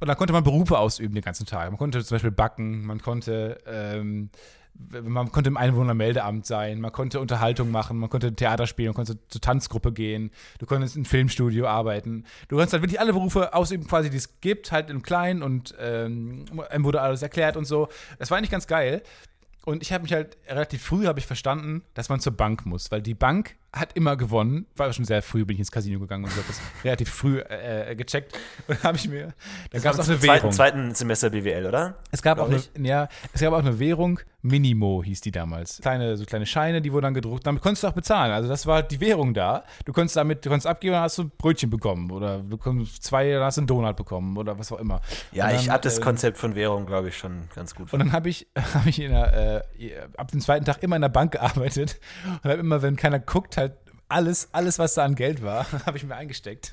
und 0.00 0.08
dann 0.08 0.16
konnte 0.16 0.32
man 0.32 0.44
Berufe 0.44 0.78
ausüben 0.78 1.14
den 1.14 1.24
ganzen 1.24 1.46
Tag. 1.46 1.70
Man 1.70 1.78
konnte 1.78 2.04
zum 2.04 2.14
Beispiel 2.14 2.30
backen, 2.30 2.86
man 2.86 3.00
konnte 3.00 3.58
ähm, 3.66 4.30
man 5.02 5.32
konnte 5.32 5.48
im 5.48 5.56
Einwohnermeldeamt 5.56 6.46
sein, 6.46 6.80
man 6.80 6.92
konnte 6.92 7.20
Unterhaltung 7.20 7.70
machen, 7.70 7.98
man 7.98 8.10
konnte 8.10 8.34
Theater 8.34 8.66
spielen, 8.66 8.88
man 8.88 8.94
konnte 8.94 9.18
zur 9.28 9.40
Tanzgruppe 9.40 9.92
gehen, 9.92 10.30
du 10.58 10.66
konntest 10.66 10.96
im 10.96 11.04
Filmstudio 11.04 11.66
arbeiten. 11.66 12.24
Du 12.48 12.56
konntest 12.56 12.74
halt 12.74 12.82
wirklich 12.82 13.00
alle 13.00 13.12
Berufe 13.12 13.54
ausüben, 13.54 13.86
quasi, 13.86 14.10
die 14.10 14.16
es 14.16 14.40
gibt, 14.40 14.72
halt 14.72 14.90
im 14.90 15.02
Kleinen 15.02 15.42
und 15.42 15.74
ähm, 15.80 16.44
einem 16.70 16.84
wurde 16.84 17.00
alles 17.00 17.22
erklärt 17.22 17.56
und 17.56 17.64
so. 17.64 17.88
Das 18.18 18.30
war 18.30 18.38
eigentlich 18.38 18.50
ganz 18.50 18.66
geil. 18.66 19.02
Und 19.64 19.82
ich 19.82 19.92
habe 19.92 20.02
mich 20.02 20.12
halt 20.12 20.38
relativ 20.48 20.82
früh 20.82 21.06
habe 21.06 21.18
ich 21.18 21.26
verstanden, 21.26 21.82
dass 21.94 22.08
man 22.08 22.20
zur 22.20 22.32
Bank 22.32 22.64
muss, 22.64 22.90
weil 22.90 23.02
die 23.02 23.14
Bank 23.14 23.56
hat 23.72 23.92
immer 23.94 24.16
gewonnen. 24.16 24.66
War 24.76 24.92
schon 24.92 25.04
sehr 25.04 25.22
früh, 25.22 25.44
bin 25.44 25.54
ich 25.54 25.60
ins 25.60 25.70
Casino 25.70 26.00
gegangen 26.00 26.24
und 26.24 26.30
habe 26.30 26.44
das 26.46 26.60
relativ 26.84 27.10
früh 27.10 27.40
äh, 27.40 27.94
gecheckt. 27.94 28.36
Und 28.68 28.82
habe 28.82 28.96
ich 28.96 29.08
mir, 29.08 29.34
da 29.70 29.78
gab 29.78 29.94
es 29.94 30.00
auch 30.00 30.08
eine 30.08 30.22
Währung. 30.22 30.50
Im 30.50 30.52
zweiten 30.52 30.94
Semester 30.94 31.30
BWL, 31.30 31.66
oder? 31.66 31.96
Es 32.10 32.22
gab 32.22 32.38
auch 32.38 32.48
eine, 32.48 32.62
ja, 32.86 33.08
es 33.32 33.40
gab 33.40 33.52
auch 33.52 33.58
eine 33.58 33.78
Währung, 33.78 34.20
Minimo 34.42 35.02
hieß 35.02 35.20
die 35.20 35.32
damals. 35.32 35.80
Kleine, 35.80 36.16
so 36.16 36.24
kleine 36.24 36.46
Scheine, 36.46 36.80
die 36.80 36.92
wurden 36.92 37.04
dann 37.04 37.14
gedruckt. 37.14 37.46
Damit 37.46 37.60
konntest 37.60 37.82
du 37.82 37.88
auch 37.88 37.92
bezahlen. 37.92 38.32
Also 38.32 38.48
das 38.48 38.66
war 38.66 38.84
die 38.84 39.00
Währung 39.00 39.34
da. 39.34 39.64
Du 39.84 39.92
konntest 39.92 40.16
damit, 40.16 40.44
du 40.44 40.48
konntest 40.48 40.66
abgeben, 40.66 40.92
dann 40.92 41.02
hast 41.02 41.18
du 41.18 41.28
Brötchen 41.28 41.70
bekommen 41.70 42.10
oder 42.10 42.38
du 42.38 42.56
konntest 42.56 43.02
zwei, 43.02 43.32
dann 43.32 43.42
hast 43.42 43.56
du 43.56 43.62
einen 43.62 43.66
Donut 43.66 43.96
bekommen 43.96 44.36
oder 44.36 44.56
was 44.56 44.70
auch 44.70 44.78
immer. 44.78 45.00
Ja, 45.32 45.48
dann, 45.48 45.56
ich 45.56 45.70
habe 45.70 45.82
das 45.82 45.98
äh, 45.98 46.02
Konzept 46.02 46.38
von 46.38 46.54
Währung, 46.54 46.86
glaube 46.86 47.08
ich, 47.08 47.18
schon 47.18 47.48
ganz 47.54 47.74
gut. 47.74 47.92
Und 47.92 47.98
dann 47.98 48.12
habe 48.12 48.28
ich, 48.28 48.46
hab 48.56 48.86
ich 48.86 48.96
der, 48.96 49.64
äh, 49.76 49.92
ab 50.16 50.30
dem 50.30 50.40
zweiten 50.40 50.64
Tag 50.64 50.82
immer 50.84 50.94
in 50.94 51.02
der 51.02 51.08
Bank 51.08 51.32
gearbeitet 51.32 51.98
und 52.42 52.50
habe 52.50 52.60
immer, 52.60 52.80
wenn 52.80 52.94
keiner 52.94 53.18
guckt, 53.18 53.56
halt 53.56 53.67
alles, 54.08 54.48
alles, 54.52 54.78
was 54.78 54.94
da 54.94 55.04
an 55.04 55.14
Geld 55.14 55.42
war, 55.42 55.66
habe 55.86 55.98
ich 55.98 56.04
mir 56.04 56.16
eingesteckt. 56.16 56.70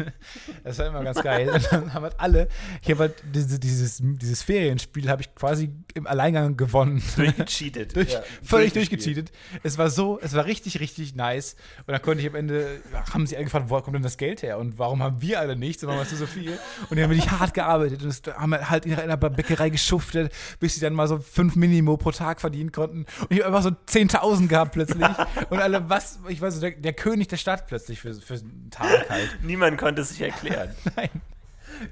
Das 0.63 0.79
war 0.79 0.87
immer 0.87 1.03
ganz 1.03 1.21
geil. 1.21 1.49
Und 1.49 1.67
dann 1.71 1.93
haben 1.93 2.03
halt 2.03 2.19
alle, 2.19 2.47
ich 2.81 2.89
habe 2.89 2.99
halt 3.01 3.15
diese, 3.33 3.59
dieses, 3.59 3.99
dieses 4.01 4.41
Ferienspiel 4.41 5.09
habe 5.09 5.21
ich 5.21 5.35
quasi 5.35 5.71
im 5.93 6.07
Alleingang 6.07 6.55
gewonnen. 6.55 7.03
Durchgecheatet. 7.15 7.95
Durch, 7.95 8.13
ja, 8.13 8.23
völlig 8.41 8.73
durchgecheatet. 8.73 9.31
Es 9.63 9.77
war 9.77 9.89
so, 9.89 10.19
es 10.21 10.33
war 10.33 10.45
richtig, 10.45 10.79
richtig 10.79 11.15
nice. 11.15 11.55
Und 11.85 11.91
dann 11.91 12.01
konnte 12.01 12.21
ich 12.21 12.29
am 12.29 12.35
Ende, 12.35 12.81
haben 13.13 13.27
sie 13.27 13.35
alle 13.35 13.45
gefragt, 13.45 13.69
wo 13.69 13.79
kommt 13.81 13.95
denn 13.95 14.03
das 14.03 14.17
Geld 14.17 14.41
her? 14.41 14.57
Und 14.57 14.79
warum 14.79 15.03
haben 15.03 15.21
wir 15.21 15.39
alle 15.39 15.55
nichts? 15.55 15.83
Und 15.83 15.89
warum 15.89 16.01
hast 16.01 16.13
du 16.13 16.15
so 16.15 16.27
viel? 16.27 16.57
Und 16.89 16.97
die 16.97 17.03
haben 17.03 17.09
wirklich 17.09 17.29
hart 17.31 17.53
gearbeitet 17.53 18.01
und 18.03 18.35
haben 18.37 18.69
halt 18.69 18.85
in 18.85 18.95
einer 18.95 19.17
Bäckerei 19.17 19.69
geschuftet, 19.69 20.31
bis 20.59 20.75
sie 20.75 20.81
dann 20.81 20.93
mal 20.93 21.07
so 21.07 21.19
fünf 21.19 21.55
Minimo 21.55 21.97
pro 21.97 22.11
Tag 22.11 22.39
verdienen 22.39 22.71
konnten. 22.71 23.05
Und 23.19 23.31
ich 23.31 23.43
habe 23.43 23.47
einfach 23.47 23.63
so 23.63 23.69
10.000 23.69 24.47
gehabt 24.47 24.71
plötzlich. 24.73 25.05
Und 25.49 25.59
alle, 25.59 25.89
was, 25.89 26.19
ich 26.29 26.41
weiß 26.41 26.55
so, 26.55 26.61
der, 26.61 26.71
der 26.71 26.93
König 26.93 27.24
König 27.25 27.27
der 27.27 27.37
Stadt 27.37 27.67
plötzlich 27.67 27.99
für, 27.99 28.13
für 28.13 28.35
einen 28.35 28.69
Tag 28.71 29.09
halt. 29.09 29.37
Niemand 29.41 29.77
konnte 29.77 30.01
es 30.01 30.09
sich 30.09 30.21
erklären. 30.21 30.69
Nein. 30.95 31.09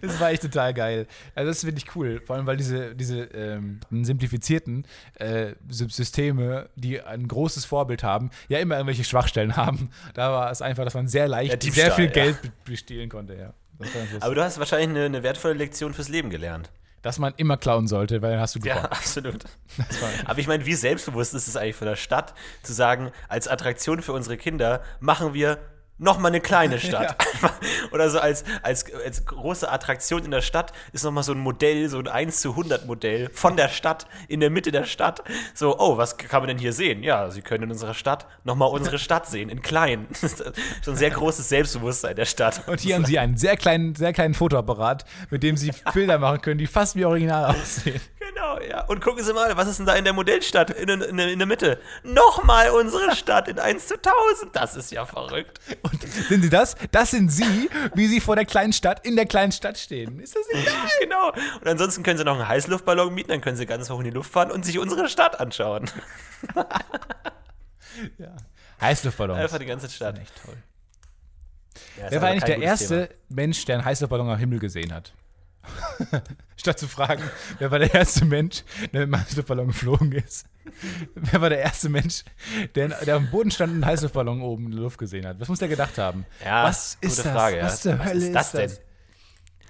Das 0.02 0.18
war 0.20 0.32
echt 0.32 0.44
total 0.44 0.74
geil. 0.74 1.08
Also 1.36 1.50
das 1.50 1.62
finde 1.62 1.78
ich 1.78 1.94
cool, 1.96 2.22
vor 2.26 2.38
allem 2.38 2.46
weil 2.46 2.56
diese, 2.56 2.96
diese 2.96 3.24
ähm, 3.24 3.82
simplifizierten 3.92 4.86
äh, 5.16 5.56
Systeme, 5.68 6.70
die 6.76 7.02
ein 7.02 7.28
großes 7.28 7.66
Vorbild 7.66 8.02
haben, 8.02 8.30
ja 8.48 8.60
immer 8.60 8.76
irgendwelche 8.76 9.04
Schwachstellen 9.04 9.58
haben. 9.58 9.90
Da 10.14 10.32
war 10.32 10.52
es 10.52 10.62
einfach, 10.62 10.86
dass 10.86 10.94
man 10.94 11.10
sehr 11.10 11.28
leicht 11.28 11.64
ja, 11.66 11.72
sehr 11.72 11.92
viel 11.92 12.08
Geld 12.08 12.38
ja. 12.44 12.50
bestehlen 12.64 13.10
konnte, 13.10 13.36
ja. 13.36 13.54
Aber 14.22 14.36
du 14.36 14.42
hast 14.42 14.58
wahrscheinlich 14.60 14.90
eine, 14.90 15.06
eine 15.06 15.24
wertvolle 15.24 15.56
Lektion 15.56 15.94
fürs 15.94 16.08
Leben 16.08 16.30
gelernt 16.30 16.70
dass 17.04 17.20
man 17.20 17.34
immer 17.38 17.58
klauen 17.58 17.88
sollte, 17.88 18.24
weil 18.24 18.32
dann 18.32 18.40
hast 18.40 18.56
du 18.56 18.60
gewonnen. 18.60 18.80
Ja, 18.84 18.90
absolut. 18.90 19.44
Aber 20.26 20.40
ich 20.40 20.48
meine, 20.48 20.66
wie 20.66 20.74
selbstbewusst 20.74 21.36
ist 21.36 21.48
es 21.48 21.56
eigentlich 21.56 21.76
von 21.76 21.88
der 21.88 21.98
Stadt, 21.98 22.34
zu 22.64 22.74
sagen, 22.74 23.12
als 23.28 23.48
Attraktion 23.48 24.02
für 24.02 24.14
unsere 24.14 24.38
Kinder 24.38 24.82
machen 25.00 25.36
wir 25.36 25.60
noch 25.98 26.20
mal 26.20 26.30
eine 26.30 26.42
kleine 26.42 26.80
Stadt. 26.82 27.16
Ja. 27.42 27.52
Oder 27.92 28.10
so 28.10 28.20
als, 28.20 28.44
als, 28.62 28.86
als 28.94 29.26
große 29.26 29.72
Attraktion 29.72 30.24
in 30.26 30.32
der 30.32 30.42
Stadt 30.42 30.74
ist 30.92 31.04
noch 31.04 31.12
mal 31.12 31.24
so 31.24 31.34
ein 31.34 31.40
Modell, 31.40 31.90
so 31.90 32.00
ein 32.00 32.08
1 32.08 32.42
zu 32.42 32.52
100 32.52 32.86
Modell 32.86 33.30
von 33.34 33.58
der 33.58 33.70
Stadt, 33.70 34.08
in 34.28 34.40
der 34.40 34.50
Mitte 34.50 34.72
der 34.72 34.86
Stadt. 34.86 35.24
So, 35.54 35.78
oh, 35.80 35.98
was 35.98 36.18
kann 36.18 36.42
man 36.42 36.48
denn 36.48 36.58
hier 36.58 36.74
sehen? 36.74 37.04
Ja, 37.04 37.30
Sie 37.30 37.42
können 37.42 37.66
in 37.66 37.72
unserer 37.72 37.94
Stadt 37.94 38.28
noch 38.44 38.56
mal 38.56 38.66
unsere 38.66 39.00
Stadt 39.04 39.28
sehen, 39.28 39.50
in 39.50 39.62
klein. 39.62 40.08
Schon 40.84 40.94
ein 40.94 40.98
sehr 40.98 41.12
großes 41.12 41.50
Selbstbewusstsein 41.50 42.16
der 42.16 42.26
Stadt. 42.26 42.68
Und 42.68 42.80
hier 42.80 42.96
haben 42.96 43.06
Sie 43.06 43.20
einen 43.20 43.38
sehr 43.38 43.58
kleinen, 43.58 43.96
sehr 43.96 44.14
kleinen 44.14 44.34
Fotoapparat, 44.34 45.06
mit 45.30 45.44
dem 45.44 45.58
Sie 45.58 45.72
Bilder 45.94 46.18
machen 46.20 46.42
können, 46.42 46.58
die 46.58 46.68
fast 46.68 46.96
wie 46.96 47.06
original 47.06 47.56
aussehen. 47.56 48.02
Genau, 48.34 48.60
ja. 48.60 48.86
Und 48.86 49.02
gucken 49.02 49.24
Sie 49.24 49.34
mal, 49.34 49.56
was 49.58 49.68
ist 49.68 49.80
denn 49.80 49.86
da 49.86 49.94
in 49.96 50.04
der 50.04 50.14
Modellstadt, 50.14 50.70
in, 50.72 50.90
in, 50.90 51.20
in 51.20 51.40
der 51.40 51.48
Mitte? 51.48 51.80
Nochmal 52.04 52.70
unsere 52.72 53.16
Stadt 53.16 53.48
in 53.48 53.60
1 53.60 53.88
zu 53.88 53.96
1000. 53.96 54.56
Das 54.56 54.76
ist 54.76 54.92
ja 54.92 55.06
verrückt. 55.06 55.60
Und 55.82 56.02
sind 56.02 56.42
Sie 56.44 56.50
das? 56.50 56.76
Das 56.92 57.12
sind 57.12 57.30
Sie, 57.30 57.70
wie 57.94 58.08
Sie 58.08 58.20
vor 58.20 58.36
der 58.36 58.46
kleinen 58.46 58.74
Stadt, 58.74 59.06
in 59.06 59.16
der 59.16 59.26
kleinen 59.26 59.52
Stadt 59.52 59.78
stehen. 59.78 60.20
Ist 60.20 60.36
das 60.36 60.48
egal? 60.52 60.74
Genau. 61.02 61.32
Und 61.60 61.68
ansonsten 61.68 62.04
können 62.04 62.18
Sie 62.18 62.24
noch 62.24 62.36
einen 62.36 62.48
Heißluftballon 62.48 63.14
mieten, 63.14 63.30
dann 63.30 63.42
können 63.42 63.58
Sie 63.58 63.66
ganz 63.66 63.90
hoch 63.90 64.00
in 64.00 64.06
die 64.06 64.12
Luft 64.12 64.32
fahren 64.32 64.52
und 64.52 64.66
sich 64.66 64.80
unsere 64.80 65.10
Stadt 65.10 65.40
anschauen. 65.40 65.90
ja. 68.18 68.36
Heißluftballons. 68.80 69.40
Einfach 69.40 69.60
die 69.60 69.66
ganze 69.66 69.90
Stadt. 69.90 70.18
Echt 70.20 70.34
toll. 70.46 70.56
Ja, 71.98 72.10
Wer 72.10 72.22
war 72.22 72.30
eigentlich 72.30 72.44
der 72.44 72.60
erste 72.60 73.08
Thema. 73.08 73.20
Mensch, 73.30 73.66
der 73.66 73.76
einen 73.76 73.86
Heißluftballon 73.86 74.30
am 74.30 74.38
Himmel 74.38 74.60
gesehen 74.60 74.94
hat? 74.94 75.14
Statt 76.56 76.80
zu 76.80 76.88
fragen, 76.88 77.24
wer 77.60 77.72
war 77.72 77.80
der 77.80 77.94
erste 77.94 78.26
Mensch, 78.26 78.64
der 78.94 79.06
mit 79.06 79.14
einem 79.14 79.20
Heißluftballon 79.20 79.68
geflogen 79.68 80.12
ist. 80.12 80.46
Wer 81.16 81.42
war 81.42 81.50
der 81.50 81.60
erste 81.60 81.90
Mensch, 81.90 82.24
der, 82.76 82.90
der 82.90 83.16
am 83.16 83.30
Boden 83.32 83.52
stand 83.52 83.72
und 83.72 83.84
einen 83.84 83.86
Heißluftballon 83.86 84.42
oben 84.42 84.66
in 84.66 84.72
der 84.72 84.82
Luft 84.82 84.98
gesehen 84.98 85.26
hat? 85.28 85.40
Was 85.40 85.50
muss 85.50 85.60
der 85.60 85.68
gedacht 85.68 85.98
haben? 85.98 86.26
Ja, 86.44 86.64
was 86.64 86.98
ist 87.02 87.20
das? 87.20 87.28
Frage, 87.28 87.62
was 87.62 87.82
zur 87.82 88.00
was 88.00 88.06
Hölle 88.08 88.26
ist 88.26 88.34
das, 88.34 88.52
denn? 88.52 88.72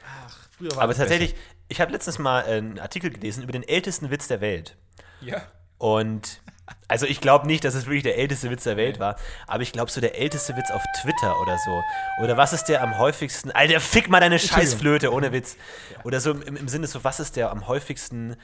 Ach, 0.06 0.38
früher 0.52 0.76
war 0.76 0.84
Aber 0.84 0.94
tatsächlich, 0.94 1.36
ich 1.68 1.82
habe 1.82 1.92
letztens 1.92 2.20
mal 2.20 2.44
einen 2.44 2.80
Artikel 2.80 3.10
gelesen 3.10 3.44
über 3.44 3.52
den 3.52 3.64
ältesten 3.64 4.12
Witz 4.12 4.28
der 4.28 4.42
Welt. 4.42 4.78
Ja. 5.22 5.42
Und 5.78 6.42
also 6.88 7.06
ich 7.06 7.22
glaube 7.22 7.48
nicht, 7.48 7.64
dass 7.64 7.76
es 7.76 7.86
wirklich 7.86 8.04
der 8.04 8.18
älteste 8.18 8.50
Witz 8.50 8.64
der 8.64 8.78
Welt 8.78 9.00
war, 9.00 9.16
aber 9.48 9.64
ich 9.64 9.72
glaube 9.72 9.92
so 9.92 10.00
der 10.00 10.18
älteste 10.18 10.56
Witz 10.56 10.72
auf 10.72 10.84
Twitter 11.02 11.40
oder 11.42 11.58
so. 11.58 11.82
Oder 12.24 12.38
was 12.38 12.54
ist 12.54 12.66
der 12.66 12.82
am 12.82 12.98
häufigsten? 12.98 13.52
Alter, 13.52 13.80
fick 13.80 14.10
mal 14.10 14.20
deine 14.20 14.40
Scheißflöte, 14.40 15.12
ohne 15.12 15.32
Witz. 15.32 15.58
Oder 16.04 16.20
so 16.20 16.32
im, 16.32 16.56
im 16.56 16.68
Sinne 16.68 16.88
so, 16.88 17.04
was 17.04 17.20
ist 17.20 17.36
der 17.36 17.52
am 17.52 17.68
häufigsten 17.68 18.36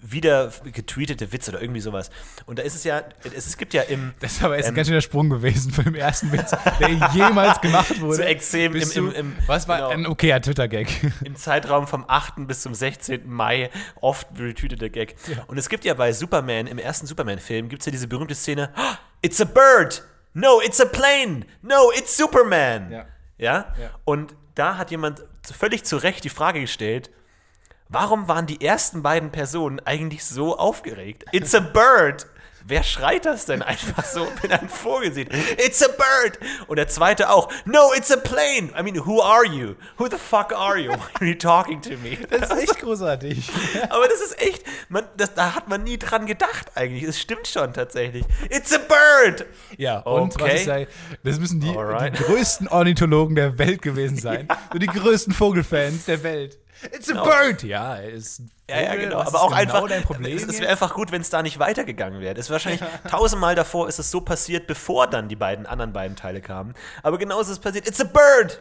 wieder 0.00 0.52
getweetete 0.72 1.32
Witz 1.32 1.48
oder 1.48 1.60
irgendwie 1.60 1.80
sowas. 1.80 2.10
Und 2.46 2.58
da 2.58 2.62
ist 2.62 2.74
es 2.74 2.84
ja, 2.84 3.02
es, 3.34 3.56
gibt 3.56 3.74
ja 3.74 3.82
im. 3.82 4.14
Das 4.20 4.32
ist 4.32 4.44
aber 4.44 4.56
jetzt 4.56 4.66
ähm, 4.66 4.72
ein 4.72 4.76
ganz 4.76 4.88
schöner 4.88 5.00
Sprung 5.00 5.28
gewesen 5.28 5.72
von 5.72 5.84
dem 5.84 5.94
ersten 5.94 6.32
Witz, 6.32 6.54
der 6.78 6.88
jemals 7.14 7.60
gemacht 7.60 8.00
wurde. 8.00 8.16
So 8.16 8.22
extrem 8.22 8.74
im, 8.74 8.90
im, 8.90 9.12
im, 9.12 9.36
Was 9.46 9.66
war 9.68 9.78
genau, 9.78 9.88
ein 9.90 10.06
okayer 10.06 10.40
Twitter-Gag? 10.40 10.88
Im 11.24 11.36
Zeitraum 11.36 11.86
vom 11.86 12.04
8. 12.06 12.46
bis 12.46 12.62
zum 12.62 12.74
16. 12.74 13.28
Mai 13.28 13.70
oft 14.00 14.28
retweetete 14.38 14.90
Gag. 14.90 15.16
Ja. 15.28 15.44
Und 15.46 15.58
es 15.58 15.68
gibt 15.68 15.84
ja 15.84 15.94
bei 15.94 16.12
Superman, 16.12 16.66
im 16.66 16.78
ersten 16.78 17.06
Superman-Film, 17.06 17.68
gibt 17.68 17.82
es 17.82 17.86
ja 17.86 17.92
diese 17.92 18.08
berühmte 18.08 18.34
Szene: 18.34 18.70
oh, 18.76 18.94
It's 19.22 19.40
a 19.40 19.44
bird! 19.44 20.02
No, 20.34 20.60
it's 20.64 20.80
a 20.80 20.84
plane! 20.84 21.44
No, 21.62 21.90
it's 21.96 22.16
Superman! 22.16 22.92
Ja. 22.92 23.06
ja? 23.38 23.74
ja. 23.80 23.90
Und 24.04 24.34
da 24.54 24.76
hat 24.76 24.90
jemand 24.90 25.24
völlig 25.42 25.84
zu 25.84 25.96
Recht 25.96 26.24
die 26.24 26.28
Frage 26.28 26.60
gestellt, 26.60 27.10
Warum 27.90 28.28
waren 28.28 28.44
die 28.44 28.60
ersten 28.60 29.02
beiden 29.02 29.30
Personen 29.30 29.80
eigentlich 29.80 30.22
so 30.22 30.58
aufgeregt? 30.58 31.24
It's 31.32 31.54
a 31.54 31.60
bird! 31.60 32.26
Wer 32.66 32.82
schreit 32.82 33.24
das 33.24 33.46
denn 33.46 33.62
einfach 33.62 34.04
so, 34.04 34.28
wenn 34.42 34.52
ein 34.52 34.68
Vogel 34.68 35.10
sieht? 35.10 35.32
It's 35.56 35.82
a 35.82 35.88
bird! 35.88 36.38
Und 36.66 36.76
der 36.76 36.88
zweite 36.88 37.30
auch. 37.30 37.50
No, 37.64 37.94
it's 37.96 38.12
a 38.12 38.18
plane! 38.18 38.70
I 38.78 38.82
mean, 38.82 39.06
who 39.06 39.22
are 39.22 39.46
you? 39.46 39.74
Who 39.96 40.06
the 40.10 40.18
fuck 40.18 40.52
are 40.52 40.76
you? 40.76 40.90
Why 40.90 40.98
are 41.14 41.26
you 41.28 41.34
talking 41.34 41.80
to 41.80 41.92
me? 41.92 42.18
Das 42.28 42.50
ist 42.50 42.62
echt 42.62 42.80
großartig. 42.80 43.50
Aber 43.88 44.06
das 44.06 44.20
ist 44.20 44.38
echt, 44.38 44.64
man, 44.90 45.04
das, 45.16 45.32
da 45.32 45.54
hat 45.54 45.68
man 45.68 45.82
nie 45.82 45.96
dran 45.96 46.26
gedacht 46.26 46.72
eigentlich. 46.74 47.04
Es 47.04 47.18
stimmt 47.18 47.48
schon 47.48 47.72
tatsächlich. 47.72 48.26
It's 48.50 48.74
a 48.74 48.78
bird! 48.78 49.46
Ja, 49.78 50.00
und 50.00 50.34
okay. 50.34 50.44
was 50.44 50.54
ich 50.60 50.64
sage, 50.66 50.88
das 51.24 51.40
müssen 51.40 51.60
die, 51.60 51.68
die, 51.68 52.22
größten 52.22 52.68
Ornithologen 52.68 53.34
der 53.34 53.58
Welt 53.58 53.80
gewesen 53.80 54.18
sein. 54.18 54.46
ja. 54.50 54.58
So 54.70 54.78
die 54.78 54.88
größten 54.88 55.32
Vogelfans 55.32 56.04
der 56.04 56.22
Welt. 56.22 56.58
It's 56.92 57.08
a 57.08 57.12
genau. 57.12 57.24
bird! 57.24 57.62
Ja, 57.62 57.96
ist 57.96 58.42
ja, 58.70 58.80
ja, 58.80 58.94
genau. 58.96 59.20
Aber 59.20 59.42
auch 59.42 59.48
genau 59.48 59.60
einfach. 59.60 59.88
Dein 59.88 60.02
Problem 60.02 60.36
es, 60.36 60.44
es 60.44 60.60
wäre 60.60 60.70
einfach 60.70 60.94
gut, 60.94 61.10
wenn 61.10 61.20
es 61.20 61.30
da 61.30 61.42
nicht 61.42 61.58
weitergegangen 61.58 62.20
wäre. 62.20 62.34
Es 62.34 62.46
ist 62.46 62.50
wahrscheinlich 62.50 62.82
tausendmal 63.10 63.54
davor 63.54 63.88
ist 63.88 63.98
es 63.98 64.10
so 64.10 64.20
passiert, 64.20 64.66
bevor 64.66 65.06
dann 65.06 65.28
die 65.28 65.36
beiden 65.36 65.66
anderen 65.66 65.92
beiden 65.92 66.16
Teile 66.16 66.40
kamen. 66.40 66.74
Aber 67.02 67.18
genau 67.18 67.40
ist 67.40 67.48
es 67.48 67.58
passiert. 67.58 67.88
It's 67.88 68.00
a 68.00 68.04
bird! 68.04 68.60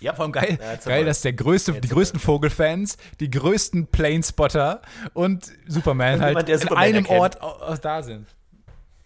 Ja, 0.00 0.14
vor 0.14 0.24
allem 0.24 0.32
geil, 0.32 0.58
ja, 0.60 0.74
geil 0.76 1.04
dass 1.04 1.20
der 1.20 1.32
größte, 1.32 1.74
die 1.74 1.88
größten 1.88 2.18
Vogelfans, 2.18 2.96
die 3.20 3.30
größten 3.30 3.86
Planespotter 3.86 4.82
und 5.14 5.52
Superman 5.68 6.14
und 6.14 6.22
halt 6.22 6.48
jemand, 6.48 6.64
in 6.64 6.76
einem 6.76 7.04
erkennt. 7.04 7.40
Ort 7.40 7.84
da 7.84 8.02
sind. 8.02 8.26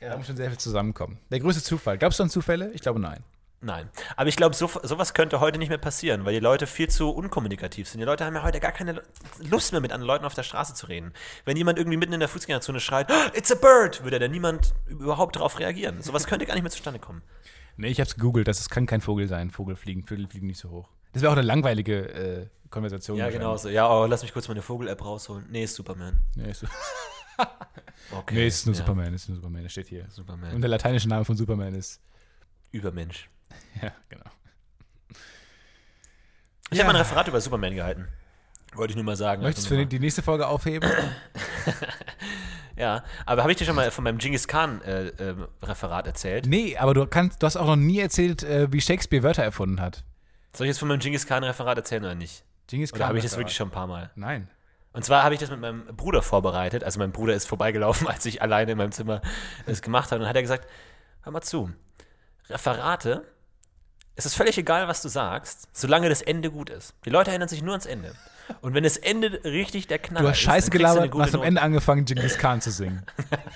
Ja. 0.00 0.10
Da 0.10 0.16
muss 0.16 0.26
schon 0.26 0.36
sehr 0.36 0.48
viel 0.48 0.58
zusammenkommen. 0.58 1.18
Der 1.30 1.40
größte 1.40 1.62
Zufall. 1.62 1.98
Glaubst 1.98 2.18
du 2.18 2.22
an 2.22 2.30
Zufälle? 2.30 2.70
Ich 2.72 2.80
glaube 2.80 3.00
nein. 3.00 3.22
Nein. 3.66 3.90
Aber 4.16 4.28
ich 4.28 4.36
glaube, 4.36 4.54
so, 4.54 4.70
sowas 4.84 5.12
könnte 5.12 5.40
heute 5.40 5.58
nicht 5.58 5.70
mehr 5.70 5.78
passieren, 5.78 6.24
weil 6.24 6.32
die 6.32 6.38
Leute 6.38 6.68
viel 6.68 6.88
zu 6.88 7.10
unkommunikativ 7.10 7.88
sind. 7.88 7.98
Die 7.98 8.04
Leute 8.04 8.24
haben 8.24 8.36
ja 8.36 8.44
heute 8.44 8.60
gar 8.60 8.70
keine 8.70 9.02
Lust 9.40 9.72
mehr, 9.72 9.80
mit 9.80 9.90
anderen 9.90 10.06
Leuten 10.06 10.24
auf 10.24 10.34
der 10.34 10.44
Straße 10.44 10.74
zu 10.74 10.86
reden. 10.86 11.12
Wenn 11.44 11.56
jemand 11.56 11.76
irgendwie 11.76 11.96
mitten 11.96 12.12
in 12.12 12.20
der 12.20 12.28
Fußgängerzone 12.28 12.78
schreit, 12.78 13.10
oh, 13.10 13.36
it's 13.36 13.50
a 13.50 13.56
bird, 13.56 14.04
würde 14.04 14.20
da 14.20 14.28
niemand 14.28 14.72
überhaupt 14.86 15.34
darauf 15.34 15.58
reagieren. 15.58 16.00
Sowas 16.00 16.28
könnte 16.28 16.46
gar 16.46 16.54
nicht 16.54 16.62
mehr 16.62 16.70
zustande 16.70 17.00
kommen. 17.00 17.22
Nee, 17.76 17.88
ich 17.88 17.98
habe 17.98 18.06
es 18.06 18.14
gegoogelt, 18.14 18.46
das 18.46 18.70
kann 18.70 18.86
kein 18.86 19.00
Vogel 19.00 19.26
sein. 19.26 19.50
Vogel 19.50 19.74
fliegen, 19.74 20.04
Vögel 20.04 20.28
fliegen 20.28 20.46
nicht 20.46 20.60
so 20.60 20.70
hoch. 20.70 20.88
Das 21.12 21.22
wäre 21.22 21.32
auch 21.32 21.36
eine 21.36 21.44
langweilige 21.44 22.08
äh, 22.14 22.46
Konversation. 22.70 23.18
Ja, 23.18 23.30
genau 23.30 23.56
so. 23.56 23.68
Ja, 23.68 23.90
oh, 23.90 24.06
lass 24.06 24.22
mich 24.22 24.32
kurz 24.32 24.46
meine 24.46 24.62
Vogel-App 24.62 25.04
rausholen. 25.04 25.44
Nee, 25.50 25.64
ist 25.64 25.74
Superman. 25.74 26.20
Nee, 26.36 26.52
ist 26.52 26.60
Superman. 26.60 26.82
Okay. 28.12 28.34
Nee, 28.34 28.46
es 28.46 28.58
ist 28.58 28.66
nur 28.66 28.74
ja. 28.74 28.82
Superman, 28.82 29.12
es 29.14 29.22
ist 29.22 29.28
nur 29.28 29.36
Superman, 29.36 29.64
das 29.64 29.72
steht 29.72 29.88
hier. 29.88 30.04
Und 30.04 30.12
Superman. 30.12 30.60
der 30.60 30.70
lateinische 30.70 31.08
Name 31.08 31.24
von 31.24 31.36
Superman 31.36 31.74
ist. 31.74 32.00
Übermensch. 32.70 33.28
Ja, 33.82 33.92
genau. 34.08 34.24
Ich 36.70 36.78
habe 36.78 36.86
mal 36.88 36.96
ein 36.96 37.02
Referat 37.02 37.28
über 37.28 37.40
Superman 37.40 37.74
gehalten. 37.74 38.08
Wollte 38.74 38.92
ich 38.92 38.96
nur 38.96 39.04
mal 39.04 39.16
sagen. 39.16 39.42
Möchtest 39.42 39.70
du 39.70 39.74
Also 39.74 39.82
für 39.82 39.86
die 39.86 39.98
nächste 39.98 40.22
Folge 40.22 40.46
aufheben? 40.46 40.90
Ja, 42.76 43.04
aber 43.24 43.42
habe 43.42 43.52
ich 43.52 43.58
dir 43.58 43.64
schon 43.64 43.74
mal 43.74 43.90
von 43.90 44.04
meinem 44.04 44.18
Genghis 44.18 44.46
Khan 44.46 44.82
äh, 44.82 45.06
äh, 45.06 45.34
Referat 45.62 46.06
erzählt? 46.06 46.46
nee, 46.46 46.76
aber 46.76 46.92
du 46.92 47.06
kannst, 47.06 47.42
du 47.42 47.46
hast 47.46 47.56
auch 47.56 47.66
noch 47.66 47.76
nie 47.76 47.98
erzählt, 47.98 48.42
äh, 48.42 48.70
wie 48.70 48.82
Shakespeare 48.82 49.22
Wörter 49.22 49.42
erfunden 49.42 49.80
hat. 49.80 50.04
Soll 50.52 50.66
ich 50.66 50.72
jetzt 50.72 50.78
von 50.78 50.88
meinem 50.88 51.00
Genghis 51.00 51.26
Khan 51.26 51.42
Referat 51.42 51.78
erzählen 51.78 52.04
oder 52.04 52.14
nicht? 52.14 52.44
Genghis 52.66 52.92
Oder 52.92 53.08
habe 53.08 53.16
ich 53.16 53.24
das 53.24 53.36
wirklich 53.36 53.56
schon 53.56 53.68
ein 53.68 53.72
paar 53.72 53.86
Mal? 53.86 54.10
Nein. 54.14 54.50
Und 54.92 55.04
zwar 55.04 55.22
habe 55.22 55.34
ich 55.34 55.40
das 55.40 55.50
mit 55.50 55.60
meinem 55.60 55.86
Bruder 55.96 56.20
vorbereitet. 56.20 56.84
Also 56.84 56.98
mein 56.98 57.12
Bruder 57.12 57.34
ist 57.34 57.46
vorbeigelaufen, 57.46 58.06
als 58.08 58.26
ich 58.26 58.42
alleine 58.42 58.72
in 58.72 58.78
meinem 58.78 58.92
Zimmer 58.92 59.22
das 59.64 59.80
gemacht 59.80 60.10
habe. 60.10 60.16
Und 60.16 60.20
dann 60.22 60.28
hat 60.28 60.36
er 60.36 60.42
gesagt, 60.42 60.68
hör 61.22 61.32
mal 61.32 61.42
zu, 61.42 61.70
Referate, 62.48 63.24
es 64.16 64.26
ist 64.26 64.34
völlig 64.34 64.56
egal, 64.58 64.88
was 64.88 65.02
du 65.02 65.08
sagst, 65.08 65.68
solange 65.72 66.08
das 66.08 66.22
Ende 66.22 66.50
gut 66.50 66.70
ist. 66.70 66.94
Die 67.04 67.10
Leute 67.10 67.30
erinnern 67.30 67.48
sich 67.48 67.62
nur 67.62 67.72
ans 67.72 67.86
Ende. 67.86 68.14
Und 68.62 68.74
wenn 68.74 68.84
das 68.84 68.96
Ende 68.96 69.40
richtig 69.44 69.88
der 69.88 69.98
Knaller 69.98 70.22
Du 70.22 70.28
hast 70.30 70.38
ist, 70.38 70.44
scheiße 70.44 70.70
gelabert 70.70 71.14
und 71.14 71.22
hast 71.22 71.34
am. 71.34 71.42
Ende 71.42 71.60
angefangen, 71.60 72.04
Genghis 72.04 72.38
Khan 72.38 72.60
zu 72.60 72.70
singen. 72.70 73.04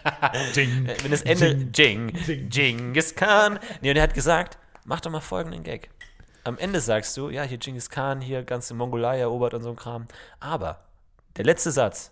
Jing. 0.54 0.86
Äh, 0.86 0.96
Wenn 1.02 1.10
das 1.10 1.22
Ende 1.22 1.68
Jing, 1.74 2.12
Genghis 2.50 3.14
Khan. 3.14 3.58
Nee, 3.80 3.90
und 3.90 3.96
er 3.96 4.02
hat 4.02 4.14
gesagt, 4.14 4.58
mach 4.84 5.00
doch 5.00 5.10
mal 5.10 5.20
folgenden 5.20 5.62
Gag. 5.62 5.90
Am 6.44 6.58
Ende 6.58 6.80
sagst 6.80 7.16
du, 7.16 7.30
ja, 7.30 7.42
hier 7.42 7.58
Genghis 7.58 7.88
Khan, 7.88 8.20
hier 8.20 8.42
ganze 8.42 8.74
Mongolei 8.74 9.18
erobert 9.20 9.54
und 9.54 9.62
so 9.62 9.70
ein 9.70 9.76
Kram. 9.76 10.06
Aber 10.40 10.84
der 11.36 11.44
letzte 11.44 11.70
Satz 11.70 12.10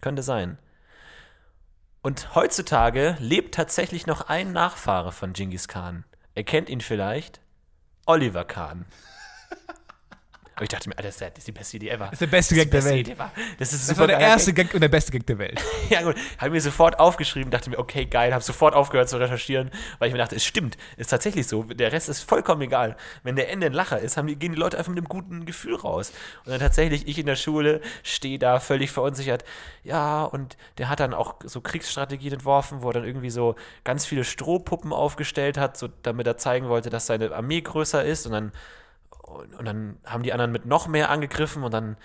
könnte 0.00 0.22
sein. 0.22 0.58
Und 2.00 2.34
heutzutage 2.34 3.16
lebt 3.20 3.54
tatsächlich 3.54 4.06
noch 4.06 4.22
ein 4.28 4.52
Nachfahre 4.52 5.12
von 5.12 5.32
Genghis 5.32 5.68
Khan. 5.68 6.04
Er 6.34 6.44
kennt 6.44 6.68
ihn 6.68 6.80
vielleicht, 6.80 7.40
Oliver 8.06 8.44
Khan. 8.44 8.84
Aber 10.62 10.66
ich 10.66 10.68
dachte 10.68 10.88
mir, 10.88 10.96
Alter, 10.96 11.08
das 11.08 11.38
ist 11.38 11.48
die 11.48 11.52
beste 11.52 11.76
Idee 11.76 11.88
ever. 11.88 12.04
Das 12.04 12.12
ist 12.12 12.20
der 12.20 12.26
beste 12.28 12.54
Gag 12.54 12.70
der 12.70 12.84
Welt. 12.84 13.16
Das 13.58 13.72
ist 13.72 13.90
Das 13.90 13.98
war 13.98 14.06
der 14.06 14.20
erste 14.20 14.52
Gag 14.52 14.72
und 14.72 14.80
der 14.80 14.88
beste 14.88 15.10
Gag 15.10 15.26
der 15.26 15.36
Welt. 15.38 15.60
ja 15.90 16.02
gut, 16.02 16.14
habe 16.38 16.52
mir 16.52 16.60
sofort 16.60 17.00
aufgeschrieben, 17.00 17.50
dachte 17.50 17.68
mir, 17.68 17.80
okay, 17.80 18.06
geil, 18.06 18.32
habe 18.32 18.44
sofort 18.44 18.72
aufgehört 18.72 19.08
zu 19.08 19.16
recherchieren, 19.16 19.72
weil 19.98 20.06
ich 20.06 20.12
mir 20.12 20.18
dachte, 20.18 20.36
es 20.36 20.44
stimmt, 20.44 20.78
ist 20.96 21.08
tatsächlich 21.08 21.48
so, 21.48 21.64
der 21.64 21.90
Rest 21.90 22.08
ist 22.08 22.22
vollkommen 22.22 22.62
egal. 22.62 22.96
Wenn 23.24 23.34
der 23.34 23.50
Ende 23.50 23.66
ein 23.66 23.72
Lacher 23.72 23.98
ist, 23.98 24.16
haben 24.16 24.28
gehen 24.38 24.52
die 24.52 24.58
Leute 24.58 24.78
einfach 24.78 24.90
mit 24.90 24.98
einem 24.98 25.08
guten 25.08 25.46
Gefühl 25.46 25.74
raus. 25.74 26.12
Und 26.44 26.52
dann 26.52 26.60
tatsächlich, 26.60 27.08
ich 27.08 27.18
in 27.18 27.26
der 27.26 27.34
Schule 27.34 27.80
stehe 28.04 28.38
da 28.38 28.60
völlig 28.60 28.92
verunsichert, 28.92 29.42
ja, 29.82 30.22
und 30.22 30.56
der 30.78 30.88
hat 30.88 31.00
dann 31.00 31.12
auch 31.12 31.40
so 31.42 31.60
Kriegsstrategien 31.60 32.34
entworfen, 32.34 32.82
wo 32.82 32.90
er 32.90 32.92
dann 32.92 33.04
irgendwie 33.04 33.30
so 33.30 33.56
ganz 33.82 34.06
viele 34.06 34.22
Strohpuppen 34.22 34.92
aufgestellt 34.92 35.58
hat, 35.58 35.76
so, 35.76 35.88
damit 36.02 36.28
er 36.28 36.36
zeigen 36.36 36.68
wollte, 36.68 36.88
dass 36.88 37.06
seine 37.06 37.34
Armee 37.34 37.62
größer 37.62 38.04
ist 38.04 38.26
und 38.26 38.32
dann 38.32 38.52
und, 39.32 39.64
dann 39.66 39.98
haben 40.04 40.22
die 40.22 40.32
anderen 40.32 40.52
mit 40.52 40.66
noch 40.66 40.86
mehr 40.88 41.10
angegriffen 41.10 41.62
und 41.64 41.72
dann, 41.72 41.96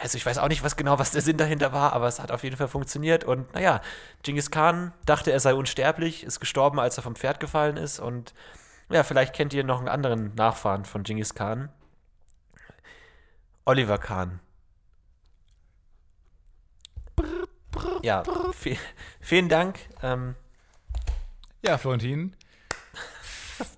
also 0.00 0.16
ich 0.16 0.24
weiß 0.26 0.38
auch 0.38 0.48
nicht, 0.48 0.62
was 0.64 0.76
genau, 0.76 0.98
was 0.98 1.10
der 1.12 1.22
Sinn 1.22 1.36
dahinter 1.36 1.72
war, 1.72 1.92
aber 1.92 2.06
es 2.08 2.20
hat 2.20 2.30
auf 2.32 2.42
jeden 2.44 2.56
Fall 2.56 2.68
funktioniert. 2.68 3.24
Und 3.24 3.52
naja, 3.54 3.80
Genghis 4.22 4.50
Khan 4.50 4.92
dachte, 5.06 5.30
er 5.32 5.40
sei 5.40 5.54
unsterblich, 5.54 6.24
ist 6.24 6.40
gestorben, 6.40 6.80
als 6.80 6.96
er 6.96 7.02
vom 7.02 7.16
Pferd 7.16 7.40
gefallen 7.40 7.76
ist. 7.76 8.00
Und 8.00 8.34
ja, 8.90 9.02
vielleicht 9.04 9.34
kennt 9.34 9.52
ihr 9.52 9.64
noch 9.64 9.78
einen 9.78 9.88
anderen 9.88 10.34
Nachfahren 10.34 10.84
von 10.84 11.02
Genghis 11.02 11.34
Khan. 11.34 11.68
Oliver 13.64 13.98
Khan. 13.98 14.40
Ja, 18.02 18.22
vi- 18.62 18.78
vielen 19.20 19.48
Dank. 19.48 19.78
Ähm, 20.02 20.34
Ja, 21.64 21.78
Florentin. 21.78 22.34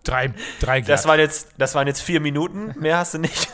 Drei, 0.04 0.32
drei 0.60 0.80
Das 0.80 1.02
glatt. 1.02 1.10
waren, 1.12 1.20
jetzt, 1.20 1.48
das 1.58 1.74
waren 1.74 1.86
jetzt 1.86 2.00
vier 2.00 2.20
Minuten, 2.20 2.74
mehr 2.78 2.98
hast 2.98 3.14
du 3.14 3.18
nicht. 3.18 3.48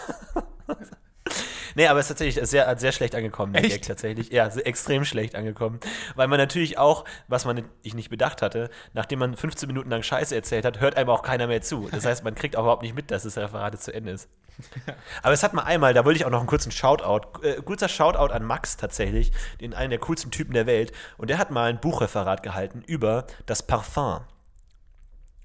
nee, 1.75 1.87
aber 1.87 2.01
es 2.01 2.07
ist 2.07 2.09
tatsächlich 2.09 2.49
sehr, 2.49 2.77
sehr 2.79 2.93
schlecht 2.93 3.15
angekommen, 3.15 3.53
der 3.53 3.65
Echt? 3.65 3.73
Gag 3.73 3.83
tatsächlich. 3.83 4.31
Ja, 4.31 4.47
extrem 4.49 5.05
schlecht 5.05 5.35
angekommen. 5.35 5.81
Weil 6.15 6.29
man 6.29 6.39
natürlich 6.39 6.79
auch, 6.79 7.05
was 7.29 7.45
man 7.45 7.65
ich 7.83 7.95
nicht 7.95 8.11
bedacht 8.11 8.43
hatte, 8.43 8.71
nachdem 8.93 9.21
man 9.21 9.37
15 9.37 9.67
Minuten 9.67 9.91
lang 9.91 10.03
Scheiße 10.03 10.35
erzählt 10.35 10.65
hat, 10.65 10.81
hört 10.81 10.97
einem 10.97 11.11
auch 11.11 11.23
keiner 11.23 11.47
mehr 11.47 11.63
zu. 11.63 11.89
Das 11.91 12.05
heißt, 12.05 12.25
man 12.25 12.35
kriegt 12.35 12.57
auch 12.57 12.63
überhaupt 12.63 12.83
nicht 12.83 12.95
mit, 12.95 13.11
dass 13.11 13.23
das 13.23 13.37
Referat 13.37 13.81
zu 13.81 13.93
Ende 13.93 14.13
ist. 14.13 14.29
Aber 15.23 15.33
es 15.33 15.43
hat 15.43 15.55
mal 15.55 15.63
einmal, 15.63 15.95
da 15.95 16.05
wollte 16.05 16.19
ich 16.19 16.27
auch 16.27 16.31
noch 16.31 16.41
einen 16.41 16.49
kurzen 16.49 16.73
Shoutout, 16.73 17.43
äh, 17.43 17.63
kurzer 17.63 17.89
Shoutout 17.89 18.33
an 18.33 18.45
Max 18.45 18.77
tatsächlich, 18.77 19.33
den 19.61 19.75
einen 19.75 19.91
der 19.91 19.99
coolsten 20.01 20.31
Typen 20.31 20.53
der 20.55 20.67
Welt. 20.67 20.93
Und 21.17 21.31
der 21.31 21.39
hat 21.39 21.51
mal 21.51 21.71
ein 21.71 21.81
Buchreferat 21.81 22.43
gehalten 22.43 22.83
über 22.87 23.27
das 23.47 23.63
Parfum. 23.63 24.21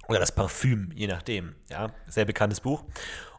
Oder 0.08 0.20
das 0.20 0.32
Parfüm, 0.32 0.92
je 0.94 1.08
nachdem. 1.08 1.56
Ja, 1.70 1.92
sehr 2.08 2.26
bekanntes 2.26 2.62
Buch. 2.62 2.84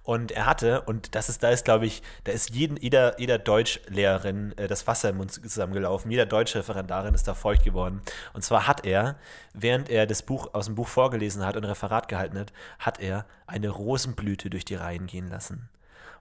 Und 0.06 0.30
er 0.30 0.46
hatte, 0.46 0.82
und 0.82 1.16
das 1.16 1.28
ist, 1.28 1.42
da 1.42 1.50
ist, 1.50 1.64
glaube 1.64 1.84
ich, 1.84 2.00
da 2.22 2.30
ist 2.30 2.50
jeden, 2.50 2.76
jeder, 2.76 3.18
jeder 3.18 3.38
Deutschlehrerin 3.38 4.56
äh, 4.56 4.68
das 4.68 4.86
Wasser 4.86 5.10
im 5.10 5.16
Mund 5.16 5.32
zusammengelaufen. 5.32 6.12
Jeder 6.12 6.26
deutsche 6.26 6.60
Referendarin 6.60 7.12
ist 7.12 7.26
da 7.26 7.34
feucht 7.34 7.64
geworden. 7.64 8.00
Und 8.32 8.42
zwar 8.42 8.68
hat 8.68 8.86
er, 8.86 9.16
während 9.52 9.88
er 9.88 10.06
das 10.06 10.22
Buch 10.22 10.54
aus 10.54 10.66
dem 10.66 10.76
Buch 10.76 10.86
vorgelesen 10.86 11.44
hat 11.44 11.56
und 11.56 11.64
ein 11.64 11.70
Referat 11.70 12.06
gehalten 12.06 12.38
hat, 12.38 12.52
hat 12.78 13.00
er 13.00 13.26
eine 13.48 13.68
Rosenblüte 13.68 14.48
durch 14.48 14.64
die 14.64 14.76
Reihen 14.76 15.08
gehen 15.08 15.26
lassen. 15.26 15.68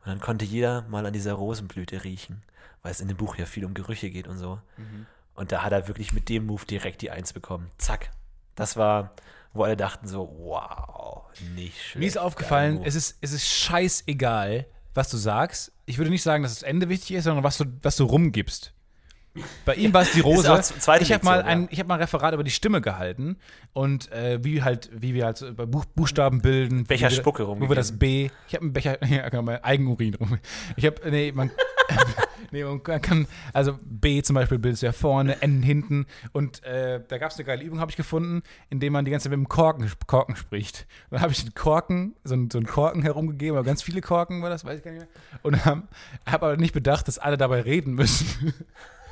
Und 0.03 0.07
dann 0.07 0.19
konnte 0.19 0.45
jeder 0.45 0.81
mal 0.89 1.05
an 1.05 1.13
dieser 1.13 1.33
Rosenblüte 1.33 2.03
riechen, 2.03 2.41
weil 2.81 2.91
es 2.91 3.01
in 3.01 3.07
dem 3.07 3.17
Buch 3.17 3.35
ja 3.37 3.45
viel 3.45 3.65
um 3.65 3.75
Gerüche 3.75 4.09
geht 4.09 4.27
und 4.27 4.37
so. 4.39 4.59
Und 5.35 5.51
da 5.51 5.61
hat 5.61 5.73
er 5.73 5.87
wirklich 5.87 6.11
mit 6.11 6.29
dem 6.29 6.47
Move 6.47 6.65
direkt 6.65 7.03
die 7.03 7.11
Eins 7.11 7.33
bekommen. 7.33 7.69
Zack. 7.77 8.09
Das 8.55 8.77
war, 8.77 9.11
wo 9.55 9.63
alle 9.63 9.77
dachten 9.77 10.07
so, 10.07 10.29
wow, 10.39 11.23
nicht 11.55 11.81
schlecht. 11.81 11.95
Mir 11.95 12.07
ist 12.07 12.17
aufgefallen, 12.17 12.81
es 12.83 12.95
ist, 12.95 13.17
es 13.21 13.31
ist 13.31 13.47
scheißegal, 13.47 14.65
was 14.93 15.09
du 15.09 15.17
sagst. 15.17 15.71
Ich 15.85 15.97
würde 15.97 16.11
nicht 16.11 16.23
sagen, 16.23 16.43
dass 16.43 16.53
das 16.53 16.63
Ende 16.63 16.89
wichtig 16.89 17.13
ist, 17.15 17.23
sondern 17.23 17.43
was 17.43 17.57
du, 17.57 17.65
was 17.81 17.95
du 17.95 18.05
rumgibst. 18.05 18.73
Bei 19.65 19.75
ihm 19.75 19.93
war 19.93 20.01
es 20.01 20.13
die 20.13 20.19
Rose. 20.21 20.61
ich 20.99 21.11
habe 21.11 21.25
mal, 21.25 21.41
ein, 21.41 21.67
ich 21.71 21.79
hab 21.79 21.87
mal 21.87 21.95
ein 21.95 22.01
Referat 22.01 22.33
über 22.33 22.43
die 22.43 22.51
Stimme 22.51 22.81
gehalten 22.81 23.37
und 23.73 24.11
äh, 24.11 24.43
wie 24.43 24.63
halt, 24.63 24.89
wie 24.93 25.13
wir 25.13 25.25
halt 25.25 25.37
so 25.37 25.53
bei 25.53 25.65
Buch, 25.65 25.85
Buchstaben 25.85 26.41
bilden. 26.41 26.85
Becher 26.85 27.09
Spucke 27.09 27.47
Wo 27.47 27.59
wir 27.59 27.75
das. 27.75 27.97
B. 27.97 28.29
Ich 28.47 28.55
habe 28.55 28.63
einen 28.63 28.73
Becher, 28.73 29.05
ja, 29.07 29.27
genau, 29.29 29.43
mein 29.43 29.63
Eigenurin 29.63 30.15
rum. 30.15 30.39
Ich 30.77 30.85
habe, 30.85 31.09
nee, 31.09 31.31
man, 31.33 31.51
nee, 32.51 32.63
man 32.63 32.81
kann, 32.83 33.27
also 33.53 33.77
B 33.83 34.21
zum 34.21 34.33
Beispiel 34.35 34.59
bildest 34.59 34.81
du 34.83 34.87
ja 34.87 34.91
vorne, 34.91 35.41
N 35.41 35.61
hinten 35.63 36.05
und 36.31 36.63
äh, 36.63 37.01
da 37.07 37.17
gab 37.17 37.31
es 37.31 37.37
eine 37.37 37.45
geile 37.45 37.63
Übung, 37.63 37.79
habe 37.79 37.91
ich 37.91 37.97
gefunden, 37.97 38.41
indem 38.69 38.93
man 38.93 39.05
die 39.05 39.11
ganze 39.11 39.25
Zeit 39.29 39.37
mit 39.37 39.45
dem 39.45 39.49
Korken, 39.49 39.91
Korken 40.07 40.35
spricht. 40.35 40.87
Dann 41.09 41.21
habe 41.21 41.31
ich 41.31 41.43
den 41.43 41.53
Korken, 41.53 42.15
so, 42.23 42.33
einen- 42.33 42.49
so 42.51 42.57
einen 42.57 42.67
Korken 42.67 43.01
herumgegeben, 43.01 43.57
aber 43.57 43.65
ganz 43.65 43.81
viele 43.83 44.01
Korken 44.01 44.41
war 44.41 44.49
das, 44.49 44.65
weiß 44.65 44.77
ich 44.79 44.83
gar 44.83 44.91
nicht 44.91 45.01
mehr. 45.01 45.09
Und 45.43 45.65
habe 45.65 45.83
hab 46.25 46.43
aber 46.43 46.57
nicht 46.57 46.73
bedacht, 46.73 47.07
dass 47.07 47.17
alle 47.19 47.37
dabei 47.37 47.61
reden 47.61 47.93
müssen. 47.93 48.53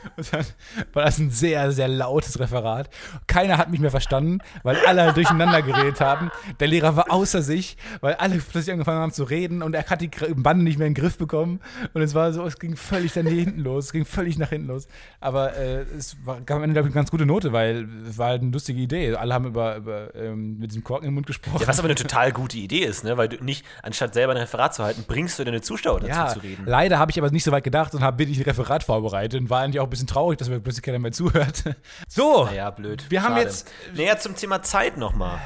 Und 0.18 0.34
dann 0.34 0.46
war 0.94 1.06
das 1.06 1.18
ein 1.20 1.30
sehr, 1.30 1.72
sehr 1.72 1.88
lautes 1.88 2.40
Referat. 2.40 2.90
Keiner 3.28 3.58
hat 3.58 3.70
mich 3.72 3.80
mehr 3.80 3.92
verstanden, 3.92 4.40
weil 4.64 4.78
alle 4.86 5.04
halt 5.04 5.18
durcheinander 5.18 5.62
geredet 5.62 6.02
haben. 6.02 6.32
Der 6.60 6.68
Lehrer 6.68 6.96
war 6.96 7.12
außer 7.12 7.42
sich, 7.42 7.78
weil 8.02 8.16
alle 8.16 8.38
plötzlich 8.38 8.72
angefangen 8.74 9.00
haben 9.00 9.12
zu 9.14 9.24
reden 9.24 9.62
und 9.62 9.74
er 9.76 9.86
hat 9.86 10.02
die 10.02 10.10
Bande 10.36 10.64
nicht 10.64 10.78
mehr 10.78 10.88
in 10.88 10.94
den 10.94 11.02
Griff 11.02 11.18
bekommen. 11.18 11.60
Und 11.94 12.02
es 12.02 12.14
war 12.14 12.32
so, 12.34 12.46
es 12.46 12.60
ging 12.60 12.76
völlig 12.76 13.14
dann 13.14 13.26
hier 13.28 13.42
hinten 13.42 13.62
los. 13.62 13.86
Es 13.86 13.92
ging 13.94 14.06
völlig 14.06 14.38
nach 14.38 14.50
hinten 14.50 14.68
los. 14.68 14.88
Aber 15.20 15.56
äh, 15.56 15.82
es 15.98 16.16
war, 16.26 16.42
gab 16.42 16.58
am 16.58 16.64
Ende, 16.64 16.74
glaube 16.74 16.88
ich, 16.90 16.94
eine 16.94 17.00
ganz 17.02 17.12
gute 17.12 17.26
Note, 17.26 17.54
weil 17.54 17.88
es 18.08 18.18
war 18.18 18.28
halt 18.30 18.42
eine 18.42 18.52
lustige 18.52 18.80
Idee. 18.80 19.16
Alle 19.16 19.34
haben 19.34 19.46
über, 19.46 19.76
über 19.78 20.16
ähm, 20.16 20.58
mit 20.60 20.72
diesem 20.72 20.84
Korken 20.84 21.08
im 21.08 21.14
Mund 21.16 21.26
gesprochen. 21.28 21.60
Ja, 21.62 21.68
was 21.68 21.80
aber 21.80 21.88
eine 21.88 21.96
total 21.96 22.32
gute 22.32 22.58
Idee 22.58 22.80
ist, 22.84 23.04
ne? 23.04 23.18
weil 23.18 23.30
du 23.30 23.44
nicht, 23.44 23.66
anstatt 23.82 24.14
selber 24.14 24.34
ein 24.34 24.38
Referat 24.38 24.74
zu 24.76 24.84
halten, 24.84 25.06
bringst 25.08 25.40
du 25.40 25.44
deine 25.44 25.62
Zuschauer 25.62 26.00
dazu 26.02 26.10
Ja, 26.12 26.28
zu 26.28 26.40
reden. 26.40 26.64
leider 26.66 27.00
habe 27.00 27.12
ich 27.12 27.20
aber 27.20 27.30
nicht 27.32 27.44
so 27.44 27.52
weit 27.52 27.64
gedacht 27.64 27.94
und 27.96 28.02
habe 28.02 28.20
wirklich 28.20 28.38
ein 28.40 28.44
Referat 28.44 28.84
vorbereitet 28.84 29.40
und 29.40 29.50
war 29.50 29.62
eigentlich 29.62 29.80
auch 29.80 29.88
bisschen 29.94 30.08
traurig, 30.08 30.38
dass 30.38 30.50
mir 30.50 30.60
plötzlich 30.60 30.84
keiner 30.84 31.00
mehr 31.00 31.12
zuhört. 31.12 31.64
So, 32.08 32.46
Naja, 32.46 32.70
blöd. 32.72 33.06
Wir 33.10 33.24
haben 33.24 33.34
Schade. 33.36 33.46
jetzt- 33.46 33.72
Näher 33.96 34.20
zum 34.20 34.36
Thema 34.36 34.62
Zeit 34.62 34.98
nochmal. 34.98 35.40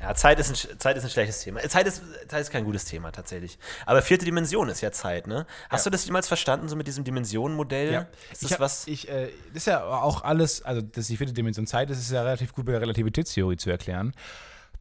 Ja, 0.00 0.14
Zeit 0.14 0.38
ist, 0.38 0.50
ein, 0.50 0.78
Zeit 0.78 0.96
ist 0.96 1.04
ein 1.04 1.10
schlechtes 1.10 1.40
Thema. 1.40 1.60
Zeit 1.68 1.86
ist, 1.86 2.02
Zeit 2.28 2.42
ist 2.42 2.50
kein 2.50 2.64
gutes 2.64 2.84
Thema 2.84 3.10
tatsächlich. 3.10 3.58
Aber 3.86 4.02
vierte 4.02 4.24
Dimension 4.24 4.68
ist 4.68 4.80
ja 4.82 4.92
Zeit, 4.92 5.26
ne? 5.26 5.46
Hast 5.70 5.86
du 5.86 5.90
das 5.90 6.04
jemals 6.04 6.28
verstanden, 6.28 6.68
so 6.68 6.76
mit 6.76 6.86
diesem 6.86 7.02
Dimensionenmodell? 7.02 8.06
Ist 8.30 8.44
das 8.44 8.52
hab, 8.52 8.60
was? 8.60 8.86
Ich, 8.86 9.08
äh, 9.08 9.28
das 9.48 9.62
ist 9.62 9.66
ja 9.66 9.84
auch 9.84 10.22
alles, 10.22 10.62
also 10.62 10.82
dass 10.82 11.06
die 11.08 11.16
vierte 11.16 11.32
Dimension 11.32 11.66
Zeit 11.66 11.90
ist, 11.90 11.98
ist 11.98 12.12
ja 12.12 12.22
relativ 12.22 12.52
gut 12.52 12.66
bei 12.66 12.72
der 12.72 12.82
Relativitätstheorie 12.82 13.56
zu 13.56 13.70
erklären. 13.70 14.12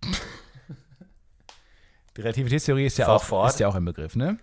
Die 2.16 2.22
Relativitätstheorie 2.22 2.86
ist 2.88 2.98
ja, 2.98 3.08
auch, 3.10 3.48
ist 3.48 3.60
ja 3.60 3.68
auch 3.68 3.76
ein 3.76 3.86
Begriff, 3.86 4.16
ne? 4.16 4.40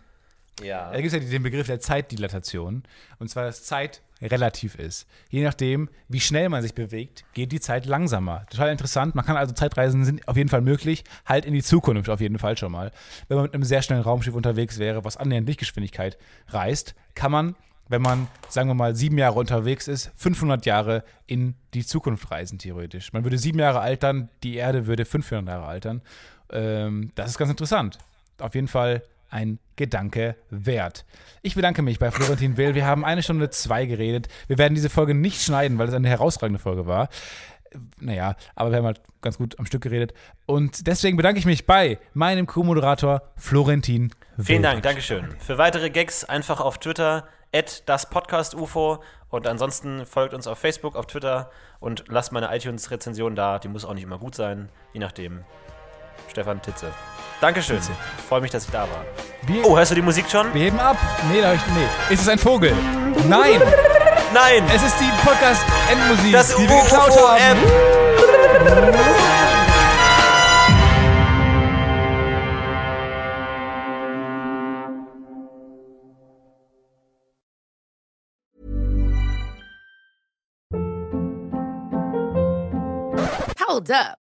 Ja. 0.63 0.91
Da 0.91 1.01
gibt 1.01 1.13
es 1.13 1.13
ja 1.13 1.19
den 1.19 1.43
Begriff 1.43 1.67
der 1.67 1.81
Zeitdilatation. 1.81 2.85
Und 3.19 3.29
zwar, 3.29 3.45
dass 3.45 3.65
Zeit 3.65 4.03
relativ 4.23 4.77
ist. 4.77 5.07
Je 5.29 5.43
nachdem, 5.43 5.89
wie 6.09 6.21
schnell 6.21 6.49
man 6.49 6.63
sich 6.63 6.75
bewegt, 6.75 7.25
geht 7.35 7.53
die 7.53 7.61
Zeit 7.61 7.87
langsamer. 7.87 8.47
Total 8.51 8.71
interessant. 8.71 9.15
Man 9.15 9.25
kann 9.25 9.37
also 9.37 9.53
Zeitreisen 9.53 10.05
sind 10.05 10.27
auf 10.29 10.37
jeden 10.37 10.49
Fall 10.49 10.61
möglich. 10.61 11.05
Halt 11.27 11.45
in 11.45 11.53
die 11.53 11.63
Zukunft 11.63 12.09
auf 12.09 12.21
jeden 12.21 12.39
Fall 12.39 12.57
schon 12.57 12.73
mal. 12.73 12.93
Wenn 13.29 13.37
man 13.37 13.45
mit 13.45 13.55
einem 13.55 13.65
sehr 13.65 13.83
schnellen 13.83 14.03
Raumschiff 14.03 14.35
unterwegs 14.35 14.79
wäre, 14.79 15.05
was 15.05 15.17
annähernd 15.17 15.49
Lichtgeschwindigkeit 15.49 16.19
reist, 16.49 16.95
kann 17.15 17.33
man 17.33 17.57
wenn 17.89 18.03
man, 18.03 18.29
sagen 18.49 18.69
wir 18.71 18.75
mal, 18.75 18.95
sieben 18.95 19.19
Jahre 19.19 19.39
unterwegs 19.39 19.89
ist, 19.89 20.11
500 20.17 20.65
Jahre 20.65 21.05
in 21.27 21.55
die 21.75 21.85
Zukunft 21.85 22.31
reisen, 22.31 22.59
theoretisch. 22.59 23.13
Man 23.13 23.25
würde 23.25 23.39
sieben 23.39 23.59
Jahre 23.59 23.81
altern, 23.81 24.31
die 24.43 24.55
Erde 24.57 24.87
würde 24.87 25.05
500 25.05 25.47
Jahre 25.47 25.67
altern. 25.67 26.03
Ähm, 26.51 27.13
das 27.15 27.31
ist 27.31 27.39
ganz 27.39 27.51
interessant. 27.51 27.99
Auf 28.39 28.55
jeden 28.55 28.69
Fall 28.69 29.03
ein 29.35 29.59
Gedanke 29.76 30.37
wert. 30.49 31.05
Ich 31.43 31.57
bedanke 31.57 31.82
mich 31.82 31.99
bei 31.99 32.11
Florentin 32.11 32.57
Will. 32.57 32.74
Wir 32.74 32.87
haben 32.87 33.05
eine 33.05 33.22
Stunde 33.22 33.51
zwei 33.51 33.85
geredet. 33.85 34.28
Wir 34.47 34.57
werden 34.57 34.74
diese 34.74 34.89
Folge 34.89 35.12
nicht 35.12 35.43
schneiden, 35.43 35.76
weil 35.76 35.89
es 35.89 35.95
eine 35.95 36.09
herausragende 36.09 36.61
Folge 36.61 36.87
war. 36.87 37.09
Naja, 37.99 38.37
aber 38.55 38.70
wir 38.70 38.78
haben 38.78 38.87
halt 38.87 39.01
ganz 39.20 39.37
gut 39.37 39.59
am 39.59 39.66
Stück 39.66 39.82
geredet. 39.82 40.14
Und 40.47 40.87
deswegen 40.87 41.16
bedanke 41.16 41.41
ich 41.41 41.47
mich 41.47 41.66
bei 41.66 41.99
meinem 42.12 42.47
Co-Moderator 42.47 43.22
Florentin 43.37 44.12
Will. 44.37 44.45
Vielen 44.47 44.62
Dank, 44.62 44.82
Dankeschön. 44.85 45.35
Für 45.41 45.59
weitere 45.59 45.91
Gags 45.91 46.24
einfach 46.24 46.61
auf 46.61 46.78
Twitter, 46.78 47.26
das 47.87 48.09
Podcast. 48.09 48.55
Und 48.55 49.47
ansonsten 49.49 50.07
folgt 50.07 50.35
uns 50.35 50.47
auf 50.47 50.59
Facebook, 50.59 50.95
auf 50.95 51.07
Twitter 51.07 51.51
und 51.80 52.05
lasst 52.07 52.30
meine 52.30 52.55
iTunes-Rezension 52.55 53.35
da. 53.35 53.59
Die 53.59 53.66
muss 53.66 53.85
auch 53.85 53.95
nicht 53.95 54.05
immer 54.05 54.18
gut 54.18 54.37
sein, 54.37 54.68
je 54.93 55.01
nachdem. 55.01 55.41
Stefan 56.29 56.61
Titze. 56.62 56.93
Dankeschön. 57.41 57.77
Titze. 57.77 57.93
Ich 58.18 58.25
freue 58.25 58.41
mich, 58.41 58.51
dass 58.51 58.64
ich 58.64 58.70
da 58.70 58.83
war. 58.83 59.05
Wir 59.43 59.64
oh, 59.64 59.77
hörst 59.77 59.91
du 59.91 59.95
die 59.95 60.03
Musik 60.03 60.31
schon? 60.31 60.53
Wir 60.55 60.62
heben 60.62 60.81
ab. 60.81 60.97
Nee, 61.31 61.41
da 61.41 61.53
ich, 61.53 61.61
nee. 61.66 62.14
Ist 62.14 62.22
es 62.22 62.29
ein 62.29 62.39
Vogel? 62.39 62.72
Nein. 63.29 63.61
Nein. 64.33 64.64
Es 64.75 64.83
ist 64.83 64.97
die 64.99 65.11
Podcast-Endmusik, 65.25 66.57
die 66.59 66.68
wir 66.68 66.83
geklaut 66.83 67.11
haben. 67.18 67.59
Hold 83.66 83.91
up. 83.91 84.24